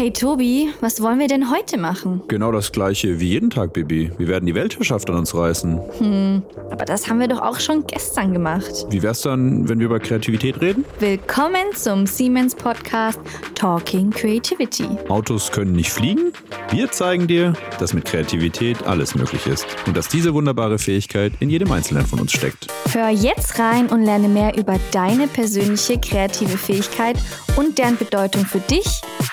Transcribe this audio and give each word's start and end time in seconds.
Hey 0.00 0.10
Tobi, 0.10 0.70
was 0.80 1.02
wollen 1.02 1.18
wir 1.18 1.28
denn 1.28 1.50
heute 1.50 1.76
machen? 1.76 2.22
Genau 2.26 2.52
das 2.52 2.72
gleiche 2.72 3.20
wie 3.20 3.28
jeden 3.28 3.50
Tag, 3.50 3.74
Bibi. 3.74 4.10
Wir 4.16 4.28
werden 4.28 4.46
die 4.46 4.54
Weltherrschaft 4.54 5.10
an 5.10 5.16
uns 5.16 5.34
reißen. 5.34 5.78
Hm, 5.98 6.42
aber 6.70 6.86
das 6.86 7.06
haben 7.06 7.20
wir 7.20 7.28
doch 7.28 7.42
auch 7.42 7.60
schon 7.60 7.86
gestern 7.86 8.32
gemacht. 8.32 8.86
Wie 8.88 9.02
wär's 9.02 9.20
dann, 9.20 9.68
wenn 9.68 9.78
wir 9.78 9.84
über 9.84 10.00
Kreativität 10.00 10.58
reden? 10.62 10.86
Willkommen 11.00 11.74
zum 11.74 12.06
Siemens 12.06 12.54
Podcast 12.54 13.20
Talking 13.54 14.08
Creativity. 14.08 14.88
Autos 15.10 15.52
können 15.52 15.72
nicht 15.72 15.90
fliegen? 15.90 16.32
Wir 16.72 16.88
zeigen 16.92 17.26
dir, 17.26 17.54
dass 17.80 17.94
mit 17.94 18.04
Kreativität 18.04 18.86
alles 18.86 19.16
möglich 19.16 19.44
ist 19.48 19.66
und 19.88 19.96
dass 19.96 20.06
diese 20.06 20.34
wunderbare 20.34 20.78
Fähigkeit 20.78 21.32
in 21.40 21.50
jedem 21.50 21.72
Einzelnen 21.72 22.06
von 22.06 22.20
uns 22.20 22.30
steckt. 22.30 22.68
Hör 22.92 23.08
jetzt 23.08 23.58
rein 23.58 23.88
und 23.88 24.04
lerne 24.04 24.28
mehr 24.28 24.56
über 24.56 24.76
deine 24.92 25.26
persönliche 25.26 25.98
kreative 25.98 26.56
Fähigkeit 26.56 27.16
und 27.56 27.76
deren 27.76 27.96
Bedeutung 27.96 28.44
für 28.44 28.60
dich, 28.60 28.86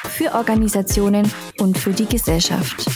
für 0.10 0.34
Organisationen 0.34 1.32
und 1.60 1.78
für 1.78 1.92
die 1.92 2.08
Gesellschaft. 2.08 2.90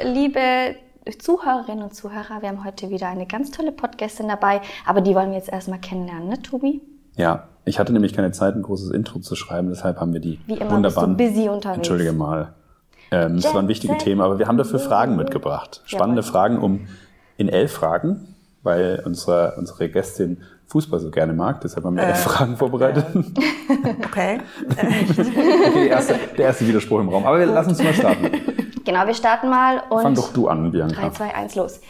Liebe 0.00 0.76
Zuhörerinnen 1.18 1.82
und 1.82 1.96
Zuhörer, 1.96 2.42
wir 2.42 2.48
haben 2.48 2.64
heute 2.64 2.90
wieder 2.90 3.08
eine 3.08 3.26
ganz 3.26 3.50
tolle 3.50 3.72
Podcastin 3.72 4.28
dabei, 4.28 4.60
aber 4.86 5.00
die 5.00 5.16
wollen 5.16 5.30
wir 5.30 5.38
jetzt 5.38 5.50
erstmal 5.50 5.80
kennenlernen, 5.80 6.28
ne, 6.28 6.40
Tobi? 6.42 6.80
Ja, 7.16 7.48
ich 7.64 7.80
hatte 7.80 7.92
nämlich 7.92 8.12
keine 8.14 8.30
Zeit, 8.30 8.54
ein 8.54 8.62
großes 8.62 8.90
Intro 8.90 9.18
zu 9.18 9.34
schreiben, 9.34 9.68
deshalb 9.70 9.98
haben 9.98 10.12
wir 10.12 10.20
die 10.20 10.38
Wie 10.46 10.54
immer 10.54 10.70
wunderbaren. 10.70 11.16
bist 11.16 11.30
du 11.32 11.34
busy 11.34 11.48
unterwegs. 11.48 11.78
Entschuldige 11.78 12.12
mal. 12.12 12.54
Ähm, 13.10 13.36
das 13.36 13.52
waren 13.54 13.68
wichtige 13.68 13.96
Themen, 13.98 14.20
aber 14.20 14.38
wir 14.38 14.46
haben 14.48 14.58
dafür 14.58 14.78
Fragen 14.78 15.16
mitgebracht. 15.16 15.82
Spannende 15.84 16.22
Jawohl. 16.22 16.32
Fragen 16.32 16.58
um 16.58 16.88
in 17.36 17.48
elf 17.48 17.72
Fragen, 17.72 18.34
weil 18.62 19.02
unsere, 19.04 19.54
unsere 19.56 19.88
Gästin 19.88 20.42
Fußball 20.66 20.98
so 21.00 21.10
gerne 21.10 21.32
mag. 21.32 21.60
Deshalb 21.60 21.84
haben 21.84 21.96
wir 21.96 22.04
elf 22.04 22.18
Fragen 22.18 22.56
vorbereitet. 22.56 23.06
Okay. 24.04 24.40
Okay, 24.70 25.88
erste, 25.88 26.14
der 26.36 26.46
erste 26.46 26.66
Widerspruch 26.66 27.00
im 27.00 27.08
Raum. 27.08 27.26
Aber 27.26 27.38
wir, 27.38 27.46
lass 27.46 27.66
uns 27.66 27.82
mal 27.82 27.92
starten. 27.92 28.30
Genau, 28.84 29.06
wir 29.06 29.14
starten 29.14 29.48
mal 29.48 29.82
und 29.90 30.02
Fang 30.02 30.14
doch 30.14 30.32
du 30.32 30.48
an, 30.48 30.64
3, 30.64 30.70
Bianca. 30.70 31.12
2, 31.12 31.34
1, 31.34 31.54
los. 31.56 31.80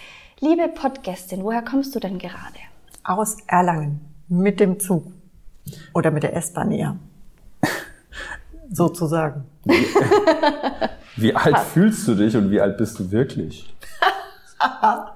Liebe 0.40 0.68
Podcastin, 0.68 1.42
woher 1.44 1.62
kommst 1.62 1.94
du 1.94 2.00
denn 2.00 2.18
gerade? 2.18 2.58
Aus 3.02 3.36
Erlangen. 3.46 4.00
Mit 4.28 4.60
dem 4.60 4.80
Zug. 4.80 5.06
Oder 5.92 6.10
mit 6.10 6.22
der 6.22 6.34
S-Bahn 6.36 6.70
eher. 6.72 6.96
Sozusagen. 8.70 9.44
Wie 11.16 11.34
alt 11.34 11.58
fühlst 11.58 12.06
du 12.08 12.14
dich 12.14 12.36
und 12.36 12.50
wie 12.50 12.60
alt 12.60 12.76
bist 12.76 12.98
du 12.98 13.10
wirklich? 13.10 13.72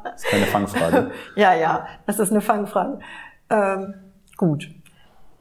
Das 0.05 0.25
ist 0.25 0.31
keine 0.31 0.47
Fangfrage. 0.47 1.11
Ja, 1.35 1.55
ja, 1.55 1.87
das 2.07 2.19
ist 2.19 2.33
eine 2.33 2.43
Fangfrage. 2.43 2.99
Ähm, 3.49 3.95
gut. 4.37 4.69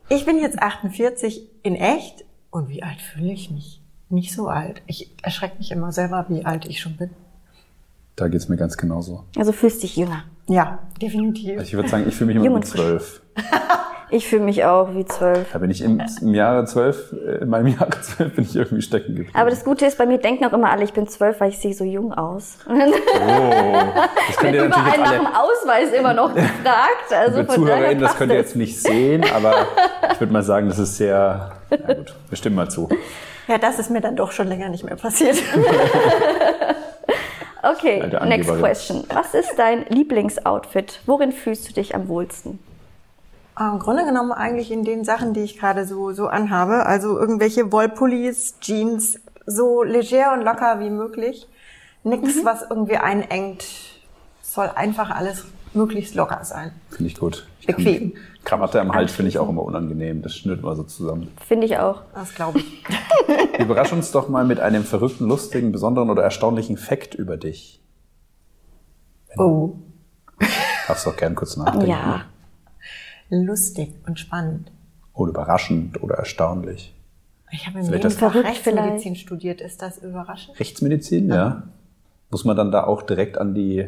Ich 0.07 0.25
bin 0.25 0.39
jetzt 0.39 0.61
48 0.61 1.41
in 1.63 1.75
echt. 1.75 2.23
Und 2.49 2.69
wie 2.69 2.83
alt 2.83 3.01
fühle 3.01 3.33
ich 3.33 3.51
mich? 3.51 3.81
Nicht 4.09 4.33
so 4.33 4.47
alt. 4.47 4.81
Ich 4.85 5.13
erschrecke 5.23 5.57
mich 5.57 5.71
immer 5.71 5.91
selber, 5.91 6.25
wie 6.29 6.45
alt 6.45 6.65
ich 6.67 6.79
schon 6.79 6.95
bin. 6.95 7.09
Da 8.15 8.29
geht's 8.29 8.47
mir 8.47 8.55
ganz 8.55 8.77
genauso. 8.77 9.25
Also 9.35 9.51
fühlst 9.51 9.83
dich 9.83 9.97
jünger. 9.97 10.23
Ja, 10.47 10.79
definitiv. 11.01 11.59
Also 11.59 11.63
ich 11.63 11.73
würde 11.73 11.89
sagen, 11.89 12.05
ich 12.07 12.15
fühle 12.15 12.33
mich 12.33 12.43
immer 12.43 12.55
mit 12.55 12.67
zwölf. 12.67 13.21
Ich 14.09 14.27
fühle 14.27 14.43
mich 14.43 14.63
auch 14.63 14.93
wie 14.93 15.05
zwölf. 15.05 15.51
Da 15.51 15.59
bin 15.59 15.69
ich 15.69 15.81
im, 15.81 16.01
im 16.21 16.33
Jahre 16.33 16.65
zwölf, 16.65 17.11
äh, 17.11 17.41
in 17.41 17.49
meinem 17.49 17.67
Jahre 17.67 17.91
zwölf 18.01 18.33
bin 18.35 18.45
ich 18.45 18.55
irgendwie 18.55 18.81
stecken 18.81 19.15
geblieben. 19.15 19.31
Aber 19.33 19.49
das 19.49 19.65
Gute 19.65 19.85
ist, 19.85 19.97
bei 19.97 20.05
mir 20.05 20.17
denken 20.17 20.45
auch 20.45 20.53
immer 20.53 20.71
alle, 20.71 20.83
ich 20.85 20.93
bin 20.93 21.07
zwölf, 21.07 21.39
weil 21.41 21.49
ich 21.49 21.59
sehe 21.59 21.73
so 21.73 21.83
jung 21.83 22.13
aus. 22.13 22.57
Oh, 22.69 22.73
das 22.73 24.37
könnt 24.37 24.55
ihr 24.55 24.61
wird 24.61 24.67
überall 24.67 24.97
natürlich 24.97 24.97
nach 24.97 25.11
dem 25.11 25.27
Ausweis 25.27 25.91
immer 25.91 26.13
noch 26.13 26.33
gefragt. 26.35 27.11
Also 27.11 27.43
von 27.43 27.55
ZuhörerInnen, 27.55 28.01
das 28.01 28.15
könnt 28.15 28.31
ihr 28.31 28.37
jetzt 28.37 28.55
nicht 28.55 28.81
sehen, 28.81 29.25
aber 29.35 29.67
ich 30.13 30.19
würde 30.19 30.31
mal 30.31 30.43
sagen, 30.43 30.69
das 30.69 30.79
ist 30.79 30.97
sehr, 30.97 31.51
ja 31.69 31.93
gut, 31.93 32.15
wir 32.29 32.37
stimmen 32.37 32.55
mal 32.55 32.69
zu. 32.69 32.87
Ja, 33.47 33.57
das 33.57 33.79
ist 33.79 33.89
mir 33.89 34.01
dann 34.01 34.15
doch 34.15 34.31
schon 34.31 34.47
länger 34.47 34.69
nicht 34.69 34.83
mehr 34.83 34.95
passiert. 34.95 35.37
Okay, 37.63 38.03
next 38.25 38.49
question. 38.59 39.03
Was 39.09 39.33
ist 39.33 39.55
dein 39.57 39.85
Lieblingsoutfit? 39.89 41.01
Worin 41.05 41.31
fühlst 41.31 41.67
du 41.67 41.73
dich 41.73 41.95
am 41.95 42.07
wohlsten? 42.07 42.59
Ah, 43.59 43.71
Im 43.73 43.79
Grunde 43.79 44.05
genommen 44.05 44.31
eigentlich 44.33 44.69
in 44.69 44.83
den 44.83 45.03
Sachen, 45.03 45.33
die 45.33 45.39
ich 45.39 45.57
gerade 45.57 45.87
so, 45.87 46.11
so 46.11 46.27
anhabe. 46.27 46.85
Also 46.85 47.17
irgendwelche 47.17 47.71
Wollpullis, 47.71 48.59
Jeans, 48.61 49.19
so 49.47 49.81
leger 49.81 50.33
und 50.33 50.43
locker 50.43 50.79
wie 50.79 50.91
möglich. 50.91 51.47
Nix, 52.03 52.45
was 52.45 52.67
irgendwie 52.69 52.97
einengt. 52.97 53.63
Es 54.43 54.53
soll 54.53 54.69
einfach 54.75 55.09
alles 55.09 55.43
möglichst 55.73 56.13
locker 56.13 56.43
sein. 56.43 56.71
Finde 56.91 57.07
ich 57.07 57.17
gut. 57.17 57.47
Ich 57.61 57.65
Bequem. 57.65 58.13
Krawatte 58.43 58.79
am 58.79 58.93
Hals 58.93 59.11
finde 59.11 59.29
ich 59.29 59.39
auch 59.39 59.49
immer 59.49 59.63
unangenehm. 59.63 60.21
Das 60.21 60.35
schnürt 60.35 60.59
immer 60.59 60.75
so 60.75 60.83
zusammen. 60.83 61.31
Finde 61.43 61.65
ich 61.65 61.79
auch. 61.79 62.03
Das 62.13 62.35
glaube 62.35 62.59
ich. 62.59 62.83
Überrasch 63.59 63.91
uns 63.91 64.11
doch 64.11 64.29
mal 64.29 64.45
mit 64.45 64.59
einem 64.59 64.83
verrückten, 64.83 65.27
lustigen, 65.27 65.71
besonderen 65.71 66.11
oder 66.11 66.21
erstaunlichen 66.21 66.77
Fact 66.77 67.15
über 67.15 67.37
dich. 67.37 67.81
Oh, 69.35 69.77
Darfst 70.87 71.07
doch 71.07 71.17
gern 71.17 71.33
kurz 71.33 71.57
nachdenken. 71.57 71.87
Ja. 71.87 72.25
Lustig 73.29 73.93
und 74.07 74.19
spannend. 74.19 74.71
Oder 75.13 75.31
überraschend 75.31 76.01
oder 76.03 76.15
erstaunlich. 76.15 76.93
Ich 77.51 77.65
habe 77.65 77.79
im 77.79 77.85
Vielleicht 77.85 78.03
Leben 78.03 78.15
das- 78.15 78.31
Verrückt 78.33 78.47
Rechtsmedizin 78.47 79.15
studiert. 79.15 79.61
Ist 79.61 79.81
das 79.81 79.97
überraschend? 79.99 80.59
Rechtsmedizin, 80.59 81.29
ja. 81.29 81.63
Muss 82.29 82.43
man 82.45 82.57
dann 82.57 82.71
da 82.71 82.83
auch 82.83 83.01
direkt 83.03 83.37
an 83.37 83.53
die, 83.55 83.87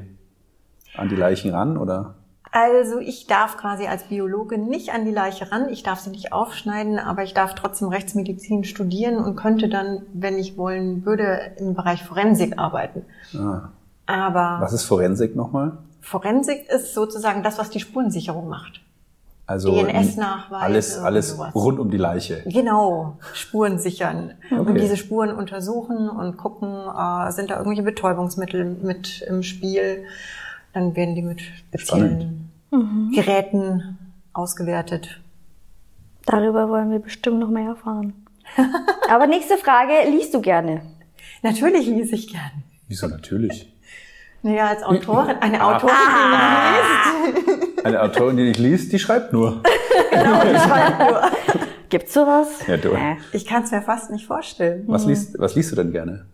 an 0.95 1.09
die 1.09 1.15
Leichen 1.15 1.51
ran, 1.53 1.77
oder? 1.77 2.15
Also 2.51 2.97
ich 2.99 3.27
darf 3.27 3.57
quasi 3.57 3.85
als 3.85 4.05
Biologe 4.05 4.57
nicht 4.57 4.91
an 4.91 5.05
die 5.05 5.11
Leiche 5.11 5.51
ran, 5.51 5.69
ich 5.69 5.83
darf 5.83 5.99
sie 5.99 6.09
nicht 6.09 6.33
aufschneiden, 6.33 6.97
aber 6.97 7.21
ich 7.21 7.35
darf 7.35 7.53
trotzdem 7.53 7.89
Rechtsmedizin 7.89 8.63
studieren 8.63 9.17
und 9.17 9.35
könnte 9.35 9.69
dann, 9.69 10.01
wenn 10.13 10.39
ich 10.39 10.57
wollen 10.57 11.05
würde, 11.05 11.51
im 11.59 11.75
Bereich 11.75 12.01
Forensik 12.03 12.57
arbeiten. 12.57 13.03
Ah. 13.37 13.69
Aber 14.07 14.57
Was 14.61 14.73
ist 14.73 14.85
Forensik 14.85 15.35
nochmal? 15.35 15.77
Forensik 16.01 16.67
ist 16.69 16.95
sozusagen 16.95 17.43
das, 17.43 17.59
was 17.59 17.69
die 17.69 17.79
Spurensicherung 17.81 18.47
macht. 18.47 18.81
Also 19.49 19.71
DNS-Nachweise 19.83 20.61
alles, 20.63 20.97
und 20.97 21.05
alles 21.05 21.29
sowas. 21.31 21.55
rund 21.55 21.79
um 21.79 21.89
die 21.89 21.97
Leiche. 21.97 22.43
Genau, 22.45 23.17
Spuren 23.33 23.79
sichern 23.79 24.33
Okay. 24.51 24.59
und 24.59 24.75
diese 24.79 24.95
Spuren 24.95 25.31
untersuchen 25.35 26.07
und 26.07 26.37
gucken, 26.37 26.69
äh, 26.69 27.31
sind 27.31 27.49
da 27.49 27.55
irgendwelche 27.57 27.81
Betäubungsmittel 27.81 28.63
mit 28.63 29.21
im 29.27 29.41
Spiel. 29.41 30.05
Dann 30.73 30.95
werden 30.95 31.15
die 31.15 31.23
mit 31.23 31.41
speziellen 31.41 32.51
Geräten 33.15 33.97
ausgewertet. 34.33 35.19
Darüber 36.27 36.69
wollen 36.69 36.91
wir 36.91 36.99
bestimmt 36.99 37.39
noch 37.39 37.49
mehr 37.49 37.69
erfahren. 37.69 38.13
Aber 39.09 39.25
nächste 39.25 39.57
Frage, 39.57 39.93
liest 40.11 40.33
du 40.35 40.41
gerne? 40.41 40.83
Natürlich 41.41 41.87
lese 41.87 42.13
ich 42.13 42.27
gern. 42.31 42.63
Wieso 42.87 43.07
natürlich? 43.07 43.73
Naja, 44.41 44.67
als 44.67 44.83
Autorin, 44.83 45.35
eine 45.41 45.61
Ah. 45.61 45.75
Autorin, 45.75 45.95
die 46.15 47.51
liest. 47.65 47.85
Eine 47.85 48.01
Autorin, 48.01 48.37
die 48.37 48.43
nicht 48.43 48.59
liest, 48.59 48.91
die 48.93 48.99
schreibt 48.99 49.33
nur. 49.33 49.61
Genau, 50.11 50.41
die 50.43 50.55
schreibt 50.57 50.99
nur. 50.99 51.21
Gibt's 51.89 52.13
sowas? 52.13 52.47
Ja, 52.67 52.77
du. 52.77 52.89
Äh. 52.91 53.15
Ich 53.33 53.45
kann 53.45 53.63
es 53.63 53.71
mir 53.71 53.81
fast 53.81 54.11
nicht 54.11 54.25
vorstellen. 54.25 54.83
Was 54.87 55.05
liest, 55.05 55.37
was 55.39 55.55
liest 55.55 55.71
du 55.71 55.75
denn 55.75 55.91
gerne? 55.91 56.25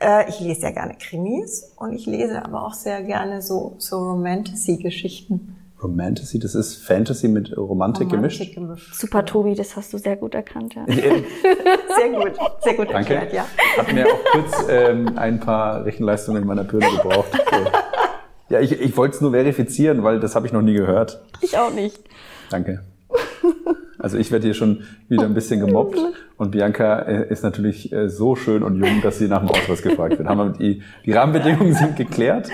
Äh, 0.00 0.28
ich 0.28 0.40
lese 0.40 0.60
sehr 0.62 0.72
gerne 0.72 0.94
Krimis 0.98 1.72
und 1.76 1.92
ich 1.92 2.06
lese 2.06 2.42
aber 2.44 2.64
auch 2.64 2.74
sehr 2.74 3.02
gerne 3.02 3.42
so, 3.42 3.74
so 3.78 3.98
Romantasy-Geschichten. 3.98 5.56
Romantasy, 5.82 6.38
das 6.38 6.54
ist 6.54 6.76
Fantasy 6.84 7.28
mit 7.28 7.56
Romantik 7.56 8.08
gemischt. 8.08 8.40
Romantik 8.40 8.54
gemischt. 8.54 8.94
Super, 8.94 9.24
Tobi, 9.24 9.54
das 9.54 9.76
hast 9.76 9.92
du 9.92 9.98
sehr 9.98 10.16
gut 10.16 10.34
erkannt. 10.34 10.74
Ja. 10.74 10.84
Sehr 11.98 12.10
gut, 12.10 12.32
sehr 12.62 12.74
gut 12.74 12.90
Danke. 12.90 13.14
erklärt, 13.14 13.32
ja. 13.32 13.46
Hat 13.76 13.92
mir 13.92 14.06
auch 14.06 14.24
kurz 14.30 14.66
ähm, 14.68 15.18
ein 15.18 15.40
paar 15.40 15.84
Rechenleistungen 15.84 16.42
in 16.42 16.46
meiner 16.48 16.62
Birne 16.64 16.88
gebraucht. 16.90 17.28
So. 17.32 17.56
Ja, 18.50 18.60
ich, 18.60 18.72
ich 18.72 18.96
wollte 18.96 19.16
es 19.16 19.20
nur 19.20 19.32
verifizieren, 19.32 20.02
weil 20.04 20.20
das 20.20 20.34
habe 20.34 20.46
ich 20.46 20.54
noch 20.54 20.62
nie 20.62 20.72
gehört. 20.72 21.20
Ich 21.42 21.58
auch 21.58 21.70
nicht. 21.70 22.00
Danke. 22.48 22.82
Also 23.98 24.16
ich 24.16 24.30
werde 24.30 24.44
hier 24.46 24.54
schon 24.54 24.84
wieder 25.08 25.24
ein 25.24 25.34
bisschen 25.34 25.58
gemobbt 25.64 25.98
und 26.36 26.50
Bianca 26.52 27.00
äh, 27.00 27.28
ist 27.30 27.42
natürlich 27.42 27.92
äh, 27.92 28.08
so 28.08 28.36
schön 28.36 28.62
und 28.62 28.76
jung, 28.76 29.00
dass 29.02 29.18
sie 29.18 29.26
nach 29.28 29.40
dem 29.40 29.48
Ausweis 29.50 29.82
gefragt 29.82 30.18
wird. 30.18 30.28
Haben 30.28 30.38
wir 30.38 30.50
die, 30.58 30.82
die 31.04 31.12
Rahmenbedingungen 31.12 31.74
sind 31.74 31.96
geklärt, 31.96 32.48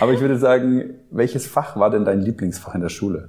aber 0.00 0.12
ich 0.12 0.20
würde 0.20 0.36
sagen, 0.38 0.94
welches 1.10 1.46
Fach 1.46 1.76
war 1.76 1.90
denn 1.90 2.04
dein 2.04 2.20
Lieblingsfach 2.20 2.74
in 2.74 2.80
der 2.80 2.88
Schule? 2.88 3.28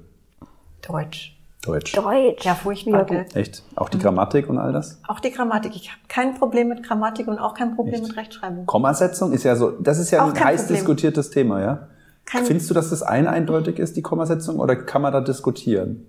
Deutsch. 0.86 1.36
Deutsch. 1.62 1.92
Deutsch. 1.94 2.44
Ja, 2.44 2.54
furchtbar. 2.54 3.06
Ja? 3.12 3.24
Echt? 3.34 3.62
Auch 3.76 3.90
die 3.90 3.98
Grammatik 3.98 4.48
und 4.48 4.56
all 4.58 4.72
das? 4.72 4.98
Auch 5.06 5.20
die 5.20 5.30
Grammatik. 5.30 5.76
Ich 5.76 5.90
habe 5.90 6.00
kein 6.08 6.34
Problem 6.34 6.68
mit 6.68 6.82
Grammatik 6.82 7.28
und 7.28 7.38
auch 7.38 7.52
kein 7.54 7.76
Problem 7.76 7.96
Echt? 7.96 8.08
mit 8.08 8.16
Rechtschreibung. 8.16 8.64
Kommasetzung 8.66 9.32
ist 9.32 9.44
ja 9.44 9.54
so, 9.56 9.70
das 9.72 9.98
ist 9.98 10.10
ja 10.10 10.24
Auch 10.24 10.32
ein 10.34 10.42
heiß 10.44 10.62
Problem. 10.62 10.76
diskutiertes 10.78 11.30
Thema, 11.30 11.60
ja? 11.60 11.88
Kein- 12.24 12.46
Findest 12.46 12.70
du, 12.70 12.74
dass 12.74 12.90
das 12.90 13.02
ein 13.02 13.26
eindeutig 13.26 13.78
ist, 13.78 13.96
die 13.96 14.02
Kommasetzung, 14.02 14.58
oder 14.58 14.74
kann 14.74 15.02
man 15.02 15.12
da 15.12 15.20
diskutieren? 15.20 16.06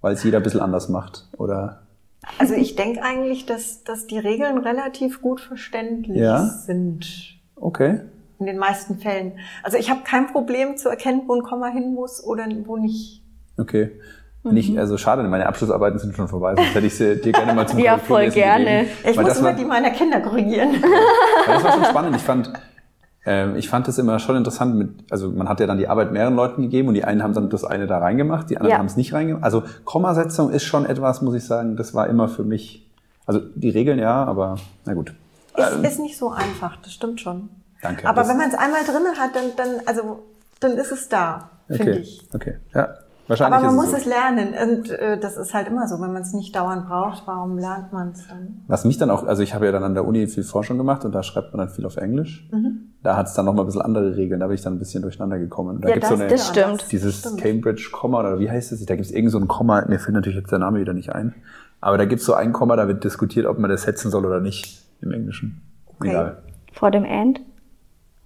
Weil 0.00 0.14
es 0.14 0.24
jeder 0.24 0.38
ein 0.38 0.42
bisschen 0.42 0.60
anders 0.60 0.88
macht, 0.88 1.26
oder? 1.36 1.82
Also 2.38 2.54
ich 2.54 2.76
denke 2.76 3.02
eigentlich, 3.02 3.46
dass, 3.46 3.82
dass 3.84 4.06
die 4.06 4.18
Regeln 4.18 4.58
relativ 4.58 5.20
gut 5.22 5.40
verständlich 5.40 6.16
Ja? 6.18 6.44
sind. 6.46 7.06
Okay. 7.56 8.00
In 8.38 8.46
den 8.46 8.58
meisten 8.58 8.98
Fällen. 8.98 9.32
Also 9.62 9.76
ich 9.76 9.90
habe 9.90 10.00
kein 10.04 10.26
Problem 10.28 10.76
zu 10.76 10.88
erkennen, 10.88 11.22
wo 11.26 11.34
ein 11.34 11.42
Komma 11.42 11.68
hin 11.68 11.94
muss 11.94 12.22
oder 12.24 12.46
wo 12.64 12.76
nicht. 12.76 13.22
Okay. 13.58 13.90
Nicht, 14.42 14.78
also 14.78 14.96
schade, 14.96 15.22
meine 15.24 15.44
Abschlussarbeiten 15.46 15.98
sind 15.98 16.16
schon 16.16 16.26
vorbei, 16.26 16.54
sonst 16.56 16.74
hätte 16.74 16.86
ich 16.86 16.94
sie 16.96 17.20
dir 17.20 17.32
gerne 17.32 17.52
mal 17.52 17.68
zum 17.68 17.78
Ja, 17.78 17.98
voll 17.98 18.30
gerne. 18.30 18.64
gegeben. 18.86 18.90
Ich 19.10 19.20
muss 19.20 19.36
immer 19.36 19.48
war, 19.48 19.52
die 19.52 19.64
meiner 19.66 19.90
Kinder 19.90 20.20
korrigieren. 20.20 20.82
das 21.46 21.62
war 21.62 21.72
schon 21.74 21.84
spannend. 21.84 22.16
Ich 22.16 22.22
fand, 22.22 22.50
ähm, 23.26 23.56
ich 23.56 23.68
fand 23.68 23.86
das 23.86 23.98
immer 23.98 24.18
schon 24.18 24.36
interessant 24.36 24.74
mit, 24.76 24.90
also 25.10 25.30
man 25.30 25.48
hat 25.48 25.60
ja 25.60 25.66
dann 25.66 25.78
die 25.78 25.88
Arbeit 25.88 26.12
mehreren 26.12 26.34
Leuten 26.36 26.62
gegeben 26.62 26.88
und 26.88 26.94
die 26.94 27.04
einen 27.04 27.22
haben 27.22 27.34
dann 27.34 27.50
das 27.50 27.64
eine 27.64 27.86
da 27.86 27.98
reingemacht, 27.98 28.48
die 28.48 28.56
anderen 28.56 28.70
Ja. 28.72 28.78
haben 28.78 28.86
es 28.86 28.96
nicht 28.96 29.12
reingemacht. 29.12 29.44
Also 29.44 29.62
Kommasetzung 29.84 30.50
ist 30.50 30.64
schon 30.64 30.86
etwas, 30.86 31.20
muss 31.20 31.34
ich 31.34 31.44
sagen, 31.44 31.76
das 31.76 31.94
war 31.94 32.08
immer 32.08 32.28
für 32.28 32.44
mich, 32.44 32.88
also 33.26 33.40
die 33.54 33.70
Regeln 33.70 33.98
ja, 33.98 34.24
aber 34.24 34.56
na 34.86 34.94
gut. 34.94 35.14
Ist, 35.56 35.84
ist 35.84 36.00
nicht 36.00 36.16
so 36.16 36.30
einfach, 36.30 36.76
das 36.82 36.92
stimmt 36.92 37.20
schon. 37.20 37.50
Danke. 37.82 38.08
Aber 38.08 38.26
wenn 38.28 38.36
man 38.36 38.48
es 38.48 38.54
einmal 38.54 38.84
drinne 38.84 39.18
hat, 39.18 39.34
dann, 39.34 39.44
dann, 39.56 39.86
also, 39.86 40.22
dann 40.60 40.72
ist 40.72 40.92
es 40.92 41.08
da, 41.08 41.50
finde 41.68 41.92
okay, 41.92 42.00
ich. 42.00 42.28
okay, 42.34 42.56
ja. 42.74 42.88
Wahrscheinlich 43.30 43.58
Aber 43.58 43.66
man 43.72 43.74
ist 43.86 43.92
muss 43.92 43.92
es 43.92 43.98
es 44.00 44.04
so. 44.04 44.10
lernen. 44.10 44.48
Und 44.70 44.90
äh, 44.90 45.18
das 45.18 45.36
ist 45.36 45.54
halt 45.54 45.68
immer 45.68 45.86
so. 45.88 46.00
Wenn 46.00 46.12
man 46.12 46.20
es 46.22 46.32
nicht 46.32 46.54
dauernd 46.54 46.86
braucht, 46.88 47.22
warum 47.26 47.56
lernt 47.58 47.92
man 47.92 48.10
es 48.10 48.26
dann? 48.28 48.62
Was 48.66 48.84
mich 48.84 48.98
dann 48.98 49.08
auch, 49.10 49.24
also 49.24 49.42
ich 49.42 49.54
habe 49.54 49.66
ja 49.66 49.72
dann 49.72 49.84
an 49.84 49.94
der 49.94 50.04
Uni 50.04 50.26
viel 50.26 50.42
Forschung 50.42 50.76
gemacht 50.78 51.04
und 51.04 51.14
da 51.14 51.22
schreibt 51.22 51.52
man 51.54 51.64
dann 51.66 51.74
viel 51.74 51.86
auf 51.86 51.96
Englisch. 51.96 52.48
Mhm. 52.52 52.90
Da 53.02 53.16
hat 53.16 53.28
es 53.28 53.34
dann 53.34 53.46
nochmal 53.46 53.64
ein 53.64 53.66
bisschen 53.66 53.82
andere 53.82 54.16
Regeln, 54.16 54.40
da 54.40 54.46
bin 54.48 54.56
ich 54.56 54.62
dann 54.62 54.74
ein 54.74 54.78
bisschen 54.78 55.00
durcheinander 55.02 55.38
gekommen. 55.38 55.80
Da 55.80 55.88
Ja, 55.88 55.94
gibt's 55.94 56.08
so 56.10 56.14
das- 56.16 56.20
eine, 56.22 56.30
Das 56.30 56.48
stimmt. 56.48 56.92
dieses 56.92 57.20
Stimmt. 57.20 57.40
Cambridge 57.40 57.88
Komma 57.92 58.20
oder 58.20 58.38
wie 58.40 58.50
heißt 58.50 58.72
es? 58.72 58.84
Da 58.84 58.94
gibt 58.96 59.06
es 59.06 59.12
irgend 59.12 59.30
so 59.30 59.38
ein 59.38 59.48
Komma, 59.48 59.84
mir 59.88 59.98
fällt 59.98 60.16
natürlich 60.16 60.38
jetzt 60.38 60.50
der 60.52 60.58
Name 60.58 60.80
wieder 60.80 60.92
nicht 60.92 61.14
ein. 61.14 61.32
Aber 61.80 61.96
da 61.96 62.04
gibt 62.04 62.20
es 62.20 62.26
so 62.26 62.34
ein 62.34 62.52
Komma, 62.52 62.76
da 62.76 62.88
wird 62.88 63.04
diskutiert, 63.04 63.46
ob 63.46 63.58
man 63.58 63.70
das 63.70 63.82
setzen 63.84 64.10
soll 64.10 64.26
oder 64.26 64.40
nicht 64.40 64.82
im 65.00 65.12
Englischen. 65.12 65.62
Okay. 65.98 66.08
Egal. 66.10 66.38
Vor 66.72 66.90
dem 66.90 67.04
End. 67.04 67.40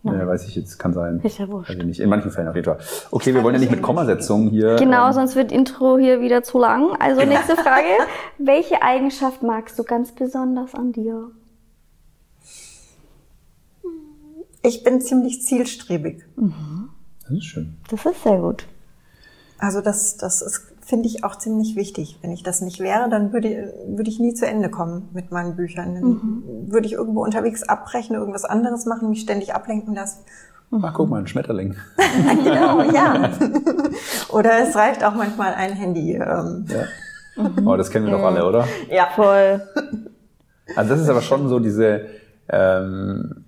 Ja, 0.05 0.27
weiß 0.27 0.47
ich 0.47 0.55
jetzt, 0.55 0.79
kann 0.79 0.93
sein. 0.93 1.21
Ist 1.23 1.39
ja 1.39 1.49
wurscht. 1.49 1.71
Ich 1.71 1.83
nicht. 1.83 1.99
In 2.01 2.11
manchen 2.11 2.31
Fällen 2.31 2.49
auf 2.49 2.55
jeden 2.55 2.67
Fall. 2.67 2.79
Okay, 3.11 3.35
wir 3.35 3.43
wollen 3.43 3.55
ja 3.55 3.61
nicht 3.61 3.71
mit 3.71 3.81
Kommasetzungen 3.81 4.51
hier. 4.51 4.77
Genau, 4.77 5.07
ähm, 5.07 5.13
sonst 5.15 5.35
wird 5.35 5.51
Intro 5.51 5.97
hier 5.97 6.21
wieder 6.21 6.43
zu 6.43 6.59
lang. 6.59 6.95
Also 7.01 7.23
nächste 7.25 7.57
Frage. 7.57 7.87
Welche 8.39 8.83
Eigenschaft 8.83 9.43
magst 9.43 9.79
du 9.79 9.85
ganz 9.85 10.13
besonders 10.13 10.75
an 10.75 10.93
dir? 10.93 11.31
Ich 14.63 14.83
bin 14.83 15.01
ziemlich 15.01 15.43
zielstrebig. 15.43 16.23
Das 17.23 17.31
ist 17.31 17.45
schön. 17.45 17.77
Das 17.89 18.05
ist 18.05 18.23
sehr 18.23 18.39
gut. 18.39 18.67
Also 19.59 19.81
das, 19.81 20.19
das 20.19 20.43
ist, 20.43 20.74
finde 20.85 21.09
ich, 21.09 21.25
auch 21.25 21.37
ziemlich 21.37 21.77
wichtig. 21.77 22.19
Wenn 22.23 22.33
ich 22.33 22.43
das 22.43 22.61
nicht 22.61 22.81
wäre, 22.81 23.09
dann 23.09 23.33
würde, 23.33 23.75
würde 23.89 24.11
ich 24.11 24.19
nie 24.21 24.35
zu 24.35 24.47
Ende 24.47 24.69
kommen 24.71 25.09
mit 25.13 25.31
meinen 25.31 25.57
Büchern. 25.57 25.95
Dann 25.95 26.43
würde 26.71 26.87
ich 26.87 26.93
irgendwo 26.93 27.23
unterwegs 27.25 27.63
abbrechen, 27.63 28.15
irgendwas 28.17 28.45
anderes 28.45 28.87
machen, 28.87 29.11
mich 29.11 29.21
ständig 29.23 29.55
ablenken 29.55 29.95
lassen. 29.95 30.21
Ach, 30.83 30.93
guck 30.95 31.09
mal, 31.09 31.19
ein 31.21 31.27
Schmetterling. 31.27 31.77
Genau, 32.45 32.83
ja. 32.83 33.31
Oder 34.31 34.61
es 34.69 34.75
reicht 34.77 35.05
auch 35.05 35.15
manchmal 35.15 35.55
ein 35.55 35.73
Handy. 35.73 36.15
Ähm, 36.15 36.65
Ja. 36.69 36.85
Oh, 37.67 37.77
das 37.77 37.91
kennen 37.91 38.07
wir 38.07 38.13
doch 38.13 38.23
alle, 38.23 38.47
oder? 38.47 38.67
ja. 38.91 39.09
Voll. 39.15 39.63
Also 40.77 40.95
das 40.95 41.03
ist 41.03 41.11
aber 41.11 41.21
schon 41.21 41.47
so 41.51 41.59
diese, 41.61 42.07
ähm, 42.49 43.45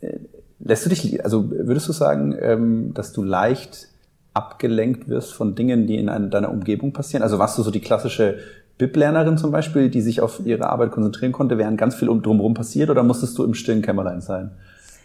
äh, 0.00 0.18
lässt 0.58 0.84
du 0.84 0.88
dich, 0.90 1.22
also 1.24 1.48
würdest 1.48 1.86
du 1.88 1.92
sagen, 1.92 2.36
ähm, 2.40 2.92
dass 2.92 3.12
du 3.12 3.22
leicht 3.22 3.86
abgelenkt 4.34 5.08
wirst 5.08 5.32
von 5.34 5.54
Dingen, 5.54 5.86
die 5.86 5.96
in 5.98 6.08
ein- 6.08 6.30
deiner 6.30 6.50
Umgebung 6.50 6.92
passieren? 6.92 7.22
Also 7.22 7.38
warst 7.38 7.58
du 7.58 7.62
so 7.62 7.70
die 7.70 7.80
klassische 7.80 8.38
Bib-Lernerin 8.78 9.36
zum 9.38 9.50
Beispiel, 9.50 9.90
die 9.90 10.00
sich 10.00 10.20
auf 10.20 10.40
ihre 10.44 10.70
Arbeit 10.70 10.90
konzentrieren 10.92 11.32
konnte, 11.32 11.58
während 11.58 11.76
ganz 11.78 11.94
viel 11.94 12.08
um, 12.08 12.22
drumherum 12.22 12.54
passiert, 12.54 12.88
oder 12.90 13.02
musstest 13.02 13.36
du 13.38 13.44
im 13.44 13.54
stillen 13.54 13.82
Kämmerlein 13.82 14.20
sein? 14.20 14.52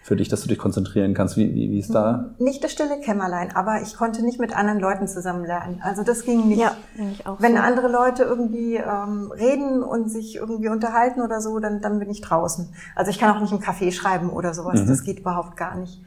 Für 0.04 0.16
dich, 0.16 0.30
dass 0.30 0.42
du 0.44 0.48
dich 0.48 0.60
konzentrieren 0.60 1.16
kannst. 1.16 1.36
Wie, 1.36 1.56
wie, 1.56 1.72
wie 1.72 1.80
ist 1.80 1.94
da? 1.96 2.30
Nicht 2.38 2.64
das 2.64 2.72
stille 2.74 3.00
Kämmerlein, 3.04 3.56
aber 3.56 3.82
ich 3.82 3.96
konnte 3.98 4.24
nicht 4.24 4.40
mit 4.40 4.56
anderen 4.56 4.80
Leuten 4.80 5.08
zusammen 5.08 5.44
lernen. 5.46 5.82
Also 5.84 6.04
das 6.04 6.24
ging 6.24 6.48
nicht. 6.48 6.62
Ja, 6.62 6.78
ich 7.12 7.26
auch 7.26 7.42
Wenn 7.42 7.54
so. 7.54 7.58
andere 7.64 7.88
Leute 7.92 8.22
irgendwie 8.22 8.76
ähm, 8.76 9.32
reden 9.32 9.82
und 9.82 10.12
sich 10.12 10.36
irgendwie 10.36 10.70
unterhalten 10.70 11.22
oder 11.22 11.42
so, 11.42 11.58
dann, 11.58 11.82
dann 11.82 11.98
bin 11.98 12.12
ich 12.12 12.22
draußen. 12.22 12.70
Also 12.96 13.10
ich 13.10 13.18
kann 13.18 13.36
auch 13.36 13.42
nicht 13.42 13.52
im 13.52 13.58
Café 13.60 13.92
schreiben 13.92 14.30
oder 14.30 14.54
sowas. 14.54 14.80
Mhm. 14.84 14.88
Das 14.90 15.04
geht 15.04 15.22
überhaupt 15.22 15.58
gar 15.58 15.76
nicht. 15.76 16.00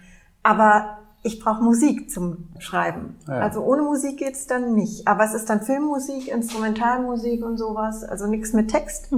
Aber 0.44 0.97
ich 1.22 1.40
brauche 1.40 1.62
Musik 1.62 2.10
zum 2.10 2.48
Schreiben. 2.58 3.16
Ja. 3.26 3.40
Also 3.40 3.62
ohne 3.62 3.82
Musik 3.82 4.18
geht's 4.18 4.46
dann 4.46 4.74
nicht. 4.74 5.06
Aber 5.08 5.24
es 5.24 5.34
ist 5.34 5.50
dann 5.50 5.62
Filmmusik, 5.62 6.28
Instrumentalmusik 6.28 7.44
und 7.44 7.56
sowas. 7.58 8.04
Also 8.04 8.26
nichts 8.26 8.52
mit 8.52 8.70
Text. 8.70 9.10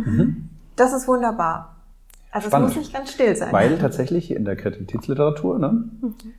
Das 0.77 0.93
ist 0.93 1.07
wunderbar. 1.09 1.77
Also 2.33 2.49
Spannend. 2.49 2.71
es 2.71 2.77
muss 2.77 2.85
nicht 2.85 2.95
ganz 2.95 3.13
still 3.13 3.35
sein. 3.35 3.53
Weil 3.53 3.77
tatsächlich 3.79 4.31
in 4.31 4.45
der 4.45 4.55
Kreativitätsliteratur, 4.55 5.59
ne, 5.59 5.85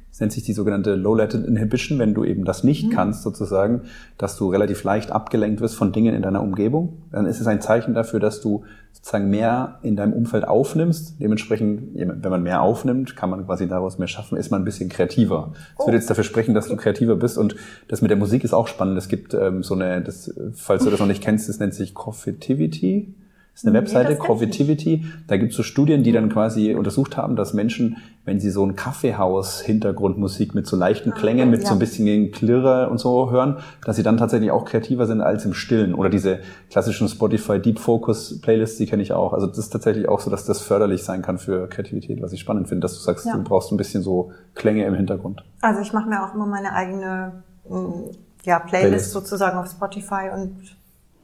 es 0.10 0.22
nennt 0.22 0.32
sich 0.32 0.44
die 0.44 0.54
sogenannte 0.54 0.96
Low 0.96 1.16
Latent 1.16 1.46
Inhibition, 1.46 2.00
wenn 2.00 2.14
du 2.14 2.24
eben 2.24 2.46
das 2.46 2.64
nicht 2.64 2.92
kannst, 2.92 3.24
sozusagen, 3.24 3.82
dass 4.18 4.38
du 4.38 4.50
relativ 4.50 4.84
leicht 4.86 5.12
abgelenkt 5.12 5.60
wirst 5.60 5.76
von 5.76 5.92
Dingen 5.92 6.16
in 6.16 6.22
deiner 6.22 6.42
Umgebung, 6.42 7.04
dann 7.12 7.26
ist 7.26 7.42
es 7.42 7.48
ein 7.48 7.60
Zeichen 7.60 7.94
dafür, 7.94 8.22
dass 8.22 8.40
du 8.40 8.64
sozusagen 8.94 9.30
mehr 9.30 9.80
in 9.82 9.98
deinem 9.98 10.14
Umfeld 10.14 10.48
aufnimmst. 10.48 11.16
Dementsprechend, 11.20 11.96
wenn 11.96 12.32
man 12.32 12.44
mehr 12.44 12.62
aufnimmt, 12.62 13.18
kann 13.18 13.30
man 13.30 13.46
quasi 13.46 13.68
daraus 13.68 13.98
mehr 13.98 14.08
schaffen, 14.08 14.38
ist 14.38 14.50
man 14.50 14.62
ein 14.62 14.66
bisschen 14.66 14.90
kreativer. 14.90 15.54
Das 15.78 15.88
würde 15.88 15.98
jetzt 15.98 16.10
dafür 16.10 16.24
sprechen, 16.24 16.54
dass 16.54 16.68
du 16.68 16.78
kreativer 16.78 17.16
bist. 17.18 17.38
Und 17.38 17.56
das 17.90 18.02
mit 18.02 18.12
der 18.12 18.18
Musik 18.18 18.44
ist 18.46 18.54
auch 18.54 18.68
spannend. 18.68 18.98
Es 18.98 19.10
gibt 19.10 19.34
ähm, 19.34 19.64
so 19.64 19.76
eine, 19.76 20.02
das, 20.02 20.34
falls 20.54 20.84
du 20.84 20.90
das 20.90 21.00
noch 21.00 21.08
nicht 21.08 21.24
kennst, 21.24 21.50
das 21.50 21.60
nennt 21.60 21.74
sich 21.74 21.94
Coffeetivity. 21.94 23.14
Ist 23.62 23.68
eine 23.68 23.74
Nee, 23.78 23.82
Webseite, 23.84 24.14
ich 24.14 24.18
Coffeetivity. 24.18 25.06
Da 25.28 25.38
gibt 25.38 25.52
es 25.52 25.58
so 25.58 25.62
Studien, 25.62 26.02
die 26.02 26.12
dann 26.12 26.30
quasi 26.30 26.74
untersucht 26.74 27.16
haben, 27.16 27.36
dass 27.36 27.54
Menschen, 27.54 27.98
wenn 28.26 28.40
sie 28.40 28.50
so 28.50 28.66
ein 28.66 28.76
Kaffeehaus-Hintergrundmusik 28.76 30.56
mit 30.56 30.66
so 30.66 30.76
leichten 30.76 31.12
Klängen, 31.12 31.52
mit 31.52 31.62
ja. 31.62 31.68
so 31.68 31.74
ein 31.74 31.80
bisschen 31.80 32.32
Klirre 32.32 32.90
und 32.90 32.98
so 33.00 33.30
hören, 33.30 33.58
dass 33.86 33.98
sie 33.98 34.02
dann 34.04 34.18
tatsächlich 34.18 34.50
auch 34.50 34.66
kreativer 34.66 35.06
sind 35.06 35.22
als 35.22 35.46
im 35.46 35.54
Stillen. 35.54 35.94
Oder 35.94 36.10
diese 36.10 36.40
klassischen 36.72 37.08
Spotify 37.08 37.60
Deep 37.60 37.78
Focus 37.78 38.42
Playlists, 38.42 38.78
die 38.80 38.88
kenne 38.88 39.04
ich 39.04 39.14
auch. 39.14 39.32
Also 39.34 39.46
das 39.46 39.60
ist 39.60 39.70
tatsächlich 39.70 40.10
auch 40.10 40.22
so, 40.22 40.32
dass 40.32 40.44
das 40.46 40.60
förderlich 40.60 41.04
sein 41.04 41.22
kann 41.22 41.38
für 41.38 41.68
Kreativität, 41.68 42.20
was 42.20 42.34
ich 42.34 42.40
spannend 42.40 42.68
finde, 42.68 42.82
dass 42.82 42.96
du 42.96 43.02
sagst, 43.02 43.28
Ja. 43.28 43.34
du 43.36 43.44
brauchst 43.44 43.72
ein 43.72 43.78
bisschen 43.78 44.02
so 44.02 44.32
Klänge 44.56 44.86
im 44.86 44.96
Hintergrund. 44.96 45.44
Also 45.62 45.82
ich 45.82 45.94
mache 45.94 46.10
mir 46.10 46.24
auch 46.26 46.34
immer 46.34 46.48
meine 46.48 46.74
eigene 46.74 47.44
mm, 47.70 48.10
ja, 48.44 48.58
Playlist, 48.58 48.70
Playlist. 48.88 49.12
sozusagen 49.12 49.60
auf 49.60 49.70
Spotify 49.70 50.30
und 50.34 50.81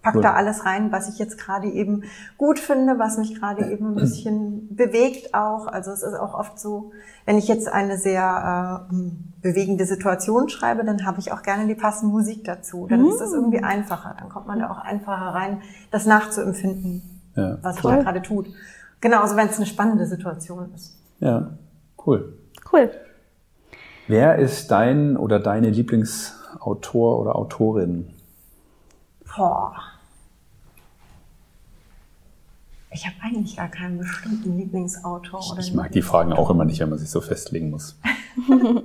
pack 0.08 0.16
Cool. 0.16 0.22
da 0.22 0.34
alles 0.34 0.66
rein, 0.66 0.92
was 0.94 1.10
ich 1.10 1.20
jetzt 1.20 1.38
gerade 1.38 1.68
eben 1.68 2.04
gut 2.38 2.60
finde, 2.60 2.98
was 2.98 3.18
mich 3.18 3.36
gerade 3.40 3.70
eben 3.70 3.88
ein 3.88 3.96
bisschen 3.96 4.74
bewegt 4.76 5.34
auch. 5.34 5.68
Also 5.68 5.92
es 5.92 6.02
ist 6.02 6.14
auch 6.16 6.34
oft 6.34 6.58
so, 6.60 6.92
wenn 7.26 7.38
ich 7.38 7.48
jetzt 7.50 7.68
eine 7.68 7.98
sehr 7.98 8.88
äh, 8.90 8.96
bewegende 9.42 9.86
Situation 9.86 10.48
schreibe, 10.48 10.86
dann 10.86 11.06
habe 11.06 11.20
ich 11.20 11.34
auch 11.34 11.42
gerne 11.44 11.68
die 11.68 11.76
passende 11.76 12.14
Musik 12.14 12.46
dazu. 12.46 12.88
Dann 12.90 13.06
ist 13.06 13.20
es 13.20 13.34
irgendwie 13.34 13.62
einfacher. 13.62 14.16
Dann 14.18 14.30
kommt 14.30 14.48
man 14.48 14.60
da 14.60 14.70
auch 14.72 14.78
einfacher 14.80 15.34
rein, 15.34 15.62
das 15.92 16.06
nachzuempfinden, 16.06 17.02
Ja. 17.36 17.58
was 17.62 17.76
Toll. 17.76 17.92
ich 17.92 17.98
da 17.98 18.04
gerade 18.04 18.22
tut. 18.22 18.48
Genauso, 19.02 19.36
wenn 19.36 19.50
es 19.50 19.58
eine 19.58 19.66
spannende 19.66 20.06
Situation 20.06 20.72
ist. 20.74 20.98
Ja, 21.20 21.50
cool. 22.06 22.38
Cool. 22.72 22.92
Wer 24.08 24.38
ist 24.38 24.72
dein 24.72 25.18
oder 25.18 25.40
deine 25.40 25.70
Lieblingsautor 25.70 27.20
oder 27.20 27.36
Autorin? 27.36 28.08
Boah. 29.36 29.74
Ich 32.98 33.06
habe 33.06 33.16
eigentlich 33.22 33.58
gar 33.58 33.68
keinen 33.70 34.00
bestimmten 34.00 34.58
Lieblingsautor 34.58 35.52
oder 35.52 35.60
Ich 35.60 35.72
mag 35.72 35.92
die 35.92 36.02
Fragen 36.02 36.34
auch 36.34 36.50
immer 36.50 36.66
nicht, 36.66 36.80
wenn 36.80 36.90
man 36.90 36.98
sich 36.98 37.12
so 37.12 37.22
festlegen 37.22 37.70
muss. 37.70 38.00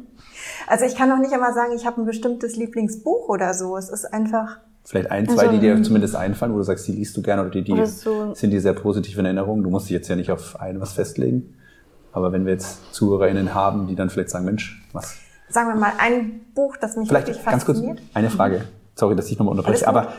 Also 0.67 0.85
ich 0.85 0.95
kann 0.95 1.09
noch 1.09 1.19
nicht 1.19 1.33
einmal 1.33 1.53
sagen, 1.53 1.73
ich 1.75 1.87
habe 1.87 2.01
ein 2.01 2.07
bestimmtes 2.07 2.57
Lieblingsbuch 2.57 3.29
oder 3.29 3.53
so. 3.53 3.77
Es 3.77 3.89
ist 3.89 4.05
einfach 4.07 4.59
Vielleicht 4.85 5.11
ein, 5.11 5.29
zwei, 5.29 5.49
die 5.49 5.59
dir 5.59 5.83
zumindest 5.83 6.17
einfallen, 6.17 6.53
wo 6.53 6.59
du 6.59 6.63
sagst, 6.63 6.87
die 6.89 6.93
liest 6.93 7.17
du 7.17 7.23
gerne 7.23 7.43
oder 7.43 7.51
die, 7.51 7.63
die 7.63 7.73
Oder 7.73 7.87
so. 7.87 8.33
sind 8.35 8.51
dir 8.51 8.61
sehr 8.61 8.73
positiv 8.73 9.19
in 9.19 9.25
Erinnerung. 9.25 9.63
Du 9.63 9.71
musst 9.71 9.87
dich 9.87 9.95
jetzt 9.95 10.09
ja 10.09 10.17
nicht 10.17 10.31
auf 10.31 10.59
ein 10.61 10.81
was 10.81 10.93
festlegen. 10.93 11.55
Aber 12.13 12.33
wenn 12.33 12.47
wir 12.47 12.53
jetzt 12.53 12.95
ZuhörerInnen 12.95 13.55
haben, 13.55 13.87
die 13.87 13.95
dann 13.95 14.09
vielleicht 14.09 14.31
sagen, 14.31 14.45
Mensch, 14.45 14.83
was? 14.93 15.17
sagen 15.49 15.69
wir 15.69 15.77
mal 15.77 15.93
ein 15.99 16.41
Buch, 16.55 16.77
das 16.77 16.97
mich 16.97 17.09
Vielleicht 17.09 17.29
wirklich 17.29 17.45
ganz 17.45 17.65
kurz 17.65 17.79
fasziniert. 17.79 18.03
eine 18.15 18.31
Frage. 18.31 18.65
Sorry, 18.95 19.17
dass 19.17 19.31
ich 19.31 19.39
nochmal 19.39 19.53
unterbreche. 19.53 19.87
Aber 19.87 20.13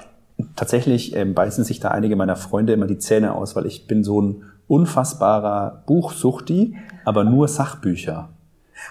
tatsächlich 0.56 1.16
ähm, 1.16 1.34
beißen 1.34 1.64
sich 1.64 1.80
da 1.80 1.90
einige 1.90 2.16
meiner 2.16 2.36
Freunde 2.36 2.74
immer 2.74 2.88
die 2.88 2.98
Zähne 2.98 3.34
aus, 3.36 3.56
weil 3.56 3.66
ich 3.66 3.88
bin 3.88 4.04
so 4.04 4.22
ein 4.22 4.44
unfassbarer 4.68 5.84
Buchsuchti, 5.86 6.76
aber 7.06 7.24
nur 7.24 7.48
Sachbücher. 7.48 8.30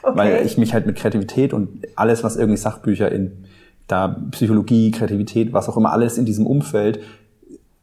Okay. 0.02 0.16
Weil 0.16 0.46
ich 0.46 0.58
mich 0.58 0.74
halt 0.74 0.86
mit 0.86 0.96
Kreativität 0.96 1.52
und 1.52 1.86
alles, 1.96 2.24
was 2.24 2.36
irgendwie 2.36 2.56
Sachbücher 2.56 3.10
in 3.10 3.44
da 3.88 4.16
Psychologie, 4.30 4.90
Kreativität, 4.90 5.52
was 5.52 5.68
auch 5.68 5.76
immer, 5.76 5.92
alles 5.92 6.18
in 6.18 6.24
diesem 6.24 6.46
Umfeld, 6.46 7.00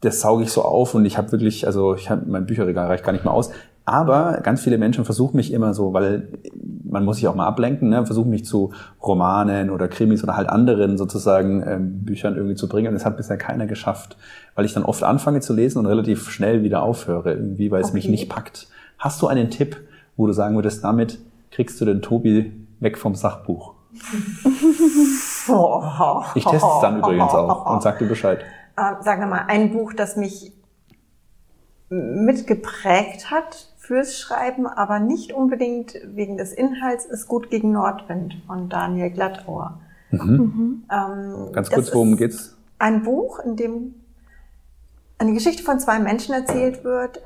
das 0.01 0.21
sauge 0.21 0.43
ich 0.43 0.51
so 0.51 0.63
auf 0.63 0.95
und 0.95 1.05
ich 1.05 1.17
habe 1.17 1.31
wirklich, 1.31 1.67
also 1.67 1.95
ich 1.95 2.09
habe 2.09 2.23
mein 2.25 2.45
Bücherregal 2.45 2.87
reicht 2.87 3.03
gar 3.03 3.11
nicht 3.11 3.25
mehr 3.25 3.33
aus. 3.33 3.51
Aber 3.85 4.39
ganz 4.43 4.61
viele 4.61 4.77
Menschen 4.77 5.03
versuchen 5.03 5.35
mich 5.35 5.51
immer 5.51 5.73
so, 5.73 5.93
weil 5.93 6.27
man 6.89 7.05
muss 7.05 7.17
sich 7.17 7.27
auch 7.27 7.35
mal 7.35 7.45
ablenken, 7.47 7.89
ne, 7.89 8.05
versuchen 8.05 8.29
mich 8.29 8.45
zu 8.45 8.73
Romanen 9.01 9.69
oder 9.69 9.87
Krimis 9.87 10.23
oder 10.23 10.35
halt 10.35 10.49
anderen 10.49 10.97
sozusagen 10.97 11.63
ähm, 11.67 12.03
Büchern 12.03 12.35
irgendwie 12.35 12.55
zu 12.55 12.67
bringen. 12.67 12.87
Und 12.89 12.93
das 12.95 13.05
hat 13.05 13.17
bisher 13.17 13.37
keiner 13.37 13.67
geschafft, 13.67 14.17
weil 14.55 14.65
ich 14.65 14.73
dann 14.73 14.83
oft 14.83 15.03
anfange 15.03 15.39
zu 15.41 15.53
lesen 15.53 15.79
und 15.79 15.85
relativ 15.85 16.29
schnell 16.29 16.63
wieder 16.63 16.81
aufhöre 16.83 17.33
irgendwie, 17.33 17.71
weil 17.71 17.81
es 17.81 17.93
mich 17.93 18.05
Okay. 18.05 18.11
nicht 18.11 18.29
packt. 18.29 18.67
Hast 18.97 19.21
du 19.21 19.27
einen 19.27 19.49
Tipp, 19.49 19.77
wo 20.17 20.27
du 20.27 20.33
sagen 20.33 20.55
würdest, 20.55 20.83
damit 20.83 21.19
kriegst 21.51 21.79
du 21.79 21.85
den 21.85 22.01
Tobi 22.01 22.51
weg 22.79 22.97
vom 22.97 23.15
Sachbuch? 23.15 23.73
Ich 26.35 26.45
teste 26.45 26.67
es 26.75 26.81
dann 26.81 26.99
übrigens 26.99 27.33
auch 27.33 27.71
und 27.71 27.81
sag 27.81 27.97
dir 27.97 28.07
Bescheid. 28.07 28.41
Äh, 28.77 29.03
sagen 29.03 29.21
wir 29.21 29.27
mal, 29.27 29.45
ein 29.47 29.71
Buch, 29.71 29.93
das 29.93 30.15
mich 30.15 30.53
mitgeprägt 31.89 33.31
hat 33.31 33.67
fürs 33.89 34.19
Schreiben, 34.19 34.67
aber 34.67 34.99
nicht 34.99 35.33
unbedingt 35.33 35.95
wegen 36.05 36.37
des 36.37 36.53
Inhalts, 36.53 37.05
ist 37.05 37.27
Gut 37.27 37.49
gegen 37.49 37.71
Nordwind 37.71 38.35
von 38.45 38.69
Daniel 38.69 39.09
Glattauer. 39.09 39.79
Mhm. 40.11 40.83
Ähm, 40.91 41.51
Ganz 41.51 41.71
kurz, 41.71 41.91
worum 41.91 42.15
geht's? 42.15 42.55
Ein 42.77 43.01
Buch, 43.01 43.39
in 43.39 43.55
dem 43.55 43.95
eine 45.17 45.33
Geschichte 45.33 45.63
von 45.63 45.79
zwei 45.79 45.97
Menschen 45.97 46.35
erzählt 46.35 46.83
wird, 46.83 47.19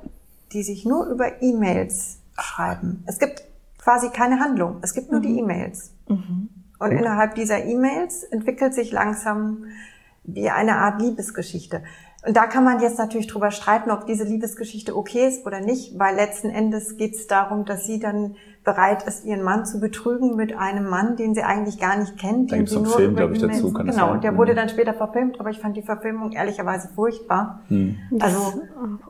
die 0.53 0.63
sich 0.63 0.85
nur 0.85 1.07
über 1.07 1.41
E-Mails 1.41 2.19
schreiben. 2.39 3.03
Es 3.07 3.19
gibt 3.19 3.43
quasi 3.77 4.07
keine 4.11 4.39
Handlung, 4.39 4.77
es 4.83 4.93
gibt 4.93 5.11
nur 5.11 5.19
mhm. 5.19 5.23
die 5.23 5.39
E-Mails. 5.39 5.91
Mhm. 6.07 6.47
Und 6.79 6.91
mhm. 6.93 6.97
innerhalb 6.97 7.35
dieser 7.35 7.65
E-Mails 7.65 8.23
entwickelt 8.23 8.73
sich 8.73 8.93
langsam 8.93 9.65
wie 10.23 10.49
eine 10.49 10.77
Art 10.77 11.01
Liebesgeschichte. 11.01 11.83
Und 12.25 12.37
da 12.37 12.47
kann 12.47 12.63
man 12.63 12.79
jetzt 12.79 12.97
natürlich 12.97 13.27
drüber 13.27 13.51
streiten, 13.51 13.91
ob 13.91 14.05
diese 14.05 14.23
Liebesgeschichte 14.23 14.95
okay 14.95 15.27
ist 15.27 15.45
oder 15.45 15.59
nicht, 15.59 15.99
weil 15.99 16.15
letzten 16.15 16.49
Endes 16.49 16.95
geht 16.95 17.15
es 17.15 17.27
darum, 17.27 17.65
dass 17.65 17.85
sie 17.85 17.99
dann 17.99 18.35
bereit 18.63 19.03
ist, 19.03 19.25
ihren 19.25 19.43
Mann 19.43 19.65
zu 19.65 19.81
betrügen 19.81 20.37
mit 20.37 20.57
einem 20.57 20.87
Mann, 20.87 21.17
den 21.17 21.35
sie 21.35 21.43
eigentlich 21.43 21.79
gar 21.79 21.97
nicht 21.97 22.17
kennt. 22.17 22.51
Da 22.51 22.57
gibt 22.57 22.69
es 22.69 22.77
einen 22.77 22.85
Film, 22.85 23.15
glaube 23.17 23.33
ich, 23.33 23.41
dazu. 23.41 23.73
Kann 23.73 23.87
genau, 23.87 24.13
und 24.13 24.23
der 24.23 24.37
wurde 24.37 24.55
dann 24.55 24.69
später 24.69 24.93
verfilmt, 24.93 25.41
aber 25.41 25.49
ich 25.49 25.59
fand 25.59 25.75
die 25.75 25.81
Verfilmung 25.81 26.31
ehrlicherweise 26.31 26.87
furchtbar. 26.95 27.59
Hm. 27.67 27.97
Also 28.19 28.61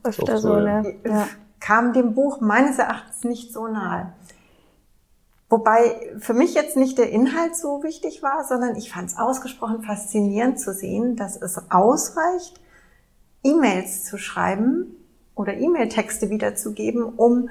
öfter 0.03 0.39
so, 0.39 0.55
ne? 0.55 0.95
Ja. 1.05 1.27
kam 1.59 1.93
dem 1.93 2.15
Buch 2.15 2.41
meines 2.41 2.79
Erachtens 2.79 3.23
nicht 3.23 3.53
so 3.53 3.67
nahe. 3.67 4.13
Wobei 5.49 6.15
für 6.17 6.33
mich 6.33 6.55
jetzt 6.55 6.77
nicht 6.77 6.97
der 6.97 7.11
Inhalt 7.11 7.55
so 7.55 7.83
wichtig 7.83 8.23
war, 8.23 8.43
sondern 8.43 8.75
ich 8.75 8.91
fand 8.91 9.09
es 9.09 9.19
ausgesprochen 9.19 9.83
faszinierend 9.83 10.59
zu 10.59 10.73
sehen, 10.73 11.15
dass 11.15 11.39
es 11.39 11.69
ausreicht, 11.69 12.59
E-Mails 13.43 14.05
zu 14.05 14.17
schreiben 14.17 14.95
oder 15.35 15.53
E-Mail-Texte 15.55 16.29
wiederzugeben, 16.29 17.03
um 17.03 17.49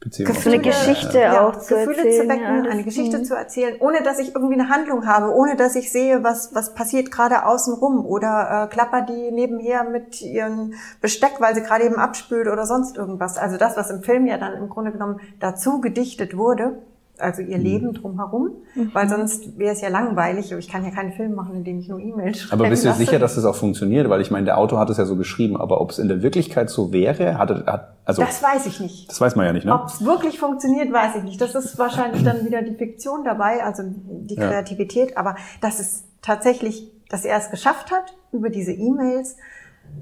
Gefühle, 0.00 0.56
eine 0.56 0.62
Geschichte 0.62 1.18
ja, 1.18 1.48
auch 1.48 1.56
zu 1.58 1.74
Gefühle 1.74 1.96
erzählen, 1.96 2.22
zu 2.22 2.28
wecken, 2.28 2.64
ja, 2.64 2.70
eine 2.70 2.84
Geschichte 2.84 3.18
mhm. 3.18 3.24
zu 3.24 3.34
erzählen, 3.34 3.76
ohne 3.80 4.02
dass 4.02 4.18
ich 4.18 4.34
irgendwie 4.34 4.54
eine 4.54 4.68
Handlung 4.68 5.06
habe, 5.06 5.34
ohne 5.34 5.56
dass 5.56 5.74
ich 5.74 5.90
sehe, 5.90 6.22
was 6.22 6.54
was 6.54 6.74
passiert 6.74 7.10
gerade 7.10 7.44
außen 7.44 7.74
rum 7.74 8.04
oder 8.04 8.68
äh, 8.70 8.72
klapper 8.72 9.02
die 9.02 9.32
nebenher 9.32 9.84
mit 9.84 10.20
ihrem 10.22 10.74
Besteck, 11.00 11.40
weil 11.40 11.54
sie 11.54 11.62
gerade 11.62 11.84
eben 11.84 11.96
abspült 11.96 12.46
oder 12.46 12.66
sonst 12.66 12.96
irgendwas. 12.96 13.36
Also 13.36 13.56
das, 13.56 13.76
was 13.76 13.90
im 13.90 14.02
Film 14.02 14.26
ja 14.26 14.38
dann 14.38 14.52
im 14.54 14.68
Grunde 14.68 14.92
genommen 14.92 15.20
dazu 15.40 15.80
gedichtet 15.80 16.36
wurde, 16.36 16.78
also 17.18 17.42
ihr 17.42 17.58
mhm. 17.58 17.64
Leben 17.64 17.92
drumherum, 17.94 18.50
mhm. 18.74 18.90
weil 18.92 19.08
sonst 19.08 19.58
wäre 19.58 19.72
es 19.72 19.80
ja 19.80 19.88
langweilig. 19.88 20.52
Ich 20.52 20.68
kann 20.68 20.84
ja 20.84 20.90
keinen 20.90 21.12
Film 21.12 21.34
machen, 21.34 21.56
in 21.56 21.64
dem 21.64 21.78
ich 21.78 21.88
nur 21.88 21.98
E-Mails 21.98 22.40
schreibe. 22.40 22.62
Aber 22.62 22.70
bist 22.70 22.84
du 22.84 22.92
sicher, 22.92 23.18
dass 23.18 23.34
das 23.34 23.44
auch 23.44 23.56
funktioniert? 23.56 24.08
Weil 24.08 24.20
ich 24.20 24.30
meine, 24.30 24.44
der 24.44 24.58
Autor 24.58 24.78
hat 24.78 24.90
es 24.90 24.98
ja 24.98 25.04
so 25.04 25.16
geschrieben, 25.16 25.56
aber 25.56 25.80
ob 25.80 25.90
es 25.90 25.98
in 25.98 26.08
der 26.08 26.22
Wirklichkeit 26.22 26.70
so 26.70 26.92
wäre, 26.92 27.38
hat, 27.38 27.50
hat 27.50 27.96
also 28.04 28.22
das 28.22 28.42
weiß 28.42 28.66
ich 28.66 28.80
nicht. 28.80 29.10
Das 29.10 29.20
weiß 29.20 29.36
man 29.36 29.46
ja 29.46 29.52
nicht, 29.52 29.66
ne? 29.66 29.74
Ob 29.74 29.86
es 29.88 30.04
wirklich 30.04 30.38
funktioniert, 30.38 30.92
weiß 30.92 31.16
ich 31.16 31.22
nicht. 31.24 31.40
Das 31.40 31.54
ist 31.54 31.78
wahrscheinlich 31.78 32.22
dann 32.22 32.44
wieder 32.44 32.62
die 32.62 32.74
Fiktion 32.74 33.24
dabei, 33.24 33.64
also 33.64 33.82
die 33.84 34.36
Kreativität. 34.36 35.12
Ja. 35.12 35.16
Aber 35.16 35.36
dass 35.60 35.80
es 35.80 36.04
tatsächlich, 36.22 36.92
dass 37.08 37.24
er 37.24 37.38
es 37.38 37.50
geschafft 37.50 37.90
hat, 37.90 38.14
über 38.32 38.50
diese 38.50 38.72
E-Mails 38.72 39.36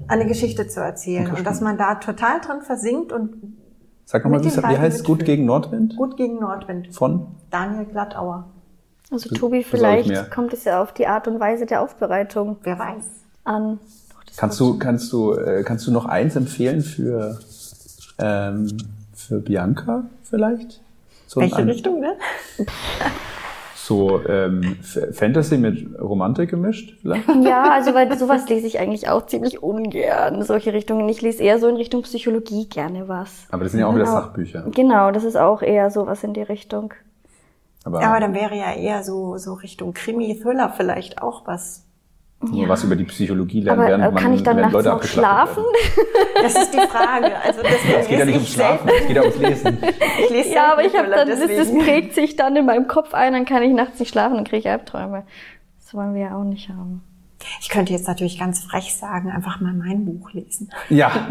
eine 0.07 0.25
Geschichte 0.25 0.67
zu 0.67 0.81
erzählen 0.81 1.31
und 1.31 1.45
dass 1.45 1.61
man 1.61 1.77
da 1.77 1.95
total 1.95 2.41
drin 2.41 2.61
versinkt 2.61 3.11
und 3.11 3.55
Sag 4.05 4.23
nochmal, 4.23 4.43
wie, 4.43 4.55
wie 4.55 4.77
heißt 4.77 5.03
Gut 5.03 5.25
gegen 5.25 5.45
Nordwind? 5.45 5.97
Gut 5.97 6.15
gegen 6.15 6.39
Nordwind. 6.39 6.93
Von? 6.93 7.27
Daniel 7.49 7.85
Glattauer. 7.85 8.45
Also 9.11 9.29
Tobi, 9.29 9.63
vielleicht 9.63 10.31
kommt 10.31 10.53
es 10.53 10.63
ja 10.63 10.81
auf 10.81 10.93
die 10.93 11.07
Art 11.07 11.27
und 11.27 11.39
Weise 11.39 11.65
der 11.65 11.81
Aufbereitung. 11.81 12.57
Wer 12.63 12.79
weiß. 12.79 13.05
An. 13.43 13.79
Kannst 14.37 14.59
du, 14.59 14.77
kannst 14.77 15.11
du, 15.13 15.33
äh, 15.33 15.63
kannst 15.63 15.87
du 15.87 15.91
noch 15.91 16.05
eins 16.05 16.35
empfehlen 16.35 16.81
für, 16.81 17.39
ähm, 18.17 18.77
für 19.13 19.39
Bianca 19.39 20.05
vielleicht? 20.23 20.81
So 21.27 21.41
Welche 21.41 21.65
Richtung, 21.65 21.99
ne? 21.99 22.15
so 23.85 24.21
ähm, 24.27 24.77
Fantasy 25.11 25.57
mit 25.57 25.99
Romantik 25.99 26.49
gemischt 26.49 26.97
vielleicht? 27.01 27.27
Ja, 27.43 27.71
also 27.71 27.93
weil 27.93 28.17
sowas 28.17 28.49
lese 28.49 28.67
ich 28.67 28.79
eigentlich 28.79 29.09
auch 29.09 29.25
ziemlich 29.25 29.61
ungern, 29.61 30.41
solche 30.43 30.73
Richtungen. 30.73 31.07
Ich 31.09 31.21
lese 31.21 31.43
eher 31.43 31.59
so 31.59 31.67
in 31.67 31.75
Richtung 31.75 32.01
Psychologie 32.01 32.67
gerne 32.67 33.07
was. 33.07 33.45
Aber 33.51 33.63
das 33.63 33.71
sind 33.71 33.81
ja 33.81 33.87
auch 33.87 33.93
genau. 33.93 34.05
wieder 34.05 34.11
Sachbücher. 34.11 34.65
Genau, 34.73 35.11
das 35.11 35.23
ist 35.23 35.37
auch 35.37 35.61
eher 35.61 35.91
sowas 35.91 36.23
in 36.23 36.33
die 36.33 36.41
Richtung. 36.41 36.93
Aber, 37.83 38.03
aber 38.03 38.19
dann 38.19 38.33
wäre 38.33 38.55
ja 38.55 38.73
eher 38.73 39.03
so, 39.03 39.37
so 39.37 39.53
Richtung 39.53 39.93
Krimi-Thriller 39.93 40.73
vielleicht 40.75 41.21
auch 41.21 41.45
was 41.45 41.84
ja. 42.41 42.69
was 42.69 42.83
über 42.83 42.95
die 42.95 43.05
Psychologie 43.05 43.61
lernen, 43.61 43.81
aber, 43.81 43.89
während 43.89 44.13
man, 44.13 44.23
kann 44.23 44.33
ich 44.33 44.43
dann 44.43 44.57
nachts 44.57 44.73
Leute 44.73 44.89
noch 44.89 45.03
schlafen? 45.03 45.63
Das 46.41 46.53
ist 46.53 46.73
die 46.73 46.79
Frage. 46.79 47.31
Also 47.41 47.61
deswegen 47.63 47.99
es 47.99 48.07
geht 48.07 48.19
ja 48.19 48.25
nicht 48.25 48.35
ums 48.35 48.53
Schlafen, 48.53 48.89
es 48.89 49.07
geht 49.07 49.15
ja 49.15 49.21
ums 49.21 49.37
Lesen. 49.37 49.77
Ich 50.23 50.29
lese 50.29 50.53
ja, 50.53 50.73
aber 50.73 50.83
ich 50.83 50.95
habe 50.95 51.09
dann, 51.09 51.27
das, 51.27 51.39
das 51.39 51.73
prägt 51.79 52.13
sich 52.13 52.35
dann 52.35 52.55
in 52.55 52.65
meinem 52.65 52.87
Kopf 52.87 53.13
ein, 53.13 53.33
dann 53.33 53.45
kann 53.45 53.63
ich 53.63 53.73
nachts 53.73 53.99
nicht 53.99 54.09
schlafen 54.09 54.37
und 54.37 54.47
kriege 54.47 54.59
ich 54.59 54.69
Albträume. 54.69 55.23
Das 55.81 55.93
wollen 55.93 56.13
wir 56.13 56.21
ja 56.21 56.37
auch 56.37 56.43
nicht 56.43 56.69
haben. 56.69 57.01
Ich 57.61 57.69
könnte 57.69 57.93
jetzt 57.93 58.07
natürlich 58.07 58.37
ganz 58.37 58.59
frech 58.63 58.95
sagen, 58.95 59.31
einfach 59.31 59.61
mal 59.61 59.73
mein 59.73 60.05
Buch 60.05 60.31
lesen. 60.33 60.69
Ja. 60.89 61.29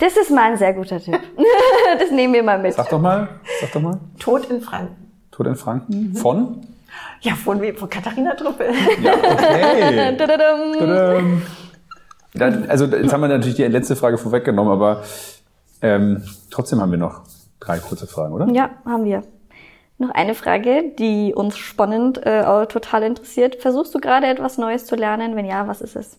Das 0.00 0.16
ist 0.16 0.30
mal 0.30 0.50
ein 0.50 0.58
sehr 0.58 0.74
guter 0.74 1.00
Tipp. 1.00 1.18
Das 1.98 2.10
nehmen 2.10 2.34
wir 2.34 2.42
mal 2.42 2.58
mit. 2.58 2.74
Sag 2.74 2.88
doch 2.88 3.00
mal, 3.00 3.28
sag 3.60 3.72
doch 3.72 3.80
mal. 3.80 4.00
Tod 4.18 4.46
in 4.46 4.60
Franken. 4.60 4.96
Tod 5.30 5.46
in 5.46 5.56
Franken? 5.56 6.10
Mhm. 6.10 6.16
Von? 6.16 6.66
Ja, 7.20 7.34
von? 7.34 7.62
Von 7.74 7.88
Katharina 7.88 8.34
Truppel. 8.34 8.72
Ja, 9.02 9.14
okay. 9.14 10.16
Tadadam. 10.18 11.42
Dann, 12.34 12.68
also 12.68 12.86
jetzt 12.86 13.12
haben 13.12 13.20
wir 13.20 13.28
natürlich 13.28 13.56
die 13.56 13.64
letzte 13.64 13.94
Frage 13.94 14.18
vorweggenommen, 14.18 14.72
aber 14.72 15.02
ähm, 15.82 16.22
trotzdem 16.50 16.80
haben 16.80 16.90
wir 16.90 16.98
noch 16.98 17.22
drei 17.60 17.78
kurze 17.78 18.06
Fragen, 18.06 18.32
oder? 18.32 18.48
Ja, 18.52 18.70
haben 18.84 19.04
wir. 19.04 19.22
Noch 19.98 20.10
eine 20.10 20.34
Frage, 20.34 20.92
die 20.98 21.34
uns 21.34 21.56
spannend 21.58 22.24
äh, 22.26 22.66
total 22.66 23.04
interessiert. 23.04 23.56
Versuchst 23.56 23.94
du 23.94 24.00
gerade 24.00 24.26
etwas 24.26 24.58
Neues 24.58 24.86
zu 24.86 24.96
lernen? 24.96 25.36
Wenn 25.36 25.44
ja, 25.44 25.68
was 25.68 25.80
ist 25.80 25.94
es? 25.94 26.18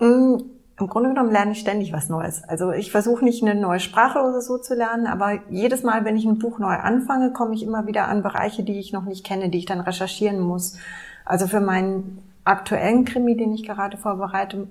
Mm, 0.00 0.38
im 0.78 0.88
Grunde 0.88 1.08
genommen 1.08 1.32
lerne 1.32 1.52
ich 1.52 1.60
ständig 1.60 1.92
was 1.92 2.08
Neues. 2.08 2.44
Also 2.44 2.70
ich 2.70 2.90
versuche 2.90 3.24
nicht 3.24 3.42
eine 3.42 3.58
neue 3.58 3.80
Sprache 3.80 4.18
oder 4.18 4.42
so 4.42 4.58
zu 4.58 4.74
lernen, 4.74 5.06
aber 5.06 5.40
jedes 5.48 5.82
Mal, 5.82 6.04
wenn 6.04 6.16
ich 6.16 6.26
ein 6.26 6.38
Buch 6.38 6.58
neu 6.58 6.74
anfange, 6.74 7.32
komme 7.32 7.54
ich 7.54 7.62
immer 7.62 7.86
wieder 7.86 8.08
an 8.08 8.22
Bereiche, 8.22 8.62
die 8.62 8.78
ich 8.78 8.92
noch 8.92 9.04
nicht 9.04 9.24
kenne, 9.24 9.48
die 9.48 9.58
ich 9.58 9.66
dann 9.66 9.80
recherchieren 9.80 10.38
muss. 10.38 10.76
Also 11.24 11.46
für 11.46 11.60
meinen 11.60 12.18
aktuellen 12.44 13.06
Krimi, 13.06 13.36
den 13.36 13.54
ich 13.54 13.64
gerade 13.64 13.96
vorbereite, 13.96 14.68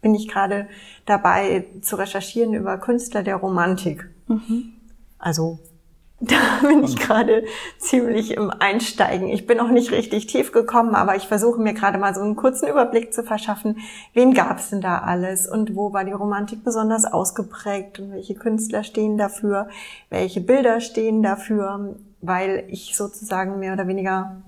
bin 0.00 0.14
ich 0.14 0.28
gerade 0.28 0.66
dabei 1.06 1.66
zu 1.82 1.96
recherchieren 1.96 2.54
über 2.54 2.76
Künstler 2.78 3.22
der 3.22 3.36
Romantik. 3.36 4.08
Mhm. 4.26 4.72
Also 5.18 5.60
da 6.20 6.66
bin 6.66 6.82
ich 6.82 6.96
gerade 6.96 7.44
ziemlich 7.78 8.32
im 8.32 8.50
Einsteigen. 8.50 9.28
Ich 9.28 9.46
bin 9.46 9.56
noch 9.56 9.70
nicht 9.70 9.92
richtig 9.92 10.26
tief 10.26 10.50
gekommen, 10.50 10.96
aber 10.96 11.14
ich 11.14 11.28
versuche 11.28 11.60
mir 11.60 11.74
gerade 11.74 11.96
mal 11.98 12.12
so 12.12 12.20
einen 12.20 12.34
kurzen 12.34 12.68
Überblick 12.68 13.14
zu 13.14 13.22
verschaffen. 13.22 13.78
Wen 14.14 14.34
gab 14.34 14.58
es 14.58 14.70
denn 14.70 14.80
da 14.80 14.98
alles 14.98 15.46
und 15.46 15.76
wo 15.76 15.92
war 15.92 16.04
die 16.04 16.12
Romantik 16.12 16.64
besonders 16.64 17.04
ausgeprägt 17.04 18.00
und 18.00 18.10
welche 18.10 18.34
Künstler 18.34 18.82
stehen 18.82 19.16
dafür, 19.16 19.68
welche 20.10 20.40
Bilder 20.40 20.80
stehen 20.80 21.22
dafür, 21.22 21.94
weil 22.20 22.64
ich 22.68 22.96
sozusagen 22.96 23.60
mehr 23.60 23.74
oder 23.74 23.86
weniger 23.86 24.42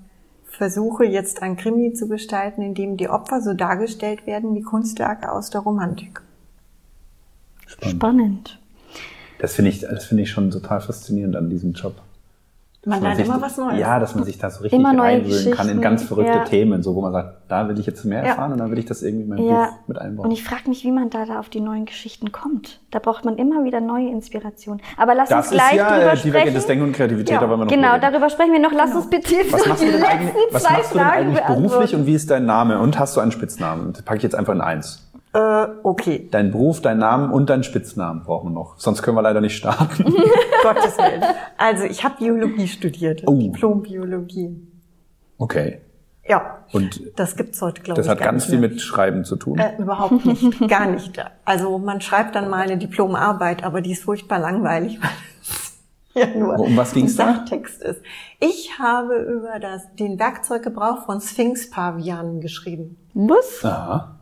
versuche 0.46 1.04
jetzt 1.04 1.40
ein 1.40 1.56
Krimi 1.56 1.92
zu 1.92 2.08
gestalten, 2.08 2.62
in 2.62 2.74
dem 2.74 2.96
die 2.96 3.08
Opfer 3.08 3.40
so 3.40 3.54
dargestellt 3.54 4.26
werden 4.26 4.56
wie 4.56 4.62
Kunstwerke 4.62 5.30
aus 5.30 5.50
der 5.50 5.60
Romantik. 5.60 6.20
Spannend. 7.66 7.96
Spannend. 7.96 8.59
Das 9.40 9.54
finde 9.54 9.70
ich, 9.70 9.80
das 9.80 10.04
finde 10.04 10.22
ich 10.22 10.30
schon 10.30 10.50
total 10.50 10.80
faszinierend 10.80 11.36
an 11.36 11.50
diesem 11.50 11.72
Job. 11.72 11.94
Man 12.86 13.02
lernt 13.02 13.20
immer 13.20 13.42
was 13.42 13.58
Neues. 13.58 13.78
Ja, 13.78 13.98
dass 13.98 14.14
man 14.14 14.24
sich 14.24 14.38
da 14.38 14.48
so 14.48 14.62
richtig 14.62 14.82
reinwühlen 14.82 15.52
kann 15.52 15.68
in 15.68 15.82
ganz 15.82 16.02
verrückte 16.02 16.32
ja. 16.32 16.44
Themen, 16.44 16.82
so 16.82 16.94
wo 16.94 17.02
man 17.02 17.12
sagt, 17.12 17.34
da 17.48 17.68
will 17.68 17.78
ich 17.78 17.84
jetzt 17.84 18.06
mehr 18.06 18.22
erfahren 18.22 18.48
ja. 18.48 18.52
und 18.54 18.58
dann 18.58 18.70
will 18.70 18.78
ich 18.78 18.86
das 18.86 19.02
irgendwie 19.02 19.24
in 19.24 19.28
mein 19.28 19.44
ja. 19.44 19.66
Buch 19.66 19.88
mit 19.88 19.98
einbauen. 19.98 20.24
Und 20.26 20.32
ich 20.32 20.42
frage 20.42 20.66
mich, 20.66 20.82
wie 20.84 20.90
man 20.90 21.10
da, 21.10 21.26
da 21.26 21.40
auf 21.40 21.50
die 21.50 21.60
neuen 21.60 21.84
Geschichten 21.84 22.32
kommt. 22.32 22.80
Da 22.90 22.98
braucht 22.98 23.26
man 23.26 23.36
immer 23.36 23.64
wieder 23.64 23.82
neue 23.82 24.08
Inspirationen. 24.08 24.80
Aber 24.96 25.14
lass 25.14 25.28
das 25.28 25.48
uns 25.48 25.56
gleich 25.56 25.74
ja, 25.74 25.90
drüber 25.90 26.12
äh, 26.12 26.16
sprechen. 26.16 26.54
Das 26.54 26.66
Denken 26.66 26.84
und 26.84 26.92
Kreativität, 26.92 27.34
ja. 27.34 27.42
aber 27.42 27.58
noch 27.58 27.66
Genau, 27.66 27.98
darüber 27.98 28.30
sprechen 28.30 28.52
wir 28.52 28.60
noch. 28.60 28.72
Lass 28.72 28.92
genau. 28.92 29.02
uns 29.02 29.10
bitte 29.10 29.34
was 29.50 29.66
machst 29.66 29.82
du 29.82 29.92
denn 29.92 30.02
eigentlich, 30.02 30.34
was 30.50 30.62
machst 30.62 30.94
du 30.94 30.98
denn 30.98 31.06
eigentlich 31.06 31.44
beruflich 31.44 31.94
und 31.94 32.06
wie 32.06 32.14
ist 32.14 32.30
dein 32.30 32.46
Name 32.46 32.78
und 32.78 32.98
hast 32.98 33.14
du 33.14 33.20
einen 33.20 33.32
Spitznamen? 33.32 33.92
Das 33.92 34.02
packe 34.02 34.16
ich 34.16 34.22
jetzt 34.22 34.34
einfach 34.34 34.54
in 34.54 34.62
eins. 34.62 35.09
Äh, 35.32 35.66
okay. 35.84 36.28
Dein 36.30 36.50
Beruf, 36.50 36.80
dein 36.80 36.98
Namen 36.98 37.30
und 37.32 37.50
dein 37.50 37.62
Spitznamen 37.62 38.24
brauchen 38.24 38.50
wir 38.50 38.54
noch. 38.54 38.78
Sonst 38.78 39.02
können 39.02 39.16
wir 39.16 39.22
leider 39.22 39.40
nicht 39.40 39.56
starten. 39.56 40.04
Gottes 40.62 40.98
Willen. 40.98 41.22
Also 41.56 41.84
ich 41.84 42.02
habe 42.02 42.16
Biologie 42.18 42.66
studiert. 42.66 43.22
Oh. 43.26 43.34
Diplom-Biologie. 43.34 44.56
Okay. 45.38 45.80
Ja. 46.28 46.58
Und 46.72 47.00
das 47.16 47.36
gibt's 47.36 47.62
heute, 47.62 47.82
glaube 47.82 48.00
ich. 48.00 48.06
Das 48.06 48.10
hat 48.10 48.22
ganz 48.22 48.46
viel 48.46 48.58
mit 48.58 48.80
Schreiben 48.80 49.24
zu 49.24 49.36
tun. 49.36 49.58
Äh, 49.58 49.76
überhaupt 49.78 50.24
nicht, 50.24 50.68
gar 50.68 50.86
nicht. 50.86 51.24
Also 51.44 51.78
man 51.78 52.00
schreibt 52.00 52.34
dann 52.34 52.50
mal 52.50 52.62
eine 52.62 52.76
Diplomarbeit, 52.76 53.64
aber 53.64 53.80
die 53.80 53.92
ist 53.92 54.04
furchtbar 54.04 54.40
langweilig, 54.40 55.00
weil 55.00 55.10
es 55.40 55.82
ja 56.14 56.26
nur 56.38 56.58
Um 56.58 56.76
was 56.76 56.92
ging's 56.92 57.18
ein 57.18 57.26
da? 57.26 57.34
Sachtext 57.34 57.82
ist. 57.82 58.02
Ich 58.40 58.78
habe 58.78 59.14
über 59.16 59.58
das, 59.60 59.94
den 59.94 60.18
Werkzeuggebrauch 60.18 61.04
von 61.04 61.20
Sphinx-Pavianen 61.20 62.40
geschrieben. 62.40 62.96
Was? 63.14 63.64
Aha. 63.64 64.19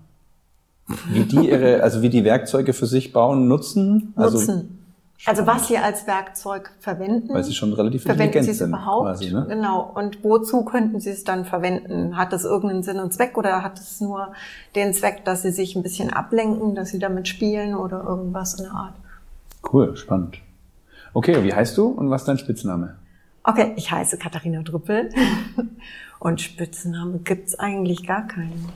Wie 1.10 1.24
die 1.24 1.48
ihre, 1.50 1.82
also 1.82 2.02
wie 2.02 2.08
die 2.08 2.24
Werkzeuge 2.24 2.72
für 2.72 2.86
sich 2.86 3.12
bauen, 3.12 3.46
nutzen? 3.46 4.12
Also, 4.16 4.38
Nutzen. 4.38 4.78
Also 5.26 5.46
was 5.46 5.66
sie 5.66 5.76
als 5.76 6.06
Werkzeug 6.06 6.70
verwenden. 6.78 7.34
Weil 7.34 7.42
sie 7.42 7.52
schon 7.52 7.72
relativ 7.72 8.04
verwenden 8.04 8.44
sie 8.44 8.52
es 8.52 8.58
sind, 8.58 8.68
überhaupt? 8.68 9.04
quasi, 9.04 9.32
ne? 9.32 9.46
Genau. 9.48 9.90
Und 9.94 10.22
wozu 10.22 10.64
könnten 10.64 11.00
sie 11.00 11.10
es 11.10 11.24
dann 11.24 11.44
verwenden? 11.44 12.16
Hat 12.16 12.32
es 12.32 12.44
irgendeinen 12.44 12.84
Sinn 12.84 13.00
und 13.00 13.12
Zweck 13.12 13.36
oder 13.36 13.64
hat 13.64 13.80
es 13.80 14.00
nur 14.00 14.32
den 14.76 14.94
Zweck, 14.94 15.24
dass 15.24 15.42
sie 15.42 15.50
sich 15.50 15.74
ein 15.74 15.82
bisschen 15.82 16.12
ablenken, 16.12 16.76
dass 16.76 16.90
sie 16.90 17.00
damit 17.00 17.26
spielen 17.26 17.74
oder 17.74 18.04
irgendwas 18.04 18.54
in 18.54 18.64
der 18.64 18.74
Art? 18.74 18.94
Cool, 19.72 19.96
spannend. 19.96 20.38
Okay, 21.14 21.42
wie 21.42 21.52
heißt 21.52 21.76
du 21.76 21.88
und 21.88 22.10
was 22.10 22.22
ist 22.22 22.28
dein 22.28 22.38
Spitzname? 22.38 22.94
Okay, 23.42 23.72
ich 23.76 23.90
heiße 23.90 24.18
Katharina 24.18 24.62
Drüppel 24.62 25.10
und 26.20 26.40
Spitzname 26.40 27.18
gibt's 27.18 27.58
eigentlich 27.58 28.06
gar 28.06 28.26
keinen. 28.28 28.68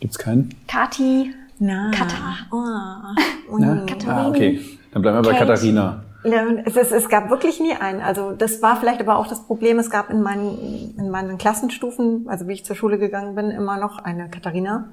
Gibt's 0.00 0.18
keinen? 0.18 0.54
Kati. 0.68 1.32
Na, 1.58 1.90
Kata. 1.90 2.14
Oh, 2.50 3.58
Ja? 3.60 3.82
oh. 3.82 4.08
Ah, 4.08 4.28
okay. 4.28 4.60
Dann 4.92 5.02
bleiben 5.02 5.18
wir 5.18 5.22
bei 5.22 5.32
Kate. 5.38 5.46
Katharina. 5.46 6.02
Ja, 6.24 6.44
Es, 6.64 6.76
es, 6.76 6.90
es 6.90 7.08
gab 7.08 7.30
wirklich 7.30 7.60
nie 7.60 7.72
einen. 7.74 8.00
Also 8.00 8.32
das 8.32 8.60
war 8.60 8.76
vielleicht 8.76 9.00
aber 9.00 9.16
auch 9.18 9.28
das 9.28 9.46
Problem. 9.46 9.78
Es 9.78 9.90
gab 9.90 10.10
in 10.10 10.22
meinen, 10.22 10.94
in 10.98 11.10
meinen 11.10 11.38
Klassenstufen, 11.38 12.26
also 12.28 12.48
wie 12.48 12.52
ich 12.54 12.64
zur 12.64 12.74
Schule 12.74 12.98
gegangen 12.98 13.34
bin, 13.36 13.50
immer 13.50 13.78
noch 13.78 13.98
eine 13.98 14.28
Katharina. 14.28 14.88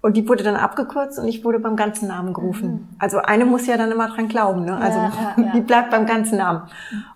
Und 0.00 0.16
die 0.16 0.26
wurde 0.28 0.42
dann 0.44 0.56
abgekürzt 0.56 1.18
und 1.18 1.26
ich 1.28 1.44
wurde 1.44 1.58
beim 1.58 1.76
ganzen 1.76 2.08
Namen 2.08 2.32
gerufen. 2.32 2.88
Also 2.98 3.18
eine 3.18 3.44
muss 3.44 3.66
ja 3.66 3.76
dann 3.76 3.90
immer 3.92 4.08
dran 4.08 4.28
glauben. 4.28 4.64
Ne? 4.64 4.76
Also 4.76 4.98
Ja, 4.98 5.12
ja, 5.36 5.42
ja. 5.44 5.52
die 5.54 5.60
bleibt 5.60 5.90
beim 5.90 6.06
ganzen 6.06 6.38
Namen. 6.38 6.62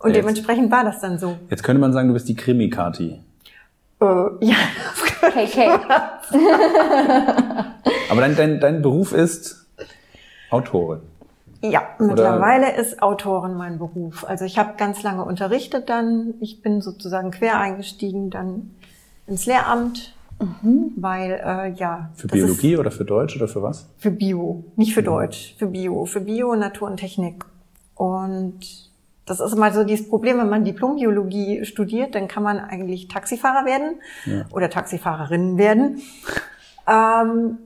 Und 0.00 0.10
Jetzt. 0.10 0.18
dementsprechend 0.22 0.70
war 0.70 0.84
das 0.84 1.00
dann 1.00 1.18
so. 1.18 1.37
Jetzt 1.49 1.62
könnte 1.62 1.80
man 1.80 1.92
sagen, 1.92 2.08
du 2.08 2.14
bist 2.14 2.28
die 2.28 2.34
Krimi-Kati. 2.37 3.20
Äh, 4.00 4.04
ja, 4.40 4.56
KK. 5.20 5.80
Aber 8.10 8.20
dein, 8.20 8.37
dein, 8.37 8.60
dein 8.60 8.82
Beruf 8.82 9.12
ist 9.12 9.66
Autorin. 10.50 11.00
Ja, 11.62 11.82
mittlerweile 11.99 12.75
ist 12.75 13.02
Autorin 13.02 13.54
mein 13.54 13.78
Beruf. 13.78 14.25
Also 14.26 14.44
ich 14.46 14.58
habe 14.58 14.75
ganz 14.78 15.02
lange 15.02 15.25
unterrichtet 15.25 15.90
dann. 15.90 16.34
Ich 16.40 16.62
bin 16.62 16.80
sozusagen 16.80 17.30
quer 17.30 17.58
eingestiegen 17.58 18.30
dann 18.30 18.70
ins 19.26 19.44
Lehramt, 19.44 20.14
weil 20.96 21.32
äh, 21.32 21.70
ja 21.72 22.10
Für 22.14 22.28
das 22.28 22.38
ist 22.38 22.44
Biologie 22.44 22.76
oder 22.78 22.90
für 22.90 23.04
Deutsch 23.04 23.37
oder 23.37 23.46
für 23.46 23.62
was? 23.62 23.87
für 23.99 24.10
Bio, 24.10 24.64
nicht 24.76 24.94
für 24.94 25.02
Deutsch, 25.02 25.54
für 25.58 25.66
Bio, 25.66 26.06
für 26.06 26.20
Bio, 26.20 26.54
Natur 26.56 26.88
und 26.90 26.96
Technik. 26.96 27.44
Und 27.94 28.89
das 29.26 29.40
ist 29.40 29.56
mal 29.56 29.72
so 29.72 29.84
dieses 29.84 30.08
Problem, 30.08 30.38
wenn 30.38 30.48
man 30.48 30.64
Diplombiologie 30.64 31.64
studiert, 31.64 32.14
dann 32.14 32.28
kann 32.28 32.42
man 32.42 32.58
eigentlich 32.58 33.08
Taxifahrer 33.08 33.64
werden 33.64 34.00
Ja. 34.26 34.44
oder 34.52 34.70
Taxifahrerin 34.70 35.56
werden. 35.58 36.00
Ähm, 36.88 37.58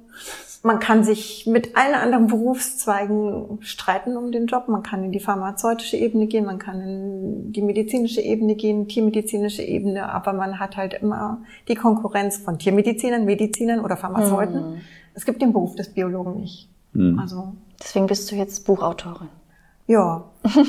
man 0.62 0.78
kann 0.78 1.04
sich 1.04 1.46
mit 1.46 1.76
allen 1.76 1.94
anderen 1.94 2.26
Berufszweigen 2.26 3.58
streiten 3.61 4.16
um 4.16 4.32
den 4.32 4.46
Job. 4.46 4.68
Man 4.68 4.82
kann 4.82 5.04
in 5.04 5.12
die 5.12 5.20
pharmazeutische 5.20 5.99
Ebene 5.99 6.26
gehen, 6.26 6.46
man 6.46 6.58
kann 6.58 6.80
in 6.80 7.52
die 7.52 7.61
medizinische 7.61 8.23
Ebene 8.23 8.54
gehen, 8.54 8.88
tiermedizinische 8.88 9.62
Ebene, 9.62 10.11
aber 10.11 10.32
man 10.32 10.58
hat 10.58 10.78
halt 10.78 10.94
immer 10.94 11.42
die 11.68 11.75
Konkurrenz 11.75 12.38
von 12.38 12.58
Tiermedizinern, 12.58 13.26
Medizinern 13.26 13.80
oder 13.80 13.99
Pharmazeuten. 13.99 14.80
Es 15.12 15.26
gibt 15.26 15.42
den 15.42 15.52
Beruf 15.52 15.76
des 15.76 15.92
Biologen 15.92 16.40
nicht. 16.40 16.68
Hm. 16.94 17.18
Also 17.18 17.52
Deswegen 17.80 18.06
bist 18.06 18.30
du 18.30 18.37
jetzt 18.37 18.66
Buchautorin. 18.66 19.28
Ja, 19.87 20.25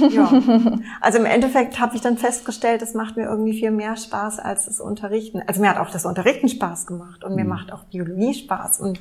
ja. 0.10 0.32
Also 1.02 1.20
im 1.20 1.26
Endeffekt 1.26 1.80
habe 1.80 1.96
ich 1.96 2.02
dann 2.02 2.18
festgestellt, 2.18 2.82
es 2.82 2.94
macht 2.94 3.18
mir 3.18 3.24
irgendwie 3.24 3.54
viel 3.54 3.72
mehr 3.72 3.96
Spaß 3.96 4.40
als 4.40 4.66
das 4.66 4.80
Unterrichten. 4.80 5.42
Also 5.46 5.62
mir 5.62 5.70
hat 5.70 5.78
auch 5.78 5.92
das 5.92 6.06
Unterrichten 6.06 6.50
Spaß 6.50 6.86
gemacht 6.86 7.24
und 7.24 7.36
mir 7.36 7.46
macht 7.46 7.72
auch 7.72 7.84
Biologie 7.86 8.34
Spaß 8.34 8.80
und 8.82 9.00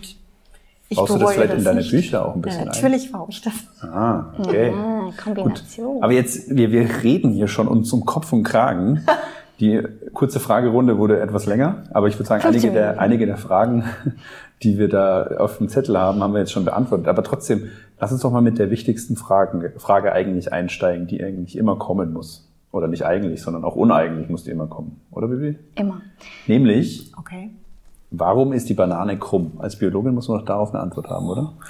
ich 0.89 0.99
Baust 0.99 1.15
du 1.15 1.19
das 1.19 1.33
vielleicht 1.33 1.55
in 1.55 1.65
deine 1.65 1.81
nicht. 1.81 1.91
Bücher 1.91 2.27
auch 2.27 2.35
ein 2.35 2.43
bisschen 2.43 2.61
ja, 2.61 2.67
ein? 2.67 2.73
Natürlich 2.73 3.11
baue 3.11 3.29
ich 3.31 3.41
das. 3.41 3.55
Ah, 3.83 4.35
okay. 4.39 4.71
Ah, 4.71 5.11
Kombination. 5.23 6.03
Aber 6.03 6.13
jetzt, 6.13 6.55
wir, 6.55 6.71
wir 6.71 7.03
reden 7.03 7.31
hier 7.33 7.49
schon 7.49 7.69
uns 7.69 7.93
um 7.93 8.05
Kopf 8.05 8.33
und 8.33 8.43
Kragen. 8.43 9.05
Die 9.61 9.81
kurze 10.13 10.41
Fragerunde 10.41 10.99
wurde 10.99 11.21
etwas 11.21 11.47
länger, 11.47 11.85
aber 11.93 12.09
ich 12.09 12.17
würde 12.17 12.27
sagen, 12.27 12.43
15 12.43 12.71
einige 12.71 12.81
der, 12.81 13.01
einige 13.01 13.27
der 13.27 13.37
Fragen, 13.37 13.85
die 14.65 14.79
wir 14.79 14.89
da 14.89 15.29
auf 15.39 15.59
dem 15.59 15.69
Zettel 15.69 15.97
haben, 15.97 16.21
haben 16.25 16.33
wir 16.33 16.41
jetzt 16.41 16.51
schon 16.51 16.65
beantwortet. 16.65 17.07
Aber 17.07 17.23
trotzdem, 17.23 17.71
lass 17.99 18.13
uns 18.13 18.21
doch 18.23 18.31
mal 18.31 18.43
mit 18.43 18.59
der 18.59 18.71
wichtigsten 18.71 19.17
Fragen, 19.17 19.63
Frage 19.79 20.13
eigentlich 20.13 20.53
einsteigen, 20.53 21.07
die 21.07 21.23
eigentlich 21.23 21.57
immer 21.57 21.77
kommen 21.77 22.13
muss. 22.13 22.49
Oder 22.73 22.89
nicht 22.89 23.05
eigentlich, 23.05 23.41
sondern 23.43 23.65
auch 23.65 23.77
uneigentlich 23.77 24.29
muss 24.29 24.45
die 24.45 24.51
immer 24.51 24.67
kommen. 24.67 25.01
Oder 25.13 25.29
Bibi? 25.29 25.57
Immer. 25.77 26.01
Nämlich, 26.49 27.13
Okay. 27.17 27.51
warum 28.11 28.53
ist 28.53 28.69
die 28.69 28.75
Banane 28.75 29.17
krumm? 29.19 29.53
Als 29.59 29.77
Biologin 29.79 30.13
muss 30.15 30.27
man 30.29 30.39
doch 30.41 30.45
darauf 30.45 30.75
eine 30.75 30.83
Antwort 30.83 31.09
haben, 31.09 31.29
oder? 31.29 31.53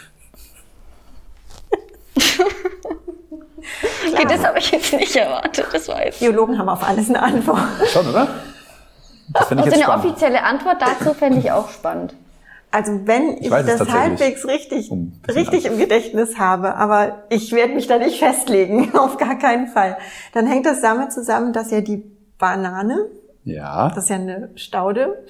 Okay, 4.13 4.27
das 4.29 4.45
habe 4.45 4.59
ich 4.59 4.71
jetzt 4.71 4.93
nicht 4.93 5.17
erwartet, 5.17 5.67
das 5.73 5.89
war 5.89 6.05
jetzt. 6.05 6.21
Biologen 6.21 6.59
haben 6.59 6.69
auf 6.69 6.87
alles 6.87 7.09
eine 7.09 7.23
Antwort. 7.23 7.59
Schon, 7.89 8.07
oder? 8.07 8.29
Das 9.33 9.47
finde 9.49 9.63
ich 9.65 9.71
Also 9.71 9.71
jetzt 9.71 9.75
eine 9.75 9.83
spannend. 9.83 10.05
offizielle 10.05 10.43
Antwort 10.45 10.77
dazu 10.81 11.15
fände 11.15 11.39
ich 11.39 11.51
auch 11.51 11.69
spannend. 11.71 12.15
Also 12.75 13.07
wenn 13.07 13.39
ich, 13.39 13.53
es 13.53 13.79
das 13.79 13.89
halbwegs 13.93 14.45
richtig, 14.49 14.91
Um 14.91 15.13
richtig 15.33 15.65
im 15.67 15.79
Gedächtnis 15.79 16.39
habe, 16.39 16.75
aber 16.75 17.23
ich 17.31 17.53
werde 17.53 17.73
mich 17.73 17.87
da 17.87 17.99
nicht 17.99 18.19
festlegen, 18.19 18.97
auf 18.97 19.17
gar 19.17 19.39
keinen 19.39 19.69
Fall, 19.69 19.97
dann 20.33 20.47
hängt 20.49 20.67
das 20.67 20.81
damit 20.81 21.13
zusammen, 21.13 21.53
dass 21.53 21.71
ja 21.71 21.83
die 21.83 22.03
Banane, 22.37 23.07
Ja. 23.45 23.91
das 23.95 24.05
ist 24.05 24.11
ja 24.11 24.17
eine 24.17 24.51
Staude, 24.57 25.23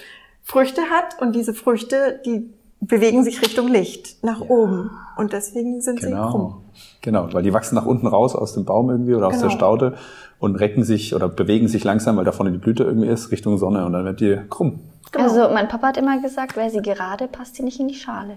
Früchte 0.43 0.81
hat 0.91 1.21
und 1.21 1.37
diese 1.37 1.53
Früchte, 1.53 2.19
die 2.25 2.49
bewegen 2.81 3.25
sich 3.25 3.43
Richtung 3.43 3.69
Licht, 3.69 4.25
nach 4.25 4.41
oben. 4.41 4.91
Und 5.19 5.35
deswegen 5.35 5.83
sind 5.83 6.01
sie 6.01 6.07
Genau. 6.09 6.31
krumm. 6.31 6.55
Genau, 7.03 7.29
weil 7.33 7.43
die 7.43 7.53
wachsen 7.53 7.75
nach 7.75 7.85
unten 7.87 8.07
raus 8.07 8.35
aus 8.35 8.55
dem 8.55 8.65
Baum 8.65 8.89
irgendwie 8.89 9.15
oder 9.15 9.27
aus 9.29 9.35
Genau. 9.35 9.49
der 9.49 9.51
Staude 9.55 9.95
und 10.39 10.57
recken 10.57 10.83
sich 10.83 11.15
oder 11.15 11.29
bewegen 11.29 11.69
sich 11.69 11.85
langsam, 11.85 12.17
weil 12.17 12.25
da 12.25 12.33
vorne 12.33 12.53
die 12.53 12.59
Blüte 12.59 12.85
irgendwie 12.85 13.09
ist, 13.09 13.31
Richtung 13.31 13.59
Sonne 13.59 13.85
und 13.85 13.93
dann 13.93 14.07
wird 14.07 14.21
die 14.21 14.39
krumm. 14.49 14.81
Genau. 15.14 15.24
Also 15.29 15.48
mein 15.53 15.68
Papa 15.68 15.88
hat 15.88 15.96
immer 15.96 16.20
gesagt, 16.20 16.57
wäre 16.57 16.70
sie 16.70 16.83
gerade, 16.83 17.27
passt 17.29 17.57
sie 17.57 17.62
nicht 17.62 17.81
in 17.81 17.88
die 17.88 17.94
Schale. 17.94 18.37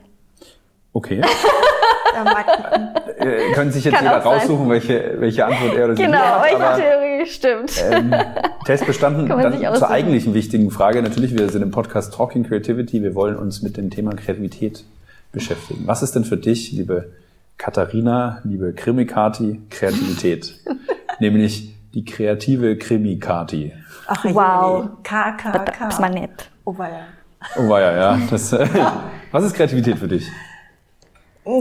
Okay. 0.94 1.22
Äh, 3.20 3.52
können 3.54 3.72
sich 3.72 3.84
jetzt 3.86 3.96
Kann 3.96 4.06
jeder 4.06 4.22
sein. 4.22 4.34
raussuchen, 4.34 4.70
welche, 4.70 5.16
welche 5.20 5.46
Antwort 5.46 5.76
er 5.76 5.86
oder 5.86 5.96
sie 5.96 6.04
Genau, 6.04 6.18
hat, 6.18 6.44
welche 6.44 6.66
aber 6.66 6.76
Theorie 6.78 7.26
stimmt. 7.28 7.72
ähm, 7.92 8.14
Test 8.66 8.88
bestanden. 8.88 9.28
Dann 9.28 9.54
zur 9.60 9.70
aussuchen. 9.72 9.92
eigentlichen 9.92 10.34
wichtigen 10.34 10.72
Frage. 10.72 11.02
Natürlich, 11.04 11.38
wir 11.38 11.50
sind 11.50 11.62
im 11.62 11.70
Podcast 11.72 12.14
Talking 12.14 12.44
Creativity. 12.44 13.04
Wir 13.04 13.14
wollen 13.14 13.36
uns 13.36 13.62
mit 13.62 13.78
dem 13.78 13.90
Thema 13.92 14.14
Kreativität 14.16 14.84
beschäftigen. 15.32 15.84
Was 15.86 16.02
ist 16.02 16.16
denn 16.16 16.24
für 16.24 16.38
dich, 16.38 16.72
liebe 16.72 17.10
Katharina, 17.58 18.42
liebe 18.44 18.74
Krimikati, 18.74 19.62
Kreativität? 19.70 20.56
Nämlich 21.20 21.76
die 21.94 22.06
kreative 22.06 22.78
Krimikati. 22.78 23.74
Ach, 24.08 24.24
Wow. 24.26 24.90
K, 25.04 25.32
K, 25.34 25.52
K. 25.52 25.86
Das 25.86 26.02
war 26.02 26.10
nett. 26.10 26.50
Oh, 26.66 26.78
weia. 26.78 27.06
Oh 27.58 27.78
ja, 27.78 27.92
ja. 27.96 28.20
Das, 28.30 28.52
äh, 28.54 28.68
was 29.32 29.44
ist 29.44 29.54
Kreativität 29.54 29.98
für 30.00 30.08
dich? 30.08 30.28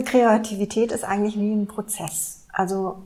Kreativität 0.04 0.90
ist 0.92 1.04
eigentlich 1.04 1.36
wie 1.36 1.52
ein 1.52 1.66
Prozess. 1.66 2.46
Also 2.52 3.02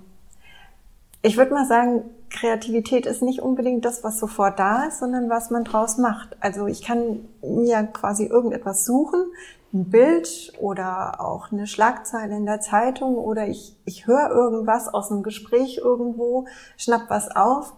ich 1.22 1.36
würde 1.36 1.52
mal 1.52 1.66
sagen, 1.66 2.04
Kreativität 2.30 3.06
ist 3.06 3.22
nicht 3.22 3.40
unbedingt 3.40 3.84
das, 3.84 4.04
was 4.04 4.18
sofort 4.18 4.58
da 4.58 4.84
ist, 4.84 5.00
sondern 5.00 5.28
was 5.28 5.50
man 5.50 5.64
draus 5.64 5.98
macht. 5.98 6.36
Also 6.40 6.66
ich 6.66 6.82
kann 6.82 7.28
mir 7.42 7.82
quasi 7.92 8.24
irgendetwas 8.26 8.84
suchen, 8.84 9.24
ein 9.72 9.90
Bild 9.90 10.52
oder 10.58 11.20
auch 11.20 11.52
eine 11.52 11.66
Schlagzeile 11.66 12.36
in 12.36 12.46
der 12.46 12.60
Zeitung 12.60 13.16
oder 13.16 13.46
ich, 13.46 13.76
ich 13.84 14.06
höre 14.06 14.30
irgendwas 14.30 14.88
aus 14.88 15.10
einem 15.10 15.22
Gespräch 15.22 15.78
irgendwo, 15.78 16.46
schnapp 16.76 17.04
was 17.08 17.34
auf 17.34 17.74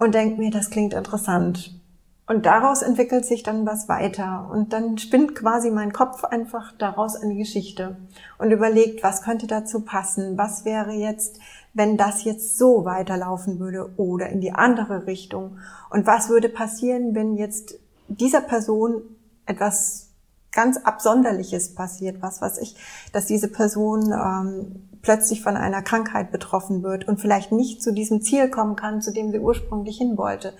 und 0.00 0.14
denke 0.14 0.40
mir, 0.40 0.50
das 0.50 0.70
klingt 0.70 0.94
interessant. 0.94 1.78
Und 2.26 2.46
daraus 2.46 2.82
entwickelt 2.82 3.26
sich 3.26 3.42
dann 3.42 3.66
was 3.66 3.88
weiter. 3.88 4.48
Und 4.50 4.72
dann 4.72 4.98
spinnt 4.98 5.34
quasi 5.34 5.70
mein 5.70 5.92
Kopf 5.92 6.24
einfach 6.24 6.72
daraus 6.78 7.16
eine 7.16 7.34
Geschichte 7.34 7.96
und 8.38 8.50
überlegt, 8.50 9.02
was 9.02 9.22
könnte 9.22 9.46
dazu 9.46 9.80
passen? 9.80 10.38
Was 10.38 10.64
wäre 10.64 10.92
jetzt, 10.92 11.38
wenn 11.74 11.96
das 11.96 12.24
jetzt 12.24 12.56
so 12.56 12.84
weiterlaufen 12.84 13.58
würde 13.58 13.90
oder 13.96 14.28
in 14.28 14.40
die 14.40 14.52
andere 14.52 15.06
Richtung? 15.06 15.58
Und 15.90 16.06
was 16.06 16.28
würde 16.28 16.48
passieren, 16.48 17.14
wenn 17.14 17.36
jetzt 17.36 17.78
dieser 18.08 18.40
Person 18.40 19.02
etwas 19.44 20.10
ganz 20.52 20.78
Absonderliches 20.78 21.74
passiert? 21.74 22.22
Was 22.22 22.40
weiß 22.40 22.58
ich, 22.58 22.76
dass 23.12 23.26
diese 23.26 23.48
Person 23.48 24.12
ähm, 24.12 24.89
plötzlich 25.02 25.42
von 25.42 25.56
einer 25.56 25.82
Krankheit 25.82 26.30
betroffen 26.32 26.82
wird 26.82 27.08
und 27.08 27.20
vielleicht 27.20 27.52
nicht 27.52 27.82
zu 27.82 27.92
diesem 27.92 28.20
Ziel 28.22 28.48
kommen 28.50 28.76
kann, 28.76 29.00
zu 29.00 29.12
dem 29.12 29.30
sie 29.32 29.38
ursprünglich 29.38 29.96
hin 29.98 30.16
wollte. 30.16 30.52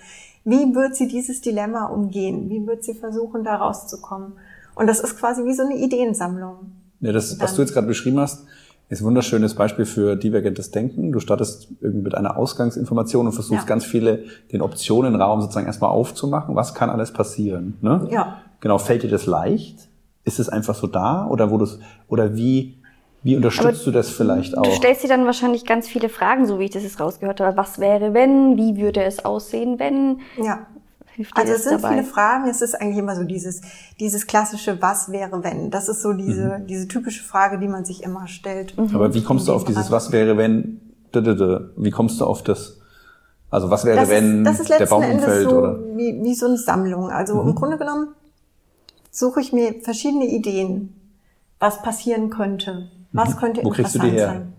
Wie 0.43 0.73
wird 0.73 0.95
sie 0.95 1.07
dieses 1.07 1.41
Dilemma 1.41 1.85
umgehen? 1.85 2.49
Wie 2.49 2.65
wird 2.65 2.83
sie 2.83 2.95
versuchen, 2.95 3.43
da 3.43 3.55
rauszukommen? 3.57 4.33
Und 4.75 4.87
das 4.87 4.99
ist 4.99 5.17
quasi 5.17 5.43
wie 5.45 5.53
so 5.53 5.63
eine 5.63 5.75
Ideensammlung. 5.77 6.71
Ja, 7.01 7.11
das, 7.11 7.39
was 7.39 7.55
du 7.55 7.61
jetzt 7.61 7.73
gerade 7.73 7.87
beschrieben 7.87 8.19
hast, 8.19 8.45
Ist 8.89 8.99
ein 8.99 9.05
wunderschönes 9.05 9.55
Beispiel 9.55 9.85
für 9.85 10.17
divergentes 10.17 10.71
Denken. 10.71 11.13
Du 11.13 11.21
startest 11.21 11.69
irgendwie 11.79 12.01
mit 12.03 12.13
einer 12.13 12.35
Ausgangsinformation 12.35 13.25
und 13.25 13.31
versuchst 13.31 13.61
Ja. 13.61 13.65
ganz 13.65 13.85
viele 13.85 14.25
den 14.51 14.61
Optionenraum 14.61 15.39
sozusagen 15.39 15.65
erstmal 15.65 15.91
aufzumachen. 15.91 16.55
Was 16.57 16.73
kann 16.75 16.89
alles 16.89 17.13
passieren? 17.13 17.77
Ne? 17.79 18.09
Ja. 18.11 18.41
Genau. 18.59 18.77
Fällt 18.79 19.03
dir 19.03 19.09
das 19.09 19.25
leicht? 19.27 19.87
Ist 20.25 20.41
es 20.41 20.49
einfach 20.49 20.75
so 20.75 20.87
da? 20.87 21.25
Oder 21.27 21.51
wo 21.51 21.57
du 21.57 21.67
oder 22.09 22.35
wie, 22.35 22.80
wie 23.23 23.35
unterstützt 23.35 23.85
du 23.85 23.91
das 23.91 24.09
vielleicht 24.09 24.57
auch? 24.57 24.63
Du 24.63 24.71
stellst 24.71 25.03
dir 25.03 25.07
dann 25.07 25.25
wahrscheinlich 25.25 25.65
ganz 25.65 25.87
viele 25.87 26.09
Fragen, 26.09 26.45
so 26.47 26.59
wie 26.59 26.65
ich 26.65 26.71
das 26.71 26.83
jetzt 26.83 26.99
rausgehört 26.99 27.39
habe. 27.41 27.55
Was 27.57 27.79
wäre, 27.79 28.13
wenn? 28.13 28.57
Wie 28.57 28.77
würde 28.77 29.03
es 29.03 29.23
aussehen, 29.25 29.77
wenn? 29.79 30.19
Ja. 30.43 30.65
Hilft 31.13 31.35
Also 31.37 31.53
es 31.53 31.63
sind 31.65 31.83
dabei? 31.83 31.95
viele 31.95 32.03
Fragen. 32.05 32.49
Es 32.49 32.61
ist 32.61 32.73
eigentlich 32.73 32.97
immer 32.97 33.15
so 33.17 33.23
dieses, 33.25 33.61
dieses 33.99 34.25
klassische 34.27 34.81
Was 34.81 35.11
wäre 35.11 35.43
wenn? 35.43 35.69
Das 35.69 35.89
ist 35.89 36.01
so 36.01 36.13
diese, 36.13 36.59
Mhm. 36.59 36.67
diese 36.67 36.87
typische 36.87 37.23
Frage, 37.23 37.59
die 37.59 37.67
man 37.67 37.83
sich 37.83 38.01
immer 38.03 38.27
stellt. 38.27 38.73
Aber 38.93 39.13
wie 39.13 39.21
kommst 39.21 39.47
du 39.49 39.53
auf 39.53 39.65
dieses 39.65 39.91
Was 39.91 40.11
wäre, 40.13 40.37
wenn? 40.37 40.79
Wie 41.13 41.91
kommst 41.91 42.21
du 42.21 42.25
auf 42.25 42.41
das? 42.43 42.77
Also 43.49 43.69
was 43.69 43.83
wäre, 43.83 43.97
Das 43.97 44.09
wenn 44.09 44.45
ist, 44.45 44.51
das 44.53 44.59
ist 44.61 44.69
der 44.79 44.85
Baum 44.85 45.03
umfällt? 45.03 45.49
so 45.49 45.57
oder? 45.57 45.79
wie, 45.97 46.21
wie 46.23 46.33
so 46.33 46.45
eine 46.45 46.57
Sammlung. 46.57 47.09
Also 47.09 47.35
Mhm. 47.41 47.49
im 47.49 47.55
Grunde 47.55 47.77
genommen 47.77 48.07
suche 49.11 49.41
ich 49.41 49.51
mir 49.51 49.75
verschiedene 49.83 50.25
Ideen, 50.25 50.95
was 51.59 51.81
passieren 51.81 52.29
könnte. 52.29 52.89
Was 53.13 53.37
könnte 53.37 53.61
Mhm. 53.61 53.65
Wo 53.65 53.69
kriegst 53.71 53.95
du 53.95 53.99
interessant 53.99 54.03
die 54.13 54.19
her? 54.19 54.27
sein. 54.27 54.53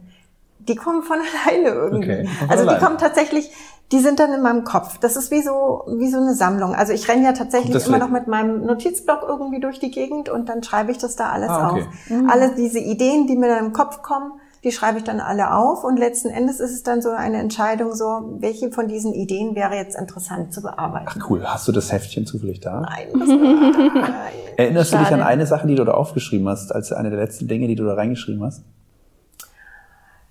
Die 0.69 0.77
kommen 0.77 1.03
von 1.03 1.19
alleine 1.47 1.69
irgendwie. 1.71 2.11
Okay, 2.12 2.27
von 2.38 2.51
also 2.51 2.62
alleine. 2.62 2.79
die 2.79 2.85
kommen 2.85 2.99
tatsächlich, 2.99 3.51
die 3.91 3.99
sind 3.99 4.21
dann 4.21 4.33
in 4.33 4.41
meinem 4.43 4.65
Kopf. 4.65 4.99
Das 4.99 5.17
ist 5.17 5.31
wie 5.31 5.43
so, 5.43 5.85
wie 5.99 6.09
so 6.09 6.19
eine 6.19 6.35
Sammlung. 6.35 6.75
Also 6.75 6.93
ich 6.93 7.09
renne 7.09 7.25
ja 7.25 7.33
tatsächlich 7.33 7.73
das 7.73 7.87
immer 7.88 7.99
noch 7.99 8.09
mit 8.11 8.27
meinem 8.27 8.65
Notizblock 8.65 9.25
irgendwie 9.29 9.61
durch 9.61 9.79
die 9.81 9.91
Gegend 9.91 10.29
und 10.29 10.49
dann 10.49 10.62
schreibe 10.62 10.91
ich 10.93 10.99
das 10.99 11.17
da 11.17 11.29
alles 11.31 11.51
Ah, 11.51 11.73
okay. 11.73 11.87
auf. 12.11 12.31
Alle 12.31 12.55
diese 12.55 12.79
Ideen, 12.79 13.27
die 13.27 13.37
mir 13.37 13.49
dann 13.49 13.67
im 13.67 13.73
Kopf 13.73 14.01
kommen, 14.03 14.33
die 14.64 14.70
schreibe 14.70 14.98
ich 14.98 15.05
dann 15.05 15.18
alle 15.18 15.55
auf 15.55 15.83
und 15.83 15.98
letzten 15.98 16.29
Endes 16.29 16.61
ist 16.61 16.72
es 16.72 16.85
dann 16.85 17.03
so 17.03 17.11
eine 17.11 17.38
Entscheidung 17.38 17.94
so, 17.94 18.37
welche 18.38 18.70
von 18.70 18.87
diesen 18.87 19.12
Ideen 19.12 19.57
wäre 19.57 19.75
jetzt 19.75 19.96
interessant 19.96 20.55
zu 20.55 20.62
bearbeiten. 20.62 21.07
Ach 21.09 21.31
cool, 21.31 21.44
hast 21.44 21.66
du 21.66 21.72
das 21.72 21.90
Heftchen 21.90 22.27
zufällig 22.27 22.61
da? 22.61 22.81
Nein, 22.81 23.09
das 23.12 23.29
nein. 23.29 24.33
Erinnerst 24.57 24.92
du 24.92 24.98
dich 24.98 25.07
an 25.09 25.14
Schade. 25.14 25.27
eine 25.27 25.46
Sache, 25.46 25.66
die 25.66 25.75
du 25.75 25.85
da 25.85 25.92
aufgeschrieben 25.92 26.48
hast, 26.48 26.72
als 26.72 26.92
eine 26.92 27.11
der 27.11 27.18
letzten 27.18 27.48
Dinge, 27.48 27.66
die 27.66 27.75
du 27.75 27.85
da 27.85 27.94
reingeschrieben 27.94 28.44
hast? 28.44 28.62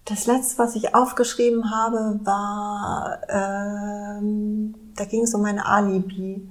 Das 0.05 0.25
letzte, 0.27 0.57
was 0.57 0.75
ich 0.75 0.95
aufgeschrieben 0.95 1.69
habe, 1.69 2.19
war, 2.23 3.19
ähm, 3.29 4.75
da 4.95 5.05
ging 5.05 5.23
es 5.23 5.33
um 5.33 5.43
ein 5.43 5.59
Alibi. 5.59 6.47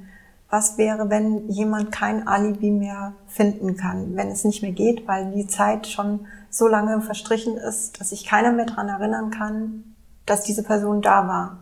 Was 0.50 0.76
wäre, 0.78 1.10
wenn 1.10 1.48
jemand 1.48 1.92
kein 1.92 2.26
Alibi 2.26 2.70
mehr 2.72 3.12
finden 3.28 3.76
kann, 3.76 4.16
wenn 4.16 4.28
es 4.28 4.44
nicht 4.44 4.62
mehr 4.62 4.72
geht, 4.72 5.06
weil 5.06 5.30
die 5.32 5.46
Zeit 5.46 5.86
schon 5.86 6.26
so 6.50 6.66
lange 6.66 7.00
verstrichen 7.00 7.56
ist, 7.56 8.00
dass 8.00 8.10
sich 8.10 8.26
keiner 8.26 8.50
mehr 8.52 8.66
dran 8.66 8.88
erinnern 8.88 9.30
kann, 9.30 9.84
dass 10.26 10.42
diese 10.42 10.64
Person 10.64 11.02
da 11.02 11.28
war. 11.28 11.58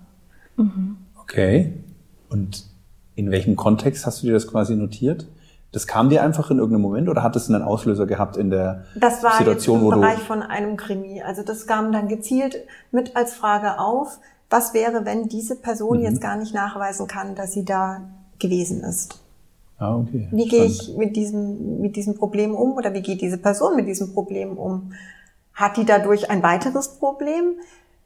Okay. 1.21 1.75
Und 2.31 2.65
in 3.15 3.31
welchem 3.31 3.57
Kontext 3.57 4.07
hast 4.07 4.23
du 4.23 4.27
dir 4.29 4.33
das 4.33 4.47
quasi 4.49 4.75
notiert? 4.75 5.29
Das 5.73 5.87
kam 5.87 6.09
dir 6.09 6.23
einfach 6.23 6.51
in 6.51 6.59
irgendeinem 6.59 6.83
Moment 6.83 7.09
oder 7.11 7.23
hat 7.23 7.37
es 7.37 7.51
einen 7.51 7.63
Auslöser 7.63 8.07
gehabt 8.07 8.39
in 8.39 8.49
der 8.49 8.85
Das 8.95 9.23
war 9.23 9.33
Situation, 9.37 9.77
jetzt 9.81 9.85
wo 9.85 9.89
im 9.91 9.95
du 9.97 10.01
Bereich 10.01 10.21
von 10.21 10.41
einem 10.43 10.79
Krimi. 10.79 11.21
Also 11.21 11.43
das 11.43 11.67
kam 11.67 11.93
dann 11.93 12.09
gezielt 12.09 12.57
mit 12.91 13.17
als 13.17 13.35
Frage 13.35 13.79
auf, 13.79 14.19
was 14.49 14.73
wäre, 14.73 15.05
wenn 15.05 15.29
diese 15.29 15.57
Person 15.57 15.99
Mhm. 15.99 16.05
jetzt 16.05 16.21
gar 16.23 16.37
nicht 16.37 16.55
nachweisen 16.55 17.07
kann, 17.07 17.35
dass 17.35 17.53
sie 17.53 17.67
da 17.67 18.01
gewesen 18.39 18.83
ist. 18.83 19.21
Ah, 19.79 19.97
okay. 19.97 20.29
Wie 20.33 20.49
gehe 20.49 20.69
Spannend. 20.69 20.83
ich 20.91 20.97
mit 20.97 21.17
diesem, 21.17 21.81
mit 21.81 21.97
diesem 21.97 22.15
Problem 22.17 22.55
um 22.55 22.73
oder 22.73 22.93
wie 22.95 23.03
geht 23.03 23.21
diese 23.21 23.39
Person 23.39 23.77
mit 23.77 23.87
diesem 23.87 24.13
Problem 24.13 24.59
um? 24.59 24.93
Hat 25.55 25.77
die 25.77 25.85
dadurch 25.85 26.31
ein 26.31 26.43
weiteres 26.43 26.99
Problem? 26.99 27.55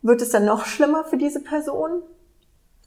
Wird 0.02 0.20
es 0.20 0.30
dann 0.30 0.44
noch 0.44 0.64
schlimmer 0.66 1.04
für 1.04 1.16
diese 1.16 1.40
Person? 1.40 2.02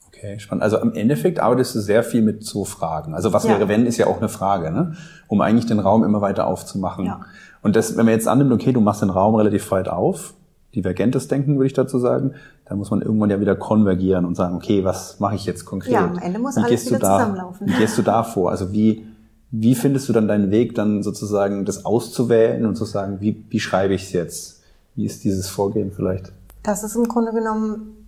Okay, 0.08 0.38
spannend. 0.38 0.62
Also 0.62 0.78
im 0.78 0.94
Endeffekt 0.94 1.40
arbeitest 1.40 1.74
du 1.74 1.80
sehr 1.80 2.02
viel 2.02 2.22
mit 2.22 2.44
so 2.44 2.64
Fragen. 2.64 3.14
Also 3.14 3.32
was 3.32 3.44
Ja. 3.44 3.50
wäre, 3.50 3.68
wenn, 3.68 3.86
ist 3.86 3.96
ja 3.98 4.06
auch 4.06 4.18
eine 4.18 4.28
Frage, 4.28 4.70
ne? 4.70 4.96
Um 5.28 5.40
eigentlich 5.40 5.66
den 5.66 5.78
Raum 5.80 6.04
immer 6.04 6.20
weiter 6.20 6.46
aufzumachen. 6.46 7.06
Ja. 7.06 7.20
Und 7.62 7.74
das, 7.76 7.96
wenn 7.96 8.06
man 8.06 8.14
jetzt 8.14 8.28
annimmt, 8.28 8.52
okay, 8.52 8.72
du 8.72 8.80
machst 8.80 9.02
den 9.02 9.10
Raum 9.10 9.34
relativ 9.34 9.70
weit 9.72 9.88
auf, 9.88 10.34
divergentes 10.76 11.26
Denken 11.26 11.56
würde 11.56 11.66
ich 11.66 11.72
dazu 11.72 11.98
sagen, 11.98 12.34
dann 12.66 12.78
muss 12.78 12.90
man 12.90 13.00
irgendwann 13.02 13.30
ja 13.30 13.40
wieder 13.40 13.56
konvergieren 13.56 14.24
und 14.24 14.36
sagen, 14.36 14.54
okay, 14.54 14.84
was 14.84 15.18
mache 15.18 15.34
ich 15.34 15.46
jetzt 15.46 15.64
konkret? 15.64 15.92
Ja, 15.92 16.04
am 16.04 16.18
Ende 16.18 16.38
muss 16.38 16.56
wie 16.56 16.60
alles 16.60 16.70
gehst 16.70 16.86
du 16.86 16.90
wieder 16.90 17.00
da, 17.00 17.18
zusammenlaufen. 17.18 17.66
Wie 17.66 17.72
gehst 17.72 17.98
du 17.98 18.02
da 18.02 18.22
vor? 18.22 18.50
Also 18.50 18.72
wie, 18.72 19.06
wie 19.50 19.74
findest 19.74 20.08
du 20.08 20.12
dann 20.12 20.28
deinen 20.28 20.50
Weg, 20.50 20.74
dann 20.74 21.02
sozusagen 21.02 21.64
das 21.64 21.84
auszuwählen 21.84 22.66
und 22.66 22.76
zu 22.76 22.84
sagen, 22.84 23.20
wie, 23.20 23.44
wie 23.48 23.58
schreibe 23.58 23.94
ich 23.94 24.04
es 24.04 24.12
jetzt? 24.12 24.62
Wie 24.94 25.06
ist 25.06 25.24
dieses 25.24 25.48
Vorgehen 25.48 25.92
vielleicht? 25.92 26.32
Das 26.62 26.84
ist 26.84 26.94
im 26.94 27.08
Grunde 27.08 27.32
genommen, 27.32 28.06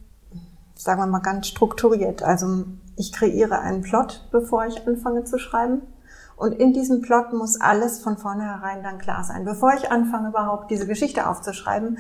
sagen 0.75 1.01
wir 1.01 1.07
mal, 1.07 1.21
ganz 1.21 1.47
strukturiert. 1.47 2.23
Also 2.23 2.65
ich 2.97 3.13
kreiere 3.13 3.61
einen 3.61 3.83
Plot, 3.83 4.29
bevor 4.31 4.67
ich 4.67 4.87
anfange 4.87 5.25
zu 5.25 5.39
schreiben. 5.39 5.83
Und 6.37 6.53
in 6.53 6.73
diesem 6.73 7.01
Plot 7.01 7.33
muss 7.33 7.61
alles 7.61 7.99
von 7.99 8.17
vornherein 8.17 8.83
dann 8.83 8.99
klar 8.99 9.25
sein. 9.25 9.45
Bevor 9.45 9.73
ich 9.75 9.91
anfange, 9.91 10.29
überhaupt 10.29 10.71
diese 10.71 10.87
Geschichte 10.87 11.29
aufzuschreiben, 11.29 11.99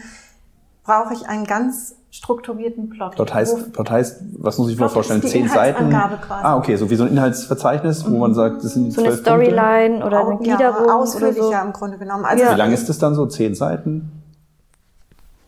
brauche 0.88 1.12
ich 1.12 1.28
einen 1.28 1.44
ganz 1.44 1.94
strukturierten 2.10 2.88
Plot. 2.88 3.14
Plot 3.14 3.34
heißt, 3.34 3.72
Plot 3.74 3.90
heißt, 3.90 4.22
was 4.38 4.56
muss 4.56 4.70
ich 4.70 4.80
mir 4.80 4.88
vorstellen? 4.88 5.22
Zehn 5.22 5.46
Seiten? 5.46 5.88
Inhaltsangabe 5.88 6.26
quasi. 6.26 6.44
Ah, 6.44 6.56
okay, 6.56 6.76
so 6.76 6.88
wie 6.88 6.96
so 6.96 7.04
ein 7.04 7.10
Inhaltsverzeichnis, 7.10 8.10
wo 8.10 8.16
man 8.16 8.32
sagt, 8.32 8.64
das 8.64 8.72
sind 8.72 8.86
die 8.86 8.90
So 8.92 9.02
eine 9.02 9.10
zwölf 9.10 9.22
Punkte. 9.22 9.50
Storyline 9.50 10.04
oder 10.04 10.26
eine 10.26 10.38
Gliederung 10.38 10.60
ja, 10.60 10.82
oder 10.82 10.94
ausführlicher 10.94 11.60
so. 11.60 11.66
im 11.66 11.72
Grunde 11.74 11.98
genommen. 11.98 12.24
Also 12.24 12.42
Wie 12.42 12.54
lang 12.54 12.72
ist 12.72 12.88
das 12.88 12.98
dann 12.98 13.14
so? 13.14 13.26
Zehn 13.26 13.54
Seiten? 13.54 14.10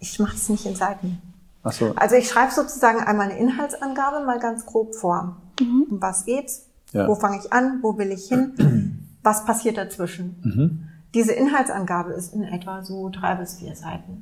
ich 0.02 0.18
mache 0.18 0.36
es 0.36 0.48
nicht 0.48 0.66
in 0.66 0.74
Seiten. 0.74 1.18
Ach 1.62 1.72
so. 1.72 1.92
Also 1.96 2.16
ich 2.16 2.28
schreibe 2.28 2.52
sozusagen 2.52 3.00
einmal 3.00 3.30
eine 3.30 3.38
Inhaltsangabe 3.38 4.24
mal 4.24 4.38
ganz 4.38 4.66
grob 4.66 4.94
vor. 4.94 5.36
Um 5.60 5.86
was 6.00 6.24
geht's? 6.24 6.66
Ja. 6.92 7.06
Wo 7.08 7.14
fange 7.14 7.38
ich 7.38 7.52
an? 7.52 7.78
Wo 7.82 7.96
will 7.98 8.10
ich 8.10 8.28
hin? 8.28 9.06
Was 9.22 9.44
passiert 9.44 9.76
dazwischen? 9.76 10.89
Diese 11.14 11.32
Inhaltsangabe 11.32 12.12
ist 12.12 12.34
in 12.34 12.44
etwa 12.44 12.82
so 12.82 13.08
drei 13.08 13.34
bis 13.34 13.58
vier 13.58 13.74
Seiten. 13.74 14.18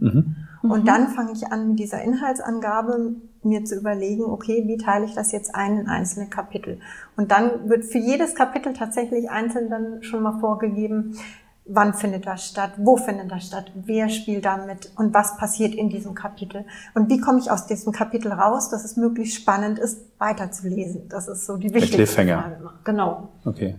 Und 0.63 0.89
dann 0.89 1.09
fange 1.09 1.33
ich 1.33 1.47
an, 1.53 1.69
mit 1.69 1.79
dieser 1.79 2.03
Inhaltsangabe 2.03 3.17
mir 3.43 3.65
zu 3.65 3.77
überlegen, 3.77 4.25
okay, 4.25 4.65
wie 4.67 4.77
teile 4.77 5.05
ich 5.05 5.15
das 5.15 5.33
jetzt 5.33 5.55
ein 5.55 5.79
in 5.79 5.89
einzelne 5.89 6.29
Kapitel? 6.29 6.81
Und 7.17 7.31
dann 7.31 7.69
wird 7.69 7.85
für 7.85 7.99
jedes 7.99 8.35
Kapitel 8.35 8.73
tatsächlich 8.73 9.31
einzeln 9.31 9.71
dann 9.71 10.03
schon 10.03 10.23
mal 10.23 10.39
vorgegeben, 10.41 11.15
wann 11.69 11.95
findet 11.95 12.27
das 12.27 12.49
statt, 12.49 12.73
wo 12.79 12.97
findet 12.97 13.31
das 13.31 13.47
statt, 13.47 13.71
wer 13.75 14.09
spielt 14.09 14.45
damit 14.45 14.91
und 14.97 15.13
was 15.15 15.37
passiert 15.37 15.75
in 15.75 15.91
diesem 15.91 16.15
Kapitel 16.15 16.65
und 16.95 17.11
wie 17.11 17.21
komme 17.21 17.39
ich 17.39 17.51
aus 17.51 17.67
diesem 17.67 17.93
Kapitel 17.93 18.33
raus, 18.33 18.71
dass 18.71 18.85
es 18.85 18.97
möglichst 18.97 19.37
spannend 19.37 19.79
ist, 19.79 20.01
weiterzulesen. 20.19 21.09
Das 21.09 21.29
ist 21.29 21.47
so 21.47 21.57
die 21.57 21.73
wichtigste 21.75 21.97
Cliffhanger. 21.97 22.41
Frage. 22.41 22.57
immer. 22.57 22.75
Genau. 22.85 23.29
Okay. 23.45 23.77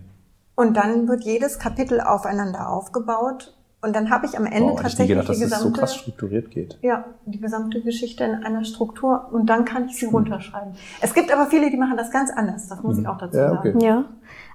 Und 0.54 0.76
dann 0.76 1.08
wird 1.08 1.24
jedes 1.24 1.58
Kapitel 1.58 2.00
aufeinander 2.00 2.68
aufgebaut 2.70 3.56
und 3.82 3.96
dann 3.96 4.10
habe 4.10 4.26
ich 4.26 4.36
am 4.36 4.44
Ende 4.44 4.72
Wow, 4.72 4.80
tatsächlich 4.82 5.08
gedacht, 5.08 5.28
dass 5.30 5.38
die 5.38 5.44
das 5.44 5.50
so 5.52 5.56
gesamte 5.68 5.80
krass 5.80 5.94
strukturiert 5.96 6.50
geht. 6.50 6.78
ja, 6.82 7.04
die 7.24 7.40
gesamte 7.40 7.80
Geschichte 7.80 8.24
in 8.24 8.44
einer 8.44 8.64
Struktur 8.64 9.28
und 9.32 9.46
dann 9.46 9.64
kann 9.64 9.86
ich 9.86 9.92
Hm. 9.92 9.98
sie 9.98 10.06
runterschreiben. 10.06 10.74
Es 11.00 11.14
gibt 11.14 11.32
aber 11.32 11.46
viele, 11.46 11.70
die 11.70 11.78
machen 11.78 11.96
das 11.96 12.10
ganz 12.10 12.30
anders, 12.30 12.68
das 12.68 12.82
muss 12.82 12.98
ich 12.98 13.06
auch 13.08 13.16
dazu 13.16 13.38
Hm. 13.38 13.44
Ja, 13.44 13.52
okay. 13.58 13.72
sagen. 13.72 13.80
Ja. 13.80 14.04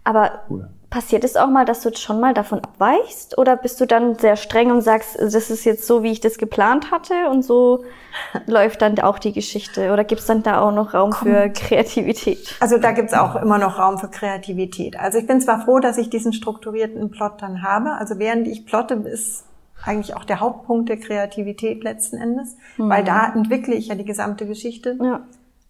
Aber 0.03 0.29
Cool. 0.47 0.69
Passiert 0.95 1.25
es 1.25 1.35
auch 1.35 1.49
mal, 1.49 1.65
dass 1.65 1.81
du 1.81 1.93
schon 1.93 2.21
mal 2.21 2.33
davon 2.33 2.59
abweichst? 2.59 3.37
Oder 3.37 3.57
bist 3.57 3.81
du 3.81 3.85
dann 3.85 4.15
sehr 4.15 4.37
streng 4.37 4.71
und 4.71 4.79
sagst, 4.79 5.19
das 5.19 5.49
ist 5.49 5.65
jetzt 5.65 5.85
so, 5.85 6.03
wie 6.03 6.11
ich 6.13 6.21
das 6.21 6.37
geplant 6.37 6.89
hatte 6.89 7.29
und 7.29 7.43
so 7.43 7.83
läuft 8.45 8.81
dann 8.81 8.97
auch 8.99 9.19
die 9.19 9.33
Geschichte? 9.33 9.91
Oder 9.91 10.05
gibt 10.05 10.21
es 10.21 10.27
dann 10.27 10.41
da 10.41 10.61
auch 10.61 10.71
noch 10.71 10.93
Raum 10.93 11.11
für 11.11 11.49
Kreativität? 11.49 12.55
Also 12.61 12.77
da 12.77 12.93
gibt's 12.93 13.13
auch 13.13 13.35
immer 13.35 13.57
noch 13.57 13.77
Raum 13.77 13.97
für 13.97 14.07
Kreativität. 14.07 14.97
Also 14.97 15.17
ich 15.17 15.27
bin 15.27 15.41
zwar 15.41 15.65
froh, 15.65 15.79
dass 15.79 15.97
ich 15.97 16.09
diesen 16.09 16.31
strukturierten 16.31 17.11
Plot 17.11 17.41
dann 17.41 17.61
habe. 17.61 17.91
Also 17.99 18.17
während 18.17 18.47
ich 18.47 18.65
plotte, 18.65 18.93
ist 18.93 19.43
eigentlich 19.83 20.15
auch 20.15 20.23
der 20.23 20.39
Hauptpunkt 20.39 20.87
der 20.87 20.97
Kreativität 20.97 21.83
letzten 21.83 22.15
Endes, 22.15 22.55
weil 22.77 23.03
da 23.03 23.33
entwickle 23.33 23.75
ich 23.75 23.89
ja 23.89 23.95
die 23.95 24.05
gesamte 24.05 24.47
Geschichte. 24.47 24.97
Ja. 25.03 25.23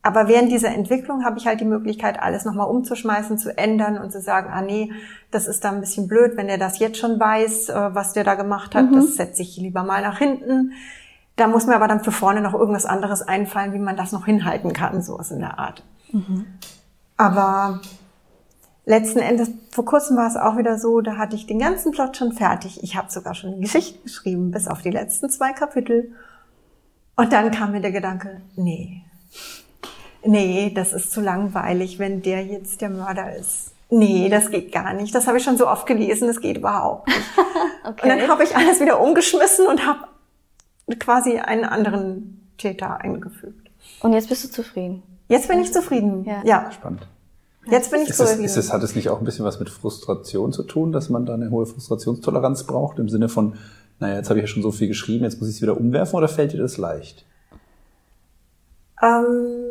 Aber 0.05 0.27
während 0.27 0.51
dieser 0.51 0.69
Entwicklung 0.69 1.25
habe 1.25 1.39
ich 1.39 1.47
halt 1.47 1.59
die 1.61 1.65
Möglichkeit, 1.65 2.21
alles 2.21 2.45
nochmal 2.45 2.67
umzuschmeißen, 2.67 3.39
zu 3.39 3.57
ändern 3.57 3.97
und 3.97 4.11
zu 4.11 4.21
sagen, 4.21 4.51
ah 4.53 4.61
nee, 4.61 4.91
das 5.31 5.47
ist 5.47 5.63
da 5.63 5.71
ein 5.71 5.79
bisschen 5.79 6.07
blöd, 6.07 6.37
wenn 6.37 6.47
er 6.47 6.59
das 6.59 6.77
jetzt 6.77 6.99
schon 6.99 7.19
weiß, 7.19 7.69
äh, 7.69 7.95
was 7.95 8.13
der 8.13 8.23
da 8.23 8.35
gemacht 8.35 8.75
hat, 8.75 8.85
das 8.93 9.15
setze 9.15 9.41
ich 9.41 9.57
lieber 9.57 9.81
mal 9.81 10.03
nach 10.03 10.19
hinten. 10.19 10.73
Da 11.37 11.47
muss 11.47 11.65
mir 11.65 11.75
aber 11.75 11.87
dann 11.87 12.03
für 12.03 12.11
vorne 12.11 12.41
noch 12.41 12.53
irgendwas 12.53 12.85
anderes 12.85 13.23
einfallen, 13.23 13.73
wie 13.73 13.79
man 13.79 13.97
das 13.97 14.11
noch 14.11 14.27
hinhalten 14.27 14.73
kann, 14.73 15.01
sowas 15.01 15.31
in 15.31 15.39
der 15.39 15.57
Art. 15.57 15.83
Aber 17.17 17.81
letzten 18.85 19.19
Endes, 19.19 19.49
vor 19.71 19.85
kurzem 19.85 20.17
war 20.17 20.27
es 20.27 20.37
auch 20.37 20.55
wieder 20.55 20.77
so, 20.77 21.01
da 21.01 21.17
hatte 21.17 21.35
ich 21.35 21.47
den 21.47 21.57
ganzen 21.57 21.91
Plot 21.91 22.15
schon 22.15 22.31
fertig. 22.31 22.83
Ich 22.83 22.95
habe 22.95 23.11
sogar 23.11 23.33
schon 23.33 23.55
die 23.55 23.61
Geschichte 23.61 24.03
geschrieben, 24.03 24.51
bis 24.51 24.67
auf 24.67 24.83
die 24.83 24.91
letzten 24.91 25.31
zwei 25.31 25.51
Kapitel. 25.51 26.11
Und 27.15 27.33
dann 27.33 27.49
kam 27.49 27.71
mir 27.71 27.81
der 27.81 27.91
Gedanke, 27.91 28.41
nee, 28.55 29.01
nee, 30.25 30.71
das 30.73 30.93
ist 30.93 31.11
zu 31.11 31.21
langweilig, 31.21 31.99
wenn 31.99 32.21
der 32.21 32.45
jetzt 32.45 32.81
der 32.81 32.89
Mörder 32.89 33.35
ist. 33.35 33.71
Nee, 33.89 34.29
das 34.29 34.49
geht 34.49 34.71
gar 34.71 34.93
nicht. 34.93 35.13
Das 35.13 35.27
habe 35.27 35.38
ich 35.38 35.43
schon 35.43 35.57
so 35.57 35.67
oft 35.67 35.85
gelesen, 35.85 36.27
das 36.27 36.41
geht 36.41 36.57
überhaupt 36.57 37.07
nicht. 37.07 37.19
Und 37.85 38.03
dann 38.03 38.27
habe 38.27 38.43
ich 38.43 38.55
alles 38.55 38.79
wieder 38.81 38.99
umgeschmissen 38.99 39.67
und 39.67 39.85
habe 39.85 40.07
quasi 40.99 41.38
einen 41.38 41.65
anderen 41.65 42.49
Täter 42.57 42.99
eingefügt. 42.99 43.69
Und 44.01 44.13
jetzt 44.13 44.27
bist 44.29 44.43
du 44.43 44.49
zufrieden. 44.49 45.03
Jetzt 45.27 45.47
bin 45.47 45.59
ich 45.59 45.71
zufrieden. 45.71 46.25
Ja. 46.25 46.41
Ja. 46.43 46.71
Spannend. 46.71 47.07
Jetzt 47.69 47.91
bin 47.91 48.01
ich 48.01 48.09
Ist 48.09 48.19
es, 48.19 48.29
zufrieden. 48.29 48.45
ist 48.45 48.57
es, 48.57 48.73
hat 48.73 48.81
es 48.81 48.95
nicht 48.95 49.09
auch 49.09 49.19
ein 49.19 49.25
bisschen 49.25 49.45
was 49.45 49.59
mit 49.59 49.69
Frustration 49.69 50.51
zu 50.51 50.63
tun, 50.63 50.91
dass 50.91 51.09
man 51.09 51.27
da 51.27 51.35
eine 51.35 51.51
hohe 51.51 51.67
Frustrationstoleranz 51.67 52.63
braucht, 52.65 52.97
im 52.97 53.07
Sinne 53.07 53.29
von, 53.29 53.53
naja, 53.99 54.15
jetzt 54.15 54.29
habe 54.29 54.39
ich 54.39 54.43
ja 54.43 54.47
schon 54.47 54.63
so 54.63 54.71
viel 54.71 54.88
geschrieben, 54.88 55.23
jetzt 55.25 55.39
muss 55.39 55.49
ich 55.49 55.57
es 55.57 55.61
wieder 55.61 55.77
umwerfen 55.77 56.15
oder 56.15 56.27
fällt 56.27 56.53
dir 56.53 56.61
das 56.61 56.77
leicht? 56.77 57.23
ähm, 59.01 59.64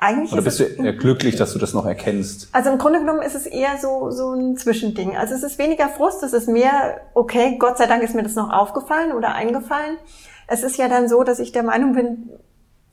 eigentlich 0.00 0.32
Oder 0.32 0.44
ist 0.46 0.58
bist 0.58 0.78
du 0.78 0.92
glücklich, 0.96 1.36
dass 1.36 1.52
du 1.52 1.58
das 1.58 1.74
noch 1.74 1.84
erkennst? 1.84 2.48
Also 2.52 2.70
im 2.70 2.78
Grunde 2.78 3.00
genommen 3.00 3.20
ist 3.22 3.34
es 3.34 3.46
eher 3.46 3.76
so, 3.78 4.10
so 4.10 4.32
ein 4.32 4.56
Zwischending. 4.56 5.14
Also 5.16 5.34
es 5.34 5.42
ist 5.42 5.58
weniger 5.58 5.88
Frust, 5.88 6.22
es 6.22 6.32
ist 6.32 6.48
mehr, 6.48 7.00
okay, 7.14 7.56
Gott 7.58 7.76
sei 7.78 7.86
Dank 7.86 8.02
ist 8.02 8.14
mir 8.14 8.22
das 8.22 8.34
noch 8.34 8.50
aufgefallen 8.50 9.12
oder 9.12 9.34
eingefallen. 9.34 9.98
Es 10.46 10.62
ist 10.62 10.78
ja 10.78 10.88
dann 10.88 11.08
so, 11.08 11.22
dass 11.22 11.38
ich 11.38 11.52
der 11.52 11.62
Meinung 11.62 11.92
bin, 11.94 12.30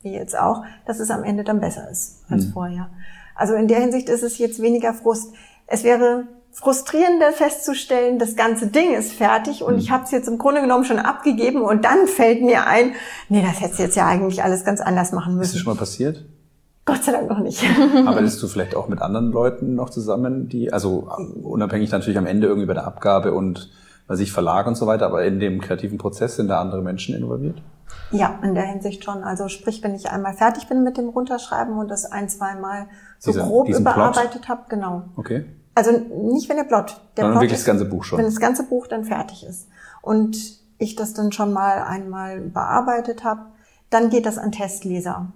wie 0.01 0.13
jetzt 0.13 0.37
auch, 0.37 0.63
dass 0.85 0.99
es 0.99 1.09
am 1.09 1.23
Ende 1.23 1.43
dann 1.43 1.59
besser 1.61 1.89
ist 1.89 2.23
als 2.29 2.47
Mhm. 2.47 2.51
vorher. 2.51 2.89
Also 3.35 3.53
in 3.55 3.67
der 3.67 3.79
Hinsicht 3.79 4.09
ist 4.09 4.23
es 4.23 4.37
jetzt 4.37 4.61
weniger 4.61 4.93
Frust. 4.93 5.33
Es 5.65 5.83
wäre 5.83 6.27
frustrierender 6.51 7.31
festzustellen, 7.33 8.17
das 8.19 8.35
ganze 8.35 8.67
Ding 8.67 8.93
ist 8.95 9.13
fertig 9.13 9.63
und 9.63 9.77
ich 9.77 9.91
habe 9.91 10.03
es 10.05 10.11
jetzt 10.11 10.27
im 10.27 10.37
Grunde 10.39 10.61
genommen 10.61 10.85
schon 10.85 10.97
abgegeben 10.99 11.61
und 11.61 11.85
dann 11.85 12.07
fällt 12.07 12.41
mir 12.41 12.65
ein, 12.65 12.93
nee, 13.29 13.43
das 13.43 13.61
hättest 13.61 13.79
du 13.79 13.83
jetzt 13.83 13.95
ja 13.95 14.07
eigentlich 14.07 14.43
alles 14.43 14.65
ganz 14.65 14.81
anders 14.81 15.11
machen 15.11 15.33
Ist 15.33 15.39
das 15.39 15.47
müssen. 15.53 15.63
schon 15.63 15.73
mal 15.73 15.79
passiert? 15.79 16.25
Gott 16.87 17.03
sei 17.03 17.11
Dank 17.11 17.29
noch 17.29 17.39
nicht. 17.39 17.63
Arbeitest 18.05 18.41
du 18.41 18.47
vielleicht 18.47 18.75
auch 18.75 18.87
mit 18.87 19.01
anderen 19.01 19.31
Leuten 19.31 19.75
noch 19.75 19.89
zusammen, 19.89 20.47
die, 20.47 20.71
also 20.73 21.09
unabhängig 21.43 21.91
natürlich 21.91 22.17
am 22.17 22.25
Ende 22.25 22.47
irgendwie 22.47 22.65
bei 22.65 22.73
der 22.73 22.87
Abgabe 22.87 23.33
und 23.33 23.69
weiß 24.07 24.19
ich, 24.21 24.31
Verlag 24.31 24.65
und 24.67 24.75
so 24.75 24.87
weiter, 24.87 25.05
aber 25.05 25.25
in 25.25 25.39
dem 25.39 25.59
kreativen 25.59 25.97
Prozess 25.97 26.37
sind 26.37 26.47
da 26.47 26.61
andere 26.61 26.81
Menschen 26.81 27.13
involviert? 27.13 27.61
Ja, 28.11 28.39
in 28.41 28.55
der 28.55 28.63
Hinsicht 28.63 29.03
schon. 29.03 29.23
Also 29.23 29.49
sprich, 29.49 29.83
wenn 29.83 29.95
ich 29.95 30.09
einmal 30.09 30.33
fertig 30.33 30.69
bin 30.69 30.83
mit 30.83 30.97
dem 30.97 31.09
Runterschreiben 31.09 31.77
und 31.77 31.89
das 31.91 32.05
ein, 32.05 32.29
zwei 32.29 32.55
Mal 32.55 32.87
so 33.19 33.31
Dieser- 33.31 33.43
grob 33.43 33.65
diesen 33.67 33.83
Plot? 33.83 33.95
überarbeitet 33.95 34.47
habe, 34.47 34.61
genau. 34.69 35.03
Okay. 35.17 35.45
Also 35.75 35.91
nicht, 35.91 36.47
wenn 36.49 36.55
der 36.55 36.63
Plot, 36.63 37.01
der 37.17 37.23
Sondern 37.23 37.31
Plot 37.33 37.41
wirklich 37.43 37.59
das 37.59 37.65
ganze 37.65 37.85
Buch 37.85 38.03
schon. 38.05 38.17
Wenn 38.17 38.25
das 38.25 38.39
ganze 38.39 38.63
Buch 38.63 38.87
dann 38.87 39.03
fertig 39.03 39.45
ist 39.45 39.67
und 40.01 40.37
ich 40.77 40.95
das 40.95 41.13
dann 41.13 41.33
schon 41.33 41.51
mal 41.51 41.83
einmal 41.83 42.39
bearbeitet 42.39 43.25
habe, 43.25 43.41
dann 43.89 44.09
geht 44.09 44.25
das 44.25 44.37
an 44.37 44.51
Testleser. 44.53 45.27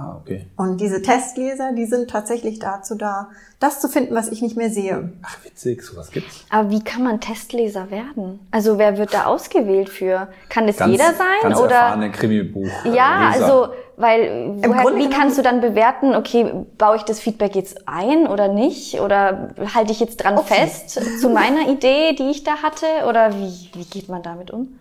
Ah, 0.00 0.16
okay. 0.22 0.46
Und 0.56 0.80
diese 0.80 1.02
Testleser, 1.02 1.72
die 1.72 1.86
sind 1.86 2.08
tatsächlich 2.08 2.60
dazu 2.60 2.94
da, 2.94 3.30
das 3.58 3.80
zu 3.80 3.88
finden, 3.88 4.14
was 4.14 4.28
ich 4.28 4.42
nicht 4.42 4.56
mehr 4.56 4.70
sehe. 4.70 5.12
Ach, 5.22 5.36
witzig, 5.44 5.82
sowas 5.82 6.12
gibt's. 6.12 6.44
Aber 6.50 6.70
wie 6.70 6.84
kann 6.84 7.02
man 7.02 7.20
Testleser 7.20 7.90
werden? 7.90 8.38
Also 8.52 8.78
wer 8.78 8.96
wird 8.96 9.12
da 9.12 9.24
ausgewählt 9.24 9.88
für? 9.88 10.28
Kann 10.48 10.68
das 10.68 10.76
Ganz, 10.76 10.92
jeder 10.92 11.12
sein 11.14 11.26
ganz 11.42 11.58
oder? 11.58 11.74
erfahrene 11.74 12.12
Krimibuch. 12.12 12.70
äh, 12.84 12.94
Ja, 12.94 13.30
Leser. 13.32 13.44
also, 13.44 13.72
weil, 13.96 14.52
woher, 14.58 14.82
Grunde 14.82 15.00
wie 15.00 15.10
kannst 15.10 15.36
du 15.36 15.42
dann 15.42 15.60
bewerten, 15.60 16.14
okay, 16.14 16.52
baue 16.78 16.94
ich 16.94 17.02
das 17.02 17.18
Feedback 17.18 17.56
jetzt 17.56 17.88
ein 17.88 18.28
oder 18.28 18.46
nicht? 18.46 19.00
Oder 19.00 19.50
halte 19.74 19.90
ich 19.90 19.98
jetzt 19.98 20.18
dran 20.18 20.38
Okay. 20.38 20.54
fest 20.68 21.00
zu 21.20 21.28
meiner 21.28 21.68
Idee, 21.68 22.12
die 22.12 22.30
ich 22.30 22.44
da 22.44 22.62
hatte? 22.62 22.86
Oder 23.08 23.34
wie, 23.34 23.70
wie 23.74 23.84
geht 23.84 24.08
man 24.08 24.22
damit 24.22 24.52
um? 24.52 24.78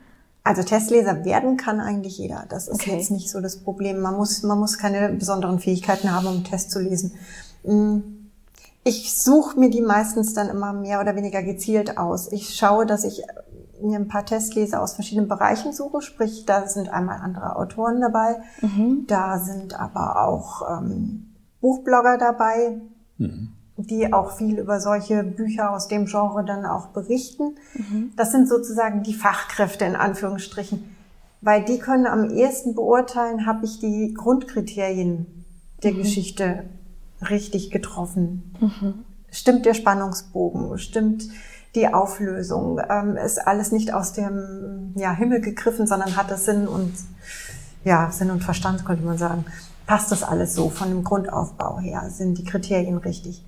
Also 0.47 0.63
Testleser 0.63 1.25
werden 1.25 1.57
kann 1.57 1.79
eigentlich 1.79 2.17
jeder. 2.17 2.45
Das 2.49 2.67
ist 2.67 2.75
Okay. 2.81 2.95
jetzt 2.97 3.12
nicht 3.12 3.29
so 3.29 3.41
das 3.41 3.57
Problem. 3.57 3.99
Man 3.99 4.15
muss, 4.15 4.43
man 4.43 4.57
muss 4.60 4.77
keine 4.77 5.10
besonderen 5.10 5.60
Fähigkeiten 5.60 6.12
haben, 6.12 6.27
um 6.27 6.43
Test 6.43 6.71
zu 6.71 6.79
lesen. 6.79 7.13
Mm, 7.63 7.99
Ich 8.83 9.21
suche 9.21 9.60
mir 9.60 9.69
die 9.69 9.81
meistens 9.81 10.33
dann 10.33 10.47
immer 10.47 10.71
mehr 10.71 11.01
oder 11.01 11.15
weniger 11.17 11.43
gezielt 11.43 11.97
aus. 11.97 12.31
Ich 12.31 12.55
schaue, 12.55 12.86
dass 12.86 13.03
ich 13.03 13.21
mir 13.81 13.99
ein 13.99 14.07
paar 14.07 14.25
Testleser 14.25 14.81
aus 14.81 14.93
verschiedenen 14.93 15.27
Bereichen 15.27 15.73
suche. 15.73 16.01
Sprich, 16.01 16.45
da 16.45 16.65
sind 16.67 16.88
einmal 16.89 17.19
andere 17.21 17.57
Autoren 17.57 17.99
dabei. 17.99 18.38
Da 19.07 19.39
sind 19.39 19.77
aber 19.77 20.25
auch 20.25 20.62
ähm, 20.79 21.33
Buchblogger 21.60 22.17
dabei, 22.17 22.79
die 23.77 24.11
auch 24.11 24.35
viel 24.35 24.57
über 24.59 24.79
solche 24.79 25.23
Bücher 25.23 25.71
aus 25.71 25.87
dem 25.87 26.05
Genre 26.05 26.43
dann 26.43 26.65
auch 26.65 26.87
berichten. 26.87 27.55
Das 28.15 28.31
sind 28.31 28.49
sozusagen 28.49 29.03
die 29.03 29.13
Fachkräfte 29.13 29.85
in 29.85 29.95
Anführungsstrichen, 29.95 30.95
weil 31.41 31.63
die 31.63 31.77
können 31.77 32.07
am 32.07 32.29
ehesten 32.31 32.73
beurteilen, 32.73 33.45
habe 33.45 33.65
ich 33.65 33.79
die 33.79 34.13
Grundkriterien 34.15 35.45
der 35.83 35.93
Geschichte 35.93 36.63
richtig 37.29 37.69
getroffen. 37.69 38.55
Stimmt 39.31 39.65
der 39.65 39.75
Spannungsbogen? 39.75 40.77
Stimmt 40.79 41.27
die 41.75 41.87
Auflösung? 41.87 42.81
Ähm, 42.89 43.17
ist 43.17 43.37
alles 43.37 43.71
nicht 43.71 43.93
aus 43.93 44.13
dem 44.13 44.93
ja, 44.95 45.13
Himmel 45.13 45.41
gegriffen, 45.41 45.85
sondern 45.85 46.15
hat 46.15 46.31
es 46.31 46.45
Sinn 46.45 46.67
und 46.67 46.93
ja, 47.83 48.09
Sinn 48.11 48.31
und 48.31 48.43
Verstand, 48.43 48.85
könnte 48.85 49.05
man 49.05 49.17
sagen. 49.17 49.45
Passt 49.85 50.11
das 50.11 50.23
alles 50.23 50.53
so 50.53 50.69
von 50.69 50.89
dem 50.89 51.03
Grundaufbau 51.03 51.79
her? 51.79 52.09
Sind 52.09 52.37
die 52.37 52.43
Kriterien 52.43 52.97
richtig? 52.97 53.45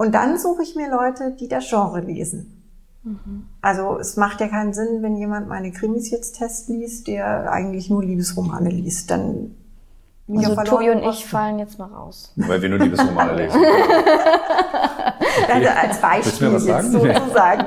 Und 0.00 0.14
dann 0.14 0.38
suche 0.38 0.62
ich 0.62 0.74
mir 0.76 0.90
Leute, 0.90 1.36
die 1.38 1.46
das 1.46 1.68
Genre 1.68 2.00
lesen. 2.00 2.56
Also 3.60 3.98
es 3.98 4.16
macht 4.16 4.40
ja 4.40 4.48
keinen 4.48 4.72
Sinn, 4.72 5.02
wenn 5.02 5.14
jemand 5.16 5.46
meine 5.46 5.72
Krimis 5.72 6.10
jetzt 6.10 6.38
test 6.38 6.70
liest, 6.70 7.06
der 7.06 7.52
eigentlich 7.52 7.90
nur 7.90 8.02
Liebesromane 8.02 8.70
liest. 8.70 9.10
Dann 9.10 9.54
Also 10.34 10.54
Tobi 10.64 10.88
und 10.88 11.02
ich 11.02 11.26
fallen 11.26 11.58
jetzt 11.58 11.78
mal 11.78 11.84
raus. 11.92 12.32
Weil 12.36 12.62
wir 12.62 12.70
nur 12.70 12.78
Liebesromane 12.78 13.36
lesen. 13.36 13.60
Also 15.52 15.68
als 15.68 16.24
Willst 16.26 16.40
du 16.40 16.44
mir 16.46 16.50
Beispiel 16.50 16.52
was 16.52 16.66
jetzt 16.66 16.92
sagen? 16.92 16.92
sozusagen. 17.20 17.66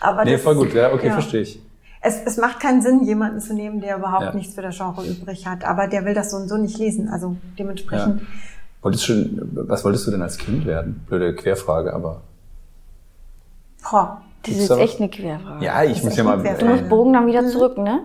Aber 0.00 0.24
Nee, 0.26 0.32
das- 0.32 0.42
voll 0.42 0.54
gut, 0.56 0.74
ja, 0.74 0.92
okay, 0.92 1.06
ja. 1.06 1.12
verstehe 1.14 1.40
ich. 1.40 1.62
Es, 2.02 2.16
es 2.24 2.36
macht 2.36 2.60
keinen 2.60 2.82
Sinn, 2.82 3.04
jemanden 3.04 3.40
zu 3.40 3.54
nehmen, 3.54 3.80
der 3.80 3.96
überhaupt 3.96 4.24
Ja. 4.24 4.34
nichts 4.34 4.54
für 4.54 4.62
das 4.62 4.76
Genre 4.76 5.06
übrig 5.06 5.46
hat. 5.46 5.64
Aber 5.64 5.86
der 5.86 6.04
will 6.04 6.12
das 6.14 6.32
so 6.32 6.36
und 6.36 6.48
so 6.48 6.56
nicht 6.58 6.76
lesen. 6.78 7.08
Also 7.08 7.36
dementsprechend. 7.58 8.22
Wolltest 8.82 9.08
du, 9.08 9.28
was 9.68 9.84
wolltest 9.84 10.06
du 10.06 10.10
denn 10.10 10.22
als 10.22 10.36
Kind 10.38 10.66
werden? 10.66 11.04
Blöde 11.08 11.34
Querfrage, 11.34 11.92
aber. 11.94 12.20
Boah, 13.88 14.20
Das 14.44 14.56
ist 14.56 14.70
echt 14.70 14.98
eine 15.00 15.08
Querfrage. 15.08 15.64
Ja, 15.64 15.82
ich 15.84 16.02
muss 16.02 16.16
ja 16.16 16.24
mal. 16.24 16.40
eine 16.40 16.58
Du 16.58 16.66
musst 16.66 16.88
Bogen 16.88 17.12
dann 17.12 17.26
wieder 17.26 17.46
zurück, 17.46 17.78
ne? 17.78 18.00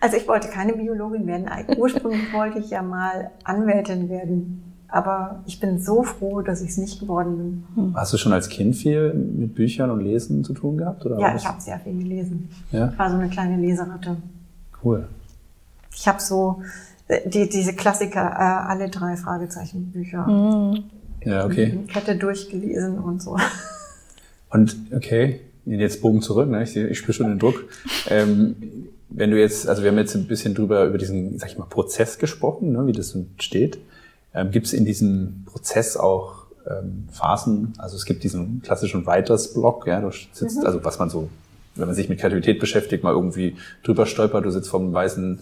Also 0.00 0.16
ich 0.18 0.28
wollte 0.28 0.48
keine 0.48 0.74
Biologin 0.74 1.26
werden. 1.26 1.46
Ursprünglich 1.76 2.32
wollte 2.32 2.58
ich 2.58 2.70
ja 2.70 2.82
mal 2.82 3.30
Anwältin 3.44 4.08
werden. 4.08 4.62
Aber 4.88 5.42
ich 5.46 5.58
bin 5.58 5.80
so 5.80 6.02
froh, 6.04 6.42
dass 6.42 6.60
ich 6.62 6.70
es 6.70 6.76
nicht 6.76 7.00
geworden 7.00 7.64
bin. 7.74 7.92
Hast 7.94 8.12
du 8.12 8.18
schon 8.18 8.32
als 8.32 8.48
Kind 8.48 8.76
viel 8.76 9.12
mit 9.14 9.54
Büchern 9.54 9.90
und 9.90 10.00
Lesen 10.00 10.44
zu 10.44 10.52
tun 10.54 10.78
gehabt? 10.78 11.04
Oder 11.04 11.18
Ja, 11.18 11.34
was? 11.34 11.42
ich 11.42 11.48
habe 11.48 11.60
sehr 11.60 11.78
viel 11.80 11.98
gelesen. 11.98 12.48
Ja, 12.70 12.90
Ich 12.92 12.98
war 12.98 13.10
so 13.10 13.16
eine 13.16 13.28
kleine 13.28 13.56
Leseratte. 13.56 14.16
cool. 14.84 15.08
Ich 15.94 16.06
habe 16.06 16.20
so 16.20 16.60
äh, 16.62 16.66
die, 17.24 17.48
diese 17.48 17.74
Klassiker, 17.74 18.20
äh, 18.20 18.70
alle 18.70 18.88
drei 18.88 19.16
Fragezeichen 19.16 19.92
Bücher 19.92 20.26
Ja, 21.24 21.44
okay. 21.44 21.70
in 21.70 21.86
Kette 21.86 22.16
durchgelesen 22.16 22.98
und 22.98 23.22
so. 23.22 23.36
Und 24.50 24.76
okay, 24.94 25.40
jetzt 25.64 26.00
Bogen 26.00 26.22
zurück, 26.22 26.48
ne? 26.48 26.62
ich, 26.62 26.76
ich 26.76 26.98
spüre 26.98 27.12
schon 27.12 27.28
den 27.28 27.38
Druck. 27.38 27.64
Ähm, 28.08 28.56
wenn 29.08 29.30
du 29.30 29.38
jetzt, 29.38 29.68
also 29.68 29.82
wir 29.82 29.90
haben 29.90 29.98
jetzt 29.98 30.14
ein 30.14 30.26
bisschen 30.26 30.54
drüber 30.54 30.84
über 30.84 30.98
diesen, 30.98 31.38
sag 31.38 31.50
ich 31.50 31.58
mal, 31.58 31.66
Prozess 31.66 32.18
gesprochen, 32.18 32.72
ne, 32.72 32.86
wie 32.86 32.92
das 32.92 33.14
entsteht. 33.14 33.78
Ähm, 34.34 34.50
gibt 34.50 34.66
es 34.66 34.72
in 34.72 34.84
diesem 34.84 35.44
Prozess 35.46 35.96
auch 35.96 36.46
ähm, 36.68 37.08
Phasen? 37.10 37.72
Also 37.78 37.96
es 37.96 38.04
gibt 38.04 38.24
diesen 38.24 38.62
klassischen 38.62 39.06
Writers 39.06 39.54
Block, 39.54 39.86
ja, 39.86 40.00
du 40.00 40.10
sitzt, 40.10 40.64
also 40.64 40.84
was 40.84 40.98
man 40.98 41.08
so, 41.08 41.28
wenn 41.76 41.86
man 41.86 41.94
sich 41.94 42.08
mit 42.08 42.18
Kreativität 42.18 42.58
beschäftigt, 42.58 43.02
mal 43.04 43.12
irgendwie 43.12 43.56
drüber 43.82 44.06
stolpert, 44.06 44.44
du 44.44 44.50
sitzt 44.50 44.68
vom 44.68 44.92
weißen, 44.92 45.40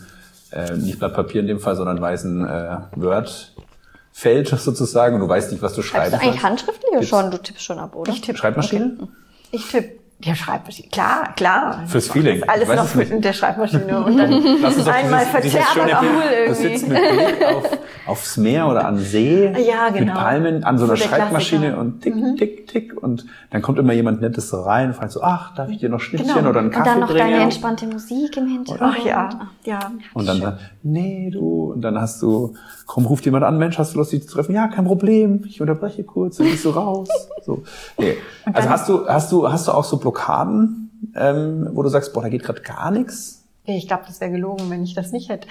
äh, 0.54 0.76
nicht 0.76 0.98
Blatt 0.98 1.14
Papier 1.14 1.40
in 1.40 1.46
dem 1.46 1.60
Fall, 1.60 1.76
sondern 1.76 2.00
weißen 2.00 2.46
äh, 2.46 2.76
Word-Feld 2.96 4.48
sozusagen 4.48 5.16
und 5.16 5.20
du 5.20 5.28
weißt 5.28 5.50
nicht, 5.52 5.62
was 5.62 5.74
du 5.74 5.82
schreiben 5.82 6.10
Schreibst 6.10 6.22
du 6.22 6.28
eigentlich 6.28 6.42
handschriftlich 6.42 6.92
oder 6.92 7.02
schon? 7.02 7.30
Du 7.30 7.38
tippst 7.38 7.64
schon 7.64 7.78
ab, 7.78 7.96
oder? 7.96 8.12
Ich 8.12 8.20
tippe. 8.20 8.38
Schreibmaschine? 8.38 9.08
Ich 9.50 9.68
tippe. 9.68 10.03
Der 10.20 10.34
Schreibmaschine. 10.36 10.88
Klar, 10.90 11.34
klar. 11.36 11.82
Fürs 11.86 12.08
Feeling. 12.08 12.40
Das 12.40 12.48
alles 12.48 12.68
noch 12.68 12.94
mit 12.94 13.24
der 13.24 13.32
Schreibmaschine 13.32 14.04
und 14.04 14.16
dann 14.16 14.30
Lass 14.62 14.76
uns 14.76 14.86
einmal 14.86 15.26
aber 15.26 15.40
Bild, 15.40 15.54
cool 15.54 16.22
du 16.30 16.34
irgendwie. 16.44 16.62
sitzt 16.78 16.88
mit 16.88 16.98
Blick 16.98 17.44
auf, 17.54 17.78
aufs 18.06 18.36
Meer 18.38 18.68
oder 18.68 18.86
an 18.86 18.96
See, 18.98 19.52
Ja, 19.66 19.90
mit 19.90 20.00
genau. 20.00 20.14
Palmen, 20.14 20.64
an 20.64 20.78
so 20.78 20.84
einer 20.84 20.96
Schreibmaschine 20.96 21.72
Klassiker. 21.74 21.80
und 21.80 22.00
tick, 22.00 22.36
tick, 22.38 22.66
tick 22.68 23.02
und 23.02 23.26
dann 23.50 23.60
kommt 23.60 23.78
immer 23.78 23.92
jemand 23.92 24.20
Nettes 24.22 24.48
so 24.48 24.62
rein 24.62 24.88
und 24.88 24.94
fragt 24.94 25.12
so, 25.12 25.20
ach, 25.22 25.54
darf 25.56 25.68
ich 25.68 25.78
dir 25.78 25.88
noch 25.90 26.00
Schnittchen 26.00 26.34
Genau. 26.34 26.50
oder 26.50 26.60
einen 26.60 26.68
Und 26.68 26.74
Kaffee 26.74 26.88
dann 26.90 27.00
noch 27.00 27.08
bringen? 27.08 27.30
deine 27.30 27.42
entspannte 27.42 27.86
Musik 27.86 28.36
im 28.38 28.46
Hintergrund. 28.46 28.94
Ach 28.98 29.04
ja, 29.04 29.28
ja. 29.64 29.78
und 30.14 30.26
dann, 30.26 30.40
sagt, 30.40 30.60
nee, 30.82 31.30
du, 31.32 31.72
und 31.72 31.82
dann 31.82 32.00
hast 32.00 32.22
du, 32.22 32.54
komm, 32.86 33.04
ruft 33.06 33.24
jemand 33.26 33.44
an, 33.44 33.58
Mensch, 33.58 33.76
hast 33.78 33.92
du 33.94 33.98
Lust, 33.98 34.12
dich 34.12 34.26
zu 34.26 34.34
treffen? 34.34 34.54
Ja, 34.54 34.68
kein 34.68 34.84
Problem, 34.86 35.42
ich 35.46 35.60
unterbreche 35.60 36.04
kurz, 36.04 36.36
dann 36.38 36.46
gehst 36.46 36.64
du 36.64 36.70
raus. 36.70 37.08
So. 37.44 37.62
Nee. 37.98 38.16
Also 38.52 38.68
hast 38.70 38.88
du, 38.88 39.06
hast 39.06 39.30
du, 39.32 39.50
hast 39.50 39.68
du 39.68 39.72
auch 39.72 39.84
so 39.84 39.98
Blockaden, 40.04 41.10
ähm, 41.16 41.70
wo 41.72 41.82
du 41.82 41.88
sagst, 41.88 42.12
boah, 42.12 42.22
da 42.22 42.28
geht 42.28 42.42
gerade 42.44 42.60
gar 42.60 42.90
nichts? 42.90 43.42
Ich 43.64 43.88
glaube, 43.88 44.04
das 44.06 44.20
wäre 44.20 44.30
gelogen, 44.30 44.68
wenn 44.68 44.84
ich 44.84 44.94
das 44.94 45.10
nicht 45.12 45.30
hätte. 45.30 45.48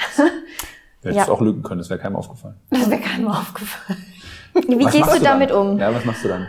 Du 1.01 1.09
hättest 1.09 1.27
Ja. 1.27 1.33
auch 1.33 1.41
lügen 1.41 1.63
können, 1.63 1.79
das 1.79 1.89
wäre 1.89 1.99
keinem 1.99 2.15
aufgefallen. 2.15 2.55
Das 2.69 2.87
wäre 2.89 3.01
keinem 3.01 3.27
aufgefallen. 3.27 3.99
Wie 4.53 4.85
Was 4.85 4.93
gehst 4.93 5.11
du 5.15 5.19
damit 5.19 5.49
dann? 5.49 5.71
um? 5.71 5.79
Ja, 5.79 5.93
was 5.93 6.05
machst 6.05 6.23
du 6.23 6.27
dann? 6.27 6.47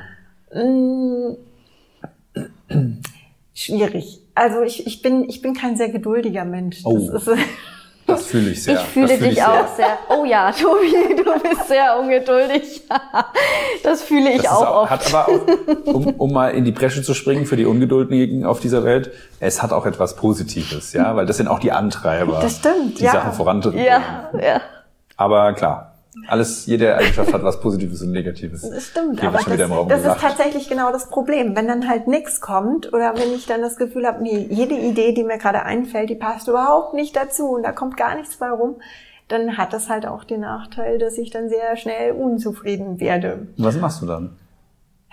Mm, 0.55 1.37
Schwierig. 3.55 4.21
Also 4.35 4.63
ich, 4.63 4.87
ich 4.87 5.01
bin 5.01 5.29
ich 5.29 5.41
bin 5.41 5.55
kein 5.55 5.77
sehr 5.77 5.89
geduldiger 5.89 6.45
Mensch. 6.45 6.81
Oh. 6.85 6.99
Das 7.11 7.27
ist, 7.27 7.39
Das 8.07 8.27
fühle 8.27 8.51
ich 8.51 8.63
sehr. 8.63 8.75
Ich 8.75 8.81
fühle 8.83 9.09
fühl 9.09 9.29
dich 9.29 9.39
ich 9.39 9.43
auch 9.43 9.67
sehr. 9.77 9.87
sehr. 9.87 9.99
Oh 10.11 10.25
ja, 10.25 10.53
Tobi, 10.61 11.17
du 11.17 11.41
bist 11.41 11.69
sehr 11.69 11.99
ungeduldig. 11.99 12.83
Das 13.83 14.03
fühle 14.03 14.31
ich 14.33 14.43
Das 14.43 14.53
auch 14.53 14.67
auch, 14.67 14.83
oft. 14.83 14.91
hat 14.91 15.15
aber 15.15 15.29
auch, 15.29 15.87
um, 15.95 16.07
um 16.09 16.33
mal 16.33 16.49
in 16.51 16.65
die 16.65 16.73
Bresche 16.73 17.03
zu 17.03 17.15
springen 17.15 17.47
für 17.47 17.57
die 17.57 17.65
Ungeduldigen 17.67 18.45
auf 18.45 18.61
dieser 18.61 18.85
Welt, 18.85 19.11
es 19.41 19.63
hat 19.63 19.73
auch 19.73 19.87
etwas 19.87 20.17
Positives, 20.17 20.93
ja, 20.93 21.17
weil 21.17 21.27
das 21.27 21.39
sind 21.39 21.49
auch 21.49 21.59
die 21.59 21.73
Antreiber, 21.73 22.41
Das 22.43 22.57
stimmt, 22.57 22.99
die 23.01 23.05
ja. 23.05 23.13
Sachen 23.13 23.33
voranzubringen. 23.33 23.87
ja, 23.87 24.31
ja. 24.41 24.61
Aber 25.17 25.53
klar, 25.55 25.94
alles, 26.27 26.67
jede 26.67 26.97
Eigenschaft 26.97 27.33
hat 27.33 27.43
was 27.43 27.61
Positives 27.61 28.03
und 28.03 28.13
Negatives. 28.13 28.63
Das 28.63 28.87
stimmt, 28.87 29.21
Hier 29.21 29.29
aber 29.29 29.39
das, 29.39 30.03
das 30.03 30.15
ist 30.15 30.21
tatsächlich 30.21 30.69
genau 30.69 30.93
das 30.93 31.09
Problem. 31.09 31.57
Wenn 31.57 31.67
dann 31.67 31.89
halt 31.89 32.07
nichts 32.07 32.41
kommt 32.41 32.93
oder 32.93 33.15
wenn 33.17 33.35
ich 33.35 33.47
dann 33.47 33.61
das 33.61 33.77
Gefühl 33.77 34.07
habe, 34.07 34.23
nee, 34.23 34.47
jede 34.51 34.75
Idee, 34.75 35.13
die 35.13 35.25
mir 35.25 35.39
gerade 35.39 35.65
einfällt, 35.65 36.11
die 36.11 36.15
passt 36.15 36.49
überhaupt 36.49 36.95
nicht 36.95 37.17
dazu 37.17 37.51
und 37.51 37.63
da 37.63 37.73
kommt 37.73 37.97
gar 37.97 38.17
nichts 38.17 38.37
bei 38.37 38.51
rum, 38.51 38.77
dann 39.29 39.57
hat 39.57 39.73
das 39.73 39.89
halt 39.89 40.07
auch 40.07 40.25
den 40.25 40.41
Nachteil, 40.41 40.99
dass 40.99 41.19
ich 41.19 41.31
dann 41.31 41.49
sehr 41.49 41.77
schnell 41.77 42.13
unzufrieden 42.13 43.01
werde. 43.01 43.49
Was 43.57 43.77
machst 43.77 44.03
du 44.03 44.07
dann? 44.07 44.37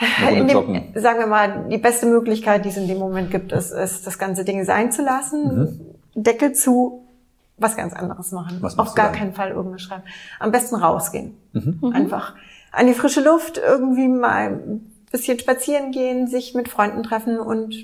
Dem, 0.20 0.48
sagen 0.96 1.20
wir 1.20 1.28
mal, 1.28 1.66
die 1.70 1.78
beste 1.78 2.08
Möglichkeit, 2.08 2.66
die 2.66 2.70
es 2.70 2.78
in 2.78 2.88
dem 2.88 2.98
Moment 2.98 3.30
gibt, 3.30 3.52
ist, 3.52 3.72
ist 3.72 4.08
das 4.08 4.18
ganze 4.18 4.44
Ding 4.44 4.64
sein 4.66 4.92
zu 4.92 5.04
lassen, 5.04 5.96
Deckel 6.16 6.54
zu, 6.54 7.01
was 7.62 7.76
ganz 7.78 7.94
anderes 7.94 8.32
machen. 8.32 8.58
Mhm. 8.58 8.62
Was 8.64 8.78
Auf 8.80 8.96
gar 8.96 9.08
dann? 9.08 9.16
keinen 9.16 9.34
Fall 9.34 9.52
irgendwas 9.52 9.82
schreiben. 9.82 10.04
Am 10.40 10.52
besten 10.52 10.76
rausgehen. 10.76 11.36
Mhm. 11.54 11.92
Einfach 11.94 12.36
an 12.72 12.88
die 12.88 12.94
frische 12.94 13.22
Luft, 13.22 13.58
irgendwie 13.58 14.08
mal 14.08 14.48
ein 14.48 14.92
bisschen 15.12 15.38
spazieren 15.40 15.92
gehen, 15.92 16.28
sich 16.28 16.54
mit 16.56 16.70
Freunden 16.70 17.04
treffen 17.04 17.40
und 17.40 17.76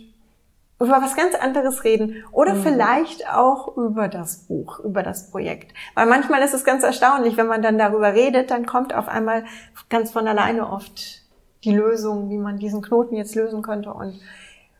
über 0.79 1.01
was 1.01 1.15
ganz 1.15 1.33
anderes 1.35 1.83
reden. 1.83 2.23
Oder 2.31 2.53
Mhm. 2.53 2.61
vielleicht 2.63 3.27
auch 3.33 3.75
über 3.77 4.07
das 4.07 4.45
Buch, 4.47 4.79
über 4.79 5.01
das 5.03 5.31
Projekt. 5.31 5.73
Weil 5.95 6.05
manchmal 6.05 6.41
ist 6.43 6.53
es 6.53 6.63
ganz 6.63 6.83
erstaunlich, 6.83 7.35
wenn 7.35 7.47
man 7.47 7.61
dann 7.63 7.77
darüber 7.77 8.13
redet, 8.13 8.51
dann 8.51 8.65
kommt 8.65 8.93
auf 8.93 9.07
einmal 9.07 9.43
ganz 9.89 10.11
von 10.11 10.27
alleine 10.27 10.69
oft 10.71 11.23
die 11.63 11.73
Lösung, 11.75 12.29
wie 12.29 12.37
man 12.37 12.59
diesen 12.59 12.81
Knoten 12.83 13.15
jetzt 13.15 13.33
lösen 13.35 13.63
könnte. 13.63 13.91
Und, 13.91 14.19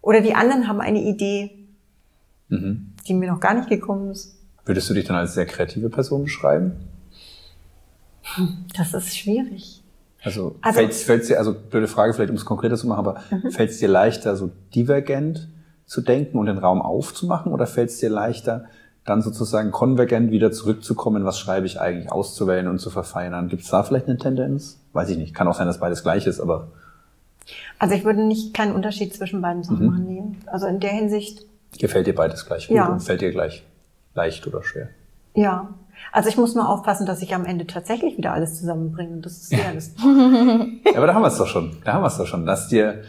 oder 0.02 0.22
die 0.22 0.36
anderen 0.36 0.68
haben 0.68 0.80
eine 0.82 1.02
Idee, 1.02 1.68
Mhm. 2.50 2.94
die 3.08 3.14
mir 3.14 3.30
noch 3.32 3.42
gar 3.42 3.56
nicht 3.56 3.68
gekommen 3.68 4.12
ist. 4.12 4.37
Würdest 4.68 4.90
du 4.90 4.94
dich 4.94 5.06
dann 5.06 5.16
als 5.16 5.34
sehr 5.34 5.46
kreative 5.46 5.90
Person 5.90 6.24
beschreiben? 6.24 6.74
Das 8.76 8.94
ist 8.94 9.18
schwierig. 9.18 9.82
Also, 10.24 10.56
Also- 10.62 10.80
fällt's 10.80 11.28
dir, 11.28 11.38
also 11.40 11.54
blöde 11.54 11.88
Frage 11.88 12.14
vielleicht, 12.14 12.30
um 12.32 12.36
es 12.36 12.44
konkreter 12.46 12.76
zu 12.76 12.88
machen, 12.88 13.00
aber 13.00 13.22
Mhm. 13.32 13.52
fällt 13.52 13.70
es 13.72 13.78
dir 13.80 13.88
leichter, 13.88 14.36
so 14.36 14.52
divergent 14.76 15.48
zu 15.86 16.02
denken 16.02 16.38
und 16.38 16.48
den 16.48 16.58
Raum 16.58 16.82
aufzumachen 16.82 17.54
oder 17.54 17.66
fällt 17.66 17.90
es 17.90 18.00
dir 18.00 18.10
leichter, 18.10 18.66
dann 19.06 19.22
sozusagen 19.22 19.72
konvergent 19.72 20.32
wieder 20.32 20.52
zurückzukommen, 20.52 21.24
was 21.24 21.40
schreibe 21.40 21.66
ich 21.66 21.80
eigentlich, 21.80 22.12
auszuwählen 22.12 22.68
und 22.68 22.80
zu 22.80 22.90
verfeinern? 22.90 23.48
Gibt 23.48 23.64
es 23.64 23.70
da 23.70 23.84
vielleicht 23.84 24.08
eine 24.10 24.18
Tendenz? 24.18 24.82
Weiß 24.92 25.08
ich 25.10 25.18
nicht. 25.18 25.34
Kann 25.34 25.48
auch 25.48 25.56
sein, 25.56 25.68
dass 25.68 25.80
beides 25.80 26.04
gleich 26.04 26.28
ist, 26.28 26.42
aber 26.42 26.68
Also 27.80 27.96
ich 27.96 28.04
würde 28.04 28.22
nicht 28.26 28.54
keinen 28.54 28.74
Unterschied 28.74 29.14
zwischen 29.16 29.42
beiden 29.42 29.64
Sachen 29.64 29.80
Mhm. 29.80 29.86
machen 29.86 30.06
nehmen. 30.06 30.38
Also 30.48 30.66
in 30.68 30.82
der 30.82 30.90
Hinsicht, 30.92 31.46
gefällt 31.80 32.06
dir 32.08 32.16
beides 32.16 32.46
gleich 32.46 32.68
gut 32.68 32.76
Ja. 32.76 32.88
und 32.92 33.00
fällt 33.02 33.22
dir 33.22 33.32
gleich 33.32 33.64
leicht 34.18 34.46
oder 34.48 34.64
schwer? 34.64 34.90
ja. 35.34 35.70
Also 36.12 36.30
ich 36.30 36.38
muss 36.38 36.54
nur 36.54 36.70
aufpassen, 36.70 37.08
dass 37.08 37.24
ich 37.24 37.34
am 37.34 37.44
Ende 37.44 37.66
tatsächlich 37.66 38.18
wieder 38.18 38.32
alles 38.32 38.60
zusammenbringe. 38.60 39.18
Das 39.20 39.38
ist 39.38 39.52
ja 39.52 39.74
das. 39.74 39.94
Ja, 39.98 40.96
aber 40.96 41.08
da 41.08 41.14
haben 41.16 41.24
wir 41.24 41.28
es 41.28 41.38
doch 41.38 41.48
schon. 41.48 41.78
Da 41.84 41.94
haben 41.94 42.04
wir 42.04 42.08
es 42.08 42.18
doch 42.18 42.28
schon. 42.28 42.46
Dass 42.46 42.68
dir 42.68 43.02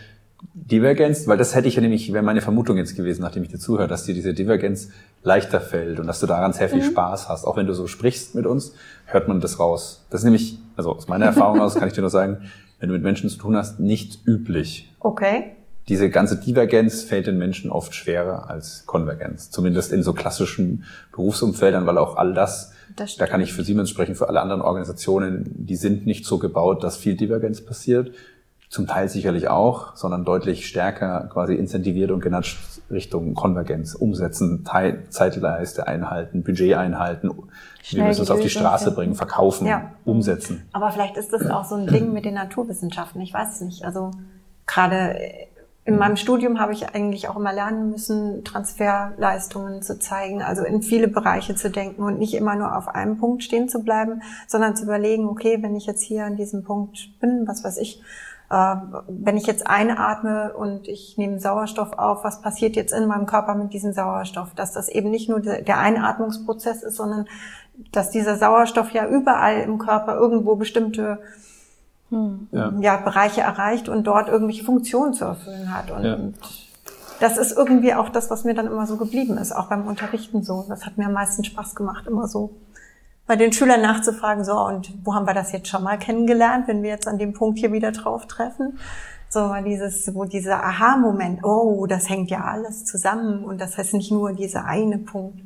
Divergenz, 0.55 1.27
weil 1.27 1.37
das 1.37 1.55
hätte 1.55 1.68
ich 1.68 1.77
ja 1.77 1.83
nämlich, 1.83 2.12
wäre 2.12 2.25
meine 2.25 2.40
Vermutung 2.40 2.79
jetzt 2.79 2.97
gewesen, 2.97 3.23
nachdem 3.23 3.42
ich 3.42 3.51
dir 3.51 3.59
zuhöre, 3.59 3.88
dass 3.88 4.05
dir 4.05 4.14
diese 4.14 4.33
Divergenz 4.33 4.88
leichter 5.23 5.61
fällt 5.61 6.01
und 6.01 6.07
dass 6.07 6.21
du 6.21 6.27
daran 6.27 6.55
sehr 6.55 6.71
viel 6.71 6.83
Spaß 6.83 7.29
hast. 7.29 7.44
Auch 7.44 7.57
wenn 7.57 7.66
du 7.66 7.75
so 7.75 7.87
sprichst 7.87 8.35
mit 8.35 8.47
uns, 8.47 8.73
hört 9.05 9.29
man 9.29 9.40
das 9.40 9.61
raus. 9.61 10.07
Das 10.09 10.21
ist 10.21 10.25
nämlich, 10.25 10.59
also 10.77 10.94
aus 10.94 11.09
meiner 11.09 11.27
Erfahrung 11.27 11.61
aus 11.62 11.75
kann 11.75 11.88
ich 11.88 11.94
dir 11.94 12.01
nur 12.01 12.11
sagen, 12.11 12.49
wenn 12.81 12.88
du 12.88 12.94
mit 12.94 13.03
Menschen 13.03 13.29
zu 13.29 13.37
tun 13.37 13.55
hast, 13.55 13.81
nicht 13.81 14.27
üblich. 14.27 14.90
Okay. 15.01 15.53
Diese 15.88 16.11
ganze 16.11 16.37
Divergenz 16.38 17.03
fällt 17.03 17.27
den 17.27 17.38
Menschen 17.38 17.70
oft 17.70 17.94
schwerer 17.94 18.51
als 18.51 18.85
Konvergenz. 18.87 19.51
Zumindest 19.51 19.92
in 19.92 20.03
so 20.03 20.12
klassischen 20.12 20.85
Berufsumfeldern, 21.12 21.87
weil 21.87 21.96
auch 21.96 22.16
all 22.16 22.35
das, 22.35 22.72
Das 22.96 23.16
da 23.16 23.27
kann 23.27 23.40
ich 23.40 23.53
für 23.55 23.64
Siemens 23.64 23.88
sprechen, 23.88 24.14
für 24.14 24.29
alle 24.29 24.40
anderen 24.40 24.61
Organisationen, 24.61 25.44
die 25.57 25.77
sind 25.77 26.07
nicht 26.07 26.27
so 26.27 26.38
gebaut, 26.38 26.85
dass 26.85 26.96
viel 26.98 27.16
Divergenz 27.16 27.64
passiert. 27.64 28.12
Zum 28.70 28.87
Teil 28.87 29.09
sicherlich 29.09 29.48
auch, 29.48 29.96
sondern 29.96 30.27
deutlich 30.27 30.66
stärker 30.66 31.31
quasi 31.33 31.55
incentiviert 31.55 32.11
und 32.11 32.20
genatscht 32.20 32.59
Richtung 32.90 33.33
Konvergenz, 33.33 33.94
umsetzen, 33.94 34.62
Teil, 34.64 35.05
Zeitleiste 35.09 35.87
einhalten, 35.87 36.42
Budget 36.42 36.74
einhalten. 36.74 37.31
Wir 37.88 38.05
müssen 38.05 38.22
es 38.24 38.31
auf 38.31 38.40
die 38.40 38.51
Straße 38.51 38.85
finden. 38.85 38.96
bringen, 38.96 39.14
verkaufen, 39.14 39.66
Ja. 39.66 39.92
umsetzen. 40.05 40.64
Aber 40.72 40.90
vielleicht 40.90 41.16
ist 41.16 41.33
das 41.33 41.46
auch 41.48 41.64
so 41.64 41.77
ein 41.77 41.87
Ding 41.87 42.12
mit 42.12 42.27
den 42.27 42.35
Naturwissenschaften. 42.35 43.22
Ich 43.22 43.33
weiß 43.33 43.55
es 43.55 43.61
nicht. 43.62 43.85
Also 43.87 44.11
gerade 44.66 45.16
in 45.88 45.96
meinem 45.96 46.16
Studium 46.16 46.61
habe 46.61 46.74
ich 46.74 46.94
eigentlich 46.94 47.31
auch 47.31 47.37
immer 47.37 47.55
lernen 47.55 47.88
müssen, 47.88 48.44
Transferleistungen 48.44 49.81
zu 49.81 49.98
zeigen, 49.98 50.42
also 50.42 50.62
in 50.62 50.83
viele 50.83 51.09
Bereiche 51.09 51.55
zu 51.55 51.70
denken 51.70 52.03
und 52.03 52.18
nicht 52.18 52.35
immer 52.35 52.57
nur 52.57 52.77
auf 52.77 52.88
einem 52.88 53.16
Punkt 53.16 53.42
stehen 53.42 53.70
zu 53.70 53.83
bleiben, 53.83 54.20
sondern 54.46 54.77
zu 54.77 54.85
überlegen, 54.85 55.27
okay, 55.27 55.62
wenn 55.62 55.74
ich 55.74 55.87
jetzt 55.87 56.03
hier 56.03 56.27
an 56.27 56.37
diesem 56.37 56.62
Punkt 56.62 57.18
bin, 57.20 57.48
was 57.48 57.64
weiß 57.64 57.79
ich, 57.79 58.03
äh, 58.51 58.77
wenn 59.09 59.38
ich 59.38 59.46
jetzt 59.46 59.66
einatme 59.66 60.53
und 60.53 60.88
ich 60.88 61.16
nehme 61.16 61.40
Sauerstoff 61.40 61.94
auf, 61.94 62.22
was 62.22 62.42
passiert 62.42 62.77
jetzt 62.77 62.92
in 62.92 63.07
meinem 63.07 63.24
Körper 63.24 63.55
mit 63.55 63.72
diesem 63.72 63.94
Sauerstoff? 63.94 64.53
Dass 64.55 64.74
das 64.74 64.90
eben 64.90 65.11
nicht 65.11 65.31
nur 65.31 65.40
der 65.40 65.79
Einatmungsprozess 65.79 66.83
ist, 66.83 66.96
sondern 66.96 67.27
dass 67.92 68.11
dieser 68.11 68.37
Sauerstoff 68.37 68.90
ja 68.90 69.09
überall 69.09 69.61
im 69.61 69.79
Körper 69.79 70.16
irgendwo 70.16 70.55
bestimmte 70.57 71.18
Ja. 72.11 72.73
ja, 72.81 72.97
Bereiche 72.97 73.42
erreicht 73.42 73.88
und 73.88 74.05
dort 74.07 74.29
irgendwelche 74.29 74.64
Funktionen 74.64 75.12
zu 75.12 75.25
erfüllen 75.27 75.75
hat. 75.75 75.90
Und 75.90 76.05
Ja. 76.05 76.18
das 77.21 77.37
ist 77.37 77.57
irgendwie 77.57 77.94
auch 77.94 78.09
das, 78.09 78.31
was 78.31 78.44
mir 78.44 78.55
dann 78.55 78.66
immer 78.66 78.87
so 78.87 78.97
geblieben 78.97 79.37
ist, 79.37 79.53
auch 79.55 79.66
beim 79.66 79.87
Unterrichten 79.87 80.42
so. 80.42 80.64
Das 80.68 80.87
hat 80.87 80.97
mir 80.97 81.07
am 81.07 81.12
meisten 81.12 81.44
Spaß 81.44 81.75
gemacht, 81.75 82.07
immer 82.07 82.27
so 82.27 82.57
bei 83.27 83.37
den 83.37 83.53
Schülern 83.53 83.83
nachzufragen, 83.83 84.42
so, 84.42 84.59
und 84.59 84.90
wo 85.05 85.14
haben 85.14 85.27
wir 85.27 85.35
das 85.35 85.53
jetzt 85.53 85.68
schon 85.68 85.83
mal 85.83 85.99
kennengelernt, 85.99 86.66
wenn 86.66 86.83
wir 86.83 86.88
jetzt 86.88 87.07
an 87.07 87.18
dem 87.18 87.35
Punkt 87.35 87.59
hier 87.59 87.73
wieder 87.73 87.92
drauf 87.92 88.27
treffen? 88.27 88.79
So 89.29 89.40
mal 89.40 89.62
dieses, 89.62 90.14
wo 90.14 90.25
dieser 90.25 90.64
Aha-Moment, 90.64 91.44
oh, 91.44 91.85
das 91.87 92.09
hängt 92.09 92.31
ja 92.31 92.44
alles 92.44 92.87
zusammen 92.87 93.44
und 93.44 93.61
das 93.61 93.77
heißt 93.77 93.92
nicht 93.92 94.11
nur 94.11 94.33
dieser 94.33 94.64
eine 94.64 94.97
Punkt. 94.97 95.40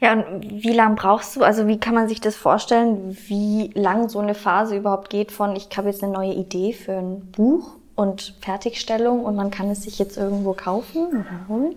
Ja, 0.00 0.14
und 0.14 0.42
wie 0.62 0.72
lang 0.72 0.96
brauchst 0.96 1.36
du, 1.36 1.42
also 1.42 1.66
wie 1.66 1.78
kann 1.78 1.94
man 1.94 2.08
sich 2.08 2.20
das 2.20 2.34
vorstellen, 2.34 3.16
wie 3.28 3.70
lang 3.74 4.08
so 4.08 4.18
eine 4.18 4.34
Phase 4.34 4.76
überhaupt 4.76 5.10
geht 5.10 5.30
von, 5.30 5.54
ich 5.56 5.68
habe 5.76 5.88
jetzt 5.90 6.02
eine 6.02 6.12
neue 6.12 6.32
Idee 6.32 6.72
für 6.72 6.92
ein 6.92 7.20
Buch 7.32 7.76
und 7.96 8.34
Fertigstellung 8.40 9.24
und 9.26 9.36
man 9.36 9.50
kann 9.50 9.68
es 9.68 9.82
sich 9.82 9.98
jetzt 9.98 10.16
irgendwo 10.16 10.54
kaufen 10.54 11.06
oder 11.08 11.48
holen? 11.48 11.74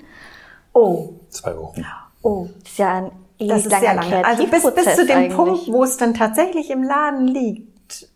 Oh, 0.71 1.09
Zwei 1.29 1.55
Wochen. 1.57 1.85
oh, 2.21 2.47
Das 2.61 2.71
ist 2.71 2.77
ja 2.79 2.97
ein 2.97 3.11
Das 3.39 3.65
ist 3.65 3.71
langer 3.71 3.81
sehr 3.81 3.95
lange. 3.95 4.25
Also 4.25 4.47
bis, 4.47 4.73
bis 4.73 4.95
zu 4.95 5.05
dem 5.05 5.17
eigentlich. 5.17 5.35
Punkt, 5.35 5.67
wo 5.67 5.83
es 5.83 5.97
dann 5.97 6.13
tatsächlich 6.13 6.69
im 6.71 6.81
Laden 6.83 7.27
liegt. 7.27 8.07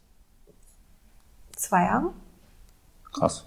Zwei 1.52 1.84
Jahre? 1.84 2.12
Krass. 3.12 3.46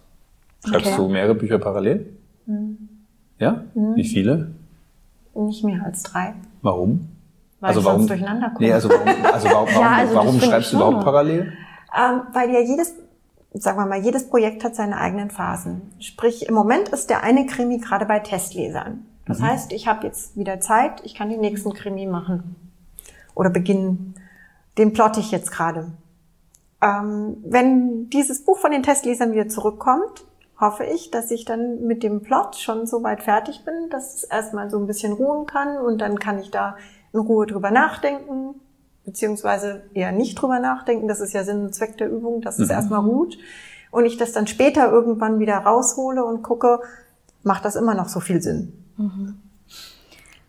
Schreibst 0.67 0.89
Okay. 0.89 0.97
du 0.97 1.09
mehrere 1.09 1.35
Bücher 1.35 1.59
parallel? 1.59 2.15
Ja? 3.39 3.65
Wie 3.75 4.05
viele? 4.05 4.51
Nicht 5.35 5.65
mehr 5.65 5.83
als 5.87 6.03
drei. 6.03 6.35
Warum? 6.63 7.09
Weil 7.61 7.77
ich 7.77 7.83
sonst 7.83 8.09
durcheinander 8.09 8.49
komme. 8.51 8.67
Nee, 8.67 8.73
also 8.73 8.89
warum, 8.89 9.09
also 9.33 9.49
warum, 9.49 9.69
warum, 9.75 9.83
Ja, 9.83 9.93
also 9.97 10.15
warum 10.15 10.41
schreibst 10.41 10.73
du 10.73 10.77
überhaupt 10.77 11.05
parallel? 11.05 11.53
Ähm, 11.97 12.23
weil 12.33 12.51
ja 12.51 12.61
jedes, 12.61 12.95
sagen 13.53 13.79
wir 13.79 13.87
mal, 13.87 14.01
jedes 14.01 14.29
Projekt 14.29 14.65
hat 14.65 14.75
seine 14.75 14.97
eigenen 14.97 15.31
Phasen. 15.31 15.83
Sprich, 15.99 16.49
im 16.49 16.55
Moment 16.55 16.89
ist 16.89 17.11
der 17.11 17.23
eine 17.23 17.47
Krimi 17.47 17.79
gerade 17.79 18.07
bei 18.07 18.21
Testlesern. 18.21 19.05
Das 19.27 19.41
Mhm. 19.41 19.45
heißt, 19.49 19.73
ich 19.73 19.87
habe 19.87 20.07
jetzt 20.07 20.37
wieder 20.37 20.61
Zeit, 20.61 21.03
ich 21.05 21.15
kann 21.15 21.29
den 21.29 21.41
nächsten 21.41 21.73
Krimi 21.75 22.07
machen. 22.07 22.57
Oder 23.35 23.51
beginnen. 23.51 24.15
Den 24.79 24.93
plotte 24.93 25.21
ich 25.21 25.31
jetzt 25.31 25.51
gerade. 25.53 25.93
Ähm, 26.83 27.37
wenn 27.45 28.09
dieses 28.09 28.45
Buch 28.45 28.59
von 28.59 28.71
den 28.71 28.83
Testlesern 28.83 29.33
wieder 29.33 29.49
zurückkommt, 29.49 30.25
hoffe 30.61 30.85
ich, 30.85 31.11
dass 31.11 31.31
ich 31.31 31.45
dann 31.47 31.87
mit 31.87 32.03
dem 32.03 32.21
Plot 32.23 32.57
schon 32.57 32.87
so 32.87 33.03
weit 33.03 33.23
fertig 33.23 33.65
bin, 33.65 33.89
dass 33.91 34.15
es 34.15 34.25
erstmal 34.25 34.69
so 34.71 34.79
ein 34.79 34.87
bisschen 34.87 35.13
ruhen 35.15 35.47
kann 35.47 35.79
und 35.79 35.99
dann 36.01 36.19
kann 36.19 36.39
ich 36.39 36.51
da 36.51 36.77
in 37.13 37.21
Ruhe 37.21 37.47
drüber 37.47 37.71
nachdenken, 37.71 38.55
beziehungsweise 39.05 39.83
eher 39.95 40.13
nicht 40.13 40.35
drüber 40.37 40.59
nachdenken. 40.61 41.09
Das 41.09 41.21
ist 41.21 41.33
ja 41.33 41.45
Sinn 41.45 41.63
und 41.63 41.75
Zweck 41.75 41.97
der 41.97 42.11
Übung, 42.11 42.43
dass 42.43 42.59
es 42.59 42.69
Mhm. 42.69 42.75
erstmal 42.75 43.01
ruht 43.01 43.39
und 43.91 44.05
ich 44.05 44.19
das 44.19 44.33
dann 44.33 44.47
später 44.47 44.91
irgendwann 44.93 45.39
wieder 45.41 45.57
raushole 45.57 46.25
und 46.25 46.43
gucke, 46.43 46.81
macht 47.43 47.65
das 47.65 47.75
immer 47.77 47.95
noch 47.95 48.09
so 48.09 48.21
viel 48.21 48.43
Sinn? 48.43 48.73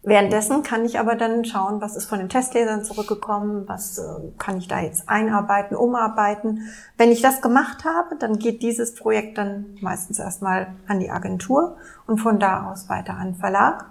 Währenddessen 0.03 0.63
kann 0.63 0.83
ich 0.83 0.99
aber 0.99 1.15
dann 1.15 1.45
schauen, 1.45 1.79
was 1.79 1.95
ist 1.95 2.05
von 2.05 2.17
den 2.17 2.29
Testlesern 2.29 2.83
zurückgekommen, 2.83 3.67
was 3.67 3.99
äh, 3.99 4.31
kann 4.39 4.57
ich 4.57 4.67
da 4.67 4.79
jetzt 4.79 5.07
einarbeiten, 5.07 5.77
umarbeiten. 5.77 6.71
Wenn 6.97 7.11
ich 7.11 7.21
das 7.21 7.41
gemacht 7.41 7.85
habe, 7.85 8.15
dann 8.15 8.39
geht 8.39 8.63
dieses 8.63 8.95
Projekt 8.95 9.37
dann 9.37 9.77
meistens 9.79 10.17
erstmal 10.17 10.73
an 10.87 10.99
die 10.99 11.11
Agentur 11.11 11.77
und 12.07 12.17
von 12.17 12.39
da 12.39 12.71
aus 12.71 12.89
weiter 12.89 13.13
an 13.13 13.35
Verlag. 13.35 13.85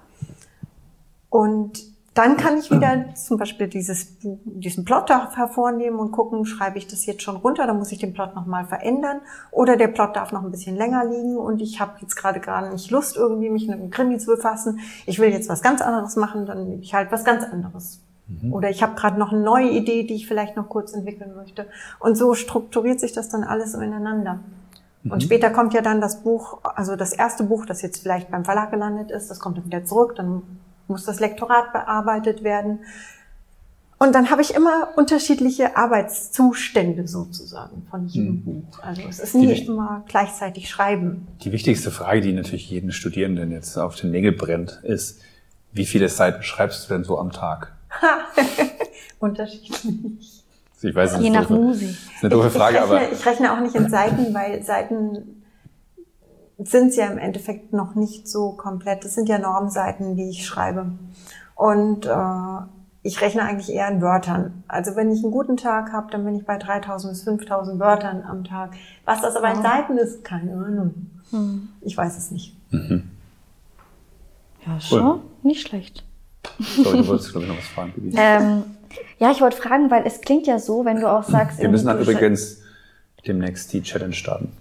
Und 1.29 1.81
dann 2.15 2.37
kann 2.37 2.59
ich 2.59 2.73
wieder 2.73 3.15
zum 3.15 3.39
Beispiel 3.39 3.69
dieses, 3.69 4.17
diesen 4.21 4.85
Plot 4.85 5.09
da 5.09 5.33
hervornehmen 5.33 6.01
und 6.01 6.11
gucken, 6.11 6.45
schreibe 6.45 6.77
ich 6.77 6.89
das 6.89 7.07
jetzt 7.07 7.23
schon 7.23 7.37
runter, 7.37 7.69
dann 7.69 7.79
muss 7.79 7.93
ich 7.93 7.99
den 7.99 8.13
Plot 8.13 8.35
nochmal 8.35 8.65
verändern. 8.65 9.21
Oder 9.53 9.77
der 9.77 9.89
Plot 9.89 10.17
darf 10.17 10.33
noch 10.33 10.43
ein 10.43 10.51
bisschen 10.51 10.77
länger 10.77 11.05
liegen 11.05 11.37
und 11.37 11.63
ich 11.63 11.81
habe 11.81 11.93
jetzt 12.01 12.17
gerade 12.17 12.41
gar 12.41 12.69
nicht 12.69 12.91
Lust, 12.91 13.17
irgendwie 13.17 13.49
mich 13.49 13.69
mit 13.69 13.79
einem 13.79 13.91
Krimi 13.91 14.19
zu 14.19 14.27
befassen. 14.27 14.81
Ich 15.07 15.21
will 15.21 15.31
jetzt 15.31 15.49
was 15.49 15.63
ganz 15.63 15.83
anderes 15.83 16.17
machen, 16.17 16.47
dann 16.47 16.69
nehme 16.69 16.83
ich 16.83 16.95
halt 16.95 17.13
was 17.13 17.25
ganz 17.25 17.45
anderes. 17.45 18.01
Mhm. 18.27 18.53
Oder 18.53 18.71
ich 18.71 18.83
habe 18.83 18.97
gerade 18.97 19.19
noch 19.19 19.33
eine 19.33 19.43
neue 19.43 19.71
Idee, 19.71 20.03
die 20.03 20.15
ich 20.15 20.27
vielleicht 20.27 20.57
noch 20.57 20.69
kurz 20.69 20.93
entwickeln 20.93 21.37
möchte. 21.37 21.67
Und 22.01 22.17
so 22.17 22.35
strukturiert 22.35 22.99
sich 22.99 23.13
das 23.13 23.29
dann 23.29 23.45
alles 23.45 23.73
so 23.73 23.79
ineinander. 23.79 24.41
Mhm. 25.05 25.13
Und 25.13 25.23
später 25.23 25.51
kommt 25.51 25.75
ja 25.75 25.81
dann 25.81 26.01
das 26.01 26.25
Buch, 26.25 26.59
also 26.63 26.97
das 26.97 27.13
erste 27.13 27.45
Buch, 27.45 27.67
das 27.67 27.83
jetzt 27.83 28.03
vielleicht 28.03 28.33
beim 28.33 28.45
Verlag 28.45 28.73
gelandet 28.73 29.13
ist, 29.13 29.31
das 29.31 29.39
kommt 29.39 29.59
dann 29.59 29.67
wieder 29.67 29.85
zurück, 29.85 30.17
dann 30.17 30.43
muss 30.91 31.05
das 31.05 31.21
Lektorat 31.21 31.73
bearbeitet 31.73 32.45
werden. 32.45 32.81
Und 34.03 34.15
dann 34.15 34.31
habe 34.31 34.41
ich 34.41 34.55
immer 34.55 34.89
unterschiedliche 34.97 35.77
Arbeitszustände 35.77 37.07
sozusagen 37.07 37.87
von 37.91 38.07
jedem 38.07 38.29
hm. 38.29 38.43
Buch. 38.45 38.79
Also 38.83 39.03
es 39.09 39.19
ist 39.19 39.35
nicht 39.35 39.69
immer 39.69 40.05
gleichzeitig 40.09 40.71
schreiben. 40.71 41.29
Die 41.43 41.53
wichtigste 41.53 41.91
Frage, 41.91 42.23
die 42.23 42.33
natürlich 42.33 42.71
jeden 42.71 42.93
Studierenden 42.93 43.53
jetzt 43.53 43.77
auf 43.77 43.97
den 43.97 44.11
Nägel 44.11 44.33
brennt, 44.33 44.81
ist, 44.83 45.21
wie 45.73 45.85
viele 45.85 46.09
Seiten 46.09 46.43
schreibst 46.43 46.89
du 46.89 46.95
denn 46.95 47.05
so 47.05 47.19
am 47.19 47.31
Tag? 47.31 47.73
Unterschiedlich. 49.19 50.45
Ich 50.83 50.95
weiß 50.95 51.19
nicht, 51.19 51.25
Je 51.25 51.31
nach 51.31 51.51
Musik. 51.51 51.91
Das 51.91 52.17
ist 52.17 52.25
eine 52.25 52.31
doofe 52.31 52.51
Frage, 52.51 52.79
ich, 52.79 52.83
ich 52.83 52.89
rechne, 52.89 52.97
aber. 52.97 53.13
Ich 53.13 53.27
rechne 53.27 53.53
auch 53.53 53.61
nicht 53.61 53.75
in 53.75 53.91
Seiten, 53.91 54.33
weil 54.33 54.63
Seiten 54.63 55.40
sind 56.65 56.95
ja 56.97 57.07
im 57.07 57.19
Endeffekt 57.19 57.73
noch 57.73 57.95
nicht 57.95 58.29
so 58.29 58.53
komplett. 58.53 59.05
Das 59.05 59.15
sind 59.15 59.29
ja 59.29 59.39
Normseiten, 59.39 60.17
die 60.17 60.31
ich 60.31 60.47
schreibe. 60.47 60.93
Und 61.55 62.07
äh, 62.07 62.63
ich 63.03 63.21
rechne 63.21 63.43
eigentlich 63.43 63.73
eher 63.73 63.89
in 63.89 64.03
Wörtern. 64.03 64.65
Also 64.69 64.95
wenn 64.97 65.11
ich 65.11 65.23
einen 65.23 65.33
guten 65.33 65.57
Tag 65.57 65.93
habe, 65.93 66.11
dann 66.11 66.25
bin 66.25 66.37
ich 66.37 66.45
bei 66.45 66.59
3000 66.59 67.13
bis 67.13 67.23
5000 67.23 67.81
Wörtern 67.81 68.23
am 68.23 68.45
Tag. 68.45 68.73
Was 69.05 69.23
das 69.23 69.37
aber 69.37 69.51
in 69.51 69.63
Seiten 69.63 69.97
ist, 69.97 70.23
keine 70.25 70.53
Ahnung. 70.53 70.95
Hm. 71.31 71.69
Ich 71.81 71.97
weiß 71.97 72.17
es 72.19 72.31
nicht. 72.31 72.57
Mhm. 72.71 73.11
Ja, 74.67 74.81
schon. 74.81 75.03
Cool. 75.03 75.21
Nicht 75.43 75.67
schlecht. 75.67 76.05
Sorry, 76.59 76.99
du 76.99 77.09
wolltest, 77.09 77.33
glaube 77.33 77.47
ich, 77.47 77.53
noch 77.53 77.59
was 77.59 77.69
fragen. 77.69 78.13
Ähm, 78.17 78.63
ja, 79.19 79.31
ich 79.31 79.41
wollte 79.41 79.57
fragen, 79.57 79.91
weil 79.91 80.07
es 80.07 80.21
klingt 80.21 80.47
ja 80.47 80.59
so, 80.59 80.85
wenn 80.85 81.01
du 81.01 81.11
auch 81.11 81.23
sagst... 81.23 81.59
Wir 81.59 81.69
müssen 81.69 81.87
dann 81.87 82.01
übrigens 82.01 82.59
demnächst 83.27 83.73
die 83.73 83.83
Challenge 83.83 84.13
starten. 84.13 84.53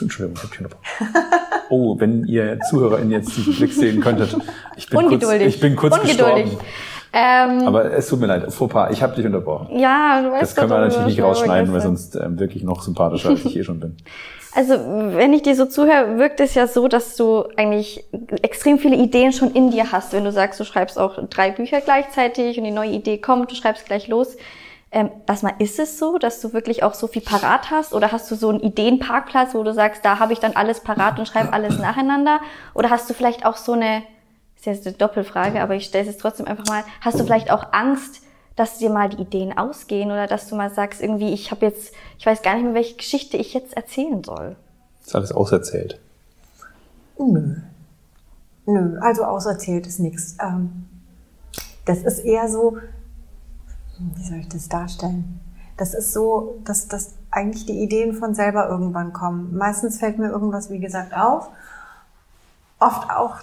Entschuldigung, 0.00 0.36
ich 0.36 0.42
habe 0.42 0.56
hier 0.56 0.68
noch. 0.68 1.70
Oh, 1.70 1.98
wenn 2.00 2.24
ihr 2.24 2.58
ZuhörerInnen 2.68 3.12
jetzt 3.12 3.36
diesen 3.36 3.54
Blick 3.54 3.72
sehen 3.72 4.00
könntet. 4.00 4.36
Ich 4.76 4.88
bin 4.88 4.98
Ungeduldig. 4.98 5.40
kurz, 5.40 5.54
ich 5.54 5.60
bin 5.60 5.76
kurz 5.76 5.94
Ungeduldig. 5.98 6.44
gestorben. 6.44 6.66
Ähm, 7.12 7.66
Aber 7.66 7.92
es 7.92 8.08
tut 8.08 8.20
mir 8.20 8.26
leid, 8.26 8.52
Fauxpas, 8.52 8.90
ich 8.92 9.02
habe 9.02 9.16
dich 9.16 9.26
unterbrochen. 9.26 9.78
Ja, 9.78 10.22
du 10.22 10.30
weißt 10.30 10.42
Das 10.42 10.54
können 10.54 10.70
wir 10.70 10.78
natürlich 10.78 11.06
nicht 11.06 11.22
rausschneiden, 11.22 11.72
weil 11.72 11.80
sonst 11.80 12.14
ähm, 12.14 12.38
wirklich 12.38 12.62
noch 12.62 12.82
sympathischer, 12.82 13.30
als 13.30 13.44
ich 13.44 13.56
eh 13.56 13.64
schon 13.64 13.80
bin. 13.80 13.96
Also, 14.52 14.74
wenn 14.74 15.32
ich 15.32 15.42
dir 15.42 15.54
so 15.54 15.64
zuhöre, 15.66 16.18
wirkt 16.18 16.40
es 16.40 16.54
ja 16.56 16.66
so, 16.66 16.88
dass 16.88 17.14
du 17.14 17.44
eigentlich 17.56 18.02
extrem 18.42 18.80
viele 18.80 18.96
Ideen 18.96 19.32
schon 19.32 19.52
in 19.52 19.70
dir 19.70 19.92
hast. 19.92 20.12
Wenn 20.12 20.24
du 20.24 20.32
sagst, 20.32 20.58
du 20.58 20.64
schreibst 20.64 20.98
auch 20.98 21.20
drei 21.28 21.52
Bücher 21.52 21.80
gleichzeitig 21.80 22.58
und 22.58 22.64
die 22.64 22.72
neue 22.72 22.90
Idee 22.90 23.18
kommt, 23.18 23.52
du 23.52 23.54
schreibst 23.54 23.86
gleich 23.86 24.08
los. 24.08 24.36
Ähm, 24.92 25.10
erstmal, 25.28 25.54
ist 25.60 25.78
es 25.78 25.98
so, 25.98 26.18
dass 26.18 26.40
du 26.40 26.52
wirklich 26.52 26.82
auch 26.82 26.94
so 26.94 27.06
viel 27.06 27.22
parat 27.22 27.70
hast? 27.70 27.94
Oder 27.94 28.10
hast 28.10 28.30
du 28.30 28.34
so 28.34 28.48
einen 28.48 28.60
Ideenparkplatz, 28.60 29.54
wo 29.54 29.62
du 29.62 29.72
sagst, 29.72 30.04
da 30.04 30.18
habe 30.18 30.32
ich 30.32 30.40
dann 30.40 30.56
alles 30.56 30.80
parat 30.80 31.18
und 31.18 31.28
schreibe 31.28 31.52
alles 31.52 31.78
nacheinander? 31.78 32.40
Oder 32.74 32.90
hast 32.90 33.08
du 33.08 33.14
vielleicht 33.14 33.46
auch 33.46 33.56
so 33.56 33.72
eine, 33.72 34.02
ist 34.56 34.66
jetzt 34.66 34.86
eine 34.86 34.96
Doppelfrage, 34.96 35.62
aber 35.62 35.76
ich 35.76 35.84
stelle 35.84 36.04
es 36.04 36.10
jetzt 36.10 36.20
trotzdem 36.20 36.46
einfach 36.46 36.66
mal, 36.66 36.82
hast 37.00 37.20
du 37.20 37.24
vielleicht 37.24 37.52
auch 37.52 37.72
Angst, 37.72 38.22
dass 38.56 38.78
dir 38.78 38.90
mal 38.90 39.08
die 39.08 39.22
Ideen 39.22 39.56
ausgehen 39.56 40.10
oder 40.10 40.26
dass 40.26 40.48
du 40.48 40.56
mal 40.56 40.70
sagst, 40.70 41.00
irgendwie, 41.00 41.32
ich 41.32 41.52
habe 41.52 41.64
jetzt, 41.66 41.94
ich 42.18 42.26
weiß 42.26 42.42
gar 42.42 42.54
nicht 42.54 42.64
mehr, 42.64 42.74
welche 42.74 42.96
Geschichte 42.96 43.36
ich 43.36 43.54
jetzt 43.54 43.74
erzählen 43.74 44.24
soll? 44.24 44.56
Ist 45.04 45.14
alles 45.14 45.32
auserzählt? 45.32 46.00
Nö. 47.18 47.56
Nö, 48.66 48.98
also 49.00 49.24
auserzählt 49.24 49.86
ist 49.86 50.00
nichts. 50.00 50.36
Ähm, 50.40 50.86
das 51.84 52.02
ist 52.02 52.18
eher 52.20 52.48
so, 52.48 52.76
wie 54.16 54.24
soll 54.24 54.38
ich 54.38 54.48
das 54.48 54.68
darstellen? 54.68 55.40
Das 55.76 55.94
ist 55.94 56.12
so, 56.12 56.60
dass, 56.64 56.88
dass 56.88 57.14
eigentlich 57.30 57.66
die 57.66 57.82
Ideen 57.82 58.14
von 58.14 58.34
selber 58.34 58.68
irgendwann 58.68 59.12
kommen. 59.12 59.56
Meistens 59.56 59.98
fällt 59.98 60.18
mir 60.18 60.28
irgendwas, 60.28 60.70
wie 60.70 60.80
gesagt, 60.80 61.14
auf. 61.14 61.48
Oft 62.78 63.10
auch 63.10 63.38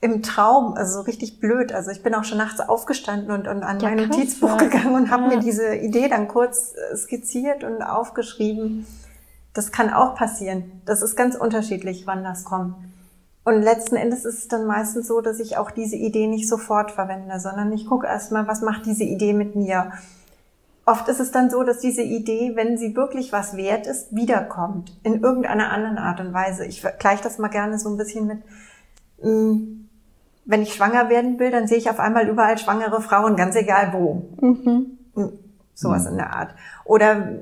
im 0.00 0.22
Traum, 0.22 0.74
also 0.74 0.98
so 0.98 1.00
richtig 1.00 1.40
blöd. 1.40 1.72
Also 1.72 1.90
ich 1.90 2.02
bin 2.02 2.14
auch 2.14 2.24
schon 2.24 2.38
nachts 2.38 2.60
aufgestanden 2.60 3.30
und, 3.30 3.48
und 3.48 3.62
an 3.62 3.80
ja, 3.80 3.88
mein 3.88 4.08
Notizbuch 4.08 4.56
gegangen 4.58 4.94
und 4.94 5.10
habe 5.10 5.22
ja. 5.24 5.28
mir 5.30 5.40
diese 5.40 5.74
Idee 5.76 6.08
dann 6.08 6.28
kurz 6.28 6.74
äh, 6.74 6.96
skizziert 6.96 7.64
und 7.64 7.82
aufgeschrieben. 7.82 8.86
Das 9.54 9.72
kann 9.72 9.92
auch 9.92 10.14
passieren. 10.14 10.82
Das 10.84 11.00
ist 11.00 11.16
ganz 11.16 11.36
unterschiedlich, 11.36 12.06
wann 12.06 12.22
das 12.22 12.44
kommt. 12.44 12.74
Und 13.44 13.60
letzten 13.62 13.96
Endes 13.96 14.24
ist 14.24 14.38
es 14.38 14.48
dann 14.48 14.66
meistens 14.66 15.06
so, 15.06 15.20
dass 15.20 15.38
ich 15.38 15.58
auch 15.58 15.70
diese 15.70 15.96
Idee 15.96 16.26
nicht 16.26 16.48
sofort 16.48 16.90
verwende, 16.90 17.38
sondern 17.38 17.70
ich 17.72 17.86
gucke 17.86 18.06
erstmal, 18.06 18.48
was 18.48 18.62
macht 18.62 18.86
diese 18.86 19.04
Idee 19.04 19.34
mit 19.34 19.54
mir. 19.54 19.92
Oft 20.86 21.08
ist 21.08 21.20
es 21.20 21.30
dann 21.30 21.50
so, 21.50 21.62
dass 21.62 21.78
diese 21.78 22.02
Idee, 22.02 22.52
wenn 22.54 22.78
sie 22.78 22.96
wirklich 22.96 23.32
was 23.32 23.56
wert 23.56 23.86
ist, 23.86 24.14
wiederkommt. 24.14 24.98
In 25.02 25.22
irgendeiner 25.22 25.70
anderen 25.70 25.98
Art 25.98 26.20
und 26.20 26.32
Weise. 26.32 26.64
Ich 26.64 26.80
vergleiche 26.80 27.22
das 27.22 27.38
mal 27.38 27.48
gerne 27.48 27.78
so 27.78 27.90
ein 27.90 27.98
bisschen 27.98 28.26
mit, 28.26 28.38
mm, 29.22 29.88
wenn 30.46 30.62
ich 30.62 30.74
schwanger 30.74 31.10
werden 31.10 31.38
will, 31.38 31.50
dann 31.50 31.66
sehe 31.66 31.78
ich 31.78 31.90
auf 31.90 32.00
einmal 32.00 32.28
überall 32.28 32.56
schwangere 32.56 33.02
Frauen, 33.02 33.36
ganz 33.36 33.56
egal 33.56 33.92
wo. 33.92 34.26
Mhm. 34.40 34.98
Mm, 35.14 35.28
sowas 35.74 36.04
mhm. 36.04 36.10
in 36.10 36.16
der 36.16 36.34
Art. 36.34 36.54
Oder 36.86 37.40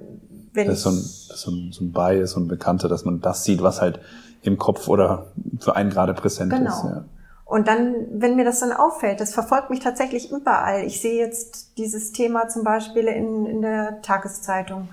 wenn 0.52 0.66
das 0.66 0.78
ist 0.78 0.82
so 0.82 0.90
ein, 0.90 0.96
das 0.96 1.36
ist 1.36 1.42
so 1.42 1.50
ein, 1.50 1.72
so 1.72 1.84
ein 1.84 1.92
Bias, 1.92 2.32
so 2.32 2.40
ein 2.40 2.48
Bekannter, 2.48 2.88
dass 2.88 3.04
man 3.04 3.20
das 3.20 3.44
sieht, 3.44 3.62
was 3.62 3.80
halt 3.80 4.00
im 4.42 4.58
Kopf 4.58 4.88
oder 4.88 5.26
für 5.60 5.76
einen 5.76 5.90
gerade 5.90 6.14
präsent 6.14 6.52
genau. 6.52 6.70
ist. 6.70 6.84
Ja. 6.84 7.04
Und 7.44 7.68
dann, 7.68 7.94
wenn 8.12 8.36
mir 8.36 8.44
das 8.44 8.60
dann 8.60 8.72
auffällt, 8.72 9.20
das 9.20 9.34
verfolgt 9.34 9.70
mich 9.70 9.80
tatsächlich 9.80 10.32
überall. 10.32 10.84
Ich 10.84 11.00
sehe 11.00 11.18
jetzt 11.18 11.76
dieses 11.76 12.12
Thema 12.12 12.48
zum 12.48 12.64
Beispiel 12.64 13.04
in, 13.04 13.46
in 13.46 13.62
der 13.62 14.00
Tageszeitung 14.00 14.88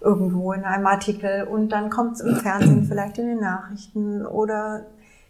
irgendwo 0.00 0.52
in 0.52 0.64
einem 0.64 0.86
Artikel 0.86 1.48
und 1.50 1.70
dann 1.70 1.90
kommt 1.90 2.14
es 2.14 2.20
im 2.20 2.36
Fernsehen, 2.36 2.84
vielleicht 2.88 3.18
in 3.18 3.26
den 3.26 3.40
Nachrichten 3.40 4.24
oder 4.24 4.82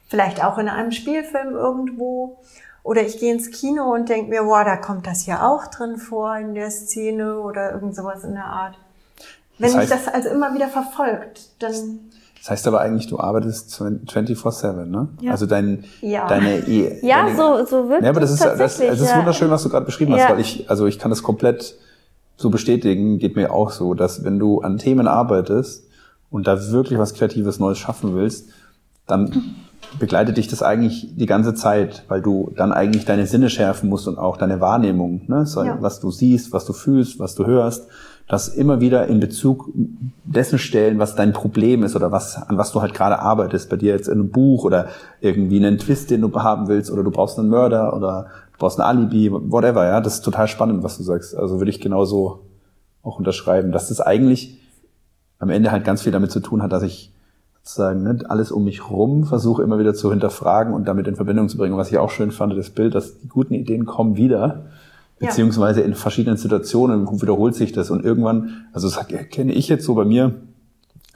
vielleicht 0.09 0.45
auch 0.45 0.59
in 0.59 0.69
einem 0.69 0.93
Spielfilm 0.93 1.55
irgendwo. 1.55 2.39
Oder 2.83 3.03
ich 3.03 3.19
gehe 3.19 3.33
ins 3.33 3.51
Kino 3.51 3.93
und 3.95 4.09
denke 4.09 4.31
mir, 4.31 4.45
wow, 4.45 4.65
da 4.65 4.77
kommt 4.77 5.07
das 5.07 5.27
ja 5.27 5.49
auch 5.49 5.67
drin 5.67 5.97
vor 5.97 6.37
in 6.37 6.55
der 6.55 6.71
Szene 6.71 7.41
oder 7.41 7.73
irgend 7.73 7.97
sowas 7.97 8.23
in 8.23 8.35
der 8.35 8.45
Art. 8.45 8.79
Wenn 9.59 9.73
das 9.73 9.79
heißt, 9.79 9.91
mich 9.91 10.05
das 10.05 10.15
also 10.15 10.29
immer 10.29 10.55
wieder 10.55 10.69
verfolgt, 10.69 11.51
dann 11.59 12.13
das 12.47 12.53
heißt 12.53 12.69
aber 12.69 12.81
eigentlich, 12.81 13.09
du 13.09 13.19
arbeitest 13.19 13.75
24-7, 13.75 14.85
ne? 14.85 15.09
Ja. 15.21 15.33
Also 15.33 15.47
dein, 15.47 15.83
ja. 16.01 16.29
deine, 16.29 16.65
ja, 16.71 17.25
deine, 17.25 17.37
so, 17.37 17.67
so 17.67 17.89
wird 17.89 18.05
ja, 18.05 18.11
aber 18.11 18.21
das 18.21 18.31
ist, 18.31 18.45
das, 18.45 18.57
das 18.57 18.79
ist 18.79 19.11
ja. 19.11 19.19
wunderschön, 19.19 19.51
was 19.51 19.65
du 19.65 19.69
gerade 19.69 19.85
beschrieben 19.85 20.15
hast, 20.15 20.31
weil 20.31 20.39
ich, 20.39 20.71
also 20.71 20.87
ich 20.87 21.01
kann 21.01 21.11
das 21.11 21.25
komplett 21.25 21.77
so 22.37 22.49
bestätigen, 22.49 23.19
geht 23.19 23.35
mir 23.35 23.53
auch 23.53 23.73
so, 23.73 23.95
dass 23.95 24.23
wenn 24.23 24.39
du 24.39 24.61
an 24.61 24.79
Themen 24.79 25.09
arbeitest 25.09 25.89
und 26.31 26.47
da 26.47 26.71
wirklich 26.71 27.01
was 27.01 27.15
Kreatives 27.15 27.59
Neues 27.59 27.79
schaffen 27.79 28.15
willst, 28.15 28.51
dann 29.09 29.57
begleitet 29.99 30.37
dich 30.37 30.47
das 30.47 30.63
eigentlich 30.63 31.17
die 31.17 31.27
ganze 31.27 31.53
Zeit, 31.53 32.05
weil 32.07 32.23
du 32.23 32.53
dann 32.55 32.73
eigentlich 32.73 33.05
deine 33.05 33.27
Sinne 33.27 33.51
schärfen 33.51 33.89
musst 33.89 34.07
und 34.07 34.19
auch 34.19 34.37
deine 34.37 34.61
Wahrnehmung, 34.61 35.23
ne? 35.27 35.47
So, 35.47 35.63
was 35.81 35.99
du 35.99 36.13
siehst, 36.13 36.53
was 36.53 36.65
du 36.65 36.73
fühlst, 36.73 37.19
was 37.19 37.35
du 37.35 37.45
hörst 37.45 37.89
das 38.29 38.49
immer 38.49 38.81
wieder 38.81 39.07
in 39.07 39.21
Bezug 39.21 39.71
dessen 40.25 40.59
stellen, 40.59 40.99
was 40.99 41.15
dein 41.15 41.33
Problem 41.33 41.85
ist 41.85 41.95
oder 41.95 42.11
was, 42.11 42.37
an 42.37 42.59
was 42.59 42.73
du 42.73 42.81
halt 42.81 42.93
gerade 42.93 43.21
arbeitest. 43.21 43.71
Bei 43.71 43.77
dir 43.77 43.93
jetzt 43.93 44.09
in 44.09 44.15
einem 44.15 44.31
Buch 44.31 44.65
oder 44.65 44.89
irgendwie 45.21 45.65
einen 45.65 45.79
Twist, 45.79 46.11
den 46.11 46.23
du 46.23 46.33
haben 46.35 46.67
willst 46.67 46.91
oder 46.91 47.05
du 47.05 47.11
brauchst 47.13 47.39
einen 47.39 47.49
Mörder 47.49 47.95
oder 47.97 48.27
du 48.53 48.59
brauchst 48.59 48.81
ein 48.81 48.87
Alibi, 48.87 49.31
whatever, 49.31 49.85
ja. 49.85 50.01
Das 50.01 50.15
ist 50.15 50.25
total 50.25 50.49
spannend, 50.49 50.83
was 50.83 50.97
du 50.97 51.05
sagst. 51.05 51.37
Also 51.37 51.61
würde 51.61 51.71
ich 51.71 51.81
genauso 51.81 52.41
auch 53.03 53.19
unterschreiben, 53.19 53.71
dass 53.71 53.89
das 53.89 54.01
eigentlich 54.01 54.59
am 55.39 55.51
Ende 55.51 55.71
halt 55.71 55.85
ganz 55.85 56.03
viel 56.03 56.13
damit 56.13 56.33
zu 56.33 56.41
tun 56.41 56.63
hat, 56.63 56.73
dass 56.73 56.83
ich 56.83 57.13
sozusagen 57.63 58.03
ne, 58.03 58.19
alles 58.29 58.51
um 58.51 58.65
mich 58.65 58.91
rum 58.91 59.25
versuche 59.25 59.63
immer 59.63 59.79
wieder 59.79 59.95
zu 59.95 60.11
hinterfragen 60.11 60.75
und 60.75 60.89
damit 60.89 61.07
in 61.07 61.15
Verbindung 61.15 61.49
zu 61.49 61.59
bringen. 61.59 61.77
Was 61.77 61.93
ich 61.93 61.99
auch 61.99 62.11
schön 62.11 62.33
fand, 62.33 62.57
das 62.57 62.71
Bild, 62.71 62.97
dass 62.97 63.21
die 63.21 63.29
guten 63.29 63.55
Ideen 63.55 63.87
kommen 63.87 64.17
wieder 64.17 64.67
beziehungsweise 65.19 65.81
in 65.81 65.95
verschiedenen 65.95 66.37
Situationen 66.37 67.07
wiederholt 67.21 67.55
sich 67.55 67.73
das 67.73 67.91
und 67.91 68.05
irgendwann, 68.05 68.67
also 68.73 68.89
das 68.89 69.07
kenne 69.31 69.53
ich 69.53 69.69
jetzt 69.69 69.85
so 69.85 69.95
bei 69.95 70.05
mir, 70.05 70.35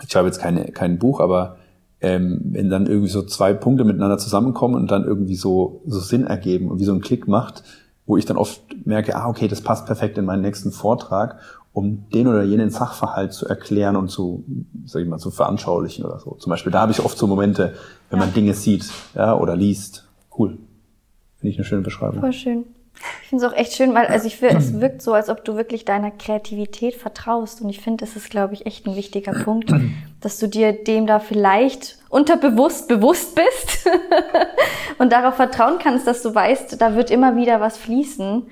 ich 0.02 0.10
schreibe 0.10 0.26
jetzt 0.26 0.40
keine, 0.40 0.64
kein 0.72 0.98
Buch, 0.98 1.20
aber 1.20 1.56
ähm, 2.00 2.40
wenn 2.44 2.70
dann 2.70 2.86
irgendwie 2.86 3.10
so 3.10 3.22
zwei 3.22 3.52
Punkte 3.52 3.84
miteinander 3.84 4.18
zusammenkommen 4.18 4.74
und 4.74 4.90
dann 4.90 5.04
irgendwie 5.04 5.36
so, 5.36 5.82
so 5.86 6.00
Sinn 6.00 6.26
ergeben 6.26 6.70
und 6.70 6.80
wie 6.80 6.84
so 6.84 6.94
ein 6.94 7.02
Klick 7.02 7.28
macht, 7.28 7.62
wo 8.06 8.16
ich 8.16 8.24
dann 8.24 8.38
oft 8.38 8.62
merke, 8.86 9.14
ah, 9.16 9.28
okay, 9.28 9.48
das 9.48 9.60
passt 9.60 9.86
perfekt 9.86 10.16
in 10.16 10.24
meinen 10.24 10.40
nächsten 10.40 10.72
Vortrag, 10.72 11.38
um 11.72 12.08
den 12.12 12.26
oder 12.26 12.42
jenen 12.42 12.70
Sachverhalt 12.70 13.32
zu 13.32 13.46
erklären 13.46 13.96
und 13.96 14.08
zu, 14.08 14.44
sag 14.86 15.02
ich 15.02 15.08
mal, 15.08 15.18
zu 15.18 15.30
veranschaulichen 15.30 16.04
oder 16.04 16.18
so. 16.18 16.34
Zum 16.34 16.50
Beispiel, 16.50 16.72
da 16.72 16.80
habe 16.80 16.92
ich 16.92 17.04
oft 17.04 17.16
so 17.16 17.26
Momente, 17.26 17.74
wenn 18.08 18.18
man 18.18 18.32
Dinge 18.32 18.54
sieht, 18.54 18.90
ja, 19.14 19.36
oder 19.36 19.54
liest. 19.54 20.08
Cool. 20.36 20.58
Finde 21.36 21.52
ich 21.52 21.58
eine 21.58 21.64
schöne 21.64 21.82
Beschreibung. 21.82 22.20
Voll 22.20 22.32
schön. 22.32 22.64
Ich 23.22 23.28
finde 23.28 23.46
es 23.46 23.52
auch 23.52 23.56
echt 23.56 23.74
schön, 23.74 23.94
weil 23.94 24.06
also 24.06 24.26
ich 24.26 24.36
finde, 24.36 24.58
es 24.58 24.80
wirkt 24.80 25.02
so, 25.02 25.14
als 25.14 25.28
ob 25.28 25.44
du 25.44 25.56
wirklich 25.56 25.84
deiner 25.84 26.10
Kreativität 26.10 26.94
vertraust. 26.94 27.62
Und 27.62 27.68
ich 27.68 27.80
finde, 27.80 28.04
das 28.04 28.16
ist, 28.16 28.30
glaube 28.30 28.54
ich, 28.54 28.66
echt 28.66 28.86
ein 28.86 28.96
wichtiger 28.96 29.32
Punkt, 29.32 29.72
dass 30.20 30.38
du 30.38 30.48
dir 30.48 30.72
dem 30.72 31.06
da 31.06 31.18
vielleicht 31.18 31.98
unterbewusst 32.08 32.88
bewusst 32.88 33.34
bist 33.34 33.88
und 34.98 35.12
darauf 35.12 35.36
vertrauen 35.36 35.78
kannst, 35.82 36.06
dass 36.06 36.22
du 36.22 36.34
weißt, 36.34 36.80
da 36.80 36.94
wird 36.94 37.10
immer 37.10 37.36
wieder 37.36 37.60
was 37.60 37.78
fließen, 37.78 38.42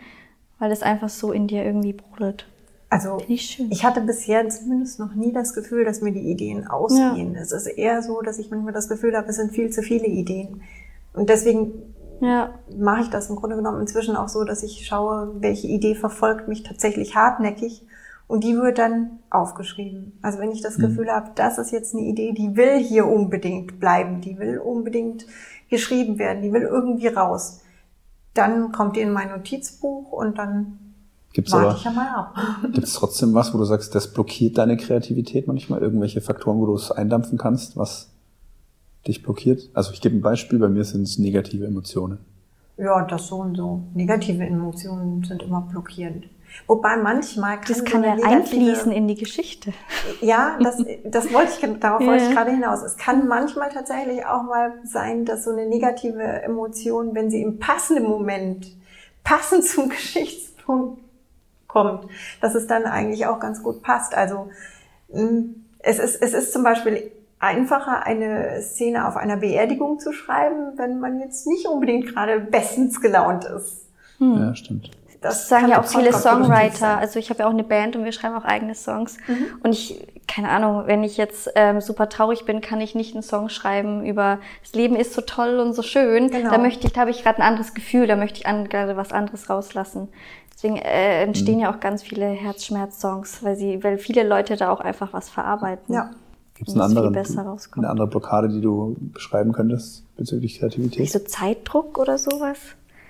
weil 0.59 0.73
es 0.73 0.83
einfach 0.83 1.09
so 1.09 1.33
in 1.33 1.47
dir 1.47 1.65
irgendwie 1.65 1.93
brodelt. 1.93 2.47
Also 2.91 3.19
ich 3.29 3.43
schön. 3.43 3.71
ich 3.71 3.85
hatte 3.85 4.01
bisher 4.01 4.49
zumindest 4.49 4.99
noch 4.99 5.15
nie 5.15 5.33
das 5.33 5.53
Gefühl, 5.53 5.85
dass 5.85 6.01
mir 6.01 6.13
die 6.13 6.31
Ideen 6.31 6.67
ausgehen. 6.67 7.37
Es 7.37 7.53
ist 7.53 7.67
eher 7.67 8.03
so, 8.03 8.23
dass 8.23 8.39
ich 8.39 8.51
manchmal 8.51 8.73
das 8.73 8.89
Gefühl 8.89 9.15
habe, 9.15 9.29
es 9.29 9.37
sind 9.37 9.53
viel 9.53 9.71
zu 9.71 9.83
viele 9.83 10.07
Ideen. 10.07 10.63
Und 11.13 11.29
deswegen 11.29 11.95
Ja, 12.21 12.55
mache 12.77 13.03
ich 13.03 13.11
das 13.11 13.31
im 13.31 13.37
Grunde 13.37 13.57
genommen 13.57 13.81
inzwischen 13.81 14.17
auch 14.17 14.29
so, 14.29 14.45
dass 14.45 14.63
ich 14.63 14.87
schaue, 14.87 15.37
welche 15.41 15.69
Idee 15.69 15.95
verfolgt 15.95 16.49
mich 16.49 16.63
tatsächlich 16.63 17.15
hartnäckig 17.15 17.87
und 18.27 18.45
die 18.45 18.57
wird 18.57 18.79
dann 18.79 19.21
aufgeschrieben. 19.31 20.19
Also 20.21 20.39
wenn 20.39 20.51
ich 20.51 20.61
das 20.61 20.77
Gefühl 20.77 21.11
habe, 21.11 21.31
das 21.35 21.59
ist 21.59 21.71
jetzt 21.71 21.95
eine 21.95 22.05
Idee, 22.05 22.33
die 22.33 22.57
will 22.57 22.79
hier 22.79 23.07
unbedingt 23.07 23.81
bleiben, 23.81 24.21
die 24.21 24.39
will 24.39 24.59
unbedingt 24.59 25.27
geschrieben 25.71 26.19
werden, 26.19 26.43
die 26.43 26.53
will 26.53 26.63
irgendwie 26.63 27.09
raus, 27.09 27.61
dann 28.35 28.73
kommt 28.73 28.97
die 28.97 29.01
in 29.01 29.13
mein 29.13 29.31
Notizbuch 29.31 30.13
und 30.13 30.39
dann 30.39 30.79
Gibt's 31.33 31.53
warte 31.53 31.69
aber, 31.69 31.77
ich 31.77 31.85
ja 31.85 31.91
mal 31.91 32.09
ab. 32.09 32.35
gibt's 32.73 32.95
trotzdem 32.95 33.35
was, 33.35 33.53
wo 33.55 33.59
du 33.59 33.65
sagst, 33.65 33.95
das 33.95 34.13
blockiert 34.13 34.59
deine 34.59 34.77
Kreativität 34.77 35.47
manchmal? 35.47 35.81
Irgendwelche 35.81 36.21
Faktoren, 36.21 36.59
wo 36.59 36.67
du 36.67 36.75
es 36.75 36.91
eindampfen 36.91 37.39
kannst, 37.39 37.77
was 37.77 38.11
dich 39.09 39.23
blockiert? 39.23 39.71
Also 39.75 39.93
ich 39.93 40.01
gebe 40.01 40.17
ein 40.17 40.21
Beispiel, 40.23 40.59
bei 40.59 40.69
mir 40.69 40.85
sind 40.85 41.03
es 41.03 41.19
negative 41.19 41.67
Emotionen. 41.67 42.19
Ja, 42.77 43.03
das 43.05 43.27
so 43.27 43.37
und 43.37 43.57
so. 43.57 43.83
Negative 43.95 44.45
Emotionen 44.45 45.25
sind 45.25 45.43
immer 45.43 45.63
blockierend. 45.63 46.27
Wobei 46.67 46.97
manchmal 46.97 47.57
kann 47.57 47.65
das 47.69 47.79
so 47.79 47.85
kann 47.85 48.03
ja 48.05 48.13
eine 48.13 48.23
negative- 48.23 48.41
einfließen 48.43 48.93
in 48.93 49.09
die 49.09 49.17
Geschichte. 49.17 49.73
Ja, 50.23 50.59
das, 50.63 50.83
das 51.05 51.33
wollte 51.33 51.51
ich, 51.61 51.81
darauf 51.81 52.01
wollte 52.01 52.23
ich 52.23 52.29
Ja. 52.31 52.35
gerade 52.37 52.53
hinaus. 52.53 52.83
Es 52.83 52.97
kann 52.97 53.27
manchmal 53.29 53.69
tatsächlich 53.71 54.25
auch 54.25 54.45
mal 54.45 54.73
sein, 54.85 55.25
dass 55.25 55.45
so 55.45 55.51
eine 55.51 55.67
negative 55.67 56.23
Emotion, 56.43 57.15
wenn 57.15 57.31
sie 57.31 57.43
im 57.43 57.59
passenden 57.59 58.05
Moment 58.09 58.69
passend 59.25 59.65
zum 59.65 59.89
Geschichtspunkt 59.91 61.03
kommt, 61.67 62.07
dass 62.41 62.55
es 62.55 62.67
dann 62.67 62.85
eigentlich 62.85 63.27
auch 63.27 63.41
ganz 63.41 63.63
gut 63.63 63.83
passt. 63.83 64.15
Also 64.15 64.49
mh, 65.13 65.43
es 65.81 65.99
ist, 65.99 66.23
es 66.23 66.33
ist 66.33 66.53
zum 66.53 66.63
Beispiel 66.63 67.11
einfacher, 67.41 68.05
eine 68.05 68.61
Szene 68.63 69.07
auf 69.07 69.17
einer 69.17 69.37
Beerdigung 69.37 69.99
zu 69.99 70.13
schreiben, 70.13 70.73
wenn 70.77 70.99
man 71.01 71.21
jetzt 71.21 71.47
nicht 71.47 71.67
unbedingt 71.67 72.15
gerade 72.15 72.41
bestens 72.41 73.01
gelaunt 73.01 73.45
ist. 73.45 73.87
Ja, 74.19 74.55
stimmt. 74.55 74.91
Das 75.21 75.49
sagen 75.49 75.63
kann 75.63 75.71
ja 75.71 75.81
auch 75.81 75.87
viele 75.87 76.13
Songwriter. 76.13 76.99
Also 76.99 77.19
ich 77.19 77.29
habe 77.31 77.41
ja 77.41 77.47
auch 77.47 77.53
eine 77.53 77.65
Band 77.65 77.97
und 77.97 78.05
wir 78.05 78.13
schreiben 78.13 78.37
auch 78.37 78.45
eigene 78.45 78.75
Songs. 78.77 79.17
Mhm. 79.27 79.47
Und 79.65 79.73
ich, 79.73 80.07
keine 80.29 80.49
Ahnung, 80.49 80.85
wenn 80.87 81.03
ich 81.03 81.17
jetzt 81.17 81.51
ähm, 81.57 81.81
super 81.81 82.09
traurig 82.09 82.45
bin, 82.45 82.61
kann 82.61 82.81
ich 82.81 82.95
nicht 82.95 83.15
einen 83.15 83.25
Song 83.25 83.49
schreiben 83.49 84.07
über 84.07 84.39
das 84.63 84.75
Leben 84.75 84.95
ist 84.95 85.15
so 85.15 85.21
toll 85.23 85.59
und 85.59 85.73
so 85.73 85.83
schön. 85.83 86.31
Genau. 86.31 86.51
Da 86.51 86.59
möchte 86.59 86.87
ich, 86.87 86.93
da 86.93 87.01
habe 87.01 87.11
ich 87.11 87.25
gerade 87.25 87.39
ein 87.39 87.49
anderes 87.49 87.75
Gefühl, 87.75 88.07
da 88.07 88.15
möchte 88.15 88.39
ich 88.39 88.47
an, 88.47 88.69
gerade 88.69 88.97
was 88.97 89.13
anderes 89.13 89.51
rauslassen. 89.51 90.09
Deswegen 90.55 90.77
äh, 90.77 91.23
entstehen 91.23 91.57
Mhm. 91.57 91.63
ja 91.63 91.73
auch 91.75 91.81
ganz 91.81 92.03
viele 92.03 92.27
Herzschmerz-Songs, 92.27 93.43
weil 93.43 93.57
sie, 93.57 93.83
weil 93.83 93.99
viele 93.99 94.23
Leute 94.23 94.57
da 94.57 94.71
auch 94.71 94.81
einfach 94.81 95.13
was 95.13 95.29
verarbeiten. 95.29 95.95
Ja. 95.95 96.11
Gibt 96.59 96.71
es 96.71 96.75
eine 96.75 96.85
andere, 97.89 98.09
Blockade, 98.09 98.49
die 98.49 98.61
du 98.61 98.97
beschreiben 98.99 99.53
könntest 99.53 100.05
bezüglich 100.17 100.59
Kreativität? 100.59 100.99
Nicht 100.99 101.13
so 101.13 101.21
Zeitdruck 101.21 101.99
oder 101.99 102.19
sowas? 102.19 102.59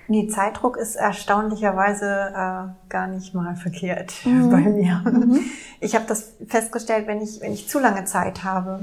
Nee, 0.07 0.27
Zeitdruck 0.27 0.77
ist 0.77 0.95
erstaunlicherweise 0.95 2.05
äh, 2.05 2.89
gar 2.89 3.07
nicht 3.07 3.33
mal 3.33 3.55
verkehrt 3.55 4.13
bei 4.23 4.61
mir. 4.61 5.03
Ich 5.79 5.95
habe 5.95 6.05
das 6.07 6.33
festgestellt, 6.47 7.07
wenn 7.07 7.21
ich, 7.21 7.41
wenn 7.41 7.53
ich 7.53 7.67
zu 7.67 7.79
lange 7.79 8.05
Zeit 8.05 8.43
habe 8.43 8.81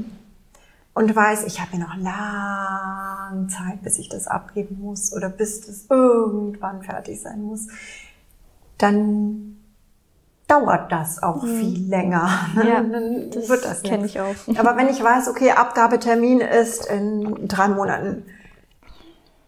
und 0.94 1.14
weiß, 1.14 1.44
ich 1.46 1.60
habe 1.60 1.76
ja 1.76 1.78
noch 1.78 1.96
lange 1.96 3.46
Zeit, 3.46 3.82
bis 3.82 3.98
ich 4.00 4.08
das 4.08 4.26
abgeben 4.26 4.80
muss 4.80 5.12
oder 5.12 5.28
bis 5.28 5.60
das 5.60 5.86
irgendwann 5.88 6.82
fertig 6.82 7.20
sein 7.20 7.42
muss, 7.42 7.68
dann 8.78 9.55
dauert 10.48 10.92
das 10.92 11.22
auch 11.22 11.42
viel 11.44 11.88
länger. 11.88 12.28
Ja, 12.56 12.80
dann 12.80 13.30
das 13.30 13.48
wird 13.48 13.64
das 13.64 13.82
kenn 13.82 14.02
nichts. 14.02 14.16
ich 14.16 14.20
auch. 14.20 14.58
Aber 14.58 14.76
wenn 14.76 14.88
ich 14.88 15.02
weiß, 15.02 15.28
okay, 15.28 15.50
Abgabetermin 15.50 16.40
ist 16.40 16.86
in 16.86 17.48
drei 17.48 17.68
Monaten, 17.68 18.24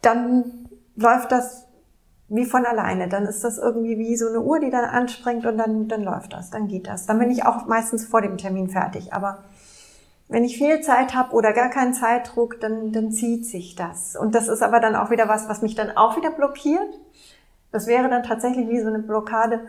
dann 0.03 0.69
läuft 0.97 1.33
das 1.33 1.67
wie 2.29 2.45
von 2.45 2.67
alleine. 2.67 3.09
Dann 3.09 3.25
ist 3.25 3.43
das 3.45 3.59
irgendwie 3.59 3.99
wie 3.99 4.17
so 4.17 4.29
eine 4.29 4.41
Uhr, 4.41 4.61
die 4.61 4.71
dann 4.71 4.85
anspringt 4.85 5.47
und 5.47 5.57
dann, 5.57 5.89
dann 5.89 6.03
läuft 6.03 6.33
das, 6.33 6.51
dann 6.51 6.69
geht 6.69 6.87
das. 6.87 7.07
Dann 7.07 7.19
bin 7.19 7.31
ich 7.31 7.47
auch 7.47 7.67
meistens 7.67 8.05
vor 8.05 8.21
dem 8.21 8.37
Termin 8.37 8.69
fertig. 8.69 9.13
Aber 9.13 9.45
wenn 10.29 10.45
ich 10.45 10.59
viel 10.59 10.81
Zeit 10.83 11.15
habe 11.15 11.33
oder 11.33 11.53
gar 11.53 11.71
keinen 11.71 11.95
Zeitdruck, 11.95 12.61
dann, 12.61 12.93
dann 12.93 13.13
zieht 13.13 13.47
sich 13.47 13.77
das. 13.77 14.15
Und 14.15 14.35
das 14.35 14.49
ist 14.49 14.63
aber 14.63 14.79
dann 14.81 14.95
auch 14.95 15.11
wieder 15.11 15.29
was, 15.29 15.49
was 15.49 15.63
mich 15.63 15.75
dann 15.75 15.97
auch 15.97 16.17
wieder 16.17 16.31
blockiert. 16.31 16.99
Das 17.73 17.87
wäre 17.87 18.09
dann 18.09 18.23
tatsächlich 18.23 18.69
wie 18.69 18.81
so 18.81 18.89
eine 18.89 18.99
Blockade, 18.99 19.61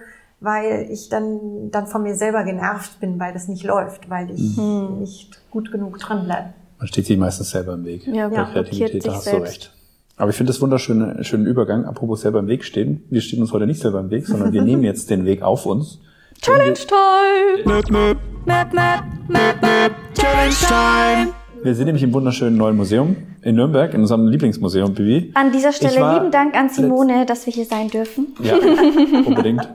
weil 0.42 0.88
ich 0.90 1.10
dann, 1.10 1.72
dann 1.72 1.88
von 1.88 2.04
mir 2.04 2.16
selber 2.16 2.44
genervt 2.44 3.00
bin, 3.00 3.20
weil 3.20 3.34
das 3.34 3.48
nicht 3.48 3.64
läuft, 3.64 4.10
weil 4.10 4.32
ich 4.32 4.58
nicht 4.58 5.40
gut 5.52 5.72
genug 5.72 6.00
dran 6.00 6.26
bleibe. 6.26 6.54
Man 6.78 6.88
steht 6.88 7.06
sich 7.06 7.18
meistens 7.18 7.50
selber 7.50 7.74
im 7.74 7.84
Weg. 7.86 8.08
Ja, 8.08 8.30
bei 8.30 8.36
ja, 8.36 8.46
Kreativität, 8.46 9.06
da 9.06 9.10
sich 9.10 9.18
hast 9.18 9.28
du 9.28 9.32
selbst. 9.32 9.48
recht. 9.48 9.74
Aber 10.16 10.30
ich 10.32 10.36
finde 10.36 10.52
das 10.52 10.62
wunderschönen 10.62 11.24
schönen 11.24 11.46
Übergang, 11.46 11.86
apropos 11.86 12.22
selber 12.22 12.40
im 12.40 12.48
Weg 12.48 12.64
stehen. 12.64 13.04
Wir 13.10 13.22
stehen 13.22 13.42
uns 13.42 13.54
heute 13.54 13.68
nicht 13.68 13.82
selber 13.82 14.00
im 14.00 14.10
Weg, 14.10 14.28
sondern 14.28 14.52
wir 14.54 14.62
nehmen 14.64 14.84
jetzt 14.84 15.10
den 15.10 15.26
Weg 15.26 15.42
auf 15.42 15.66
uns. 15.66 16.00
Challenge 16.42 16.74
Time! 16.74 17.64
Möp. 17.66 18.18
Map, 18.46 18.74
map, 18.74 19.04
map, 19.28 19.62
map. 19.62 19.92
Challenge 20.14 20.56
Time! 20.68 21.39
Wir 21.62 21.76
sind 21.76 21.86
nämlich 21.88 22.04
im 22.04 22.14
wunderschönen 22.14 22.56
neuen 22.56 22.78
Museum 22.78 23.18
in 23.42 23.56
Nürnberg, 23.56 23.94
in 23.94 24.02
unserem 24.02 24.28
Lieblingsmuseum, 24.28 24.94
Bibi. 24.94 25.32
An 25.34 25.52
dieser 25.52 25.74
Stelle 25.74 26.14
lieben 26.14 26.32
Dank 26.32 26.56
an 26.56 26.70
Simone, 26.70 27.26
dass 27.26 27.46
wir 27.46 27.54
hier 27.54 27.66
sein 27.66 27.90
dürfen. 27.90 28.34
Ja, 28.42 28.56
unbedingt. 29.26 29.68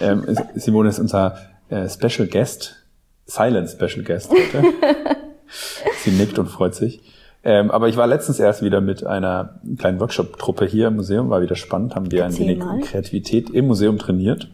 Ähm, 0.00 0.24
Simone 0.54 0.88
ist 0.88 1.00
unser 1.00 1.36
äh, 1.68 1.88
Special 1.88 2.28
Guest, 2.28 2.86
Silent 3.26 3.68
Special 3.70 4.04
Guest 4.04 4.30
heute. 4.30 4.68
Sie 6.04 6.10
nickt 6.12 6.38
und 6.38 6.46
freut 6.46 6.76
sich. 6.76 7.00
Ähm, 7.42 7.72
aber 7.72 7.88
ich 7.88 7.96
war 7.96 8.06
letztens 8.06 8.38
erst 8.38 8.62
wieder 8.62 8.80
mit 8.80 9.04
einer 9.04 9.60
kleinen 9.78 9.98
Workshop-Truppe 9.98 10.66
hier 10.66 10.88
im 10.88 10.96
Museum, 10.96 11.28
war 11.28 11.42
wieder 11.42 11.56
spannend, 11.56 11.96
haben 11.96 12.10
wir 12.12 12.24
ein 12.24 12.38
wenig 12.38 12.58
mal. 12.58 12.80
Kreativität 12.80 13.50
im 13.50 13.66
Museum 13.66 13.98
trainiert. 13.98 14.48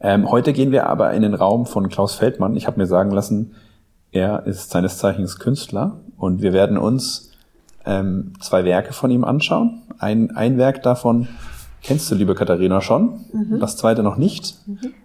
Ähm, 0.00 0.28
heute 0.30 0.52
gehen 0.52 0.72
wir 0.72 0.86
aber 0.86 1.12
in 1.12 1.22
den 1.22 1.34
Raum 1.34 1.66
von 1.66 1.88
Klaus 1.88 2.16
Feldmann. 2.16 2.56
Ich 2.56 2.66
habe 2.66 2.78
mir 2.78 2.86
sagen 2.86 3.12
lassen, 3.12 3.54
er 4.12 4.46
ist 4.46 4.70
seines 4.70 4.98
Zeichens 4.98 5.38
Künstler 5.38 5.96
und 6.16 6.42
wir 6.42 6.52
werden 6.52 6.76
uns 6.78 7.30
ähm, 7.86 8.32
zwei 8.40 8.64
Werke 8.64 8.92
von 8.92 9.10
ihm 9.10 9.24
anschauen. 9.24 9.82
Ein, 9.98 10.36
ein 10.36 10.58
Werk 10.58 10.82
davon 10.82 11.28
kennst 11.82 12.10
du, 12.10 12.14
liebe 12.14 12.34
Katharina, 12.34 12.80
schon, 12.80 13.20
das 13.58 13.76
zweite 13.76 14.02
noch 14.02 14.16
nicht. 14.16 14.56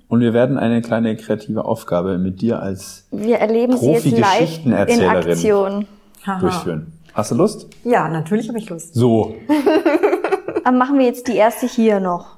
Und 0.08 0.20
wir 0.20 0.34
werden 0.34 0.58
eine 0.58 0.82
kleine 0.82 1.16
kreative 1.16 1.66
Aufgabe 1.66 2.18
mit 2.18 2.42
dir 2.42 2.62
als 2.62 3.08
Wir 3.12 3.38
erleben 3.38 3.78
sie 3.78 3.92
jetzt 3.92 4.06
live 4.06 4.12
in 4.12 4.16
Profi-Geschichtenerzählerin. 4.22 5.32
Aktion. 5.32 5.86
Haha. 6.26 6.40
durchführen. 6.40 6.92
Hast 7.14 7.32
du 7.32 7.36
Lust? 7.36 7.68
Ja, 7.84 8.10
natürlich 8.10 8.48
habe 8.50 8.58
ich 8.58 8.70
Lust. 8.70 8.94
So. 8.94 9.36
Aber 10.64 10.76
machen 10.76 10.98
wir 10.98 11.06
jetzt 11.06 11.28
die 11.28 11.36
erste 11.36 11.66
hier 11.68 12.00
noch, 12.00 12.38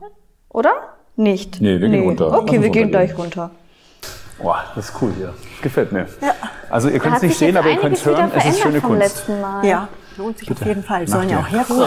oder? 0.49 0.72
Nicht? 1.15 1.61
Nee, 1.61 1.80
wir 1.80 1.89
gehen 1.89 2.03
runter. 2.03 2.28
Lass 2.30 2.41
Okay, 2.41 2.57
uns 2.57 2.63
wir 2.65 2.70
gehen 2.70 2.89
gleich 2.91 3.18
runter. 3.18 3.49
Boah, 4.40 4.64
das 4.76 4.90
ist 4.90 5.02
cool 5.02 5.12
hier. 5.18 5.34
Gefällt 5.62 5.92
mir. 5.92 6.08
Also 6.70 6.90
ihr 6.90 7.00
könnt 7.00 7.18
es 7.18 7.22
nicht 7.24 7.38
sehen, 7.38 7.58
aber 7.58 7.70
ihr 7.70 7.78
könnt 7.78 7.98
es 7.98 8.06
hören. 8.06 8.32
Es 8.36 8.46
ist 8.46 8.60
schöne 8.62 8.82
Kunst. 8.82 9.00
letzten 9.00 9.42
Mal. 9.42 9.66
Ja, 9.66 9.88
lohnt 10.18 10.39
sich 10.39 10.51
auf 10.51 10.65
jeden 10.65 10.84
Fall. 10.84 11.07
Sollen 11.07 11.30
ja 11.30 11.39
auch 11.39 11.47
herkommen. 11.47 11.84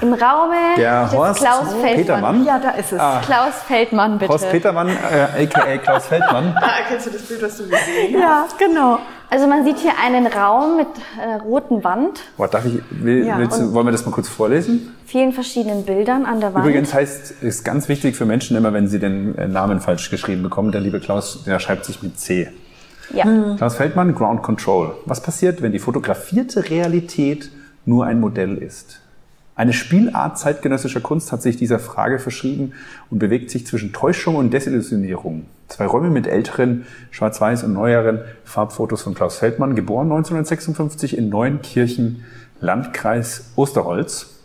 Im 0.00 0.12
Raume 0.14 0.56
Der 0.76 1.10
Horst 1.10 1.40
Klaus 1.40 1.68
Feldmann. 1.80 1.96
Petermann. 1.96 2.44
Ja, 2.44 2.58
da 2.58 2.70
ist 2.70 2.92
es. 2.92 2.98
Klaus 3.26 3.54
Feldmann, 3.66 4.18
bitte. 4.18 4.32
Horst 4.32 4.50
Petermann, 4.50 4.88
äh, 4.88 5.44
aka 5.44 5.78
Klaus 5.78 6.06
Feldmann. 6.06 6.54
Kennst 6.88 7.06
du 7.06 7.10
das 7.10 7.22
Bild, 7.22 7.42
was 7.42 7.56
du 7.56 7.64
gesehen 7.64 8.18
Ja, 8.20 8.46
genau. 8.58 8.98
Also 9.30 9.46
man 9.46 9.64
sieht 9.64 9.78
hier 9.78 9.92
einen 10.04 10.26
Raum 10.26 10.76
mit 10.76 10.88
einer 11.18 11.40
roten 11.40 11.82
Wand, 11.84 12.20
Boah, 12.36 12.48
darf 12.48 12.66
ich, 12.66 12.82
will, 12.90 13.26
Ja, 13.26 13.38
willst 13.38 13.58
du, 13.58 13.72
wollen 13.72 13.86
wir 13.86 13.92
das 13.92 14.04
mal 14.04 14.12
kurz 14.12 14.28
vorlesen? 14.28 14.94
vielen 15.06 15.32
verschiedenen 15.32 15.84
Bildern 15.84 16.26
an 16.26 16.40
der 16.40 16.52
Wand. 16.52 16.64
Übrigens 16.66 16.92
heißt, 16.92 17.42
ist 17.42 17.64
ganz 17.64 17.88
wichtig 17.88 18.16
für 18.16 18.24
Menschen 18.26 18.56
immer, 18.56 18.72
wenn 18.74 18.88
sie 18.88 18.98
den 18.98 19.36
äh, 19.38 19.46
Namen 19.48 19.80
falsch 19.80 20.10
geschrieben 20.10 20.42
bekommen, 20.42 20.70
der 20.72 20.80
liebe 20.82 21.00
Klaus, 21.00 21.44
der 21.44 21.58
schreibt 21.60 21.84
sich 21.86 22.02
mit 22.02 22.18
C. 22.18 22.50
Ja. 23.10 23.54
Klaus 23.56 23.76
Feldmann, 23.76 24.14
Ground 24.14 24.42
Control. 24.42 24.94
Was 25.06 25.22
passiert, 25.22 25.62
wenn 25.62 25.72
die 25.72 25.78
fotografierte 25.78 26.70
Realität 26.70 27.50
nur 27.84 28.06
ein 28.06 28.20
Modell 28.20 28.56
ist? 28.56 29.00
Eine 29.54 29.74
Spielart 29.74 30.38
zeitgenössischer 30.38 31.00
Kunst 31.00 31.30
hat 31.30 31.42
sich 31.42 31.56
dieser 31.56 31.78
Frage 31.78 32.18
verschrieben 32.18 32.72
und 33.10 33.18
bewegt 33.18 33.50
sich 33.50 33.66
zwischen 33.66 33.92
Täuschung 33.92 34.36
und 34.36 34.50
Desillusionierung. 34.50 35.44
Zwei 35.68 35.84
Räume 35.86 36.08
mit 36.08 36.26
älteren, 36.26 36.86
schwarz-weiß 37.10 37.64
und 37.64 37.74
neueren 37.74 38.22
Farbfotos 38.44 39.02
von 39.02 39.14
Klaus 39.14 39.36
Feldmann, 39.36 39.74
geboren 39.74 40.06
1956 40.10 41.18
in 41.18 41.28
Neunkirchen, 41.28 42.24
Landkreis 42.60 43.52
Osterholz, 43.56 44.38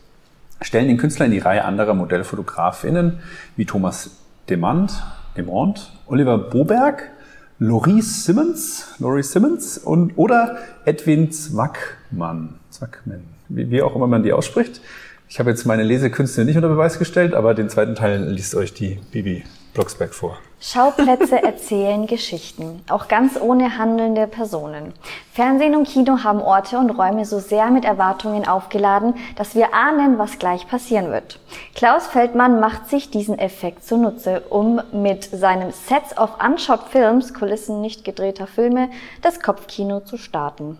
stellen 0.61 0.87
den 0.87 0.97
Künstler 0.97 1.25
in 1.25 1.31
die 1.31 1.39
Reihe 1.39 1.63
anderer 1.63 1.93
Modellfotografinnen 1.93 3.19
wie 3.55 3.65
Thomas 3.65 4.11
Demand, 4.49 5.03
Demont, 5.37 5.93
Oliver 6.07 6.37
Boberg, 6.37 7.11
Laurie 7.59 8.03
Simmons, 8.03 8.85
Laurie 8.99 9.23
Simmons 9.23 9.79
und, 9.79 10.13
oder 10.15 10.59
Edwin 10.85 11.31
Zwackmann, 11.31 12.59
Zwackmann, 12.69 13.23
wie, 13.49 13.71
wie 13.71 13.81
auch 13.81 13.95
immer 13.95 14.05
man 14.05 14.21
die 14.21 14.31
ausspricht. 14.31 14.79
Ich 15.27 15.39
habe 15.39 15.49
jetzt 15.49 15.65
meine 15.65 15.81
Lesekünste 15.81 16.45
nicht 16.45 16.55
unter 16.55 16.69
Beweis 16.69 16.99
gestellt, 16.99 17.33
aber 17.33 17.55
den 17.55 17.69
zweiten 17.69 17.95
Teil 17.95 18.23
liest 18.29 18.53
euch 18.53 18.73
die 18.73 18.99
Bibi 19.11 19.43
Blocksberg 19.73 20.13
vor. 20.13 20.37
Schauplätze 20.59 21.43
erzählen 21.43 22.07
Geschichten, 22.07 22.83
auch 22.89 23.07
ganz 23.07 23.39
ohne 23.39 23.77
handelnde 23.77 24.25
Personen. 24.25 24.93
Fernsehen 25.31 25.75
und 25.75 25.87
Kino 25.87 26.23
haben 26.23 26.41
Orte 26.41 26.79
und 26.79 26.89
Räume 26.89 27.25
so 27.25 27.37
sehr 27.37 27.69
mit 27.69 27.85
Erwartungen 27.85 28.47
aufgeladen, 28.47 29.13
dass 29.35 29.53
wir 29.53 29.75
ahnen, 29.75 30.17
was 30.17 30.39
gleich 30.39 30.67
passieren 30.67 31.11
wird. 31.11 31.39
Klaus 31.75 32.07
Feldmann 32.07 32.59
macht 32.59 32.89
sich 32.89 33.11
diesen 33.11 33.37
Effekt 33.37 33.83
zunutze, 33.83 34.41
um 34.49 34.81
mit 34.91 35.25
seinem 35.25 35.71
Sets 35.71 36.17
of 36.17 36.31
Unshot 36.43 36.89
Films, 36.89 37.35
Kulissen 37.35 37.79
nicht 37.79 38.03
gedrehter 38.03 38.47
Filme, 38.47 38.89
das 39.21 39.39
Kopfkino 39.39 39.99
zu 39.99 40.17
starten. 40.17 40.79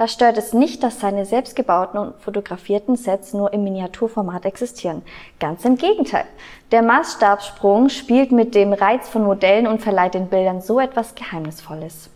Da 0.00 0.08
stört 0.08 0.38
es 0.38 0.54
nicht, 0.54 0.82
dass 0.82 0.98
seine 0.98 1.26
selbstgebauten 1.26 2.00
und 2.00 2.14
fotografierten 2.22 2.96
Sets 2.96 3.34
nur 3.34 3.52
im 3.52 3.64
Miniaturformat 3.64 4.46
existieren. 4.46 5.02
Ganz 5.38 5.62
im 5.66 5.76
Gegenteil. 5.76 6.24
Der 6.72 6.80
Maßstabssprung 6.80 7.90
spielt 7.90 8.32
mit 8.32 8.54
dem 8.54 8.72
Reiz 8.72 9.10
von 9.10 9.24
Modellen 9.24 9.66
und 9.66 9.82
verleiht 9.82 10.14
den 10.14 10.28
Bildern 10.28 10.62
so 10.62 10.80
etwas 10.80 11.14
Geheimnisvolles. 11.14 12.08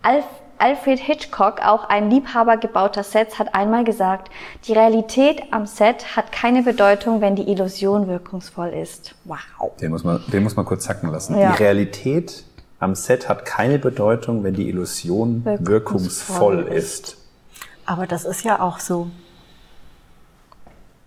Alf 0.00 0.24
Alfred 0.58 1.00
Hitchcock, 1.00 1.60
auch 1.66 1.88
ein 1.88 2.08
Liebhaber 2.08 2.56
gebauter 2.56 3.02
Sets, 3.02 3.40
hat 3.40 3.52
einmal 3.56 3.82
gesagt, 3.82 4.30
die 4.68 4.72
Realität 4.72 5.42
am 5.50 5.66
Set 5.66 6.14
hat 6.14 6.30
keine 6.30 6.62
Bedeutung, 6.62 7.20
wenn 7.20 7.34
die 7.34 7.50
Illusion 7.50 8.06
wirkungsvoll 8.06 8.68
ist. 8.68 9.16
Wow. 9.24 9.38
Den 9.80 9.90
muss 9.90 10.04
man, 10.04 10.22
den 10.28 10.44
muss 10.44 10.54
man 10.54 10.64
kurz 10.64 10.84
sacken 10.84 11.10
lassen. 11.10 11.36
Ja. 11.36 11.50
Die 11.50 11.64
Realität 11.64 12.44
am 12.78 12.94
Set 12.94 13.28
hat 13.28 13.44
keine 13.44 13.80
Bedeutung, 13.80 14.44
wenn 14.44 14.54
die 14.54 14.68
Illusion 14.68 15.44
Wirkungsvoll 15.44 15.66
wirkungsvoll 15.66 16.58
ist. 16.68 17.08
ist. 17.08 17.23
Aber 17.86 18.06
das 18.06 18.24
ist 18.24 18.44
ja 18.44 18.60
auch 18.60 18.78
so. 18.78 19.08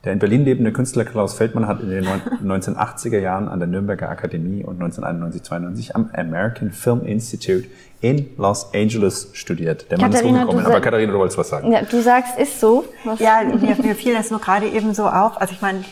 Der 0.04 0.14
in 0.14 0.20
Berlin 0.20 0.46
lebende 0.46 0.72
Künstler 0.72 1.04
Klaus 1.06 1.34
Feldmann 1.34 1.68
hat 1.68 1.82
in 1.82 1.90
den 1.90 2.06
neun- 2.06 2.22
1980er 2.62 3.20
Jahren 3.20 3.50
an 3.50 3.60
der 3.60 3.68
Nürnberger 3.68 4.10
Akademie 4.10 4.64
und 4.64 4.82
1991-92 4.82 5.92
am 5.96 6.10
American 6.16 6.72
Film 6.72 7.02
Institute 7.06 7.68
in 8.00 8.28
Los 8.38 8.74
Angeles 8.74 9.30
studiert. 9.34 9.90
Der 9.92 10.00
Mann 10.00 10.12
Katharina, 10.12 10.40
ist 10.42 10.48
rumgekommen. 10.48 10.72
Aber 10.72 10.82
Katharina, 10.82 11.12
du 11.12 11.18
wolltest 11.20 11.38
was 11.40 11.50
sagen. 11.50 11.72
Ja, 11.72 11.82
du 11.82 12.02
sagst, 12.02 12.38
ist 12.38 12.60
so. 12.60 12.86
Was? 13.04 13.20
Ja, 13.20 13.42
mir, 13.44 13.76
mir 13.76 13.96
fiel 13.96 14.14
das 14.14 14.30
nur 14.30 14.40
gerade 14.40 14.68
eben 14.68 14.94
so 14.94 15.08
auf. 15.08 15.42
Also 15.42 15.54
ich 15.54 15.62
meine, 15.62 15.84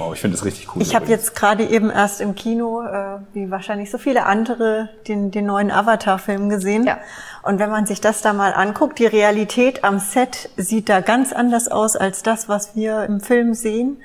Wow, 0.00 0.14
ich 0.14 0.20
finde 0.20 0.36
das 0.36 0.46
richtig 0.46 0.74
cool. 0.74 0.80
ich 0.80 0.94
habe 0.94 1.06
jetzt 1.06 1.36
gerade 1.36 1.64
eben 1.64 1.90
erst 1.90 2.22
im 2.22 2.34
Kino, 2.34 2.82
äh, 2.82 3.18
wie 3.34 3.50
wahrscheinlich 3.50 3.90
so 3.90 3.98
viele 3.98 4.24
andere, 4.24 4.88
den, 5.06 5.30
den 5.30 5.44
neuen 5.44 5.70
Avatar-Film 5.70 6.48
gesehen. 6.48 6.84
Ja. 6.84 7.00
Und 7.42 7.58
wenn 7.58 7.68
man 7.68 7.84
sich 7.84 8.00
das 8.00 8.22
da 8.22 8.32
mal 8.32 8.54
anguckt, 8.54 8.98
die 8.98 9.06
Realität 9.06 9.84
am 9.84 9.98
Set 9.98 10.48
sieht 10.56 10.88
da 10.88 11.02
ganz 11.02 11.34
anders 11.34 11.68
aus 11.68 11.96
als 11.96 12.22
das, 12.22 12.48
was 12.48 12.74
wir 12.74 13.04
im 13.04 13.20
Film 13.20 13.52
sehen. 13.52 14.00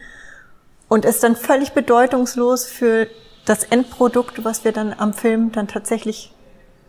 Und 0.89 1.05
ist 1.05 1.23
dann 1.23 1.37
völlig 1.37 1.71
bedeutungslos 1.71 2.67
für 2.67 3.07
das 3.45 3.63
Endprodukt, 3.63 4.43
was 4.43 4.65
wir 4.65 4.73
dann 4.73 4.93
am 4.97 5.13
Film 5.13 5.53
dann 5.53 5.67
tatsächlich 5.67 6.34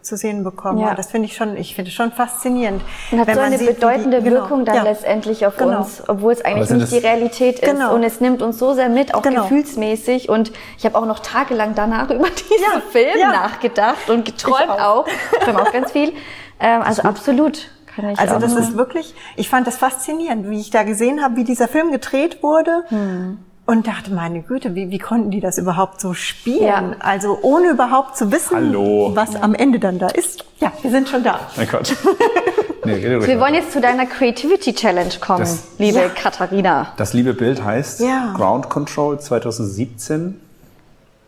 zu 0.06 0.16
sehen 0.16 0.44
bekommen. 0.44 0.78
Ja. 0.78 0.90
Und 0.90 0.98
das 0.98 1.08
finde 1.10 1.26
ich 1.26 1.36
schon, 1.36 1.56
ich 1.56 1.74
finde 1.74 1.90
es 1.90 1.94
schon 1.94 2.12
faszinierend. 2.12 2.82
Und 3.10 3.20
hat 3.20 3.26
Wenn 3.26 3.34
so 3.34 3.40
eine 3.42 3.58
sieht, 3.58 3.68
wie 3.68 3.72
die- 3.72 3.78
bedeutende 3.80 4.22
genau, 4.22 4.36
Wirkung 4.42 4.64
dann 4.64 4.76
ja. 4.76 4.82
letztendlich 4.82 5.46
auf 5.46 5.56
Genau. 5.56 5.78
uns, 5.78 6.02
obwohl 6.08 6.32
es 6.32 6.44
eigentlich 6.44 6.70
nicht 6.70 6.92
die 6.92 6.98
Realität 6.98 7.58
ist. 7.58 7.70
Genau. 7.70 7.94
Und 7.94 8.02
es 8.02 8.20
nimmt 8.20 8.40
uns 8.42 8.58
so 8.58 8.72
sehr 8.74 8.88
mit, 8.88 9.14
auch 9.14 9.22
Genau. 9.22 9.42
gefühlsmäßig. 9.42 10.28
Und 10.28 10.52
ich 10.78 10.84
habe 10.84 10.96
auch 10.96 11.06
noch 11.06 11.18
tagelang 11.18 11.74
danach 11.74 12.08
über 12.10 12.28
diesen 12.28 12.64
Ja, 12.74 12.80
Film 12.90 13.18
ja. 13.18 13.30
nachgedacht 13.32 14.08
und 14.08 14.24
geträumt 14.24 14.62
Ich 14.64 14.70
auch. 14.70 14.98
auch. 15.00 15.06
Ich 15.32 15.38
träume 15.44 15.60
auch 15.62 15.72
ganz 15.72 15.92
viel. 15.92 16.12
Ähm, 16.60 16.82
also 16.82 17.02
absolut. 17.02 17.68
Kann 17.94 18.10
ich 18.10 18.18
Also 18.18 18.38
das 18.38 18.52
ist 18.54 18.76
wirklich, 18.76 19.14
ich 19.36 19.48
fand 19.48 19.66
das 19.66 19.76
faszinierend, 19.78 20.50
wie 20.50 20.60
ich 20.60 20.70
da 20.70 20.82
gesehen 20.82 21.22
habe, 21.22 21.36
wie 21.36 21.44
dieser 21.44 21.66
Film 21.66 21.90
gedreht 21.92 22.42
wurde. 22.42 22.84
Hm. 22.88 23.38
Und 23.66 23.88
dachte, 23.88 24.12
meine 24.14 24.42
Güte, 24.42 24.76
wie, 24.76 24.90
wie 24.90 24.98
konnten 24.98 25.32
die 25.32 25.40
das 25.40 25.58
überhaupt 25.58 26.00
so 26.00 26.14
spielen? 26.14 26.62
Ja. 26.62 26.92
Also 27.00 27.38
ohne 27.42 27.70
überhaupt 27.70 28.16
zu 28.16 28.30
wissen, 28.30 28.54
Hallo. 28.56 29.10
was 29.14 29.34
am 29.34 29.54
Ende 29.56 29.80
dann 29.80 29.98
da 29.98 30.06
ist. 30.06 30.44
Ja, 30.60 30.70
wir 30.82 30.90
sind 30.92 31.08
schon 31.08 31.24
da. 31.24 31.40
Mein 31.56 31.68
Gott. 31.68 31.96
nee, 32.84 32.92
rede 32.94 33.16
ruhig 33.16 33.26
Wir 33.26 33.40
wollen 33.40 33.54
jetzt 33.54 33.72
zu 33.72 33.80
deiner 33.80 34.06
Creativity 34.06 34.72
Challenge 34.72 35.10
kommen, 35.20 35.40
Das- 35.40 35.64
liebe 35.78 35.98
Ja. 35.98 36.08
Katharina. 36.10 36.92
Das 36.96 37.12
liebe 37.12 37.34
Bild 37.34 37.64
heißt 37.64 37.98
Ja. 38.00 38.34
Ground 38.36 38.70
Control 38.70 39.18
2017. 39.18 40.40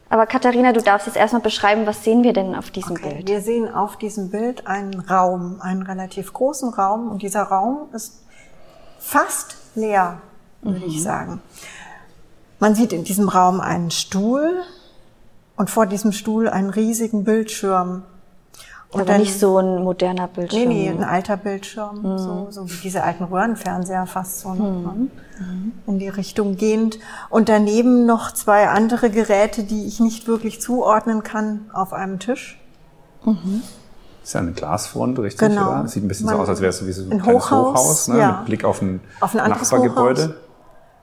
Aber 0.08 0.26
Katharina, 0.26 0.72
du 0.72 0.80
darfst 0.80 1.08
jetzt 1.08 1.16
erstmal 1.16 1.42
beschreiben, 1.42 1.86
was 1.86 2.04
sehen 2.04 2.22
wir 2.22 2.32
denn 2.32 2.54
auf 2.54 2.70
diesem 2.70 2.92
Okay, 2.92 3.14
Bild? 3.14 3.28
wir 3.28 3.40
sehen 3.40 3.68
auf 3.74 3.96
diesem 3.96 4.30
Bild 4.30 4.64
einen 4.68 5.00
Raum, 5.00 5.56
einen 5.60 5.82
relativ 5.82 6.32
großen 6.32 6.72
Raum. 6.72 7.10
Und 7.10 7.22
dieser 7.22 7.42
Raum 7.42 7.88
ist 7.92 8.22
fast 9.00 9.56
leer, 9.74 10.18
würde 10.62 10.78
Mhm. 10.78 10.86
ich 10.86 11.02
sagen. 11.02 11.42
Man 12.60 12.74
sieht 12.74 12.92
in 12.92 13.04
diesem 13.04 13.28
Raum 13.28 13.60
einen 13.60 13.90
Stuhl 13.90 14.52
und 15.56 15.70
vor 15.70 15.86
diesem 15.86 16.12
Stuhl 16.12 16.48
einen 16.48 16.70
riesigen 16.70 17.24
Bildschirm. 17.24 18.02
Und 18.90 19.02
Aber 19.02 19.18
nicht 19.18 19.38
so 19.38 19.58
ein 19.58 19.84
moderner 19.84 20.28
Nee, 20.28 20.32
Bildschirm. 20.34 20.68
nee, 20.68 20.88
ein 20.88 21.04
alter 21.04 21.36
Bildschirm, 21.36 22.16
so, 22.18 22.46
so 22.50 22.70
wie 22.70 22.76
diese 22.82 23.02
alten 23.02 23.24
Röhrenfernseher 23.24 24.06
fast 24.06 24.40
so 24.40 24.54
ne? 24.54 25.08
in 25.86 25.98
die 25.98 26.08
Richtung 26.08 26.56
gehend. 26.56 26.98
Und 27.28 27.50
daneben 27.50 28.06
noch 28.06 28.32
zwei 28.32 28.68
andere 28.68 29.10
Geräte, 29.10 29.64
die 29.64 29.84
ich 29.86 30.00
nicht 30.00 30.26
wirklich 30.26 30.62
zuordnen 30.62 31.22
kann, 31.22 31.66
auf 31.74 31.92
einem 31.92 32.18
Tisch. 32.18 32.58
Ist 34.24 34.32
ja 34.32 34.40
eine 34.40 34.52
Glasfront, 34.52 35.18
richtig? 35.18 35.48
Genau. 35.50 35.68
Oder? 35.68 35.88
Sieht 35.88 36.02
ein 36.04 36.08
bisschen 36.08 36.26
so 36.26 36.32
Man- 36.32 36.40
aus, 36.42 36.48
als 36.48 36.60
wäre 36.62 36.70
es 36.70 36.78
so 36.78 36.86
wie 36.86 36.92
so 36.92 37.02
ein, 37.02 37.12
ein 37.12 37.22
kleines 37.22 37.44
Hochhaus, 37.44 37.78
Hochhaus, 37.78 38.08
ne? 38.08 38.18
ja. 38.20 38.36
mit 38.38 38.46
Blick 38.46 38.64
auf 38.64 38.80
ein, 38.80 39.00
Auf 39.20 39.34
ein 39.34 39.40
anderes 39.40 39.70
Nachbargebäude. 39.70 40.22
Hochhaus. 40.28 40.34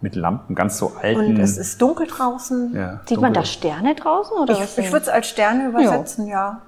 Mit 0.02 0.16
Lampen, 0.16 0.56
ganz 0.56 0.78
so 0.78 0.94
alten. 1.02 1.26
Und 1.26 1.40
es 1.40 1.58
ist 1.58 1.82
dunkel 1.82 2.08
draußen. 2.08 2.74
ja, 2.76 3.02
Sieht 3.08 3.20
man 3.22 3.34
da 3.34 3.40
dunkel. 3.42 3.46
Sterne 3.46 3.96
draußen 3.96 4.38
oder? 4.38 4.54
Ich, 4.54 4.78
ich 4.78 4.92
würde 4.92 5.04
es 5.04 5.10
als 5.10 5.28
Sterne 5.28 5.70
übersetzen, 5.70 6.28
ja. 6.28 6.62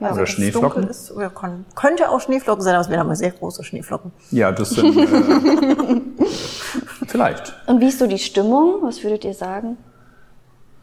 Oder 0.00 0.10
dass 0.10 0.18
es 0.18 0.28
Schneeflocken? 0.30 0.82
dunkel 0.82 0.90
Ist, 0.90 1.10
oder 1.10 1.30
kann, 1.30 1.64
könnte 1.74 2.08
auch 2.10 2.20
Schneeflocken 2.20 2.62
sein, 2.62 2.74
aber 2.74 2.82
es 2.82 2.88
wären 2.88 3.00
aber 3.00 3.16
sehr 3.16 3.30
große 3.32 3.64
Schneeflocken. 3.64 4.12
Ja, 4.30 4.52
das 4.52 4.70
sind. 4.70 4.96
Äh, 4.96 6.00
vielleicht. 7.06 7.54
Und 7.66 7.80
wie 7.80 7.88
ist 7.88 7.98
so 7.98 8.06
die 8.06 8.18
Stimmung? 8.18 8.76
Was 8.82 9.02
würdet 9.02 9.24
ihr 9.24 9.34
sagen? 9.34 9.76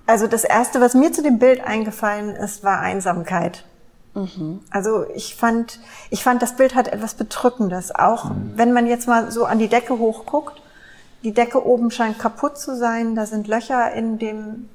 Also 0.06 0.28
das 0.28 0.44
erste, 0.44 0.82
was 0.82 0.94
mir 0.94 1.12
zu 1.12 1.24
dem 1.24 1.40
Bild 1.40 1.66
eingefallen 1.66 2.30
ist, 2.36 2.64
war 2.64 2.80
Einsamkeit. 2.80 3.64
Also 4.70 5.06
ich 5.14 5.36
fand, 5.36 5.80
ich 6.10 6.24
fand, 6.24 6.42
das 6.42 6.56
Bild 6.56 6.74
hat 6.74 6.88
etwas 6.88 7.16
Bedrückendes. 7.16 7.94
Auch 7.94 8.32
wenn 8.56 8.72
man 8.72 8.88
jetzt 8.88 9.08
mal 9.10 9.30
so 9.30 9.44
an 9.46 9.60
die 9.60 9.68
Decke 9.68 9.98
hochguckt, 10.00 10.62
die 11.26 11.34
Decke 11.34 11.66
oben 11.66 11.92
scheint 11.92 12.20
kaputt 12.20 12.58
zu 12.58 12.78
sein. 12.78 13.16
Da 13.16 13.26
sind 13.26 13.48
Löcher 13.48 13.92
in 13.94 14.20
dem, 14.20 14.70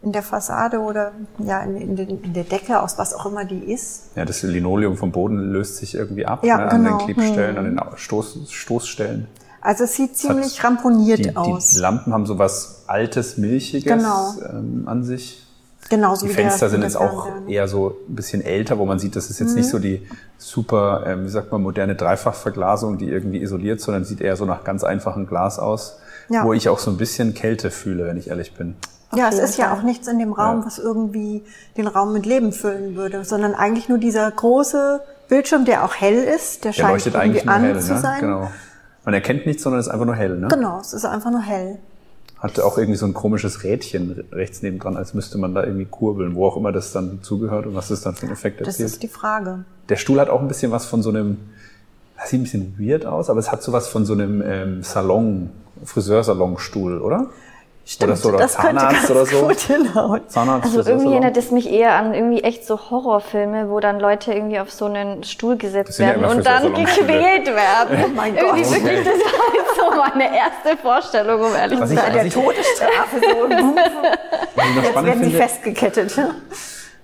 in 0.00 0.12
der 0.12 0.22
Fassade 0.22 0.78
oder 0.78 1.12
ja 1.38 1.60
in, 1.62 1.76
in, 1.76 1.96
den, 1.96 2.22
in 2.22 2.32
der 2.32 2.44
Decke, 2.44 2.80
aus 2.80 2.96
was 2.98 3.12
auch 3.12 3.26
immer 3.26 3.44
die 3.44 3.70
ist. 3.72 4.12
Ja, 4.14 4.24
das 4.24 4.42
Linoleum 4.42 4.96
vom 4.96 5.10
Boden 5.12 5.36
löst 5.52 5.76
sich 5.78 5.96
irgendwie 5.96 6.24
ab 6.24 6.44
Ja, 6.44 6.56
ne, 6.58 6.70
an 6.70 6.84
genau. 6.84 6.98
den 6.98 7.04
Klebstellen, 7.14 7.58
an 7.58 7.64
den 7.64 7.80
Stoß, 7.96 8.50
Stoßstellen. 8.50 9.26
Also 9.60 9.84
es 9.84 9.96
sieht 9.96 10.16
ziemlich 10.16 10.62
ramponiert 10.62 11.24
Die, 11.24 11.36
aus. 11.36 11.70
die 11.74 11.80
Lampen 11.80 12.12
haben 12.14 12.26
so 12.26 12.38
was 12.38 12.84
Altes, 12.86 13.36
Milchiges 13.38 13.92
Genau. 13.92 14.34
ähm, 14.48 14.84
an 14.86 15.02
sich. 15.02 15.44
Genauso 15.90 16.26
Die 16.26 16.32
wie 16.32 16.36
der- 16.36 16.44
Fenster 16.48 16.68
sind 16.68 16.82
jetzt 16.82 16.96
auch 16.96 17.24
Fernseher, 17.26 17.40
ne? 17.46 17.52
eher 17.52 17.68
so 17.68 17.96
ein 18.08 18.14
bisschen 18.14 18.42
älter, 18.44 18.78
wo 18.78 18.84
man 18.84 18.98
sieht, 18.98 19.16
das 19.16 19.30
ist 19.30 19.40
jetzt 19.40 19.54
nicht 19.54 19.68
so 19.68 19.78
die 19.78 20.06
super, 20.36 21.04
ähm, 21.06 21.24
wie 21.24 21.28
sagt 21.28 21.50
man, 21.50 21.62
moderne 21.62 21.94
Dreifachverglasung, 21.94 22.98
die 22.98 23.08
irgendwie 23.08 23.40
isoliert, 23.42 23.80
sondern 23.80 24.04
sieht 24.04 24.20
eher 24.20 24.36
so 24.36 24.44
nach 24.44 24.64
ganz 24.64 24.84
einfachem 24.84 25.26
Glas 25.26 25.58
aus, 25.58 25.98
Ja. 26.28 26.44
wo 26.44 26.52
ich 26.52 26.68
auch 26.68 26.78
so 26.78 26.90
ein 26.90 26.96
bisschen 26.96 27.34
Kälte 27.34 27.70
fühle, 27.70 28.06
wenn 28.06 28.16
ich 28.18 28.28
ehrlich 28.28 28.54
bin. 28.54 28.76
Ja, 29.14 29.28
es 29.30 29.38
ist 29.38 29.56
ja 29.56 29.72
auch 29.72 29.82
nichts 29.82 30.06
in 30.06 30.18
dem 30.18 30.32
Raum, 30.34 30.60
Ja. 30.60 30.66
was 30.66 30.78
irgendwie 30.78 31.42
den 31.78 31.86
Raum 31.86 32.12
mit 32.12 32.26
Leben 32.26 32.52
füllen 32.52 32.94
würde, 32.94 33.24
sondern 33.24 33.54
eigentlich 33.54 33.88
nur 33.88 33.96
dieser 33.98 34.30
große 34.30 35.00
Bildschirm, 35.30 35.64
der 35.64 35.84
auch 35.84 35.94
hell 35.94 36.22
ist, 36.24 36.64
der, 36.64 36.72
Der 36.72 36.82
scheint 36.82 36.90
leuchtet 36.92 37.14
irgendwie 37.14 37.24
eigentlich 37.30 37.44
nur 37.46 37.54
an 37.54 37.62
hell, 37.62 37.80
zu 37.80 37.94
ne? 37.94 38.00
sein. 38.00 38.20
Genau. 38.20 38.50
Man 39.04 39.14
erkennt 39.14 39.46
nichts, 39.46 39.62
sondern 39.62 39.80
es 39.80 39.86
ist 39.86 39.92
einfach 39.92 40.04
nur 40.04 40.14
hell, 40.16 40.36
ne? 40.38 40.48
Genau, 40.48 40.80
es 40.80 40.92
ist 40.92 41.06
einfach 41.06 41.30
nur 41.30 41.40
hell. 41.40 41.78
Hatte 42.38 42.64
auch 42.64 42.78
irgendwie 42.78 42.96
so 42.96 43.04
ein 43.06 43.14
komisches 43.14 43.64
Rädchen 43.64 44.24
rechts 44.30 44.62
nebendran, 44.62 44.96
als 44.96 45.12
müsste 45.12 45.38
man 45.38 45.54
da 45.54 45.64
irgendwie 45.64 45.86
kurbeln, 45.86 46.36
wo 46.36 46.46
auch 46.46 46.56
immer 46.56 46.70
das 46.70 46.92
dann 46.92 47.20
zugehört 47.22 47.66
und 47.66 47.74
was 47.74 47.88
das 47.88 48.02
dann 48.02 48.14
für 48.14 48.22
einen 48.22 48.32
Effekt 48.32 48.60
Das 48.60 48.68
erzielt. 48.68 48.88
ist 48.90 49.02
die 49.02 49.08
Frage. 49.08 49.64
Der 49.88 49.96
Stuhl 49.96 50.20
hat 50.20 50.28
auch 50.30 50.40
ein 50.40 50.46
bisschen 50.48 50.70
was 50.70 50.86
von 50.86 51.02
so 51.02 51.10
einem, 51.10 51.38
das 52.16 52.30
sieht 52.30 52.40
ein 52.40 52.44
bisschen 52.44 52.74
weird 52.78 53.06
aus, 53.06 53.28
aber 53.28 53.40
es 53.40 53.50
hat 53.50 53.62
so 53.62 53.72
was 53.72 53.88
von 53.88 54.06
so 54.06 54.12
einem 54.12 54.40
ähm, 54.44 54.82
Salon, 54.84 55.50
Friseursalonstuhl, 55.84 57.00
oder? 57.00 57.26
Oder 58.02 58.16
so, 58.16 58.28
oder 58.28 58.38
das 58.38 58.56
könnte 58.56 58.76
Zahnarzt 58.76 58.96
ganz 58.98 59.10
oder 59.10 59.26
so. 59.26 59.46
gut 59.46 59.60
hinhauen. 59.66 60.20
Zahnarzt, 60.28 60.76
Also 60.76 60.90
irgendwie 60.90 61.12
erinnert 61.12 61.36
es 61.36 61.50
mich 61.50 61.70
eher 61.70 61.94
an 61.94 62.12
irgendwie 62.14 62.42
echt 62.42 62.66
so 62.66 62.78
Horrorfilme, 62.90 63.70
wo 63.70 63.80
dann 63.80 63.98
Leute 63.98 64.32
irgendwie 64.34 64.60
auf 64.60 64.70
so 64.70 64.84
einen 64.84 65.24
Stuhl 65.24 65.56
gesetzt 65.56 65.98
ja 65.98 66.08
werden 66.08 66.24
immer 66.24 66.32
und 66.36 66.46
dann 66.46 66.74
gequält 66.74 67.46
werden. 67.46 68.04
Oh 68.04 68.08
mein 68.14 68.36
irgendwie 68.36 68.62
Gott. 68.62 68.72
wirklich, 68.84 68.98
das 69.04 69.14
war 69.14 69.54
jetzt 69.54 69.76
so 69.76 69.96
meine 69.96 70.36
erste 70.36 70.76
Vorstellung, 70.82 71.40
um 71.40 71.54
ehrlich 71.54 71.80
Was 71.80 71.88
zu 71.90 71.96
sein. 71.96 72.26
ich- 72.26 72.34
Todesstrafe 72.34 73.20
so. 73.20 73.48
Jetzt 74.74 74.88
spannend 74.88 75.06
werden 75.08 75.24
sie 75.24 75.30
festgekettet. 75.32 76.18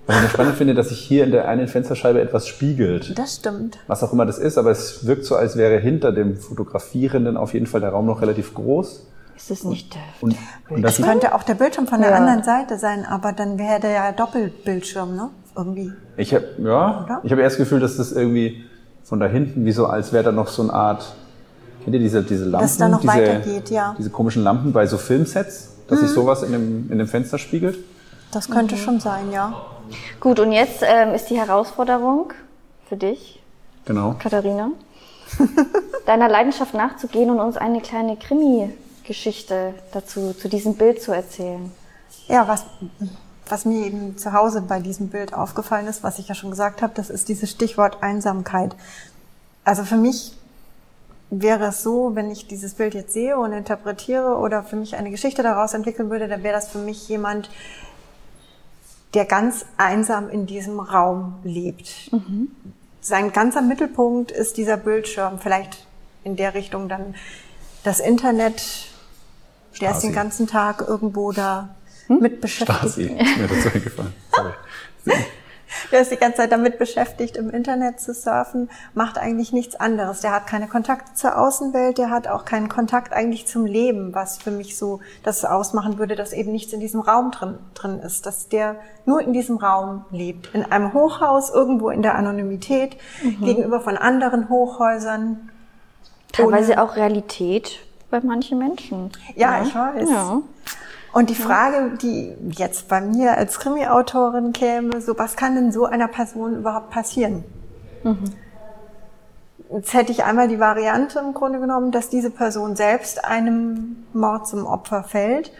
was 0.05 0.15
ich 0.17 0.21
noch 0.23 0.29
spannend 0.29 0.55
finde, 0.57 0.73
dass 0.75 0.89
sich 0.89 0.99
hier 0.99 1.23
in 1.23 1.31
der 1.31 1.47
einen 1.47 1.67
Fensterscheibe 1.67 2.21
etwas 2.21 2.47
spiegelt. 2.47 3.17
Das 3.17 3.37
stimmt. 3.37 3.79
Was 3.87 4.03
auch 4.03 4.13
immer 4.13 4.25
das 4.25 4.37
ist, 4.37 4.57
aber 4.57 4.71
es 4.71 5.05
wirkt 5.07 5.25
so, 5.25 5.35
als 5.35 5.57
wäre 5.57 5.79
hinter 5.79 6.11
dem 6.11 6.37
Fotografierenden 6.37 7.37
auf 7.37 7.53
jeden 7.53 7.65
Fall 7.65 7.81
der 7.81 7.89
Raum 7.89 8.05
noch 8.05 8.21
relativ 8.21 8.53
groß. 8.53 9.07
Ist 9.35 9.51
es 9.51 9.63
nicht 9.63 9.93
der 9.93 10.01
Und, 10.21 10.35
und 10.69 10.81
das 10.81 10.97
könnte 11.01 11.35
auch 11.35 11.43
der 11.43 11.55
Bildschirm 11.55 11.87
von 11.87 12.01
der 12.01 12.11
Ja. 12.11 12.15
anderen 12.17 12.43
Seite 12.43 12.77
sein, 12.79 13.05
aber 13.05 13.33
dann 13.33 13.57
wäre 13.59 13.79
der 13.79 13.91
ja 13.91 14.11
Doppelbildschirm, 14.11 15.15
ne? 15.15 15.29
Irgendwie. 15.57 15.91
Ich 16.17 16.33
habe 16.33 16.45
ja, 16.59 17.03
Oder? 17.05 17.21
ich 17.23 17.31
habe 17.31 17.41
erst 17.41 17.55
das 17.55 17.65
Gefühl, 17.65 17.79
dass 17.79 17.97
das 17.97 18.11
irgendwie 18.11 18.65
von 19.03 19.19
da 19.19 19.27
hinten 19.27 19.65
wie 19.65 19.71
so, 19.71 19.85
als 19.87 20.11
wäre 20.13 20.23
da 20.25 20.31
noch 20.31 20.47
so 20.47 20.61
eine 20.63 20.73
Art, 20.73 21.15
kennt 21.83 21.93
ihr 21.93 21.99
diese 21.99 22.23
diese 22.23 22.45
Lampen, 22.45 22.65
Dass 22.67 22.77
da 22.77 22.87
noch 22.89 23.01
diese, 23.01 23.13
weitergeht, 23.13 23.69
ja. 23.69 23.95
diese 23.97 24.09
komischen 24.09 24.43
Lampen 24.43 24.73
bei 24.73 24.85
so 24.87 24.97
Filmsets, 24.97 25.69
dass 25.87 25.99
sich 25.99 26.09
sowas 26.09 26.43
in 26.43 26.51
dem 26.51 26.91
in 26.91 26.97
dem 26.97 27.07
Fenster 27.07 27.37
spiegelt. 27.37 27.77
Das 28.31 28.49
könnte 28.49 28.75
schon 28.75 28.99
sein, 28.99 29.31
ja. 29.31 29.53
Gut, 30.19 30.39
und 30.39 30.51
jetzt 30.51 30.81
ähm, 30.81 31.13
ist 31.13 31.29
die 31.29 31.37
Herausforderung 31.37 32.33
für 32.89 32.97
dich, 32.97 33.41
Genau. 33.85 34.15
Katharina, 34.19 34.71
deiner 36.05 36.27
Leidenschaft 36.27 36.73
nachzugehen 36.73 37.29
und 37.29 37.39
uns 37.39 37.55
eine 37.57 37.81
kleine 37.81 38.15
Krimi-Geschichte 39.05 39.73
dazu, 39.91 40.33
zu 40.33 40.49
diesem 40.49 40.75
Bild 40.75 41.01
zu 41.01 41.11
erzählen. 41.11 41.71
Ja, 42.27 42.47
was, 42.47 42.65
was 43.47 43.65
mir 43.65 43.85
eben 43.85 44.17
zu 44.17 44.33
Hause 44.33 44.61
bei 44.61 44.79
diesem 44.79 45.09
Bild 45.09 45.33
aufgefallen 45.33 45.87
ist, 45.87 46.03
was 46.03 46.19
ich 46.19 46.27
ja 46.27 46.35
schon 46.35 46.49
gesagt 46.49 46.81
habe, 46.81 46.93
das 46.95 47.09
ist 47.09 47.29
dieses 47.29 47.51
Stichwort 47.51 48.01
Einsamkeit. 48.01 48.75
Also 49.63 49.83
für 49.83 49.97
mich 49.97 50.37
wäre 51.29 51.65
es 51.65 51.83
so, 51.83 52.15
wenn 52.15 52.31
ich 52.31 52.47
dieses 52.47 52.73
Bild 52.75 52.93
jetzt 52.93 53.13
sehe 53.13 53.37
und 53.37 53.51
interpretiere 53.51 54.37
oder 54.37 54.63
für 54.63 54.75
mich 54.75 54.95
eine 54.95 55.11
Geschichte 55.11 55.43
daraus 55.43 55.73
entwickeln 55.73 56.09
würde, 56.09 56.27
dann 56.27 56.43
wäre 56.43 56.55
das 56.55 56.69
für 56.69 56.79
mich 56.79 57.07
jemand, 57.07 57.49
der 59.13 59.25
ganz 59.25 59.65
einsam 59.77 60.29
in 60.29 60.45
diesem 60.45 60.79
Raum 60.79 61.35
lebt. 61.43 62.11
Sein 63.01 63.31
ganzer 63.31 63.61
Mittelpunkt 63.61 64.31
ist 64.31 64.57
dieser 64.57 64.77
Bildschirm, 64.77 65.39
vielleicht 65.39 65.85
in 66.23 66.35
der 66.35 66.53
Richtung 66.53 66.89
dann 66.89 67.15
das 67.83 67.99
Internet, 67.99 68.94
der 69.79 69.89
ist 69.91 69.97
Stasi. 69.97 70.07
den 70.07 70.15
ganzen 70.15 70.47
Tag 70.47 70.83
irgendwo 70.87 71.31
da 71.31 71.69
mit 72.07 72.41
beschäftigt. 72.41 72.77
Stasi, 72.79 73.03
ist 73.03 73.37
mir 73.37 73.47
dazu 73.47 73.69
eingefallen. 73.73 74.13
Sorry. 74.35 74.53
Der 75.91 76.01
ist 76.01 76.11
die 76.11 76.15
ganze 76.15 76.37
Zeit 76.37 76.51
damit 76.53 76.79
beschäftigt, 76.79 77.35
im 77.35 77.49
Internet 77.49 77.99
zu 77.99 78.13
surfen, 78.13 78.69
macht 78.93 79.17
eigentlich 79.17 79.51
nichts 79.51 79.75
anderes. 79.75 80.21
Der 80.21 80.31
hat 80.31 80.47
keine 80.47 80.67
Kontakte 80.67 81.13
zur 81.15 81.37
Außenwelt, 81.37 81.97
der 81.97 82.09
hat 82.09 82.27
auch 82.27 82.45
keinen 82.45 82.69
Kontakt 82.69 83.11
eigentlich 83.13 83.45
zum 83.45 83.65
Leben, 83.65 84.15
was 84.15 84.37
für 84.37 84.51
mich 84.51 84.77
so 84.77 85.01
das 85.23 85.43
ausmachen 85.43 85.97
würde, 85.97 86.15
dass 86.15 86.31
eben 86.33 86.51
nichts 86.53 86.71
in 86.71 86.79
diesem 86.79 87.01
Raum 87.01 87.31
drin, 87.31 87.57
drin 87.73 87.99
ist, 87.99 88.25
dass 88.25 88.47
der 88.47 88.77
nur 89.05 89.21
in 89.21 89.33
diesem 89.33 89.57
Raum 89.57 90.05
lebt. 90.11 90.49
In 90.55 90.63
einem 90.71 90.93
Hochhaus, 90.93 91.49
irgendwo 91.49 91.89
in 91.89 92.01
der 92.01 92.15
Anonymität, 92.15 92.95
gegenüber 93.41 93.81
von 93.81 93.97
anderen 93.97 94.47
Hochhäusern. 94.49 95.49
Teilweise 96.31 96.73
Ohne- 96.73 96.83
auch 96.83 96.95
Realität 96.95 97.79
bei 98.21 98.25
manchen 98.25 98.57
Menschen. 98.57 99.11
Ja, 99.35 99.63
ich 99.63 99.75
weiß. 99.75 100.09
Ja. 100.09 100.41
Und 101.13 101.29
die 101.29 101.35
Frage, 101.35 101.97
die 102.01 102.33
jetzt 102.51 102.87
bei 102.87 103.01
mir 103.01 103.37
als 103.37 103.59
Krimi-Autorin 103.59 104.53
käme, 104.53 105.01
so 105.01 105.17
was 105.17 105.35
kann 105.35 105.55
denn 105.55 105.71
so 105.71 105.85
einer 105.85 106.07
Person 106.07 106.57
überhaupt 106.57 106.89
passieren? 106.89 107.43
Jetzt 109.71 109.93
hätte 109.93 110.11
ich 110.11 110.23
einmal 110.23 110.47
die 110.47 110.59
Variante 110.59 111.19
im 111.19 111.33
Grunde 111.33 111.59
genommen, 111.59 111.91
dass 111.91 112.09
diese 112.09 112.29
Person 112.29 112.75
selbst 112.75 113.25
einem 113.25 114.05
Mord 114.13 114.47
zum 114.47 114.65
Opfer 114.65 115.03
fällt 115.03 115.51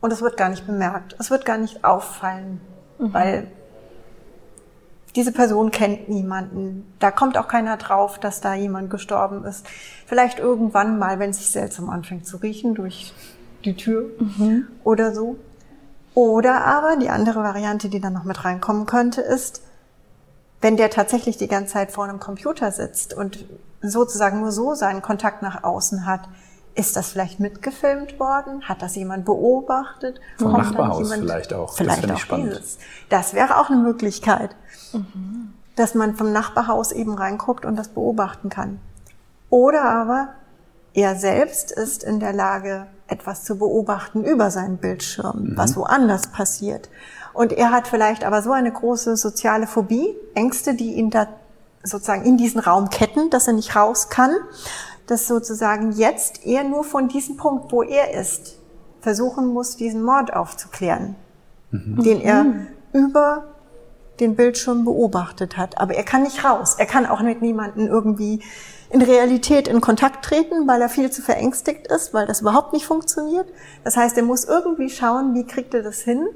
und 0.00 0.12
es 0.12 0.22
wird 0.22 0.36
gar 0.36 0.50
nicht 0.50 0.66
bemerkt. 0.66 1.16
Es 1.18 1.30
wird 1.30 1.44
gar 1.44 1.58
nicht 1.58 1.84
auffallen, 1.84 2.60
weil 2.98 3.46
diese 5.16 5.32
Person 5.32 5.70
kennt 5.70 6.08
niemanden. 6.08 6.86
Da 6.98 7.10
kommt 7.10 7.38
auch 7.38 7.48
keiner 7.48 7.76
drauf, 7.78 8.18
dass 8.18 8.40
da 8.40 8.54
jemand 8.54 8.90
gestorben 8.90 9.44
ist. 9.44 9.66
Vielleicht 10.06 10.38
irgendwann 10.38 10.98
mal, 10.98 11.18
wenn 11.18 11.30
es 11.30 11.38
sich 11.38 11.50
seltsam 11.50 11.90
anfängt 11.90 12.26
zu 12.26 12.36
riechen 12.36 12.74
durch 12.74 13.14
die 13.64 13.74
Tür 13.74 14.10
oder 14.84 15.14
so. 15.14 15.36
Oder 16.14 16.64
aber 16.64 16.96
die 16.96 17.10
andere 17.10 17.42
Variante, 17.42 17.88
die 17.88 18.00
dann 18.00 18.12
noch 18.12 18.24
mit 18.24 18.44
reinkommen 18.44 18.86
könnte, 18.86 19.20
ist, 19.22 19.62
wenn 20.60 20.76
der 20.76 20.90
tatsächlich 20.90 21.36
die 21.36 21.48
ganze 21.48 21.74
Zeit 21.74 21.92
vor 21.92 22.04
einem 22.04 22.20
Computer 22.20 22.70
sitzt 22.70 23.12
und 23.12 23.44
sozusagen 23.82 24.40
nur 24.40 24.52
so 24.52 24.74
seinen 24.74 25.02
Kontakt 25.02 25.42
nach 25.42 25.64
außen 25.64 26.06
hat, 26.06 26.22
ist 26.76 26.94
das 26.94 27.08
vielleicht 27.08 27.40
mitgefilmt 27.40 28.20
worden? 28.20 28.62
Hat 28.68 28.82
das 28.82 28.94
jemand 28.96 29.24
beobachtet? 29.24 30.20
Vom 30.38 30.52
Kommt 30.52 30.64
Nachbarhaus 30.64 31.12
vielleicht 31.12 31.52
auch. 31.54 31.68
Das 31.68 31.76
Vielleicht 31.76 32.00
finde 32.00 32.14
auch 32.14 32.18
ich 32.18 32.22
spannend. 32.24 32.52
dieses. 32.52 32.78
Das 33.08 33.34
wäre 33.34 33.58
auch 33.58 33.70
eine 33.70 33.80
Möglichkeit, 33.80 34.54
dass 35.74 35.94
man 35.94 36.14
vom 36.16 36.32
Nachbarhaus 36.32 36.92
eben 36.92 37.14
reinguckt 37.14 37.64
und 37.64 37.76
das 37.76 37.88
beobachten 37.88 38.50
kann. 38.50 38.78
Oder 39.48 39.84
aber 39.84 40.28
er 40.92 41.16
selbst 41.16 41.72
ist 41.72 42.04
in 42.04 42.20
der 42.20 42.32
Lage, 42.32 42.86
etwas 43.08 43.44
zu 43.44 43.56
beobachten 43.56 44.24
über 44.24 44.50
seinen 44.50 44.78
Bildschirm, 44.78 45.52
was 45.54 45.76
woanders 45.76 46.28
passiert. 46.28 46.90
Und 47.32 47.52
er 47.52 47.70
hat 47.70 47.86
vielleicht 47.86 48.24
aber 48.24 48.42
so 48.42 48.52
eine 48.52 48.72
große 48.72 49.16
soziale 49.16 49.66
Phobie, 49.66 50.14
Ängste, 50.34 50.74
die 50.74 50.94
ihn 50.94 51.10
da 51.10 51.28
sozusagen 51.82 52.24
in 52.24 52.36
diesen 52.36 52.60
Raum 52.60 52.90
ketten, 52.90 53.30
dass 53.30 53.46
er 53.46 53.52
nicht 53.52 53.76
raus 53.76 54.08
kann, 54.08 54.34
dass 55.06 55.26
sozusagen 55.26 55.92
jetzt 55.92 56.44
er 56.46 56.64
nur 56.64 56.84
von 56.84 57.08
diesem 57.08 57.36
Punkt, 57.36 57.72
wo 57.72 57.82
er 57.82 58.14
ist, 58.14 58.58
versuchen 59.00 59.46
muss, 59.46 59.76
diesen 59.76 60.02
Mord 60.02 60.32
aufzuklären, 60.32 61.14
den 61.70 62.20
er 62.20 62.44
über 62.92 63.44
den 64.20 64.34
Bildschirm 64.34 64.84
beobachtet 64.84 65.56
hat. 65.56 65.78
Aber 65.78 65.94
er 65.94 66.02
kann 66.02 66.22
nicht 66.22 66.44
raus. 66.44 66.76
Er 66.78 66.86
kann 66.86 67.06
auch 67.06 67.20
mit 67.20 67.42
niemandem 67.42 67.86
irgendwie 67.86 68.40
in 68.90 69.02
Realität 69.02 69.68
in 69.68 69.80
Kontakt 69.80 70.24
treten, 70.24 70.66
weil 70.66 70.80
er 70.80 70.88
viel 70.88 71.10
zu 71.10 71.22
verängstigt 71.22 71.88
ist, 71.88 72.14
weil 72.14 72.26
das 72.26 72.40
überhaupt 72.40 72.72
nicht 72.72 72.86
funktioniert. 72.86 73.46
Das 73.84 73.96
heißt, 73.96 74.16
er 74.16 74.22
muss 74.22 74.44
irgendwie 74.44 74.88
schauen, 74.88 75.34
wie 75.34 75.44
kriegt 75.44 75.74
er 75.74 75.82
das 75.82 76.00
hin, 76.00 76.26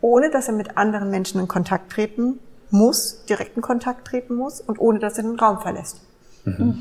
ohne 0.00 0.30
dass 0.30 0.48
er 0.48 0.54
mit 0.54 0.76
anderen 0.76 1.10
Menschen 1.10 1.40
in 1.40 1.48
Kontakt 1.48 1.92
treten 1.92 2.38
muss, 2.70 3.24
direkten 3.26 3.62
Kontakt 3.62 4.06
treten 4.06 4.36
muss 4.36 4.60
und 4.60 4.78
ohne 4.78 4.98
dass 4.98 5.18
er 5.18 5.24
den 5.24 5.38
Raum 5.38 5.60
verlässt. 5.60 6.00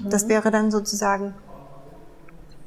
Das 0.09 0.28
wäre 0.30 0.51
dann 0.51 0.72
sozusagen 0.72 1.34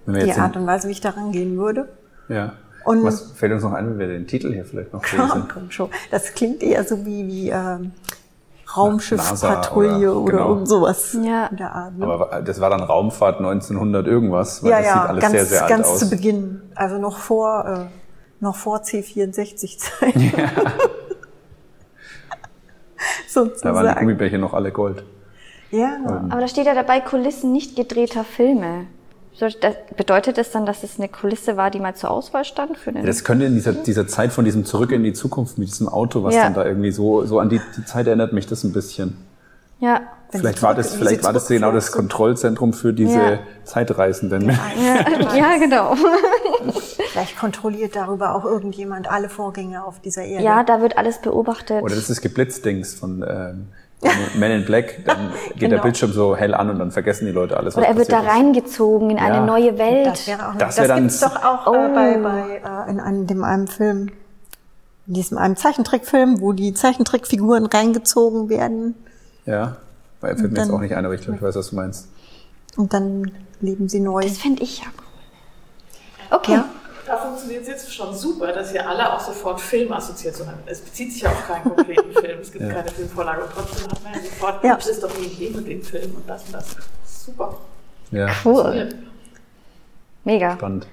die 0.06 0.32
Art 0.32 0.56
und 0.56 0.66
Weise, 0.66 0.88
wie 0.88 0.92
ich 0.92 1.00
daran 1.00 1.32
gehen 1.32 1.56
würde. 1.58 1.88
ja. 2.28 2.52
Und- 2.82 3.04
Was 3.04 3.32
fällt 3.32 3.52
uns 3.52 3.62
noch 3.62 3.74
ein, 3.74 3.90
wenn 3.90 3.98
wir 3.98 4.06
den 4.08 4.26
Titel 4.26 4.50
hier 4.54 4.64
vielleicht 4.64 4.94
noch 4.94 5.04
Ja, 5.12 5.24
lesen? 5.26 5.48
komm 5.52 5.70
schon. 5.70 5.90
Das 6.10 6.32
klingt 6.32 6.62
eher 6.62 6.82
so 6.82 7.04
wie, 7.04 7.26
wie 7.28 7.50
ähm, 7.50 7.92
NASA 7.92 8.74
Raumschiffpatrouille 8.74 10.10
oder- 10.14 10.16
oder, 10.22 10.32
genau. 10.38 10.48
irgend 10.54 10.68
sowas 10.68 11.12
Ja. 11.22 11.46
in 11.48 11.58
der 11.58 11.74
Art. 11.74 11.98
Ne? 11.98 12.06
Aber 12.06 12.40
das 12.40 12.58
war 12.58 12.70
dann 12.70 12.80
Raumfahrt 12.80 13.36
1900 13.38 14.06
irgendwas, 14.06 14.62
weil 14.62 14.70
ja, 14.70 14.78
das 14.78 14.86
ja, 14.86 14.92
sieht 14.94 15.08
alles 15.10 15.20
ganz, 15.22 15.32
sehr, 15.32 15.44
sehr 15.44 15.60
alt 15.62 15.68
ganz 15.70 15.86
aus. 15.88 15.98
zu 15.98 16.08
Beginn. 16.10 16.62
Also 16.74 16.96
noch 16.96 17.18
vor, 17.18 17.64
äh, 17.66 18.42
noch 18.42 18.56
vor 18.56 18.78
C64-Zeit. 18.78 20.14
Da 23.32 23.40
waren 23.42 23.48
die 23.48 23.54
Sozusagen. 23.54 24.00
Gummibärchen 24.00 24.40
noch 24.40 24.54
alle 24.54 24.72
Gold. 24.72 25.04
Ja, 25.70 25.96
Aber 26.30 26.40
da 26.40 26.48
steht 26.48 26.66
ja 26.66 26.74
dabei 26.74 27.00
Kulissen 27.00 27.52
nicht 27.52 27.76
gedrehter 27.76 28.24
Filme. 28.24 28.86
Das- 29.38 29.54
Bedeutet 29.96 30.36
das 30.36 30.50
dann, 30.50 30.66
dass 30.66 30.82
es 30.82 30.98
eine 30.98 31.08
Kulisse 31.08 31.56
war, 31.56 31.70
die 31.70 31.80
mal 31.80 31.94
zur 31.94 32.10
Auswahl 32.10 32.44
stand 32.44 32.76
für 32.76 32.92
den? 32.92 33.06
Das 33.06 33.24
könnte 33.24 33.46
in 33.46 33.54
dieser, 33.54 33.72
dieser 33.72 34.06
Zeit 34.06 34.32
von 34.32 34.44
diesem 34.44 34.64
Zurück 34.66 34.92
in 34.92 35.02
die 35.02 35.12
Zukunft 35.14 35.56
mit 35.56 35.68
diesem 35.68 35.88
Auto, 35.88 36.22
was 36.24 36.34
Ja. 36.34 36.42
dann 36.44 36.54
da 36.54 36.64
irgendwie 36.66 36.90
so, 36.90 37.24
so 37.24 37.38
an 37.38 37.48
die, 37.48 37.60
die 37.76 37.84
Zeit 37.84 38.06
erinnert 38.06 38.32
mich 38.32 38.46
das 38.46 38.64
ein 38.64 38.72
bisschen. 38.72 39.16
ja. 39.80 40.00
Vielleicht 40.32 40.62
war 40.62 40.76
das, 40.76 40.94
vielleicht 40.94 41.24
war 41.24 41.32
das 41.32 41.48
genau 41.48 41.72
das. 41.72 41.90
Kontrollzentrum 41.90 42.72
für 42.72 42.92
diese 42.92 43.18
Ja. 43.18 43.38
Zeitreisenden. 43.64 44.48
ja. 44.48 44.56
Ja, 45.36 45.56
genau. 45.58 45.96
Vielleicht 47.12 47.36
kontrolliert 47.36 47.96
darüber 47.96 48.36
auch 48.36 48.44
irgendjemand 48.44 49.10
alle 49.10 49.28
Vorgänge 49.28 49.84
auf 49.84 49.98
dieser 50.00 50.22
Erde. 50.22 50.44
Ja, 50.44 50.62
da 50.62 50.80
wird 50.82 50.96
alles 50.98 51.18
beobachtet. 51.20 51.82
Oder 51.82 51.96
das 51.96 52.10
ist 52.10 52.20
Geblitzdings 52.22 52.94
von, 52.94 53.24
ähm, 53.28 53.66
Men 54.34 54.50
in 54.52 54.64
Black, 54.64 55.04
dann 55.04 55.30
geht 55.52 55.62
der 55.62 55.68
Genau. 55.70 55.82
Bildschirm 55.82 56.12
so 56.12 56.34
hell 56.34 56.54
an 56.54 56.70
und 56.70 56.78
dann 56.78 56.90
vergessen 56.90 57.26
die 57.26 57.32
Leute 57.32 57.56
alles, 57.56 57.74
was 57.76 57.82
Oder 57.82 57.88
er 57.92 57.96
wird 57.98 58.10
da 58.10 58.20
reingezogen 58.20 59.10
in 59.10 59.18
Ja. 59.18 59.24
eine 59.24 59.44
neue 59.46 59.76
Welt. 59.78 60.06
Das 60.06 60.26
wäre 60.26 60.48
auch 60.48 60.54
Das 60.56 60.76
das 60.76 60.88
wär 60.88 60.96
gibt's 61.00 61.20
doch 61.20 61.36
auch 61.44 61.66
äh, 61.66 61.70
Oh. 61.70 61.94
bei, 61.94 62.16
bei 62.16 62.62
äh, 62.86 62.90
in 62.90 62.98
einem, 63.00 63.26
dem 63.26 63.44
einem 63.44 63.66
Film, 63.66 64.10
in 65.06 65.14
diesem 65.14 65.36
einem 65.36 65.56
Zeichentrickfilm, 65.56 66.40
wo 66.40 66.52
die 66.52 66.72
Zeichentrickfiguren 66.72 67.66
reingezogen 67.66 68.48
werden 68.48 68.94
Ja, 69.44 69.76
weil 70.22 70.30
er 70.32 70.38
fällt 70.38 70.52
mir 70.52 70.60
jetzt 70.60 70.70
auch 70.70 70.80
nicht 70.80 70.94
ein, 70.96 71.04
aber 71.04 71.14
ich 71.14 71.20
glaube, 71.20 71.36
ich 71.36 71.42
weiß, 71.42 71.56
was 71.56 71.68
du 71.70 71.76
meinst. 71.76 72.08
und 72.76 72.94
dann 72.94 73.30
leben 73.60 73.88
sie 73.90 74.00
neu. 74.00 74.22
Das 74.22 74.38
finde 74.38 74.62
ich 74.62 74.78
ja 74.78 74.86
cool. 74.96 76.38
Okay. 76.38 76.52
Ja. 76.54 76.64
Da 77.10 77.16
funktioniert 77.16 77.62
es 77.62 77.68
jetzt 77.68 77.92
schon 77.92 78.14
super, 78.14 78.52
dass 78.52 78.72
ihr 78.72 78.88
alle 78.88 79.12
auch 79.12 79.18
sofort 79.18 79.60
Filmassoziationen 79.60 80.52
habt. 80.54 80.70
Es 80.70 80.80
bezieht 80.80 81.12
sich 81.12 81.22
ja 81.22 81.30
auf 81.30 81.44
keinen 81.44 81.64
konkreten 81.64 82.12
Film. 82.12 82.38
Es 82.40 82.52
gibt 82.52 82.70
keine 82.70 82.88
Filmvorlage 82.88 83.42
und 83.42 83.50
trotzdem 83.52 83.90
hat 83.90 84.04
man 84.04 84.12
ja 84.14 84.20
sofort, 84.20 84.62
Ja. 84.64 84.76
das 84.76 84.86
ist 84.86 85.02
doch 85.02 85.10
den 85.10 85.54
und 85.56 85.66
den 85.66 85.82
Film 85.82 86.12
und 86.14 86.28
das 86.28 86.44
und 86.44 86.54
das. 86.54 86.66
Super. 87.04 87.56
Ja, 88.12 88.28
Cool. 88.44 88.90
Mega. 90.24 90.52
spannend. 90.52 90.86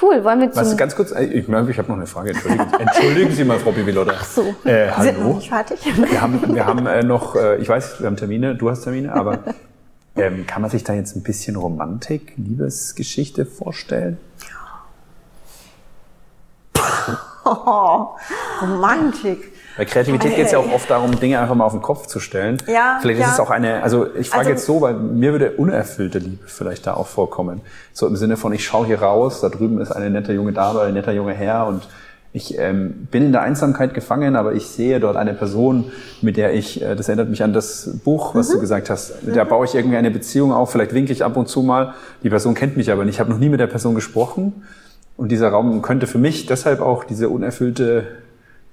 Cool. 0.00 0.24
Wollen 0.24 0.40
wir 0.40 0.56
Was, 0.56 0.70
zum... 0.70 0.76
ganz 0.78 0.96
kurz, 0.96 1.12
äh, 1.12 1.26
ich 1.26 1.46
merke, 1.46 1.70
ich 1.70 1.78
habe 1.78 1.86
noch 1.88 1.96
eine 1.96 2.06
Frage. 2.08 2.30
Entschuldigen, 2.30 2.72
Entschuldigen 2.80 3.32
Sie 3.32 3.44
mal, 3.44 3.60
Frau 3.60 3.70
Bibilotta. 3.70 4.14
Ach 4.16 4.24
so. 4.24 4.42
Äh, 4.64 4.88
Wir 4.88 4.94
sind 5.02 5.18
noch 5.18 5.24
hallo. 5.26 5.34
nicht 5.36 5.48
fertig. 5.48 5.78
Wir 6.10 6.20
haben, 6.20 6.54
wir 6.56 6.66
haben 6.66 6.86
äh, 6.88 7.04
noch, 7.04 7.36
äh, 7.36 7.58
ich 7.58 7.68
weiß, 7.68 8.00
wir 8.00 8.08
haben 8.08 8.16
Termine, 8.16 8.56
du 8.56 8.68
hast 8.68 8.82
Termine, 8.82 9.12
aber 9.14 9.38
ähm, 10.16 10.44
kann 10.44 10.60
man 10.62 10.72
sich 10.72 10.82
da 10.82 10.92
jetzt 10.94 11.14
ein 11.14 11.22
bisschen 11.22 11.54
Romantik, 11.54 12.32
Liebesgeschichte 12.36 13.46
vorstellen? 13.46 14.18
Oh, 17.44 18.10
Romantik. 18.60 19.52
Bei 19.76 19.84
Kreativität 19.84 20.36
geht 20.36 20.46
es 20.46 20.52
ja 20.52 20.58
auch 20.58 20.70
oft 20.72 20.88
darum, 20.90 21.18
Dinge 21.18 21.40
einfach 21.40 21.54
mal 21.54 21.64
auf 21.64 21.72
den 21.72 21.82
Kopf 21.82 22.06
zu 22.06 22.20
stellen. 22.20 22.58
Ja, 22.68 22.98
Vielleicht 23.00 23.20
ja. 23.20 23.26
ist 23.26 23.32
es 23.34 23.40
auch 23.40 23.50
eine, 23.50 23.82
also 23.82 24.06
ich 24.14 24.28
frage 24.28 24.40
Also- 24.40 24.50
jetzt 24.50 24.66
so, 24.66 24.80
weil 24.80 24.94
mir 24.94 25.32
würde 25.32 25.52
unerfüllte 25.52 26.18
Liebe 26.18 26.46
vielleicht 26.46 26.86
da 26.86 26.94
auch 26.94 27.06
vorkommen. 27.06 27.62
So 27.92 28.06
im 28.06 28.14
Sinne 28.16 28.36
von, 28.36 28.52
ich 28.52 28.64
schaue 28.64 28.86
hier 28.86 29.00
raus, 29.02 29.40
da 29.40 29.48
drüben 29.48 29.80
ist 29.80 29.90
eine 29.90 30.10
nette 30.10 30.32
junge 30.34 30.52
Dame, 30.52 30.82
ein 30.82 30.94
netter 30.94 31.12
junge 31.12 31.32
Herr 31.32 31.66
und 31.66 31.82
ich 32.34 32.56
ähm, 32.58 33.08
bin 33.10 33.24
in 33.24 33.32
der 33.32 33.42
Einsamkeit 33.42 33.92
gefangen, 33.92 34.36
aber 34.36 34.52
ich 34.54 34.66
sehe 34.66 35.00
dort 35.00 35.16
eine 35.16 35.34
Person, 35.34 35.90
mit 36.22 36.36
der 36.38 36.54
ich, 36.54 36.80
äh, 36.80 36.94
das 36.94 37.08
erinnert 37.08 37.28
mich 37.28 37.42
an 37.42 37.52
das 37.52 37.90
Buch, 38.04 38.34
was 38.34 38.48
Mhm. 38.50 38.52
du 38.54 38.60
gesagt 38.60 38.88
hast, 38.88 39.22
mit 39.24 39.36
der 39.36 39.44
baue 39.44 39.64
ich 39.66 39.74
irgendwie 39.74 39.96
eine 39.98 40.10
Beziehung 40.10 40.52
auf, 40.52 40.70
vielleicht 40.70 40.94
winke 40.94 41.12
ich 41.12 41.24
ab 41.24 41.36
und 41.36 41.48
zu 41.48 41.62
mal, 41.62 41.92
die 42.22 42.30
Person 42.30 42.54
kennt 42.54 42.76
mich 42.76 42.90
aber 42.92 43.04
nicht, 43.04 43.14
ich 43.16 43.20
habe 43.20 43.30
noch 43.30 43.38
nie 43.38 43.48
mit 43.50 43.60
der 43.60 43.66
Person 43.66 43.94
gesprochen 43.94 44.62
und 45.16 45.30
dieser 45.30 45.50
Raum 45.50 45.82
könnte 45.82 46.06
für 46.06 46.18
mich 46.18 46.46
deshalb 46.46 46.80
auch 46.80 47.04
diese 47.04 47.28
unerfüllte 47.28 48.06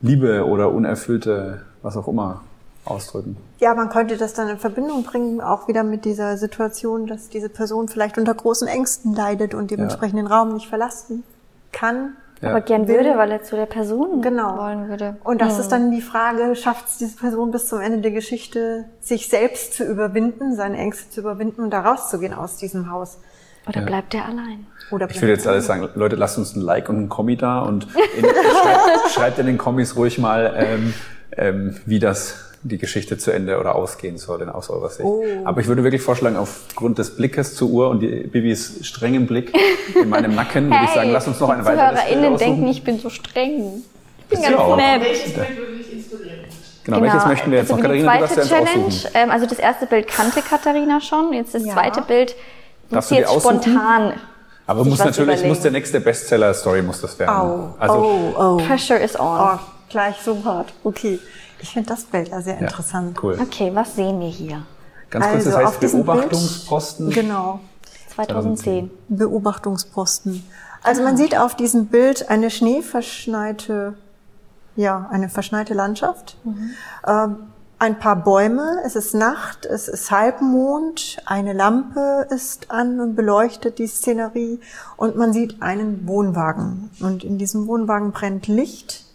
Liebe 0.01 0.45
oder 0.45 0.71
unerfüllte, 0.71 1.61
was 1.81 1.97
auch 1.97 2.07
immer, 2.07 2.41
ausdrücken. 2.85 3.37
Ja, 3.59 3.75
man 3.75 3.89
könnte 3.89 4.17
das 4.17 4.33
dann 4.33 4.47
in 4.47 4.57
Verbindung 4.57 5.03
bringen, 5.03 5.41
auch 5.41 5.67
wieder 5.67 5.83
mit 5.83 6.05
dieser 6.05 6.37
Situation, 6.37 7.07
dass 7.07 7.29
diese 7.29 7.49
Person 7.49 7.87
vielleicht 7.89 8.17
unter 8.17 8.33
großen 8.33 8.67
Ängsten 8.67 9.13
leidet 9.13 9.53
und 9.53 9.69
dementsprechend 9.71 10.17
den 10.17 10.27
Raum 10.27 10.53
nicht 10.53 10.67
verlassen 10.67 11.23
kann. 11.71 12.13
Ja. 12.41 12.51
aber 12.51 12.61
gern 12.61 12.87
würde, 12.87 13.17
weil 13.17 13.31
er 13.31 13.43
zu 13.43 13.57
der 13.57 13.65
Person 13.65 14.21
Genau. 14.21 14.57
wollen 14.59 14.87
würde. 14.87 15.17
Und 15.25 15.41
das 15.41 15.55
Hm. 15.55 15.59
ist 15.59 15.71
dann 15.73 15.91
die 15.91 15.99
Frage, 16.01 16.55
schafft 16.55 16.87
es 16.87 16.97
diese 16.97 17.17
Person 17.17 17.51
bis 17.51 17.65
zum 17.67 17.81
Ende 17.81 17.97
der 17.99 18.11
Geschichte, 18.11 18.85
sich 19.01 19.27
selbst 19.27 19.73
zu 19.73 19.83
überwinden, 19.83 20.55
seine 20.55 20.77
Ängste 20.77 21.09
zu 21.09 21.19
überwinden 21.19 21.61
und 21.63 21.71
da 21.71 21.81
rauszugehen 21.81 22.33
aus 22.33 22.55
diesem 22.55 22.89
Haus? 22.89 23.17
Oder 23.67 23.81
bleibt 23.81 24.13
er 24.15 24.25
allein? 24.25 24.65
Oder 24.91 25.07
Ich 25.09 25.21
würde 25.21 25.33
jetzt 25.33 25.45
alles 25.47 25.67
sagen, 25.67 25.87
Leute, 25.95 26.15
lasst 26.15 26.37
uns 26.37 26.55
ein 26.55 26.61
Like 26.61 26.89
und 26.89 26.99
ein 27.03 27.09
Kommi 27.09 27.35
da 27.37 27.59
und 27.59 27.83
in, 28.17 28.23
schreibt, 28.25 29.11
schreibt 29.11 29.39
in 29.39 29.45
den 29.45 29.57
Kommis 29.57 29.95
ruhig 29.95 30.17
mal, 30.17 30.53
ähm, 30.57 30.93
ähm, 31.37 31.75
wie 31.85 31.99
das 31.99 32.45
die 32.63 32.77
Geschichte 32.77 33.17
zu 33.17 33.31
Ende 33.31 33.57
oder 33.59 33.75
ausgehen 33.75 34.17
soll 34.17 34.39
denn 34.39 34.49
aus 34.49 34.69
eurer 34.69 34.89
Sicht. 34.89 35.05
Oh. 35.05 35.23
Aber 35.45 35.61
ich 35.61 35.67
würde 35.67 35.83
wirklich 35.83 36.01
vorschlagen, 36.01 36.35
aufgrund 36.35 36.97
des 36.97 37.15
Blickes 37.15 37.55
zur 37.55 37.69
Uhr 37.69 37.89
und 37.89 38.01
die 38.01 38.23
Bibis 38.27 38.79
strengem 38.85 39.27
Blick 39.27 39.53
in 40.01 40.09
meinem 40.09 40.35
Nacken, 40.35 40.69
würde 40.69 40.83
ich 40.85 40.91
sagen, 40.91 41.11
lasst 41.11 41.27
uns 41.29 41.39
noch 41.39 41.49
ein 41.49 41.59
die 41.59 41.65
weiteres 41.65 41.87
Bild 41.87 41.99
ZuhörerInnen 41.99 42.33
aussuchen. 42.33 42.51
denken, 42.55 42.67
ich 42.67 42.83
bin 42.83 42.99
so 42.99 43.09
streng. 43.09 43.83
Ich 44.17 44.25
bin 44.25 44.39
Bist 44.41 44.43
ganz 44.43 44.57
du 44.57 44.75
nett. 44.75 45.01
Welches 45.03 45.33
Bild 45.33 45.57
würde 45.57 45.77
dich 45.77 45.93
inspirieren? 45.93 46.39
Genau, 46.83 47.01
welches 47.01 47.25
möchten 47.25 47.51
wir 47.51 47.59
jetzt 47.59 47.69
noch? 47.69 47.77
also 47.77 47.93
die 47.93 48.01
Katharina, 48.01 48.13
du 48.13 48.19
darfst 48.19 48.35
zweite 48.35 48.49
ja 48.49 48.57
eins 48.57 48.69
Challenge, 48.71 48.87
aussuchen. 48.87 49.11
ähm, 49.13 49.31
also 49.31 49.45
das 49.45 49.59
erste 49.59 49.85
Bild 49.85 50.07
kannte 50.07 50.41
Katharina 50.41 51.01
schon, 51.01 51.33
jetzt 51.33 51.53
das 51.55 51.65
Ja. 51.65 51.73
zweite 51.73 52.01
Bild 52.01 52.35
Darfst 52.89 53.11
du 53.11 53.15
dir 53.15 53.21
jetzt 53.21 53.29
aussuchen? 53.29 53.61
spontan. 53.61 54.13
Aber 54.67 54.85
muss 54.85 54.99
natürlich, 54.99 55.43
muss 55.45 55.61
der 55.61 55.71
nächste 55.71 55.99
Bestseller-Story 55.99 56.81
muss 56.83 57.01
das 57.01 57.17
werden. 57.17 57.35
Au, 57.35 57.73
Also, 57.79 57.93
oh, 57.95 58.33
oh. 58.37 58.57
Pressure 58.67 58.99
is 58.99 59.19
on. 59.19 59.39
Oh, 59.55 59.59
gleich 59.89 60.15
so 60.23 60.37
hart. 60.43 60.71
Okay. 60.83 61.19
Ich 61.61 61.69
finde 61.73 61.89
das 61.89 62.03
Bild 62.03 62.29
ja 62.29 62.41
sehr 62.41 62.53
ja, 62.55 62.61
interessant. 62.61 63.17
cool. 63.23 63.37
Okay, 63.41 63.71
was 63.73 63.95
sehen 63.95 64.19
wir 64.19 64.29
hier? 64.29 64.61
Ganz 65.09 65.25
kurz, 65.27 65.43
das 65.45 65.55
Also, 65.55 65.67
auf 65.67 65.81
heißt 65.81 65.91
Beobachtungsposten. 65.91 67.05
Bild- 67.09 67.15
Genau. 67.21 67.59
2010. 68.13 68.91
Beobachtungsposten. 69.09 70.43
Also 70.83 71.01
man 71.03 71.17
sieht 71.17 71.37
auf 71.37 71.55
diesem 71.55 71.87
Bild 71.87 72.29
eine 72.29 72.49
schneeverschneite, 72.51 73.95
ja, 74.75 75.07
eine 75.11 75.29
verschneite 75.29 75.73
Landschaft. 75.73 76.37
Ähm, 77.07 77.37
ein 77.79 77.97
paar 77.97 78.17
Bäume, 78.17 78.81
es 78.85 78.97
ist 78.97 79.13
Nacht, 79.13 79.65
es 79.65 79.87
ist 79.87 80.11
Halbmond, 80.11 81.17
eine 81.25 81.53
Lampe 81.53 82.27
ist 82.29 82.69
an 82.69 82.99
und 82.99 83.15
beleuchtet 83.15 83.79
die 83.79 83.87
Szenerie 83.87 84.59
und 84.97 85.15
man 85.15 85.31
sieht 85.31 85.61
einen 85.61 86.05
Wohnwagen. 86.05 86.89
Und 86.99 87.23
in 87.23 87.37
diesem 87.37 87.67
Wohnwagen 87.67 88.11
brennt 88.11 88.47
Licht. 88.47 89.05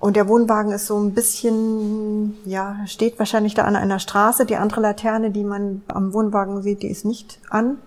Und 0.00 0.16
der 0.16 0.28
Wohnwagen 0.28 0.72
ist 0.72 0.86
so 0.86 0.98
ein 0.98 1.12
bisschen, 1.12 2.36
ja, 2.46 2.78
steht 2.86 3.18
wahrscheinlich 3.18 3.54
da 3.54 3.64
an 3.64 3.76
einer 3.76 3.98
Straße. 3.98 4.46
Die 4.46 4.56
andere 4.56 4.80
Laterne, 4.80 5.30
die 5.30 5.44
man 5.44 5.82
am 5.88 6.12
Wohnwagen 6.14 6.62
sieht, 6.62 6.82
die 6.82 6.90
ist 6.90 7.04
nicht 7.04 7.38
an. 7.50 7.78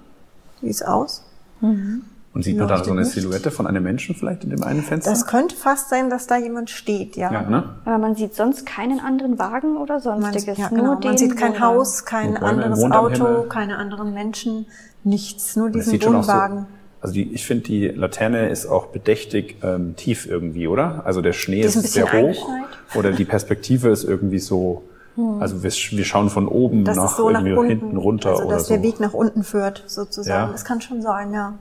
Die 0.61 0.67
ist 0.67 0.87
aus. 0.87 1.23
Und 2.37 2.43
sieht 2.43 2.55
man 2.55 2.67
da 2.67 2.83
so 2.83 2.91
eine 2.91 3.01
nicht. 3.01 3.13
Silhouette 3.13 3.49
von 3.49 3.65
einem 3.65 3.81
Menschen 3.81 4.13
vielleicht 4.13 4.43
in 4.43 4.51
dem 4.51 4.61
einen 4.61 4.83
Fenster? 4.83 5.09
Das 5.09 5.25
könnte 5.25 5.55
fast 5.55 5.89
sein, 5.89 6.11
dass 6.11 6.27
da 6.27 6.37
jemand 6.37 6.69
steht, 6.69 7.15
ja. 7.15 7.33
ja, 7.33 7.41
ne? 7.41 7.63
Aber 7.83 7.97
man 7.97 8.13
sieht 8.13 8.35
sonst 8.35 8.63
keinen 8.63 8.99
anderen 8.99 9.39
Wagen 9.39 9.75
oder 9.75 9.95
Man, 9.95 10.21
sonstiges. 10.21 10.59
ja, 10.59 10.69
nur 10.69 10.77
genau. 10.77 10.95
den 10.99 11.09
man 11.09 11.17
sieht 11.17 11.35
kein. 11.35 11.59
Haus, 11.59 12.05
kein 12.05 12.33
Nur 12.33 12.39
Bäume, 12.41 12.63
anderes 12.65 12.91
Auto, 12.91 13.41
keine 13.49 13.77
anderen 13.77 14.13
Menschen, 14.13 14.67
nichts, 15.03 15.55
nur 15.55 15.71
diesen 15.71 15.93
sieht 15.93 16.03
schon 16.03 16.15
auch 16.15 16.23
so. 16.23 16.31
Wohnwagen. 16.31 16.67
Also 17.01 17.15
die, 17.15 17.33
ich 17.33 17.47
finde, 17.47 17.63
die 17.63 17.87
Laterne 17.87 18.49
ist 18.49 18.67
auch 18.67 18.85
bedächtig 18.85 19.55
ähm, 19.63 19.95
tief 19.95 20.27
irgendwie, 20.27 20.67
oder? 20.67 21.07
Also 21.07 21.21
der 21.21 21.33
Schnee 21.33 21.61
Die 21.61 21.67
ist 21.67 21.75
ist, 21.75 21.93
sehr 21.93 22.13
hoch. 22.13 22.49
Oder 22.93 23.13
die 23.13 23.25
Perspektive 23.25 23.89
ist 23.89 24.03
irgendwie 24.03 24.37
so. 24.37 24.83
Also 25.39 25.63
wir, 25.63 25.71
wir 25.71 26.05
schauen 26.05 26.29
von 26.29 26.47
oben 26.47 26.85
Das 26.85 26.97
nach 26.97 27.05
ist 27.05 27.17
so 27.17 27.31
nach 27.31 27.41
hinten 27.41 27.97
runter 27.97 28.29
also 28.29 28.43
oder 28.43 28.57
dass 28.57 28.67
so. 28.67 28.75
der 28.75 28.83
Weg 28.83 28.99
nach 28.99 29.15
unten 29.15 29.43
führt, 29.43 29.83
sozusagen. 29.87 30.49
Ja. 30.49 30.51
Das 30.51 30.63
kann 30.63 30.79
schon 30.81 31.01
sein, 31.01 31.33
ja. 31.33 31.55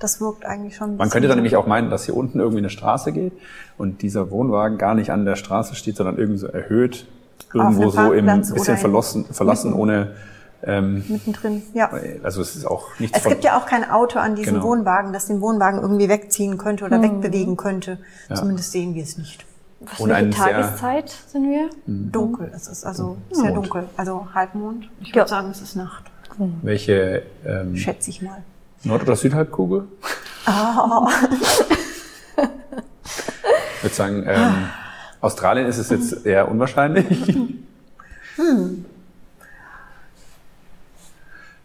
Das 0.00 0.20
wirkt 0.20 0.44
eigentlich 0.44 0.76
schon. 0.76 0.90
ein 0.92 0.96
Man 0.96 1.10
könnte 1.10 1.28
dann 1.28 1.38
nämlich 1.38 1.56
auch 1.56 1.66
meinen, 1.66 1.90
dass 1.90 2.04
hier 2.04 2.16
unten 2.16 2.38
irgendwie 2.38 2.58
eine 2.58 2.70
Straße 2.70 3.12
geht 3.12 3.32
und 3.76 4.02
dieser 4.02 4.30
Wohnwagen 4.30 4.78
gar 4.78 4.94
nicht 4.94 5.10
an 5.10 5.24
der 5.24 5.36
Straße 5.36 5.74
steht, 5.74 5.96
sondern 5.96 6.18
irgendwie 6.18 6.38
so 6.38 6.46
erhöht, 6.46 7.06
irgendwo 7.52 7.90
einem 7.90 8.44
so 8.44 8.52
im 8.54 8.58
bisschen 8.58 8.76
verlassen, 8.78 9.24
verlassen 9.26 9.72
ohne. 9.72 10.12
Ähm, 10.60 11.04
mittendrin, 11.08 11.62
ja. 11.72 11.88
also 12.24 12.42
es 12.42 12.56
ist 12.56 12.66
auch 12.66 12.88
nichts 12.98 13.16
Es 13.16 13.22
von. 13.22 13.30
gibt 13.30 13.44
ja 13.44 13.56
auch 13.56 13.66
kein 13.66 13.88
Auto 13.88 14.18
an 14.18 14.34
diesem 14.34 14.54
Genau. 14.54 14.66
Wohnwagen, 14.66 15.12
das 15.12 15.26
den 15.26 15.40
Wohnwagen 15.40 15.80
irgendwie 15.80 16.08
wegziehen 16.08 16.58
könnte 16.58 16.84
oder 16.84 16.96
Hm. 16.96 17.02
wegbewegen 17.22 17.56
könnte. 17.56 17.98
Ja. 18.28 18.34
Zumindest 18.34 18.72
sehen 18.72 18.92
wir 18.96 19.04
es 19.04 19.16
nicht. 19.18 19.46
Was 19.80 20.00
Und 20.00 20.10
eine 20.10 20.32
sehr- 20.32 20.44
Tageszeit 20.46 21.10
sind 21.28 21.48
wir? 21.48 21.70
Dunkel 21.86 22.50
ist 22.56 22.66
es, 22.66 22.84
also 22.84 23.18
sehr 23.30 23.44
Mond. 23.52 23.56
dunkel. 23.56 23.84
Also 23.96 24.26
Halbmond. 24.34 24.90
Ich 25.00 25.10
Ja. 25.10 25.14
würde 25.16 25.30
sagen, 25.30 25.48
es 25.52 25.60
ist 25.62 25.76
Nacht. 25.76 26.04
welche 26.62 27.22
ähm, 27.46 27.76
Schätze 27.76 28.10
ich 28.10 28.20
mal. 28.22 28.42
Nord- 28.84 29.02
oder 29.02 29.16
Südhalbkugel? 29.16 29.86
Oh. 30.46 31.08
Ich 33.76 33.82
würde 33.84 33.94
sagen, 33.94 34.24
ähm, 34.26 34.68
Australien 35.20 35.66
ist 35.66 35.78
es 35.78 35.90
jetzt 35.90 36.26
eher 36.26 36.48
unwahrscheinlich. 36.50 37.06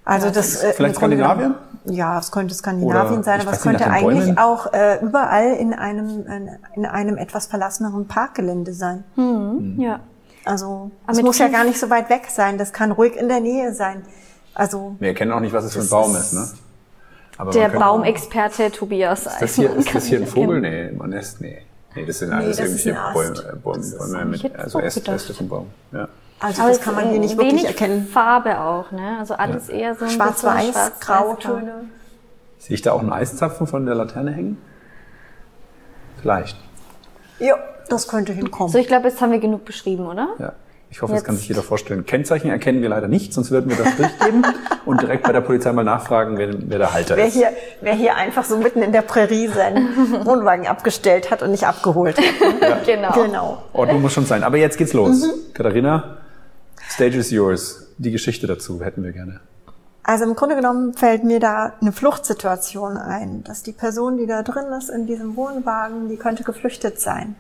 Also 0.05 0.29
das 0.29 0.61
äh, 0.63 0.73
Vielleicht 0.73 0.95
Grunde 0.99 1.15
Skandinavien? 1.17 1.53
genommen- 1.83 1.95
Ja, 1.97 2.19
es 2.19 2.31
könnte 2.31 2.53
Skandinavien 2.53 3.13
Oder, 3.19 3.23
sein, 3.23 3.41
aber 3.41 3.51
es 3.53 3.61
könnte 3.61 3.85
eigentlich 3.89 4.25
Bäumen? 4.25 4.37
auch 4.37 4.73
äh, 4.73 4.99
überall 5.01 5.53
in 5.53 5.73
einem 5.73 6.25
in, 6.27 6.49
in 6.75 6.85
einem 6.85 7.17
etwas 7.17 7.47
verlasseneren 7.47 8.07
Parkgelände 8.07 8.73
sein. 8.73 9.03
Hm. 9.15 9.79
Ja. 9.79 10.01
Also 10.45 10.91
Aber 11.07 11.17
es 11.17 11.21
muss 11.23 11.37
ja 11.37 11.47
gar 11.47 11.63
nicht 11.63 11.79
so 11.79 11.89
weit 11.89 12.09
weg 12.09 12.23
sein. 12.29 12.57
Das 12.57 12.73
kann 12.73 12.91
ruhig 12.91 13.15
in 13.15 13.29
der 13.29 13.39
Nähe 13.39 13.73
sein. 13.73 14.03
Also 14.53 14.95
Wir 14.99 15.09
erkennen 15.09 15.31
auch 15.31 15.39
nicht, 15.39 15.53
was 15.53 15.63
es 15.63 15.73
für 15.73 15.79
ein 15.79 15.89
Baum 15.89 16.11
ist- 16.15 16.33
ist, 16.33 16.33
ne? 16.33 16.47
Aber 17.37 17.51
Der 17.51 17.69
Baumexperte 17.69 18.71
Tobias 18.71 19.25
Ist 19.25 19.41
das 19.41 19.55
hier, 19.55 19.75
ist 19.75 19.93
das 19.93 20.05
hier 20.05 20.19
ein 20.19 20.27
Vogel? 20.27 20.61
Nee, 20.61 20.91
man 20.91 21.11
ist, 21.13 21.41
nee. 21.41 21.63
Nee, 21.95 22.05
das 22.05 22.19
sind 22.19 22.31
alles 22.31 22.57
das 22.57 22.65
irgendwelche 22.65 22.99
Bäume, 23.13 23.53
äh, 23.53 23.55
Bäume, 23.55 23.85
Bäume 23.97 24.25
mit, 24.25 24.55
also 24.55 24.79
Äste. 24.79 25.11
Äste 25.11 25.33
vom 25.33 25.47
Baum. 25.47 25.67
Ja. 25.91 26.07
also 26.39 26.61
Aber 26.61 26.71
das 26.71 26.81
kann 26.81 26.95
man 26.95 27.09
hier 27.09 27.19
nicht 27.19 27.37
wirklich 27.37 27.65
erkennen. 27.65 28.07
Farbe 28.07 28.59
auch, 28.59 28.91
ne? 28.91 29.17
Also 29.19 29.35
alles 29.35 29.69
eher 29.69 29.95
so 29.95 30.05
ein 30.05 30.11
Schwarz-Weiß, 30.11 30.65
bisschen 30.67 30.73
schwarz-weiß, 30.73 30.99
Grautöne. 30.99 31.73
Sehe 32.57 32.75
ich 32.75 32.81
da 32.81 32.93
auch 32.93 32.99
einen 32.99 33.11
Eiszapfen 33.11 33.67
von 33.67 33.85
der 33.85 33.95
Laterne 33.95 34.31
hängen? 34.31 34.57
Vielleicht. 36.21 36.57
Ja, 37.39 37.57
das 37.89 38.07
könnte 38.07 38.33
hinkommen. 38.33 38.71
So, 38.71 38.77
ich 38.79 38.87
glaube, 38.87 39.09
jetzt 39.09 39.21
haben 39.21 39.31
wir 39.31 39.39
genug 39.39 39.65
beschrieben, 39.65 40.07
oder? 40.07 40.29
Ja. 40.39 40.53
Ich 40.93 41.01
hoffe, 41.01 41.13
das 41.13 41.21
Jetzt- 41.21 41.25
kann 41.25 41.35
sich 41.37 41.47
jeder 41.47 41.63
vorstellen. 41.63 42.05
Kennzeichen 42.05 42.51
erkennen 42.51 42.83
wir 42.83 42.89
leider 42.89 43.07
nicht, 43.07 43.33
sonst 43.33 43.49
würden 43.49 43.67
wir 43.67 43.77
das 43.83 43.95
durchgeben 43.97 44.45
und 44.85 45.01
direkt 45.01 45.23
bei 45.23 45.31
der 45.31 45.41
Polizei 45.41 45.71
mal 45.73 45.83
nachfragen, 45.83 46.37
wer, 46.37 46.49
wer 46.69 46.77
der 46.77 46.93
Halter 46.93 47.17
Wer 47.17 47.25
ist. 47.29 47.33
hier, 47.33 47.47
wer 47.81 47.95
hier 47.95 48.15
einfach 48.15 48.45
so 48.45 48.57
mitten 48.57 48.83
in 48.83 48.91
der 48.91 49.01
Prärie 49.01 49.47
seinen 49.47 49.87
Wohnwagen 50.25 50.67
abgestellt 50.67 51.31
hat 51.31 51.41
und 51.41 51.49
nicht 51.49 51.65
abgeholt 51.65 52.15
hat. 52.19 52.85
Genau. 52.85 53.11
Genau. 53.13 53.63
Ordnung 53.73 54.03
muss 54.03 54.13
schon 54.13 54.27
sein. 54.27 54.43
Aber 54.43 54.57
jetzt 54.57 54.77
geht's 54.77 54.93
los. 54.93 55.23
Mhm. 55.23 55.53
Katharina, 55.55 56.17
Stage 56.89 57.17
is 57.17 57.31
yours. 57.31 57.87
Die 57.97 58.11
Geschichte 58.11 58.45
dazu 58.45 58.79
hätten 58.83 59.03
wir 59.03 59.13
gerne. 59.13 59.39
Also 60.03 60.25
im 60.25 60.35
Grunde 60.35 60.55
genommen 60.55 60.93
fällt 60.93 61.23
mir 61.23 61.39
da 61.39 61.73
eine 61.81 61.91
Fluchtsituation 61.91 62.97
ein, 62.97 63.43
dass 63.45 63.63
die 63.63 63.71
Person, 63.71 64.17
die 64.17 64.27
da 64.27 64.43
drin 64.43 64.65
ist 64.77 64.89
in 64.89 65.07
diesem 65.07 65.35
Wohnwagen, 65.37 66.07
die 66.09 66.17
könnte 66.17 66.43
geflüchtet 66.43 66.99
sein. 66.99 67.35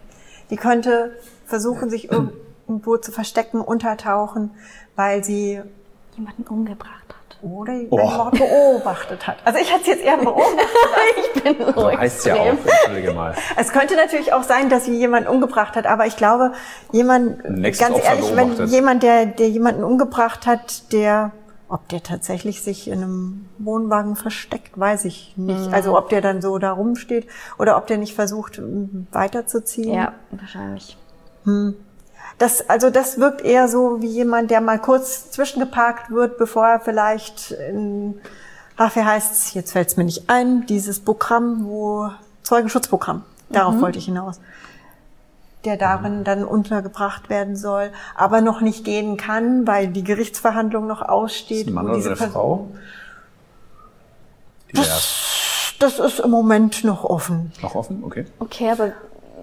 Die 0.49 0.55
könnte 0.57 1.11
versuchen, 1.45 1.91
sich 1.91 2.09
irgendwo 2.67 2.97
zu 2.97 3.11
verstecken, 3.11 3.61
untertauchen, 3.61 4.51
weil 4.95 5.23
sie 5.23 5.61
Jemanden 6.15 6.43
umgebracht 6.47 6.91
hat. 7.09 7.37
oder 7.41 7.73
Oh. 7.89 7.97
einen 7.97 8.17
Mord 8.17 8.37
beobachtet 8.37 9.25
hat. 9.27 9.37
Also 9.45 9.59
ich 9.59 9.71
hatte 9.71 9.81
es 9.81 9.87
jetzt 9.87 10.03
eher 10.03 10.17
beobachtet. 10.17 10.59
Ich 11.35 11.43
bin 11.43 11.55
so, 11.65 11.71
So 11.73 11.91
heißt's 11.91 12.25
ja 12.25 12.35
auch. 12.35 12.47
Entschuldige 12.47 13.13
mal. 13.13 13.35
Es 13.57 13.71
könnte 13.71 13.95
natürlich 13.95 14.31
auch 14.31 14.43
sein, 14.43 14.69
dass 14.69 14.85
sie 14.85 14.95
jemanden 14.97 15.27
umgebracht 15.27 15.75
hat, 15.75 15.85
aber 15.87 16.05
ich 16.05 16.15
glaube, 16.15 16.53
jemand, 16.93 17.43
ganz 17.43 17.81
Opfer 17.95 18.03
ehrlich, 18.03 18.29
wenn 18.35 18.49
beobachtet. 18.49 18.69
jemand, 18.69 19.03
der, 19.03 19.25
der 19.25 19.49
jemanden 19.49 19.83
umgebracht 19.83 20.45
hat, 20.45 20.93
der, 20.93 21.31
ob 21.67 21.89
der 21.89 22.01
tatsächlich 22.03 22.61
sich 22.61 22.87
in 22.87 23.01
einem 23.03 23.49
Wohnwagen 23.57 24.15
versteckt, 24.15 24.79
weiß 24.79 25.03
ich 25.05 25.33
nicht. 25.35 25.67
Mhm. 25.67 25.73
Also 25.73 25.97
ob 25.97 26.07
der 26.09 26.21
dann 26.21 26.41
so 26.41 26.57
da 26.59 26.71
rumsteht 26.71 27.27
oder 27.57 27.75
ob 27.77 27.87
der 27.87 27.97
nicht 27.97 28.13
versucht, 28.15 28.61
weiterzuziehen. 29.11 29.93
Ja, 29.93 30.13
wahrscheinlich. 30.31 30.97
Das, 32.37 32.69
also 32.69 32.89
das 32.89 33.19
wirkt 33.19 33.41
eher 33.41 33.67
so 33.67 34.01
wie 34.01 34.07
jemand, 34.07 34.51
der 34.51 34.61
mal 34.61 34.79
kurz 34.79 35.31
zwischengeparkt 35.31 36.11
wird, 36.11 36.37
bevor 36.37 36.67
er 36.67 36.79
vielleicht 36.79 37.51
in, 37.51 38.19
ach, 38.75 38.95
wie 38.95 39.03
heißt's, 39.03 39.53
jetzt 39.53 39.71
fällt's 39.71 39.97
mir 39.97 40.03
nicht 40.03 40.29
ein, 40.29 40.65
dieses 40.65 40.99
Programm, 40.99 41.65
wo, 41.65 42.09
Zeugenschutzprogramm, 42.41 43.23
darauf 43.49 43.79
wollte 43.79 43.99
ich 43.99 44.05
hinaus, 44.05 44.39
der 45.63 45.77
darin 45.77 46.23
dann 46.23 46.43
untergebracht 46.43 47.29
werden 47.29 47.55
soll, 47.55 47.91
aber 48.15 48.41
noch 48.41 48.61
nicht 48.61 48.83
gehen 48.83 49.15
kann, 49.15 49.65
weil 49.65 49.87
die 49.87 50.03
Gerichtsverhandlung 50.03 50.87
noch 50.87 51.01
Ist 51.01 51.09
aussteht. 51.09 51.67
ein 51.67 51.73
Mann 51.73 51.89
oder 51.89 52.05
eine 52.05 52.15
Frau? 52.17 52.67
Divers. 54.71 55.75
Das 55.79 55.99
ist 55.99 56.19
im 56.19 56.31
Moment 56.31 56.83
noch 56.83 57.03
offen. 57.03 57.51
Noch 57.61 57.75
offen? 57.75 58.03
Okay. 58.03 58.25
Okay, 58.39 58.71
aber 58.71 58.93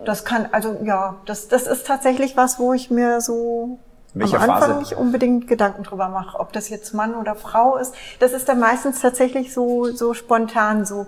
Das 0.05 0.24
kann, 0.24 0.48
also 0.53 0.78
ja, 0.82 1.16
das, 1.26 1.48
das 1.48 1.66
ist 1.66 1.86
tatsächlich 1.86 2.36
was, 2.36 2.59
wo 2.59 2.72
ich 2.72 2.90
mir 2.90 3.20
so 3.20 3.78
Welche 4.14 4.36
am 4.36 4.51
Anfang 4.51 4.70
Phase? 4.70 4.78
nicht 4.78 4.96
unbedingt 4.96 5.46
Gedanken 5.46 5.82
drüber 5.82 6.09
mache, 6.09 6.38
ob 6.38 6.53
das 6.53 6.68
jetzt 6.68 6.94
Mann 6.94 7.14
oder 7.14 7.34
Frau 7.34 7.76
ist. 7.76 7.94
Das 8.18 8.32
ist 8.32 8.48
dann 8.48 8.61
meistens 8.61 9.01
tatsächlich 9.01 9.53
so, 9.53 9.86
so 9.92 10.14
spontan 10.14 10.84
so. 10.84 11.07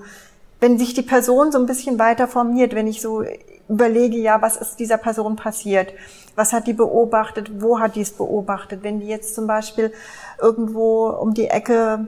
Wenn 0.60 0.78
sich 0.78 0.94
die 0.94 1.02
Person 1.02 1.50
so 1.50 1.58
ein 1.58 1.66
bisschen 1.66 1.98
weiter 1.98 2.28
formiert, 2.28 2.74
wenn 2.74 2.86
ich 2.86 3.00
so 3.00 3.24
überlege, 3.68 4.18
ja, 4.18 4.42
was 4.42 4.56
ist 4.56 4.76
dieser 4.76 4.98
Person 4.98 5.36
passiert? 5.36 5.92
Was 6.36 6.52
hat 6.52 6.66
die 6.66 6.72
beobachtet? 6.72 7.60
Wo 7.60 7.80
hat 7.80 7.96
die 7.96 8.02
es 8.02 8.12
beobachtet? 8.12 8.82
Wenn 8.82 9.00
die 9.00 9.08
jetzt 9.08 9.34
zum 9.34 9.46
Beispiel 9.46 9.92
irgendwo 10.40 11.08
um 11.08 11.34
die 11.34 11.48
Ecke 11.48 12.06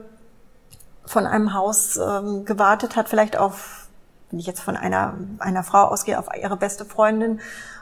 von 1.05 1.25
einem 1.25 1.53
Haus 1.53 1.97
ähm, 1.97 2.45
gewartet 2.45 2.95
hat, 2.95 3.09
vielleicht 3.09 3.37
auf, 3.37 3.84
wenn 4.29 4.39
ich 4.39 4.47
jetzt 4.47 4.61
von 4.61 4.75
einer, 4.75 5.15
einer 5.39 5.63
Frau 5.63 5.85
ausgehe, 5.85 6.19
auf 6.19 6.27
ihre 6.41 6.57
beste 6.57 6.85
Freundin 6.85 7.39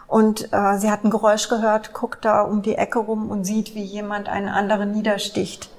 und 0.08 0.54
äh, 0.54 0.78
sie 0.78 0.92
hat 0.92 1.04
ein 1.04 1.10
Geräusch 1.10 1.50
gehört, 1.50 1.94
guckt 1.94 2.26
da 2.26 2.42
um 2.42 2.62
die 2.62 2.76
Ecke 2.76 3.00
rum 3.00 3.30
und 3.30 3.46
sieht, 3.46 3.76
wie 3.76 3.84
jemand 3.84 4.30
einen 4.30 4.50
anderen 4.50 4.92
niedersticht. 4.92 5.70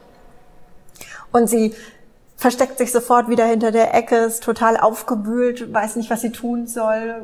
Und 1.31 1.49
sie 1.49 1.75
versteckt 2.37 2.79
sich 2.79 2.93
sofort 2.93 3.29
wieder 3.29 3.47
hinter 3.47 3.71
der 3.71 3.95
Ecke, 3.95 4.17
ist 4.17 4.43
total 4.43 4.77
aufgewühlt, 4.77 5.73
weiß 5.73 5.97
nicht, 5.97 6.11
was 6.11 6.21
sie 6.21 6.33
tun 6.33 6.67
soll, 6.67 7.23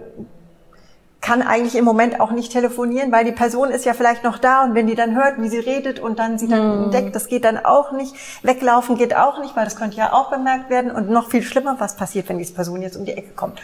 kann 1.20 1.42
eigentlich 1.42 1.74
im 1.76 1.84
Moment 1.84 2.20
auch 2.20 2.30
nicht 2.30 2.50
telefonieren, 2.50 3.12
weil 3.12 3.24
die 3.24 3.32
Person 3.32 3.70
ist 3.70 3.84
ja 3.84 3.92
vielleicht 3.92 4.24
noch 4.24 4.38
da 4.38 4.64
und 4.64 4.74
wenn 4.74 4.86
die 4.86 4.94
dann 4.94 5.14
hört, 5.14 5.40
wie 5.40 5.48
sie 5.48 5.58
redet 5.58 6.00
und 6.00 6.18
dann 6.18 6.38
sie 6.38 6.48
dann 6.48 6.84
entdeckt, 6.84 7.14
das 7.14 7.28
geht 7.28 7.44
dann 7.44 7.58
auch 7.58 7.92
nicht. 7.92 8.14
Weglaufen 8.42 8.96
geht 8.96 9.14
auch 9.14 9.38
nicht, 9.40 9.54
weil 9.54 9.64
das 9.64 9.76
könnte 9.76 9.98
ja 9.98 10.12
auch 10.12 10.30
bemerkt 10.30 10.70
werden 10.70 10.90
und 10.90 11.10
noch 11.10 11.28
viel 11.30 11.42
schlimmer, 11.42 11.76
was 11.78 11.96
passiert, 11.96 12.28
wenn 12.28 12.38
diese 12.38 12.54
Person 12.54 12.80
jetzt 12.80 12.96
um 12.96 13.04
die 13.04 13.12
Ecke 13.12 13.32
kommt. 13.34 13.60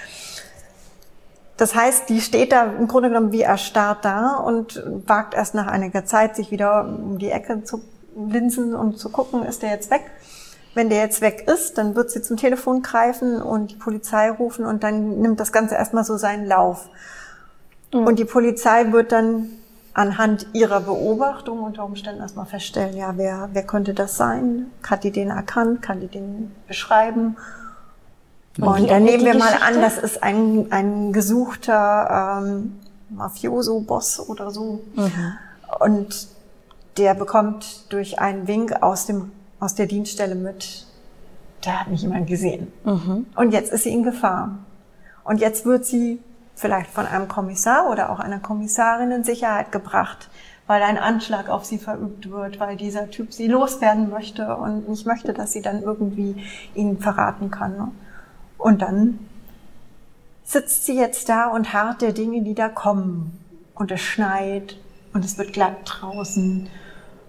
Das 1.56 1.74
heißt, 1.74 2.10
die 2.10 2.20
steht 2.20 2.52
da 2.52 2.64
im 2.64 2.86
Grunde 2.86 3.08
genommen 3.08 3.32
wie 3.32 3.40
erstarrt 3.40 4.04
da 4.04 4.36
und 4.36 4.82
wagt 5.06 5.32
erst 5.34 5.54
nach 5.54 5.66
einiger 5.66 6.04
Zeit, 6.04 6.36
sich 6.36 6.50
wieder 6.50 6.84
um 6.84 7.18
die 7.18 7.30
Ecke 7.30 7.64
zu 7.64 7.80
linsen 8.14 8.74
und 8.74 8.98
zu 8.98 9.08
gucken, 9.08 9.44
ist 9.44 9.62
der 9.62 9.70
jetzt 9.70 9.90
weg? 9.90 10.02
Wenn 10.74 10.90
der 10.90 10.98
jetzt 10.98 11.22
weg 11.22 11.48
ist, 11.48 11.78
dann 11.78 11.94
wird 11.94 12.10
sie 12.10 12.20
zum 12.20 12.36
Telefon 12.36 12.82
greifen 12.82 13.40
und 13.40 13.70
die 13.70 13.76
Polizei 13.76 14.30
rufen 14.30 14.66
und 14.66 14.82
dann 14.82 15.20
nimmt 15.20 15.40
das 15.40 15.50
Ganze 15.50 15.74
erstmal 15.74 16.04
so 16.04 16.18
seinen 16.18 16.44
Lauf. 16.44 16.90
Und 17.92 18.18
die 18.18 18.24
Polizei 18.24 18.92
wird 18.92 19.12
dann 19.12 19.50
anhand 19.94 20.46
ihrer 20.52 20.80
Beobachtung 20.80 21.60
unter 21.60 21.84
Umständen 21.84 22.20
erstmal 22.20 22.46
feststellen, 22.46 22.96
ja, 22.96 23.14
wer, 23.16 23.48
wer 23.52 23.62
könnte 23.62 23.94
das 23.94 24.16
sein? 24.16 24.66
Hat 24.86 25.04
die 25.04 25.10
den 25.10 25.30
erkannt? 25.30 25.80
Kann 25.80 26.00
die 26.00 26.08
den 26.08 26.52
beschreiben? 26.68 27.36
Und, 28.60 28.90
dann 28.90 29.04
nehmen 29.04 29.24
wir 29.24 29.34
mal 29.34 29.52
Geschichte? 29.52 29.66
an, 29.66 29.80
das 29.80 29.98
ist 29.98 30.22
ein, 30.22 30.66
ein 30.70 31.12
gesuchter 31.12 32.40
ähm, 32.42 32.78
Mafioso-Boss 33.10 34.28
oder 34.28 34.50
so. 34.50 34.80
Und 35.80 36.28
der 36.96 37.14
bekommt 37.14 37.92
durch 37.92 38.18
einen 38.18 38.48
Wink 38.48 38.82
aus, 38.82 39.06
dem, 39.06 39.32
aus 39.60 39.74
der 39.74 39.86
Dienststelle 39.86 40.34
mit, 40.34 40.86
da 41.62 41.80
hat 41.80 41.88
mich 41.88 42.02
jemand 42.02 42.26
gesehen. 42.26 42.72
Und 43.34 43.52
jetzt 43.52 43.72
ist 43.72 43.84
sie 43.84 43.92
in 43.92 44.02
Gefahr. 44.02 44.58
Und 45.24 45.40
jetzt 45.40 45.66
wird 45.66 45.84
sie 45.84 46.20
vielleicht 46.56 46.90
von 46.90 47.06
einem 47.06 47.28
Kommissar 47.28 47.90
oder 47.90 48.10
auch 48.10 48.18
einer 48.18 48.40
Kommissarin 48.40 49.12
in 49.12 49.24
Sicherheit 49.24 49.70
gebracht, 49.70 50.30
weil 50.66 50.82
ein 50.82 50.98
Anschlag 50.98 51.48
auf 51.48 51.64
sie 51.64 51.78
verübt 51.78 52.30
wird, 52.30 52.58
weil 52.58 52.76
dieser 52.76 53.10
Typ 53.10 53.32
sie 53.32 53.46
loswerden 53.46 54.10
möchte 54.10 54.56
und 54.56 54.88
nicht 54.88 55.06
möchte, 55.06 55.32
dass 55.32 55.52
sie 55.52 55.62
dann 55.62 55.82
irgendwie 55.82 56.42
ihn 56.74 56.98
verraten 56.98 57.50
kann. 57.50 57.92
Und 58.58 58.82
dann 58.82 59.18
sitzt 60.42 60.86
sie 60.86 60.96
jetzt 60.98 61.28
da 61.28 61.48
und 61.48 61.72
harrt 61.72 62.00
der 62.00 62.12
Dinge, 62.12 62.42
die 62.42 62.54
da 62.54 62.68
kommen. 62.68 63.38
Und 63.74 63.90
es 63.90 64.00
schneit 64.00 64.78
und 65.12 65.24
es 65.24 65.36
wird 65.36 65.52
glatt 65.52 65.76
draußen. 65.84 66.68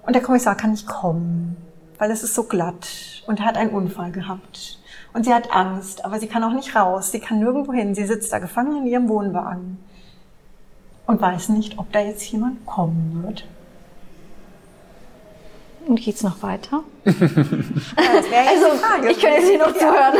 Und 0.05 0.13
der 0.13 0.23
Kommissar 0.23 0.55
kann 0.55 0.71
nicht 0.71 0.87
kommen, 0.87 1.57
weil 1.97 2.09
es 2.11 2.23
ist 2.23 2.33
so 2.33 2.43
glatt 2.43 2.87
und 3.27 3.41
er 3.41 3.45
hat 3.45 3.57
einen 3.57 3.71
Unfall 3.71 4.13
gehabt. 4.13 4.76
Und 5.17 5.23
sie 5.23 5.33
hat 5.33 5.51
Angst, 5.51 6.05
aber 6.05 6.19
sie 6.19 6.27
kann 6.27 6.43
auch 6.43 6.53
nicht 6.53 6.75
raus. 6.75 7.11
Sie 7.11 7.19
kann 7.19 7.39
nirgendwo 7.39 7.73
hin. 7.73 7.95
Sie 7.95 8.05
sitzt 8.05 8.31
da 8.31 8.37
gefangen 8.37 8.77
in 8.77 8.85
ihrem 8.85 9.09
Wohnwagen 9.09 9.79
und 11.07 11.19
weiß 11.19 11.49
nicht, 11.49 11.79
ob 11.79 11.91
da 11.91 12.01
jetzt 12.01 12.23
jemand 12.31 12.63
kommen 12.67 13.23
wird. 13.25 13.43
Und 15.87 15.99
geht's 15.99 16.21
noch 16.21 16.43
weiter? 16.43 16.83
Also, 17.03 17.17
ich 19.09 19.19
könnte 19.19 19.37
jetzt 19.37 19.49
hier 19.49 19.57
noch 19.57 19.73
zuhören. 19.73 20.17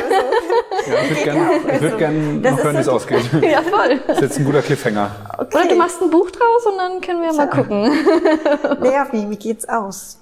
Ja, 0.88 1.02
ich 1.04 1.10
würde 1.10 1.24
gerne 1.24 1.52
ich 1.76 1.82
würd 1.82 1.98
gern 2.00 2.42
Das 2.42 2.52
noch 2.54 2.58
ist 2.58 2.64
hören, 2.66 2.76
wie 2.76 2.80
es 2.80 2.86
so- 2.88 2.92
ausgeht. 2.94 3.30
Ja, 3.44 3.62
voll. 3.62 4.00
Das 4.08 4.18
ist 4.18 4.22
jetzt 4.24 4.40
ein 4.40 4.46
guter 4.46 4.64
Cliffhanger. 4.64 5.12
Oder 5.38 5.68
du 5.68 5.76
machst 5.76 6.02
ein 6.02 6.10
Buch 6.10 6.32
draus 6.32 6.66
und 6.72 6.78
dann 6.80 7.02
können 7.02 7.22
wir 7.22 7.34
mal 7.34 7.50
gucken. 7.52 7.84
Naja, 8.82 9.06
wie, 9.12 9.30
wie 9.30 9.36
geht's 9.36 9.70
aus? 9.70 10.18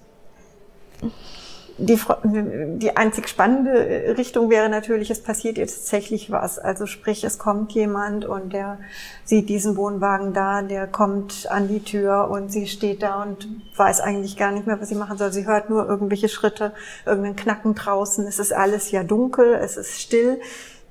Die, 1.77 1.99
die 2.77 2.95
einzig 2.95 3.27
spannende 3.27 4.15
Richtung 4.17 4.49
wäre 4.49 4.69
natürlich, 4.69 5.11
es 5.11 5.21
passiert 5.21 5.57
jetzt 5.57 5.75
tatsächlich 5.75 6.31
was. 6.31 6.57
Also 6.57 6.85
sprich, 6.85 7.25
es 7.25 7.37
kommt 7.37 7.73
jemand 7.73 8.23
und 8.23 8.53
der 8.53 8.79
sieht 9.25 9.49
diesen 9.49 9.75
Wohnwagen 9.75 10.33
da, 10.33 10.61
der 10.61 10.87
kommt 10.87 11.51
an 11.51 11.67
die 11.67 11.83
Tür 11.83 12.29
und 12.31 12.49
sie 12.49 12.67
steht 12.67 13.03
da 13.03 13.21
und 13.23 13.49
weiß 13.75 13.99
eigentlich 13.99 14.37
gar 14.37 14.51
nicht 14.51 14.67
mehr, 14.67 14.79
was 14.79 14.87
sie 14.87 14.95
machen 14.95 15.17
soll. 15.17 15.33
Sie 15.33 15.45
hört 15.45 15.69
nur 15.69 15.85
irgendwelche 15.85 16.29
Schritte, 16.29 16.71
irgendein 17.05 17.35
Knacken 17.35 17.75
draußen. 17.75 18.25
Es 18.25 18.39
ist 18.39 18.53
alles 18.53 18.91
ja 18.91 19.03
dunkel, 19.03 19.55
es 19.55 19.75
ist 19.75 19.99
still. 19.99 20.39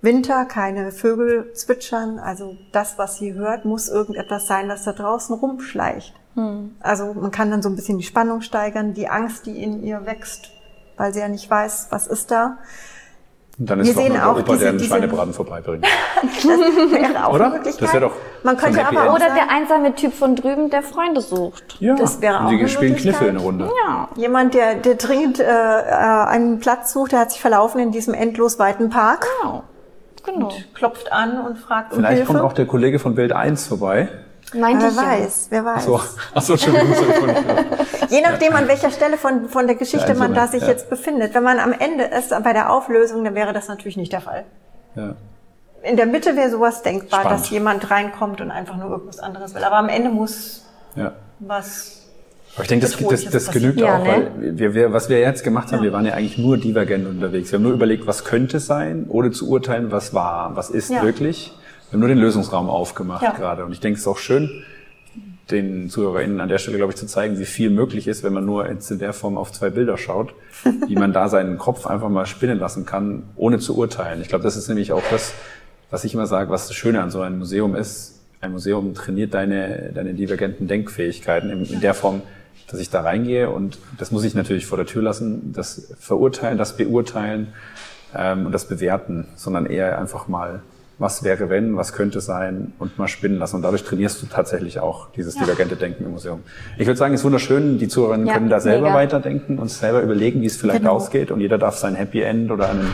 Winter, 0.03 0.45
keine 0.45 0.93
Vögel 0.93 1.55
zwitschern. 1.55 2.19
Also 2.19 2.59
das, 2.73 2.99
was 2.99 3.17
sie 3.17 3.33
hört, 3.33 3.65
muss 3.65 3.89
irgendetwas 3.89 4.47
sein, 4.47 4.69
das 4.69 4.85
da 4.85 4.93
draußen 4.93 5.35
rumschleicht. 5.35 6.15
Also 6.81 7.15
man 7.15 7.31
kann 7.31 7.51
dann 7.51 7.63
so 7.63 7.69
ein 7.69 7.77
bisschen 7.77 7.97
die 7.97 8.05
Spannung 8.05 8.43
steigern, 8.43 8.93
die 8.93 9.09
Angst, 9.09 9.47
die 9.47 9.63
in 9.63 9.83
ihr 9.83 10.05
wächst, 10.05 10.51
weil 10.97 11.13
sie 11.15 11.21
ja 11.21 11.29
nicht 11.29 11.51
weiß, 11.51 11.89
was 11.91 12.07
ist 12.07 12.31
da. 12.31 12.59
Und 13.57 13.71
dann 13.71 13.79
Wir 13.79 13.85
ist 13.91 13.95
noch 13.97 14.03
sehen 14.03 14.09
nur 14.13 14.19
der 14.19 14.29
auch 14.29 14.33
Opa, 14.39 14.43
diese- 14.43 14.59
der 14.59 14.69
einen 14.71 14.79
diese- 14.79 14.91
Schweinebraten 14.91 15.33
vorbeibringt. 15.33 15.85
Wäre 16.91 17.27
auch 17.27 17.35
Oder? 17.35 17.45
eine 17.47 17.55
Möglichkeit. 17.55 17.83
Das 17.83 17.93
wäre 17.95 18.07
doch 18.09 18.13
Man 18.43 18.57
könnte 18.57 18.85
aber 18.85 19.01
End. 19.03 19.09
auch 19.11 19.15
Oder 19.15 19.35
der 19.35 19.49
einsame 19.51 19.95
Typ 19.95 20.13
von 20.13 20.35
drüben, 20.35 20.71
der 20.71 20.83
Freunde 20.83 21.21
sucht. 21.21 21.77
Ja, 21.79 21.95
Das 21.95 22.21
wäre 22.21 22.39
und 22.39 22.47
auch 22.47 22.49
die 22.51 22.59
eine 22.59 22.69
spielen 22.69 22.97
Kniffel 22.97 23.13
Möglichkeit. 23.13 23.29
eine 23.29 23.39
Runde. 23.41 23.71
Ja. 23.87 24.09
jemand, 24.17 24.55
der, 24.55 24.75
der 24.75 24.95
dringend 24.97 25.39
äh, 25.39 25.45
äh, 25.45 25.93
einen 25.93 26.59
Platz 26.59 26.93
sucht, 26.93 27.13
der 27.13 27.21
hat 27.21 27.31
sich 27.31 27.41
verlaufen 27.41 27.81
in 27.81 27.93
diesem 27.93 28.13
endlos 28.15 28.59
weiten 28.59 28.91
Park, 28.91 29.27
Genau. 29.43 29.63
Genau. 30.25 30.51
klopft 30.75 31.13
an 31.13 31.39
und 31.47 31.59
fragt 31.59 31.93
um 31.93 31.99
Vielleicht 31.99 32.17
Hilfe. 32.19 32.33
kommt 32.33 32.41
auch 32.45 32.55
der 32.55 32.67
Kollege 32.67 32.99
von 32.99 33.17
Welt 33.17 33.33
1 33.33 33.69
vorbei. 33.69 34.09
Meinte 34.55 34.85
wer 34.85 34.91
ich 34.91 34.97
ja. 34.97 35.03
weiß, 35.25 35.47
wer 35.51 35.65
weiß. 35.65 35.85
So, 35.85 36.01
achso, 36.35 36.57
vorhin 36.57 36.89
nicht 36.89 37.01
gehört. 37.01 38.11
Je 38.11 38.21
nachdem, 38.21 38.55
an 38.55 38.69
welcher 38.69 38.91
Stelle 38.91 39.17
von, 39.17 39.49
von 39.49 39.67
der 39.67 39.77
Geschichte 39.77 40.07
Der 40.07 40.17
man 40.17 40.35
da 40.35 40.47
sich 40.47 40.63
ja. 40.63 40.69
jetzt 40.69 40.89
befindet. 40.91 41.35
Wenn 41.35 41.43
man 41.43 41.59
am 41.59 41.73
Ende 41.73 42.05
ist, 42.05 42.31
bei 42.43 42.53
der 42.53 42.71
Auflösung, 42.73 43.25
dann 43.25 43.35
wäre 43.35 43.53
das 43.53 43.69
natürlich 43.69 43.97
nicht 43.97 44.13
der 44.13 44.21
Fall. 44.21 44.45
Ja. 44.95 45.15
In 45.83 45.97
der 45.97 46.07
Mitte 46.07 46.35
wäre 46.37 46.51
sowas 46.51 46.83
denkbar, 46.83 47.21
Spannend. 47.21 47.41
dass 47.41 47.51
jemand 47.51 47.91
reinkommt 47.91 48.41
und 48.41 48.51
einfach 48.51 48.77
nur 48.77 48.91
irgendwas 48.91 49.19
anderes 49.19 49.55
will. 49.55 49.65
Aber 49.65 49.77
am 49.77 49.89
Ende 49.89 50.09
muss 50.11 50.65
Ja. 50.95 51.13
was. 51.41 52.01
Aber 52.55 52.63
ich 52.63 52.69
denke, 52.69 52.87
das, 52.87 52.97
das, 52.97 53.25
das 53.31 53.51
genügt 53.51 53.81
Ja, 53.81 53.97
auch, 53.99 54.05
ne? 54.05 54.31
weil 54.41 54.59
wir, 54.59 54.75
wir, 54.75 54.93
was 54.93 55.09
wir 55.09 55.19
jetzt 55.19 55.43
gemacht 55.43 55.73
haben, 55.73 55.83
wir 55.83 55.93
waren 55.93 56.07
ja 56.07 56.15
eigentlich 56.15 56.39
nur 56.39 56.57
divergent 56.57 57.07
unterwegs. 57.09 57.51
Wir 57.51 57.59
haben 57.59 57.65
nur 57.65 57.73
überlegt, 57.73 58.07
was 58.07 58.25
könnte 58.25 58.61
sein, 58.61 59.07
ohne 59.09 59.33
zu 59.33 59.51
urteilen, 59.51 59.91
was 59.91 60.15
war, 60.15 60.55
was 60.55 60.71
ist 60.71 60.91
Ja. 60.91 61.03
wirklich. 61.03 61.53
Wir 61.95 61.99
haben 61.99 62.09
nur 62.09 62.09
den 62.09 62.19
Lösungsraum 62.19 62.69
aufgemacht 62.69 63.23
Ja. 63.23 63.31
gerade. 63.31 63.65
Und 63.65 63.71
ich 63.71 63.79
denke, 63.79 63.95
es 63.95 64.01
ist 64.01 64.09
auch 64.09 64.19
schön, 64.19 64.51
den 65.53 65.89
ZuhörerInnen 65.89 66.41
an 66.41 66.49
der 66.49 66.59
Stelle, 66.59 66.77
glaube 66.77 66.91
ich, 66.93 66.97
zu 66.97 67.07
zeigen, 67.07 67.39
wie 67.39 67.45
viel 67.45 67.71
möglich 67.71 68.09
ist, 68.09 68.25
wenn 68.25 68.33
man 68.33 68.45
nur 68.45 68.69
jetzt 68.69 68.91
in 68.91 68.99
der 68.99 69.13
Form 69.13 69.39
auf 69.39 69.53
zwei 69.53 69.71
Bilder 69.71 69.97
schaut, 69.97 70.35
wie 70.89 70.97
man 70.97 71.13
da 71.13 71.29
seinen 71.29 71.57
Kopf 71.57 71.87
einfach 71.87 72.09
mal 72.09 72.27
spinnen 72.27 72.59
lassen 72.59 72.85
kann, 72.85 73.23
ohne 73.37 73.61
zu 73.61 73.77
urteilen. 73.77 74.21
Ich 74.23 74.27
glaube, 74.27 74.43
das 74.43 74.57
ist 74.57 74.67
nämlich 74.67 74.91
auch 74.93 75.05
das, 75.13 75.35
was 75.89 76.03
ich 76.03 76.15
immer 76.15 76.27
sage, 76.27 76.51
was 76.51 76.67
das 76.67 76.75
Schöne 76.75 77.01
an 77.01 77.13
so 77.13 77.21
einem 77.21 77.39
Museum 77.39 77.77
ist. 77.77 78.19
Ein 78.41 78.51
Museum 78.51 78.93
trainiert 78.95 79.33
deine, 79.33 79.93
deine 79.95 80.15
divergenten 80.15 80.67
Denkfähigkeiten 80.67 81.49
in, 81.49 81.65
in 81.65 81.81
der 81.81 81.95
Form, 81.95 82.23
dass 82.67 82.81
ich 82.81 82.91
da 82.91 83.03
reingehe 83.03 83.51
und 83.51 83.79
das 83.99 84.11
muss 84.11 84.25
ich 84.25 84.35
natürlich 84.35 84.67
vor 84.67 84.79
der 84.79 84.87
Tür 84.87 85.03
lassen, 85.03 85.53
das 85.53 85.95
verurteilen, 86.01 86.59
das 86.59 86.77
beurteilen 86.77 87.53
ähm, 88.17 88.47
und 88.47 88.51
das 88.51 88.67
bewerten, 88.67 89.29
sondern 89.37 89.67
eher 89.67 89.97
einfach 89.97 90.27
mal, 90.27 90.61
was 90.99 91.25
wäre 91.25 91.49
wenn, 91.51 91.77
was 91.77 91.93
könnte 91.93 92.21
sein 92.21 92.73
und 92.79 92.99
mal 92.99 93.09
spinnen 93.09 93.39
lassen. 93.39 93.57
Und 93.57 93.63
dadurch 93.63 93.83
trainierst 93.85 94.23
du 94.23 94.27
tatsächlich 94.27 94.79
auch 94.81 95.09
dieses 95.13 95.35
divergente 95.35 95.77
Denken 95.77 96.05
im 96.05 96.13
Museum. 96.13 96.41
Ich 96.79 96.87
würde 96.87 96.97
sagen, 96.99 97.15
es 97.15 97.21
ist 97.21 97.25
wunderschön, 97.25 97.79
die 97.79 97.89
Zuhörerinnen 97.89 98.27
Ja, 98.27 98.35
können 98.35 98.49
da 98.49 98.61
selber 98.61 98.87
mega. 98.89 98.95
weiterdenken 98.97 99.59
und 99.59 99.69
selber 99.71 100.03
überlegen, 100.03 100.41
wie 100.41 100.47
es 100.47 100.57
vielleicht 100.57 100.81
Genau. 100.81 100.93
ausgeht 100.95 101.31
und 101.31 101.41
jeder 101.41 101.59
darf 101.59 101.77
sein 101.77 101.95
Happy 101.97 102.21
End 102.23 102.51
oder 102.51 102.71
ein 102.71 102.87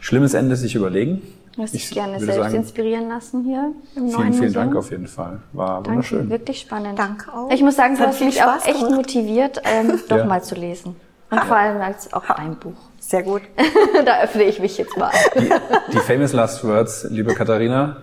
schlimmes 0.00 0.34
Ende 0.34 0.54
sich 0.56 0.74
überlegen. 0.76 1.20
Du 1.56 1.62
hast 1.64 1.74
dich 1.74 1.86
Ich 1.86 1.90
gerne 1.90 2.20
selbst 2.20 2.36
sagen, 2.36 2.54
inspirieren 2.54 3.08
lassen 3.08 3.42
hier 3.42 3.72
im 3.96 4.04
neuen 4.06 4.14
Vielen, 4.14 4.32
vielen. 4.34 4.52
Dank 4.52 4.76
auf 4.76 4.92
jeden 4.92 5.08
Fall. 5.08 5.38
War 5.52 5.76
Danke, 5.82 5.90
wunderschön. 5.90 6.30
wirklich 6.30 6.60
spannend. 6.60 6.96
Danke 6.96 7.32
auch. 7.32 7.50
Ich 7.50 7.60
muss 7.62 7.74
sagen, 7.74 7.94
Es 7.94 7.98
du 7.98 8.04
hat 8.04 8.12
hast 8.14 8.20
mich 8.20 8.40
auch 8.40 8.54
Spaß 8.54 8.66
echt 8.68 8.78
gemacht. 8.78 8.94
motiviert, 8.94 9.60
ähm, 9.64 9.98
doch 10.08 10.18
Ja. 10.18 10.24
mal 10.26 10.40
zu 10.44 10.54
lesen. 10.54 10.94
Und 11.30 11.40
vor 11.44 11.56
allem 11.56 11.80
als 11.82 12.12
auch 12.12 12.24
dein 12.36 12.54
Buch. 12.54 12.72
Sehr 13.08 13.22
gut. 13.22 13.40
da 14.04 14.20
öffne 14.20 14.44
ich 14.44 14.60
mich 14.60 14.76
jetzt 14.76 14.98
mal. 14.98 15.10
Die, 15.34 15.50
die 15.94 15.98
famous 15.98 16.34
last 16.34 16.62
words, 16.62 17.06
liebe 17.08 17.32
Katharina. 17.32 17.96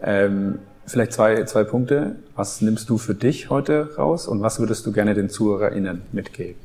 Ähm, 0.00 0.60
vielleicht 0.86 1.12
zwei, 1.12 1.42
zwei 1.42 1.64
Punkte. 1.64 2.14
Was 2.36 2.60
nimmst 2.60 2.88
du 2.88 2.96
für 2.96 3.16
dich 3.16 3.50
heute 3.50 3.96
raus 3.96 4.28
und 4.28 4.42
was 4.42 4.60
würdest 4.60 4.86
du 4.86 4.92
gerne 4.92 5.14
den 5.14 5.28
ZuhörerInnen 5.28 6.02
mitgeben? 6.12 6.60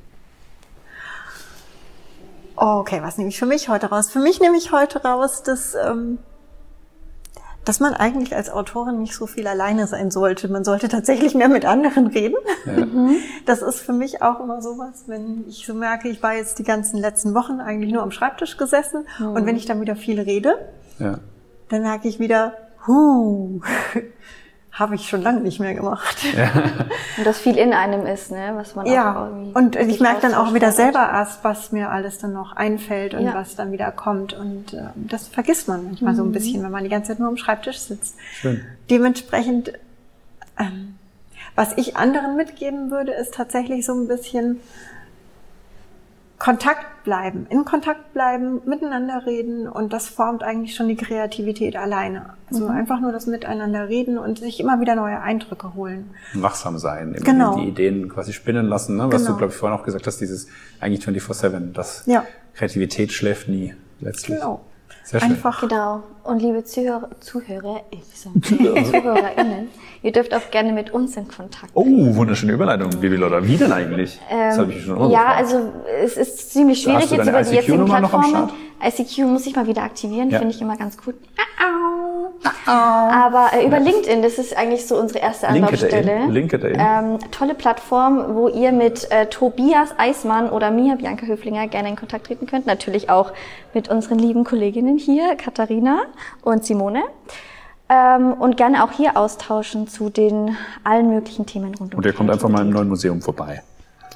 Okay, 2.55 3.01
was 3.01 3.17
nehme 3.17 3.29
ich 3.29 3.39
für 3.39 3.47
mich 3.47 3.69
heute 3.69 3.87
raus? 3.87 4.11
Für 4.11 4.19
mich 4.19 4.39
nehme 4.39 4.57
ich 4.57 4.71
heute 4.71 5.01
raus, 5.01 5.41
dass, 5.41 5.73
ähm, 5.73 6.19
dass 7.69 7.79
man 7.79 7.93
eigentlich 7.93 8.35
als 8.35 8.49
Autorin 8.49 8.97
nicht 8.97 9.13
so 9.13 9.27
viel 9.27 9.45
alleine 9.45 9.85
sein 9.85 10.09
sollte. 10.09 10.47
Man 10.47 10.63
sollte 10.63 10.89
tatsächlich 10.89 11.35
mehr 11.35 11.49
mit 11.49 11.65
anderen 11.65 12.07
reden. 12.07 12.35
Das 13.45 13.61
ist 13.61 13.79
für 13.79 13.93
mich 13.93 14.23
auch 14.23 14.39
immer 14.39 14.59
sowas, 14.63 15.03
wenn 15.05 15.43
ich 15.47 15.67
so 15.67 15.75
merke, 15.75 16.09
ich 16.09 16.23
war 16.23 16.33
jetzt 16.35 16.57
die 16.57 16.63
ganzen 16.63 16.97
letzten 16.97 17.35
Wochen 17.35 17.59
eigentlich 17.59 17.91
nur 17.93 18.01
am 18.01 18.09
Schreibtisch 18.09 18.57
gesessen 18.57 19.05
und 19.19 19.45
wenn 19.45 19.55
ich 19.55 19.67
dann 19.67 19.81
wieder 19.81 19.95
viel 19.95 20.19
rede, 20.19 20.55
Ja. 20.97 21.19
dann 21.69 21.81
merke 21.83 22.07
ich 22.07 22.19
wieder, 22.19 22.53
huh, 22.87 23.59
habe 24.79 24.95
ich 24.95 25.09
schon 25.09 25.21
lange 25.21 25.41
nicht 25.41 25.59
mehr 25.59 25.73
gemacht. 25.73 26.17
Und 27.17 27.25
das 27.27 27.37
viel 27.37 27.57
in 27.57 27.73
einem 27.73 28.05
ist, 28.05 28.31
ne? 28.31 28.53
Was 28.55 28.75
man 28.75 28.85
auch 28.87 28.91
Ja, 28.91 29.27
irgendwie 29.27 29.51
und 29.53 29.75
ich 29.75 29.99
merke 29.99 30.21
dann 30.21 30.33
auch 30.33 30.53
wieder 30.53 30.71
selber 30.71 30.99
erst, 30.99 31.43
was 31.43 31.71
mir 31.73 31.89
alles 31.91 32.17
dann 32.19 32.31
noch 32.31 32.55
einfällt 32.55 33.13
und 33.13 33.23
Ja. 33.25 33.33
was 33.35 33.55
dann 33.57 33.71
wieder 33.73 33.91
kommt. 33.91 34.33
Und 34.33 34.73
äh, 34.73 34.83
das 34.95 35.27
vergisst 35.27 35.67
man 35.67 35.83
manchmal 35.83 36.13
Mhm. 36.13 36.17
so 36.17 36.23
ein 36.23 36.31
bisschen, 36.31 36.63
wenn 36.63 36.71
man 36.71 36.83
die 36.83 36.89
ganze 36.89 37.09
Zeit 37.09 37.19
nur 37.19 37.27
am 37.27 37.35
Schreibtisch 37.37 37.77
sitzt. 37.79 38.15
Schön. 38.31 38.61
Dementsprechend, 38.89 39.73
ähm, 40.57 40.95
was 41.55 41.73
ich 41.77 41.97
anderen 41.97 42.37
mitgeben 42.37 42.89
würde, 42.89 43.11
ist 43.11 43.33
tatsächlich 43.33 43.85
so 43.85 43.93
ein 43.93 44.07
bisschen 44.07 44.61
Kontakt 46.37 46.85
bleiben, 47.09 47.47
in 47.49 47.65
Kontakt 47.65 48.13
bleiben, 48.13 48.61
miteinander 48.67 49.25
reden 49.25 49.67
und 49.67 49.93
das 49.93 50.07
formt 50.07 50.43
eigentlich 50.43 50.75
schon 50.75 50.87
die 50.87 50.95
Kreativität 50.95 51.75
alleine. 51.75 52.35
Also 52.51 52.65
Mhm. 52.65 52.71
einfach 52.75 52.99
nur 53.01 53.11
das 53.11 53.25
Miteinander 53.25 53.89
reden 53.89 54.19
und 54.19 54.37
sich 54.37 54.59
immer 54.59 54.79
wieder 54.79 54.93
neue 54.93 55.19
Eindrücke 55.19 55.73
holen. 55.73 56.11
Wachsam 56.35 56.77
sein, 56.77 57.15
immer 57.15 57.25
Genau. 57.25 57.55
die 57.55 57.67
Ideen 57.67 58.09
quasi 58.09 58.31
spinnen 58.31 58.67
lassen, 58.67 58.95
ne? 58.95 59.07
was 59.11 59.23
Genau. 59.23 59.31
du, 59.31 59.37
glaube 59.39 59.53
ich, 59.53 59.57
vorhin 59.57 59.79
auch 59.79 59.83
gesagt 59.83 60.05
hast, 60.05 60.21
dieses 60.21 60.47
eigentlich 60.79 61.03
24-7, 61.03 61.73
das 61.73 62.03
Ja. 62.05 62.23
Kreativität 62.53 63.11
schläft 63.11 63.47
nie, 63.49 63.73
letztlich. 64.01 64.37
Genau. 64.39 64.61
Sehr 65.03 65.19
schön. 65.19 65.31
Einfach 65.31 65.61
Genau. 65.67 66.03
Und 66.29 66.41
liebe 66.43 66.63
Zuhörer, 66.63 67.09
Zuhörer, 67.21 67.81
ich 67.89 68.01
sag, 68.13 68.31
ZuhörerInnen, 68.45 69.69
ihr 70.03 70.11
dürft 70.11 70.33
auch 70.35 70.51
gerne 70.51 70.71
mit 70.71 70.91
uns 70.91 71.17
in 71.17 71.27
Kontakt 71.27 71.71
Oh, 71.73 71.85
wunderschöne 71.87 72.53
Überleitung, 72.53 72.91
Bibi 73.01 73.15
Lotta. 73.15 73.45
Wie 73.47 73.57
denn 73.57 73.71
eigentlich? 73.71 74.19
das 74.29 74.59
habe 74.59 74.71
ich 74.71 74.83
schon 74.83 74.95
Ähm, 75.01 75.09
Ja, 75.09 75.39
gefragt. 75.39 75.39
also 75.39 75.71
es 76.03 76.17
ist 76.17 76.51
ziemlich 76.53 76.81
schwierig 76.83 77.01
Hast 77.03 77.11
du 77.11 77.15
jetzt 77.15 77.25
deine 77.27 77.39
über 77.39 77.49
die 77.49 77.55
jetzigen 77.55 77.85
Plattformen. 77.85 78.49
ICQ 78.81 79.17
muss 79.27 79.45
ich 79.47 79.55
mal 79.55 79.65
wieder 79.67 79.81
aktivieren, 79.83 80.29
Ja. 80.29 80.37
finde 80.39 80.53
ich 80.53 80.61
immer 80.61 80.77
ganz 80.77 80.97
gut. 80.97 81.15
Aber 82.65 83.47
äh, 83.53 83.65
über 83.65 83.79
LinkedIn, 83.79 84.21
das 84.21 84.37
ist 84.37 84.55
eigentlich 84.55 84.85
so 84.85 84.97
unsere 84.97 85.19
erste 85.19 85.47
Anlaufstelle. 85.47 86.27
LinkedIn. 86.27 86.71
LinkedIn. 86.71 86.77
Ähm, 86.79 87.17
tolle 87.31 87.55
Plattform, 87.55 88.35
wo 88.35 88.47
ihr 88.47 88.71
mit 88.71 89.09
äh, 89.11 89.25
Tobias 89.25 89.89
Eismann 89.97 90.49
oder 90.49 90.69
mir, 90.71 90.95
Bianca 90.95 91.25
Höflinger, 91.25 91.67
gerne 91.67 91.89
in 91.89 91.95
Kontakt 91.95 92.27
treten 92.27 92.45
könnt. 92.45 92.67
Natürlich 92.67 93.09
auch 93.09 93.33
mit 93.73 93.89
unseren 93.89 94.19
lieben 94.19 94.43
Kolleginnen 94.43 94.97
hier, 94.97 95.35
Katharina 95.35 96.03
und 96.41 96.65
Simone. 96.65 97.03
Ähm, 97.91 98.33
und 98.33 98.55
gerne 98.55 98.83
auch 98.83 98.91
hier 98.91 99.17
austauschen 99.17 99.87
zu 99.87 100.09
den 100.11 100.55
allen 100.83 101.09
möglichen 101.09 101.45
Themen 101.47 101.73
rund 101.73 101.93
um 101.93 101.97
Und 101.97 102.05
ihr 102.05 102.13
kommt 102.13 102.29
einfach 102.29 102.47
mal 102.49 102.61
im 102.61 102.69
neuen 102.69 102.87
Museum 102.87 103.19
vorbei. 103.19 103.63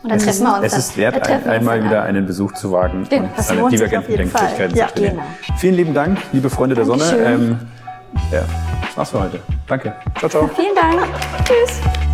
Und 0.03 0.09
dann 0.09 0.17
Es 0.19 0.25
treffen 0.25 0.43
ist, 0.45 0.51
wir 0.51 0.55
uns 0.57 0.65
es 0.73 0.77
ist 0.77 0.97
wert, 0.97 1.27
ein, 1.27 1.47
einmal 1.49 1.83
wieder 1.83 2.01
an. 2.03 2.09
einen 2.09 2.25
Besuch 2.27 2.51
zu 2.51 2.71
wagen 2.71 3.07
Genau, 3.09 3.65
und 3.65 3.71
divergenten. 3.71 4.15
Denkfähigkeiten 4.15 4.75
Ja, 4.77 4.87
zu 4.89 4.93
trainieren. 4.95 5.15
genau. 5.15 5.57
Vielen 5.57 5.75
lieben 5.75 5.93
Dank, 5.95 6.19
liebe 6.33 6.49
Freunde 6.51 6.75
der 6.75 6.85
Sonne. 6.85 7.03
Dankeschön. 7.03 7.33
Ähm, 7.51 7.59
ja, 8.31 8.41
das 8.85 8.97
war's 8.97 9.09
für 9.09 9.19
heute. 9.21 9.39
Danke. 9.67 9.95
Ciao, 10.19 10.29
ciao. 10.29 10.49
Vielen 10.55 10.75
Dank. 10.75 11.07
Tschüss. 11.45 12.12